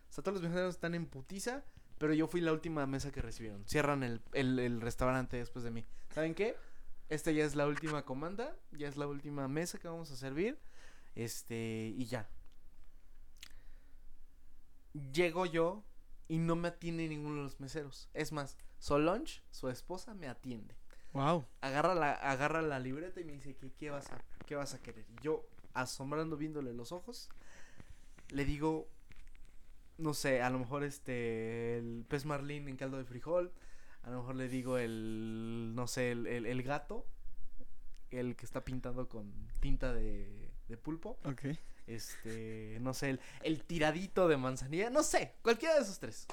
O 0.10 0.14
sea, 0.14 0.24
todos 0.24 0.42
los 0.42 0.50
meseros 0.50 0.76
están 0.76 0.94
en 0.96 1.06
putiza, 1.06 1.64
pero 2.00 2.14
yo 2.14 2.28
fui 2.28 2.42
la 2.42 2.52
última 2.52 2.86
mesa 2.86 3.12
que 3.12 3.22
recibieron. 3.22 3.66
Cierran 3.68 4.04
el, 4.04 4.22
el, 4.34 4.60
el 4.60 4.82
restaurante 4.82 5.38
después 5.38 5.64
de 5.64 5.72
mí. 5.72 5.86
¿Saben 6.14 6.36
qué? 6.36 6.56
Esta 7.08 7.32
ya 7.32 7.46
es 7.46 7.56
la 7.56 7.66
última 7.68 8.04
comanda, 8.04 8.58
ya 8.72 8.90
es 8.90 8.98
la 8.98 9.08
última 9.08 9.48
mesa 9.48 9.78
que 9.78 9.88
vamos 9.88 10.12
a 10.12 10.18
servir. 10.18 10.60
Este, 11.16 11.94
y 11.96 12.06
ya. 12.06 12.28
Llego 15.14 15.46
yo 15.46 15.84
y 16.28 16.38
no 16.40 16.56
me 16.56 16.68
atiende 16.70 17.08
ninguno 17.08 17.38
de 17.38 17.44
los 17.44 17.60
meseros. 17.60 18.10
Es 18.14 18.32
más, 18.32 18.58
Solange, 18.80 19.42
su 19.52 19.70
esposa, 19.70 20.14
me 20.14 20.28
atiende 20.28 20.76
Wow. 21.14 21.46
agarra 21.62 21.96
la, 21.96 22.12
agarra 22.14 22.62
la 22.62 22.80
libreta 22.80 23.20
y 23.20 23.24
me 23.24 23.34
dice 23.34 23.56
que 23.56 23.72
qué 23.72 23.90
vas 23.90 24.12
a, 24.12 24.22
qué 24.46 24.56
vas 24.56 24.74
a 24.74 24.82
querer. 24.82 25.06
Y 25.10 25.24
Yo, 25.24 25.46
asombrando, 25.74 26.38
viéndole 26.38 26.74
los 26.74 26.92
ojos, 26.92 27.30
le 28.30 28.46
digo, 28.46 28.88
no 29.98 30.14
sé, 30.14 30.42
a 30.42 30.50
lo 30.50 30.60
mejor 30.60 30.84
este, 30.84 31.78
el 31.78 32.06
pez 32.08 32.26
marlín 32.26 32.68
en 32.68 32.76
caldo 32.78 32.98
de 32.98 33.06
frijol, 33.06 33.52
a 34.04 34.12
lo 34.12 34.20
mejor 34.20 34.36
le 34.36 34.48
digo 34.48 34.78
el, 34.78 35.72
no 35.76 35.88
sé, 35.88 36.12
el, 36.12 36.28
el- 36.28 36.46
el 36.46 36.62
gato, 36.64 37.08
el 38.12 38.36
que 38.36 38.46
está 38.46 38.64
pintado 38.64 39.10
con 39.10 39.34
tinta 39.60 39.94
de, 39.94 40.52
de 40.68 40.78
pulpo, 40.78 41.18
Ok. 41.26 41.46
Este, 41.88 42.78
no 42.82 42.94
sé, 42.94 43.10
el, 43.12 43.20
el 43.44 43.64
tiradito 43.64 44.28
de 44.28 44.38
manzanilla, 44.38 44.90
no 44.90 45.04
sé, 45.04 45.34
cualquiera 45.42 45.76
de 45.76 45.82
esos 45.82 46.00
tres. 46.00 46.28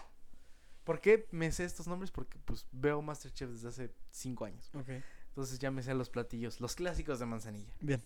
¿Por 0.84 1.00
qué 1.00 1.26
me 1.30 1.50
sé 1.50 1.64
estos 1.64 1.86
nombres? 1.86 2.10
Porque 2.10 2.38
pues 2.44 2.66
veo 2.72 3.00
Masterchef 3.00 3.48
desde 3.50 3.68
hace 3.68 3.90
cinco 4.10 4.44
años. 4.44 4.70
Ok. 4.74 4.90
Entonces 5.28 5.58
ya 5.58 5.70
me 5.70 5.82
sé 5.82 5.94
los 5.94 6.10
platillos, 6.10 6.60
los 6.60 6.76
clásicos 6.76 7.18
de 7.18 7.26
manzanilla. 7.26 7.72
Bien. 7.80 8.02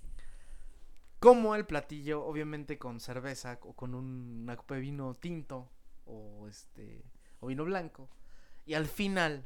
Como 1.18 1.56
el 1.56 1.66
platillo, 1.66 2.24
obviamente 2.24 2.78
con 2.78 3.00
cerveza 3.00 3.58
o 3.62 3.72
con 3.72 3.94
un- 3.96 4.42
una 4.44 4.56
copa 4.56 4.76
de 4.76 4.80
vino 4.82 5.14
tinto 5.14 5.68
o 6.06 6.46
este 6.48 7.02
o 7.40 7.48
vino 7.48 7.64
blanco. 7.64 8.08
Y 8.64 8.74
al 8.74 8.86
final 8.86 9.44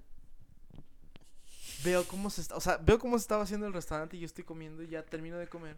veo 1.84 2.06
cómo 2.06 2.30
se 2.30 2.42
está, 2.42 2.56
o 2.56 2.60
sea, 2.60 2.76
veo 2.76 2.98
cómo 2.98 3.18
se 3.18 3.22
estaba 3.22 3.42
haciendo 3.44 3.66
el 3.66 3.72
restaurante 3.72 4.16
y 4.16 4.20
yo 4.20 4.26
estoy 4.26 4.44
comiendo 4.44 4.82
y 4.82 4.88
ya 4.88 5.04
termino 5.04 5.38
de 5.38 5.48
comer. 5.48 5.76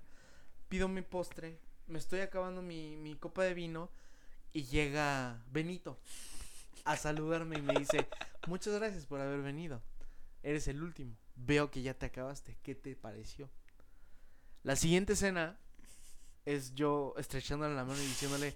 Pido 0.68 0.88
mi 0.88 1.02
postre, 1.02 1.58
me 1.86 1.98
estoy 1.98 2.20
acabando 2.20 2.62
mi, 2.62 2.96
mi 2.96 3.16
copa 3.16 3.44
de 3.44 3.54
vino 3.54 3.90
y 4.52 4.64
llega 4.64 5.42
Benito 5.50 5.98
a 6.84 6.96
saludarme 6.96 7.58
y 7.58 7.62
me 7.62 7.74
dice, 7.74 8.06
muchas 8.46 8.74
gracias 8.74 9.06
por 9.06 9.20
haber 9.20 9.42
venido. 9.42 9.82
Eres 10.42 10.68
el 10.68 10.82
último. 10.82 11.16
Veo 11.36 11.70
que 11.70 11.82
ya 11.82 11.94
te 11.94 12.06
acabaste. 12.06 12.56
¿Qué 12.62 12.74
te 12.74 12.94
pareció? 12.94 13.50
La 14.62 14.76
siguiente 14.76 15.14
escena 15.14 15.58
es 16.44 16.74
yo 16.74 17.14
estrechándole 17.16 17.74
la 17.74 17.84
mano 17.84 17.98
y 18.00 18.06
diciéndole, 18.06 18.54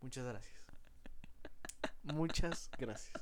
muchas 0.00 0.24
gracias. 0.24 0.54
Muchas 2.02 2.70
gracias. 2.78 3.12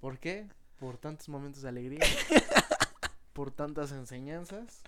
¿Por 0.00 0.18
qué? 0.18 0.48
Por 0.78 0.98
tantos 0.98 1.28
momentos 1.28 1.62
de 1.62 1.68
alegría. 1.68 2.06
por 3.32 3.50
tantas 3.50 3.92
enseñanzas. 3.92 4.82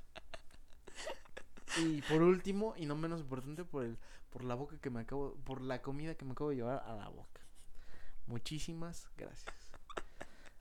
Y 1.79 2.03
por 2.03 2.23
último, 2.23 2.75
y 2.77 2.87
no 2.87 2.97
menos 2.97 3.21
importante, 3.21 3.65
por 3.65 3.85
el, 3.85 3.99
por 4.31 4.45
la 4.45 4.55
boca 4.55 4.79
que 4.79 4.91
me 4.91 5.01
acabo, 5.01 5.35
por 5.45 5.61
la 5.61 5.83
comida 5.83 6.15
que 6.15 6.25
me 6.25 6.33
acabo 6.33 6.51
de 6.51 6.57
llevar 6.57 6.83
a 6.87 6.95
la 6.95 7.09
boca. 7.09 7.41
Muchísimas 8.27 9.09
gracias. 9.17 9.55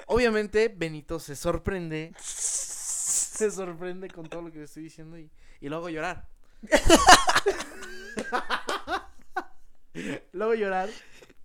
Obviamente, 0.08 0.70
Benito 0.70 1.20
se 1.20 1.36
sorprende. 1.36 2.14
Se 2.18 3.52
sorprende 3.52 4.10
con 4.10 4.28
todo 4.28 4.42
lo 4.42 4.52
que 4.52 4.60
le 4.60 4.66
estoy 4.66 4.84
diciendo 4.84 5.18
y, 5.18 5.30
y 5.60 5.70
lo 5.70 5.78
hago 5.78 5.90
llorar. 5.90 6.28
lo 10.32 10.44
hago 10.44 10.54
llorar 10.54 10.90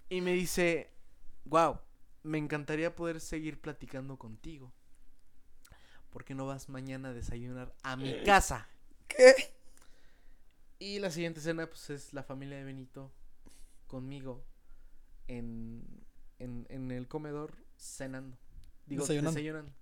y 0.09 0.21
me 0.21 0.33
dice, 0.33 0.93
wow, 1.45 1.79
me 2.23 2.39
encantaría 2.39 2.95
poder 2.95 3.21
seguir 3.21 3.61
platicando 3.61 4.19
contigo. 4.19 4.73
¿Por 6.11 6.25
qué 6.25 6.35
no 6.35 6.47
vas 6.47 6.69
mañana 6.69 7.11
a 7.11 7.13
desayunar 7.13 7.75
a 7.83 7.97
mi 7.97 8.23
casa? 8.25 8.69
¿Qué? 9.07 9.56
Y 10.79 10.99
la 10.99 11.11
siguiente 11.11 11.41
escena, 11.41 11.67
pues, 11.67 11.91
es 11.91 12.13
la 12.13 12.23
familia 12.23 12.59
de 12.59 12.65
Benito 12.65 13.11
conmigo 13.87 14.45
en, 15.29 15.85
en, 16.39 16.67
en 16.69 16.91
el 16.91 17.09
comedor 17.09 17.57
cenando. 17.77 18.37
Digo, 18.87 19.03
Desayunando. 19.03 19.31
desayunando. 19.31 19.73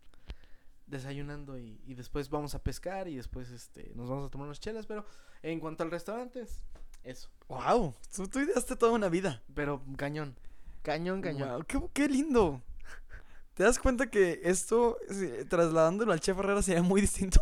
Desayunando 0.87 1.59
y, 1.59 1.81
y 1.87 1.95
después 1.95 2.29
vamos 2.29 2.55
a 2.55 2.63
pescar 2.63 3.09
y 3.09 3.17
después 3.17 3.51
este 3.51 3.93
nos 3.95 4.09
vamos 4.09 4.27
a 4.27 4.31
tomar 4.31 4.47
unas 4.47 4.61
chelas, 4.61 4.87
pero 4.87 5.05
en 5.43 5.59
cuanto 5.59 5.83
al 5.83 5.91
restaurante, 5.91 6.43
es 6.43 6.63
eso. 7.03 7.29
Wow. 7.49 7.95
Tú, 8.15 8.29
tú 8.29 8.41
ideaste 8.41 8.77
toda 8.77 8.93
una 8.93 9.09
vida. 9.09 9.43
Pero 9.55 9.83
cañón. 9.97 10.37
Cañón, 10.83 11.23
cañón. 11.23 11.65
Qué, 11.65 11.81
qué 11.93 12.09
lindo. 12.09 12.63
¿Te 13.55 13.63
das 13.63 13.79
cuenta 13.79 14.11
que 14.11 14.41
esto, 14.45 14.99
trasladándolo 15.49 16.13
al 16.13 16.21
chef 16.21 16.39
Herrera, 16.39 16.61
sería 16.61 16.83
muy 16.83 17.01
distinto? 17.01 17.41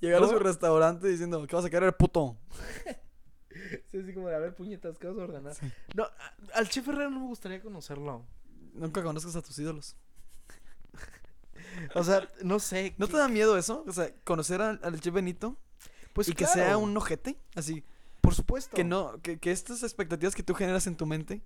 Llegar 0.00 0.22
a 0.22 0.28
su 0.28 0.38
restaurante 0.38 1.08
diciendo, 1.08 1.46
¿qué 1.46 1.56
vas 1.56 1.64
a 1.64 1.70
querer, 1.70 1.96
puto? 1.96 2.36
Sí, 3.90 3.98
así 3.98 4.12
como 4.12 4.28
de, 4.28 4.34
a 4.34 4.38
ver, 4.40 4.54
puñetas, 4.54 4.98
¿qué 4.98 5.06
vas 5.06 5.16
a 5.16 5.22
ordenar? 5.22 5.54
Sí. 5.54 5.66
No, 5.94 6.02
a- 6.02 6.34
al 6.58 6.68
chef 6.68 6.88
Herrera 6.88 7.08
no 7.08 7.20
me 7.20 7.26
gustaría 7.26 7.62
conocerlo. 7.62 8.24
Nunca 8.74 9.00
conozcas 9.02 9.36
a 9.36 9.42
tus 9.42 9.56
ídolos. 9.60 9.96
O 11.94 12.02
sea, 12.02 12.28
no 12.42 12.58
sé. 12.58 12.94
¿No 12.98 13.06
qué- 13.06 13.12
te 13.12 13.18
da 13.18 13.28
miedo 13.28 13.56
eso? 13.56 13.84
O 13.86 13.92
sea, 13.92 14.12
conocer 14.24 14.60
al, 14.60 14.80
al 14.82 15.00
chef 15.00 15.14
Benito 15.14 15.56
Pues 16.12 16.28
y 16.28 16.34
que 16.34 16.46
sea 16.46 16.76
un 16.78 16.96
ojete. 16.96 17.38
Así, 17.54 17.84
Por 18.20 18.34
supuesto. 18.34 18.74
que 18.74 18.82
no, 18.84 19.20
que, 19.22 19.38
que 19.38 19.52
estas 19.52 19.82
expectativas 19.84 20.34
que 20.34 20.42
tú 20.42 20.54
generas 20.54 20.86
en 20.88 20.96
tu 20.96 21.06
mente 21.06 21.42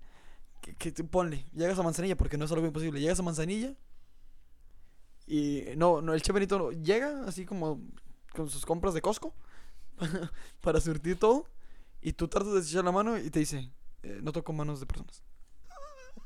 que, 0.62 0.74
que 0.74 0.90
tú 0.93 1.06
ponle, 1.06 1.44
llegas 1.55 1.78
a 1.78 1.82
Manzanilla, 1.82 2.16
porque 2.16 2.36
no 2.39 2.47
es 2.47 2.52
algo 2.52 2.66
imposible, 2.66 3.01
llegas 3.01 3.20
a 3.20 3.23
Manzanilla 3.23 3.74
y 5.27 5.65
no, 5.77 6.01
no, 6.01 6.15
el 6.15 6.23
Che 6.23 6.32
Benito 6.32 6.70
llega 6.73 7.24
así 7.27 7.44
como 7.44 7.81
con 8.34 8.48
sus 8.50 8.64
compras 8.66 8.94
de 8.94 9.02
Costco 9.02 9.34
para 10.60 10.80
surtir 10.80 11.18
todo 11.18 11.46
y 12.00 12.12
tú 12.12 12.28
tratas 12.28 12.55
de 12.55 12.60
echar 12.60 12.84
la 12.84 12.92
mano 12.92 13.18
y 13.18 13.30
te 13.30 13.40
dice, 13.40 13.70
"Eh, 14.02 14.20
no 14.22 14.32
toco 14.32 14.52
manos 14.52 14.80
de 14.80 14.86
personas. 14.86 15.22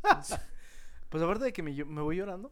Pues 1.08 1.22
aparte 1.22 1.44
de 1.44 1.52
que 1.52 1.62
me, 1.62 1.72
me 1.84 2.00
voy 2.00 2.16
llorando. 2.16 2.50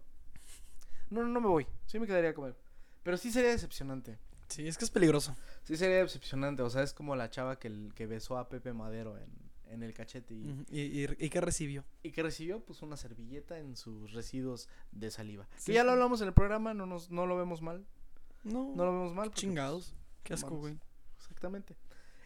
No, 1.09 1.23
no, 1.23 1.29
no 1.29 1.41
me 1.41 1.49
voy. 1.49 1.67
Sí 1.87 1.99
me 1.99 2.07
quedaría 2.07 2.31
a 2.31 2.35
comer. 2.35 2.55
Pero 3.03 3.17
sí 3.17 3.33
sería 3.33 3.51
decepcionante. 3.51 4.19
Sí, 4.49 4.69
es 4.69 4.77
que 4.77 4.85
es 4.85 4.91
peligroso. 4.91 5.35
Sí 5.65 5.77
sería 5.79 5.97
decepcionante. 5.97 6.63
O 6.63 6.69
sea, 6.69 6.83
es 6.83 6.93
como 6.93 7.17
la 7.17 7.31
chava 7.31 7.59
que, 7.59 7.69
el- 7.69 7.93
que 7.95 8.07
besó 8.07 8.37
a 8.37 8.51
Pepe 8.51 8.75
Madero 8.75 9.17
en, 9.17 9.31
en 9.73 9.83
el 9.83 9.95
cachete. 9.95 10.35
Y, 10.35 10.65
¿Y, 10.71 10.81
y, 11.05 11.07
y 11.19 11.31
qué 11.31 11.41
recibió? 11.41 11.85
y 12.03 12.11
que 12.13 12.23
recibió 12.23 12.61
pues 12.61 12.83
una 12.83 12.99
servilleta 12.99 13.59
en 13.59 13.77
sus 13.77 14.13
residuos 14.13 14.69
de 14.93 15.11
saliva. 15.11 15.49
Sí, 15.57 15.67
que 15.69 15.73
ya 15.73 15.85
lo 15.85 15.93
hablamos 15.93 16.21
en 16.21 16.29
el 16.29 16.35
programa, 16.35 16.75
no, 16.75 16.85
nos, 16.85 17.11
no 17.11 17.25
lo 17.27 17.39
vemos 17.39 17.63
mal. 17.63 17.87
No, 18.43 18.73
No 18.75 18.85
lo 18.85 18.93
vemos 18.93 19.15
mal. 19.15 19.31
chingados. 19.33 19.95
Qué 20.23 20.35
asco, 20.35 20.57
güey. 20.57 20.75
pues, 20.77 20.89
exactamente. 21.19 21.77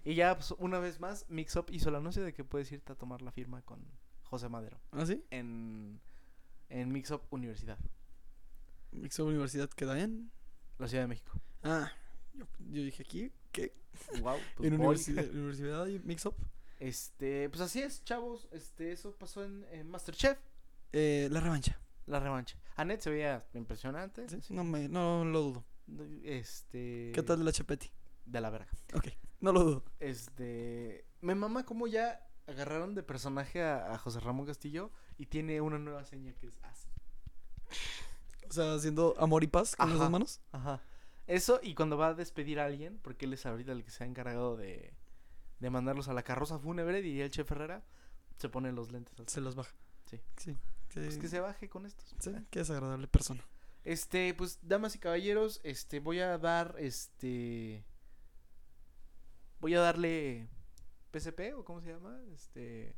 Y 0.05 0.15
ya, 0.15 0.36
pues, 0.36 0.53
una 0.59 0.78
vez 0.78 1.01
más, 1.01 1.24
Mix 1.28 1.57
Up 1.57 1.66
hizo 1.70 1.89
el 1.89 1.95
anuncio 1.97 2.23
de 2.23 2.32
que 2.32 2.45
puedes 2.45 2.70
irte 2.73 2.93
a 2.93 2.97
tomar 2.97 3.23
la 3.23 3.31
firma 3.32 3.62
con 3.62 3.85
José 4.24 4.49
Madero. 4.49 4.78
¿Ah, 4.93 5.07
sí? 5.07 5.24
En, 5.31 6.01
en 6.69 6.93
Mix 6.93 7.11
Up 7.11 7.23
Universidad, 7.31 7.78
Mixo 8.93 9.24
Universidad 9.27 9.69
queda 9.70 9.99
en. 10.01 10.31
la 10.78 10.89
Ciudad 10.89 11.05
de 11.05 11.09
México. 11.09 11.32
Ah, 11.62 11.91
yo, 12.35 12.45
yo 12.70 12.82
dije 12.82 13.03
aquí, 13.03 13.32
¿qué? 13.53 13.73
Wow, 14.20 14.36
en 14.61 14.74
universidad, 14.74 15.24
universidad 15.31 15.86
y 15.86 15.99
Mix 16.01 16.27
Up. 16.27 16.35
Este, 16.81 17.49
pues 17.49 17.61
así 17.62 17.81
es, 17.81 18.05
chavos. 18.05 18.49
Este, 18.53 18.93
eso 18.93 19.12
pasó 19.16 19.45
en, 19.45 19.65
en 19.70 19.89
Masterchef, 19.89 20.39
Eh, 20.93 21.28
la 21.31 21.41
revancha. 21.41 21.78
la 22.07 22.20
revancha. 22.20 22.59
Annette 22.77 23.03
se 23.03 23.11
veía 23.11 23.47
impresionante. 23.55 24.28
Sí, 24.28 24.53
No, 24.53 24.65
me, 24.65 24.89
no 24.89 25.24
lo 25.24 25.41
dudo. 25.43 25.65
Este. 26.23 27.12
¿Qué 27.15 27.23
tal 27.23 27.39
de 27.39 27.44
la 27.44 27.52
Chapeti? 27.52 27.90
De 28.24 28.40
la 28.40 28.51
verga. 28.51 28.69
Ok, 28.94 29.09
no 29.40 29.52
lo 29.52 29.65
dudo. 29.65 29.85
Este. 30.01 31.05
Me 31.20 31.35
mama 31.35 31.65
como 31.65 31.86
ya 31.86 32.27
agarraron 32.47 32.94
de 32.94 33.02
personaje 33.02 33.62
a, 33.62 33.93
a 33.93 33.98
José 33.98 34.20
Ramón 34.20 34.47
Castillo 34.47 34.90
y 35.19 35.27
tiene 35.27 35.61
una 35.61 35.78
nueva 35.78 36.05
seña 36.05 36.32
que 36.35 36.47
es 36.47 36.59
así. 36.62 36.89
O 38.48 38.52
sea, 38.52 38.74
haciendo 38.74 39.15
amor 39.19 39.43
y 39.44 39.47
paz 39.47 39.77
con 39.77 39.98
las 39.98 40.11
manos. 40.11 40.40
Ajá. 40.52 40.81
Eso 41.27 41.61
y 41.62 41.74
cuando 41.74 41.97
va 41.97 42.09
a 42.09 42.15
despedir 42.15 42.61
a 42.61 42.66
alguien, 42.66 42.98
porque 43.02 43.24
él 43.24 43.32
es 43.32 43.47
ahorita 43.47 43.73
el 43.73 43.82
que 43.85 43.90
se 43.90 44.05
ha 44.05 44.06
encargado 44.06 44.56
de, 44.56 44.94
de 45.61 45.70
mandarlos 45.70 46.09
a 46.09 46.12
la 46.15 46.23
carroza 46.23 46.59
fúnebre, 46.59 47.01
diría 47.01 47.24
el 47.24 47.31
chef 47.31 47.51
Herrera, 47.51 47.82
se 48.36 48.48
pone 48.51 48.73
los 48.73 48.93
lentes. 48.93 49.19
al- 49.19 49.28
Se 49.28 49.40
los 49.40 49.55
baja. 49.55 49.74
Sí. 50.05 50.20
Sí. 50.36 50.56
que- 50.89 51.01
Pues 51.01 51.16
que 51.19 51.28
se 51.28 51.40
baje 51.40 51.69
con 51.70 51.86
estos. 51.86 52.15
sí, 52.20 52.31
qué 52.51 52.59
desagradable 52.61 53.09
persona. 53.09 53.43
Este, 53.85 54.32
pues, 54.35 54.59
damas 54.62 54.94
y 54.94 54.98
caballeros, 54.98 55.61
este, 55.62 56.01
voy 56.01 56.20
a 56.20 56.39
dar, 56.39 56.74
este, 56.78 57.85
voy 59.61 59.74
a 59.74 59.81
darle 59.81 60.48
PSP 61.12 61.55
o 61.56 61.65
cómo 61.65 61.81
se 61.81 61.89
llama, 61.93 62.19
este, 62.32 62.94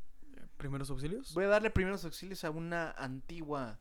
Primeros 0.57 0.89
auxilios. 0.91 1.35
voy 1.35 1.45
a 1.45 1.49
darle 1.49 1.71
primeros 1.71 2.05
auxilios 2.05 2.45
a 2.45 2.51
una 2.51 2.91
antigua 2.93 3.79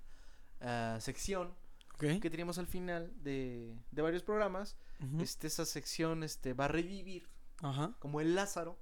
ah, 0.61 0.97
sección 0.99 1.53
que 1.97 2.29
teníamos 2.29 2.57
al 2.57 2.67
final 2.67 3.13
de, 3.23 3.77
de 3.91 4.01
varios 4.01 4.23
programas. 4.23 4.75
Este, 5.19 5.47
esa 5.47 5.65
sección, 5.65 6.23
este, 6.23 6.53
va 6.53 6.65
a 6.65 6.67
revivir 6.69 7.29
Ajá. 7.61 7.93
como 7.99 8.19
el 8.19 8.35
Lázaro 8.35 8.77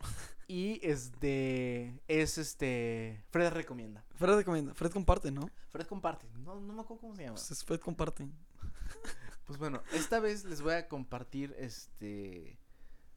y 0.48 0.80
este, 0.86 2.00
es 2.08 2.38
este, 2.38 3.24
Fred 3.30 3.52
recomienda. 3.52 4.04
Fred 4.14 4.36
recomienda. 4.36 4.74
Fred 4.74 4.92
comparte, 4.92 5.30
¿no? 5.30 5.50
Fred 5.68 5.86
comparte, 5.86 6.28
no, 6.38 6.60
no 6.60 6.72
me 6.72 6.80
acuerdo 6.82 7.00
cómo 7.00 7.16
se 7.16 7.22
llama. 7.22 7.34
Pues 7.34 7.50
es 7.50 7.64
Fred 7.64 7.80
comparte. 7.80 8.28
Pues 9.46 9.60
bueno, 9.60 9.80
esta 9.92 10.18
vez 10.18 10.44
les 10.44 10.60
voy 10.60 10.74
a 10.74 10.88
compartir 10.88 11.54
este 11.56 12.58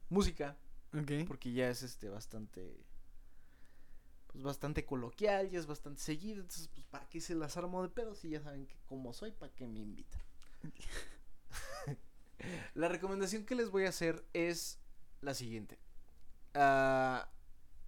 música 0.09 0.59
Ok. 0.93 1.25
porque 1.27 1.51
ya 1.51 1.69
es 1.71 1.81
este 1.81 2.07
bastante 2.07 2.85
pues 4.27 4.43
bastante 4.43 4.85
coloquial, 4.85 5.49
ya 5.49 5.57
es 5.57 5.65
bastante 5.65 6.01
seguido, 6.01 6.41
entonces 6.41 6.67
pues 6.67 6.85
para 6.85 7.09
qué 7.09 7.19
se 7.19 7.33
las 7.33 7.57
armo 7.57 7.81
de 7.81 7.89
pedo 7.89 8.13
si 8.13 8.29
ya 8.29 8.41
saben 8.41 8.67
que 8.67 8.77
como 8.85 9.11
soy, 9.11 9.31
para 9.31 9.51
qué 9.55 9.65
me 9.67 9.79
invitan. 9.79 10.21
la 12.75 12.87
recomendación 12.87 13.43
que 13.43 13.55
les 13.55 13.71
voy 13.71 13.85
a 13.85 13.89
hacer 13.89 14.23
es 14.33 14.79
la 15.21 15.33
siguiente. 15.33 15.79
Ah, 16.53 17.29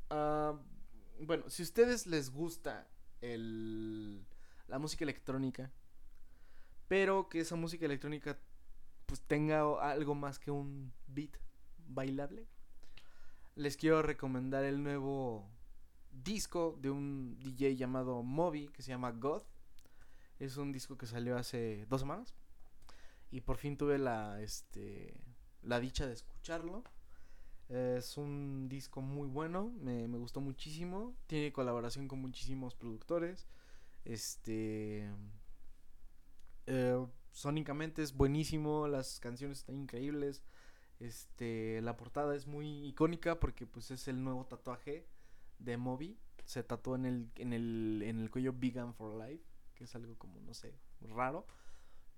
ah, 0.10 0.60
bueno, 1.20 1.50
si 1.50 1.64
a 1.64 1.66
ustedes 1.66 2.08
les 2.08 2.30
gusta 2.30 2.88
el, 3.22 4.26
la 4.68 4.80
música 4.80 5.04
electrónica, 5.04 5.72
pero 6.88 7.30
que 7.30 7.40
esa 7.40 7.56
música 7.56 7.86
electrónica 7.86 8.38
pues 9.06 9.22
tenga 9.22 9.62
algo 9.82 10.16
más 10.16 10.40
que 10.40 10.52
un 10.52 10.94
beat 11.08 11.32
bailable, 11.88 12.48
les 13.56 13.78
quiero 13.78 14.02
recomendar 14.02 14.64
el 14.64 14.82
nuevo 14.82 15.50
disco 16.12 16.78
de 16.82 16.90
un 16.90 17.38
DJ 17.40 17.76
llamado 17.76 18.24
Moby 18.24 18.68
que 18.70 18.82
se 18.82 18.90
llama 18.90 19.12
God. 19.12 19.44
Es 20.40 20.58
un 20.58 20.72
disco 20.72 20.98
que 20.98 21.06
salió 21.06 21.38
hace 21.38 21.86
dos 21.88 22.02
semanas 22.02 22.34
y 23.30 23.42
por 23.42 23.58
fin 23.58 23.78
tuve 23.78 23.98
la 23.98 24.42
este 24.42 25.14
la 25.62 25.80
dicha 25.80 26.08
de 26.08 26.14
escucharlo. 26.14 26.84
Es 27.72 28.18
un 28.18 28.68
disco 28.70 29.02
muy 29.02 29.28
bueno, 29.28 29.72
me, 29.82 30.08
me 30.08 30.18
gustó 30.18 30.42
muchísimo. 30.42 31.16
Tiene 31.28 31.54
colaboración 31.54 32.08
con 32.08 32.20
muchísimos 32.22 32.76
productores. 32.76 33.48
Este. 34.06 35.10
eh, 36.68 37.06
sónicamente 37.32 38.02
es 38.04 38.14
buenísimo, 38.16 38.88
las 38.88 39.20
canciones 39.20 39.60
están 39.60 39.76
increíbles. 39.76 40.44
Este, 41.00 41.82
la 41.82 41.98
portada 41.98 42.36
es 42.36 42.48
muy 42.48 42.88
icónica 42.88 43.40
porque 43.40 43.66
pues 43.68 43.92
es 43.92 44.08
el 44.08 44.24
nuevo 44.24 44.46
tatuaje 44.46 45.08
de 45.60 45.78
Moby. 45.78 46.20
Se 46.46 46.64
tatuó 46.64 46.96
en 46.96 47.06
el, 47.06 47.32
en 47.38 47.54
el, 47.54 48.04
en 48.06 48.20
el 48.20 48.30
cuello 48.32 48.54
Vegan 48.58 48.94
for 48.94 49.14
Life, 49.16 49.44
que 49.76 49.86
es 49.86 49.96
algo 49.96 50.18
como, 50.18 50.40
no 50.42 50.54
sé, 50.54 50.76
raro. 51.02 51.46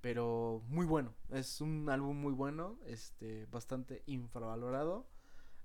Pero 0.02 0.64
muy 0.68 0.86
bueno, 0.86 1.14
es 1.32 1.62
un 1.62 1.90
álbum 1.90 2.18
muy 2.18 2.34
bueno, 2.34 2.78
este, 2.86 3.46
bastante 3.48 4.04
infravalorado. 4.08 5.08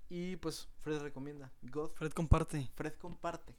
Y 0.09 0.37
pues 0.37 0.67
Fred 0.81 1.01
recomienda, 1.01 1.51
God, 1.61 1.91
Fred 1.91 2.11
comparte. 2.11 2.69
Fred 2.75 2.93
comparte, 2.93 3.55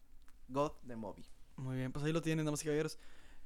God 0.48 0.72
de 0.82 0.96
Moby. 0.96 1.24
Muy 1.56 1.76
bien, 1.76 1.92
pues 1.92 2.04
ahí 2.04 2.12
lo 2.12 2.22
tienen, 2.22 2.44
damas 2.44 2.62
y 2.62 2.64
caballeros. 2.64 2.98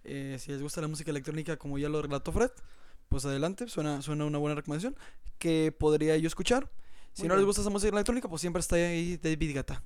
Eh, 0.04 0.36
si 0.40 0.52
les 0.52 0.62
gusta 0.62 0.80
la 0.80 0.88
música 0.88 1.10
electrónica 1.10 1.56
como 1.58 1.78
ya 1.78 1.88
lo 1.88 2.00
relató 2.00 2.32
Fred, 2.32 2.50
pues 3.08 3.24
adelante, 3.24 3.68
suena, 3.68 4.02
suena 4.02 4.24
una 4.24 4.38
buena 4.38 4.54
recomendación 4.54 4.96
que 5.38 5.72
podría 5.72 6.16
yo 6.16 6.26
escuchar. 6.26 6.70
Si 7.12 7.22
Muy 7.22 7.28
no 7.28 7.36
les 7.36 7.44
gusta 7.44 7.60
esa 7.60 7.70
música 7.70 7.92
electrónica, 7.92 8.28
pues 8.28 8.40
siempre 8.40 8.60
está 8.60 8.76
ahí 8.76 9.16
David 9.16 9.54
Gata. 9.54 9.82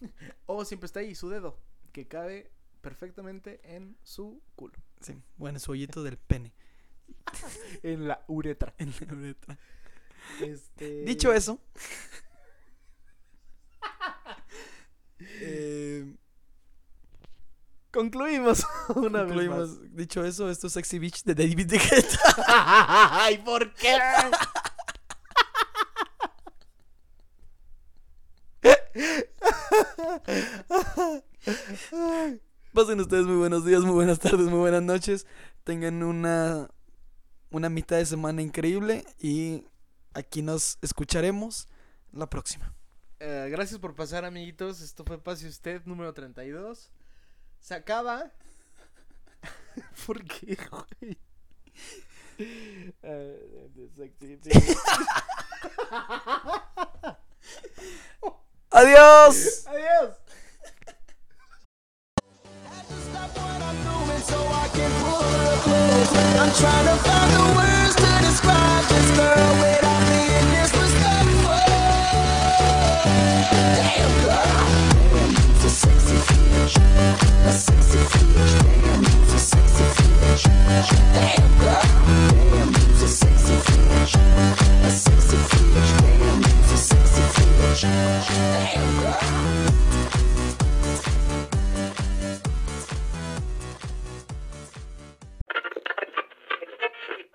O 0.46 0.64
siempre 0.64 0.86
está 0.86 1.00
ahí 1.00 1.14
su 1.14 1.28
dedo, 1.28 1.58
que 1.92 2.06
cabe 2.06 2.50
perfectamente 2.80 3.60
en 3.64 3.96
su 4.02 4.42
culo. 4.54 4.74
Sí, 5.00 5.14
bueno, 5.36 5.58
su 5.58 5.72
hoyito 5.72 6.02
del 6.02 6.18
pene. 6.18 6.52
En 7.82 8.06
la 8.06 8.24
uretra. 8.28 8.74
en 8.78 8.92
la 9.00 9.14
uretra. 9.14 9.58
Este... 10.40 11.02
Dicho 11.04 11.32
eso, 11.32 11.60
eh, 15.18 16.14
concluimos 17.90 18.64
una 18.96 19.22
vez. 19.22 19.94
Dicho 19.94 20.24
eso, 20.24 20.50
esto 20.50 20.66
es 20.66 20.72
Sexy 20.72 20.98
Beach 20.98 21.22
de 21.24 21.34
David 21.34 21.66
más. 21.66 22.18
Ay, 22.46 23.38
¿por 23.38 23.72
qué? 23.74 23.96
Pasen 32.72 33.00
ustedes 33.00 33.26
muy 33.26 33.36
buenos 33.36 33.64
días, 33.64 33.82
muy 33.82 33.94
buenas 33.94 34.18
tardes, 34.18 34.48
muy 34.48 34.58
buenas 34.58 34.82
noches. 34.82 35.26
Tengan 35.62 36.02
una, 36.02 36.68
una 37.50 37.68
mitad 37.68 37.96
de 37.96 38.06
semana 38.06 38.42
increíble 38.42 39.04
y 39.18 39.64
aquí 40.12 40.42
nos 40.42 40.78
escucharemos 40.82 41.68
la 42.12 42.28
próxima. 42.28 42.74
Eh, 43.26 43.48
gracias 43.48 43.80
por 43.80 43.94
pasar, 43.94 44.26
amiguitos. 44.26 44.82
Esto 44.82 45.02
fue 45.02 45.16
Pase 45.16 45.48
Usted 45.48 45.80
número 45.86 46.12
32. 46.12 46.90
Se 47.58 47.74
acaba. 47.74 48.30
¿Por 50.06 50.22
qué, 50.24 50.58
güey? 50.70 51.16
Eh. 53.02 53.70
¡Adiós! 58.70 59.66
Adiós. 59.68 60.16
I'm 66.36 66.52
trying 66.52 66.86
to 66.86 66.96
find 67.02 67.30
the 67.32 67.44
words 67.56 67.94
to 67.96 68.18
describe 68.20 68.84
this 68.84 69.10
girl 69.16 69.52
without 69.62 69.93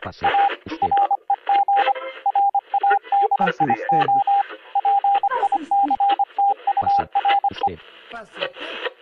Passe 0.02 0.26
usted. 0.26 0.90
o 3.32 3.72
usted. 3.72 4.49
Pasa. 6.82 7.10
Usted. 7.52 7.80
Pase 8.12 8.30
usted. 8.38 8.99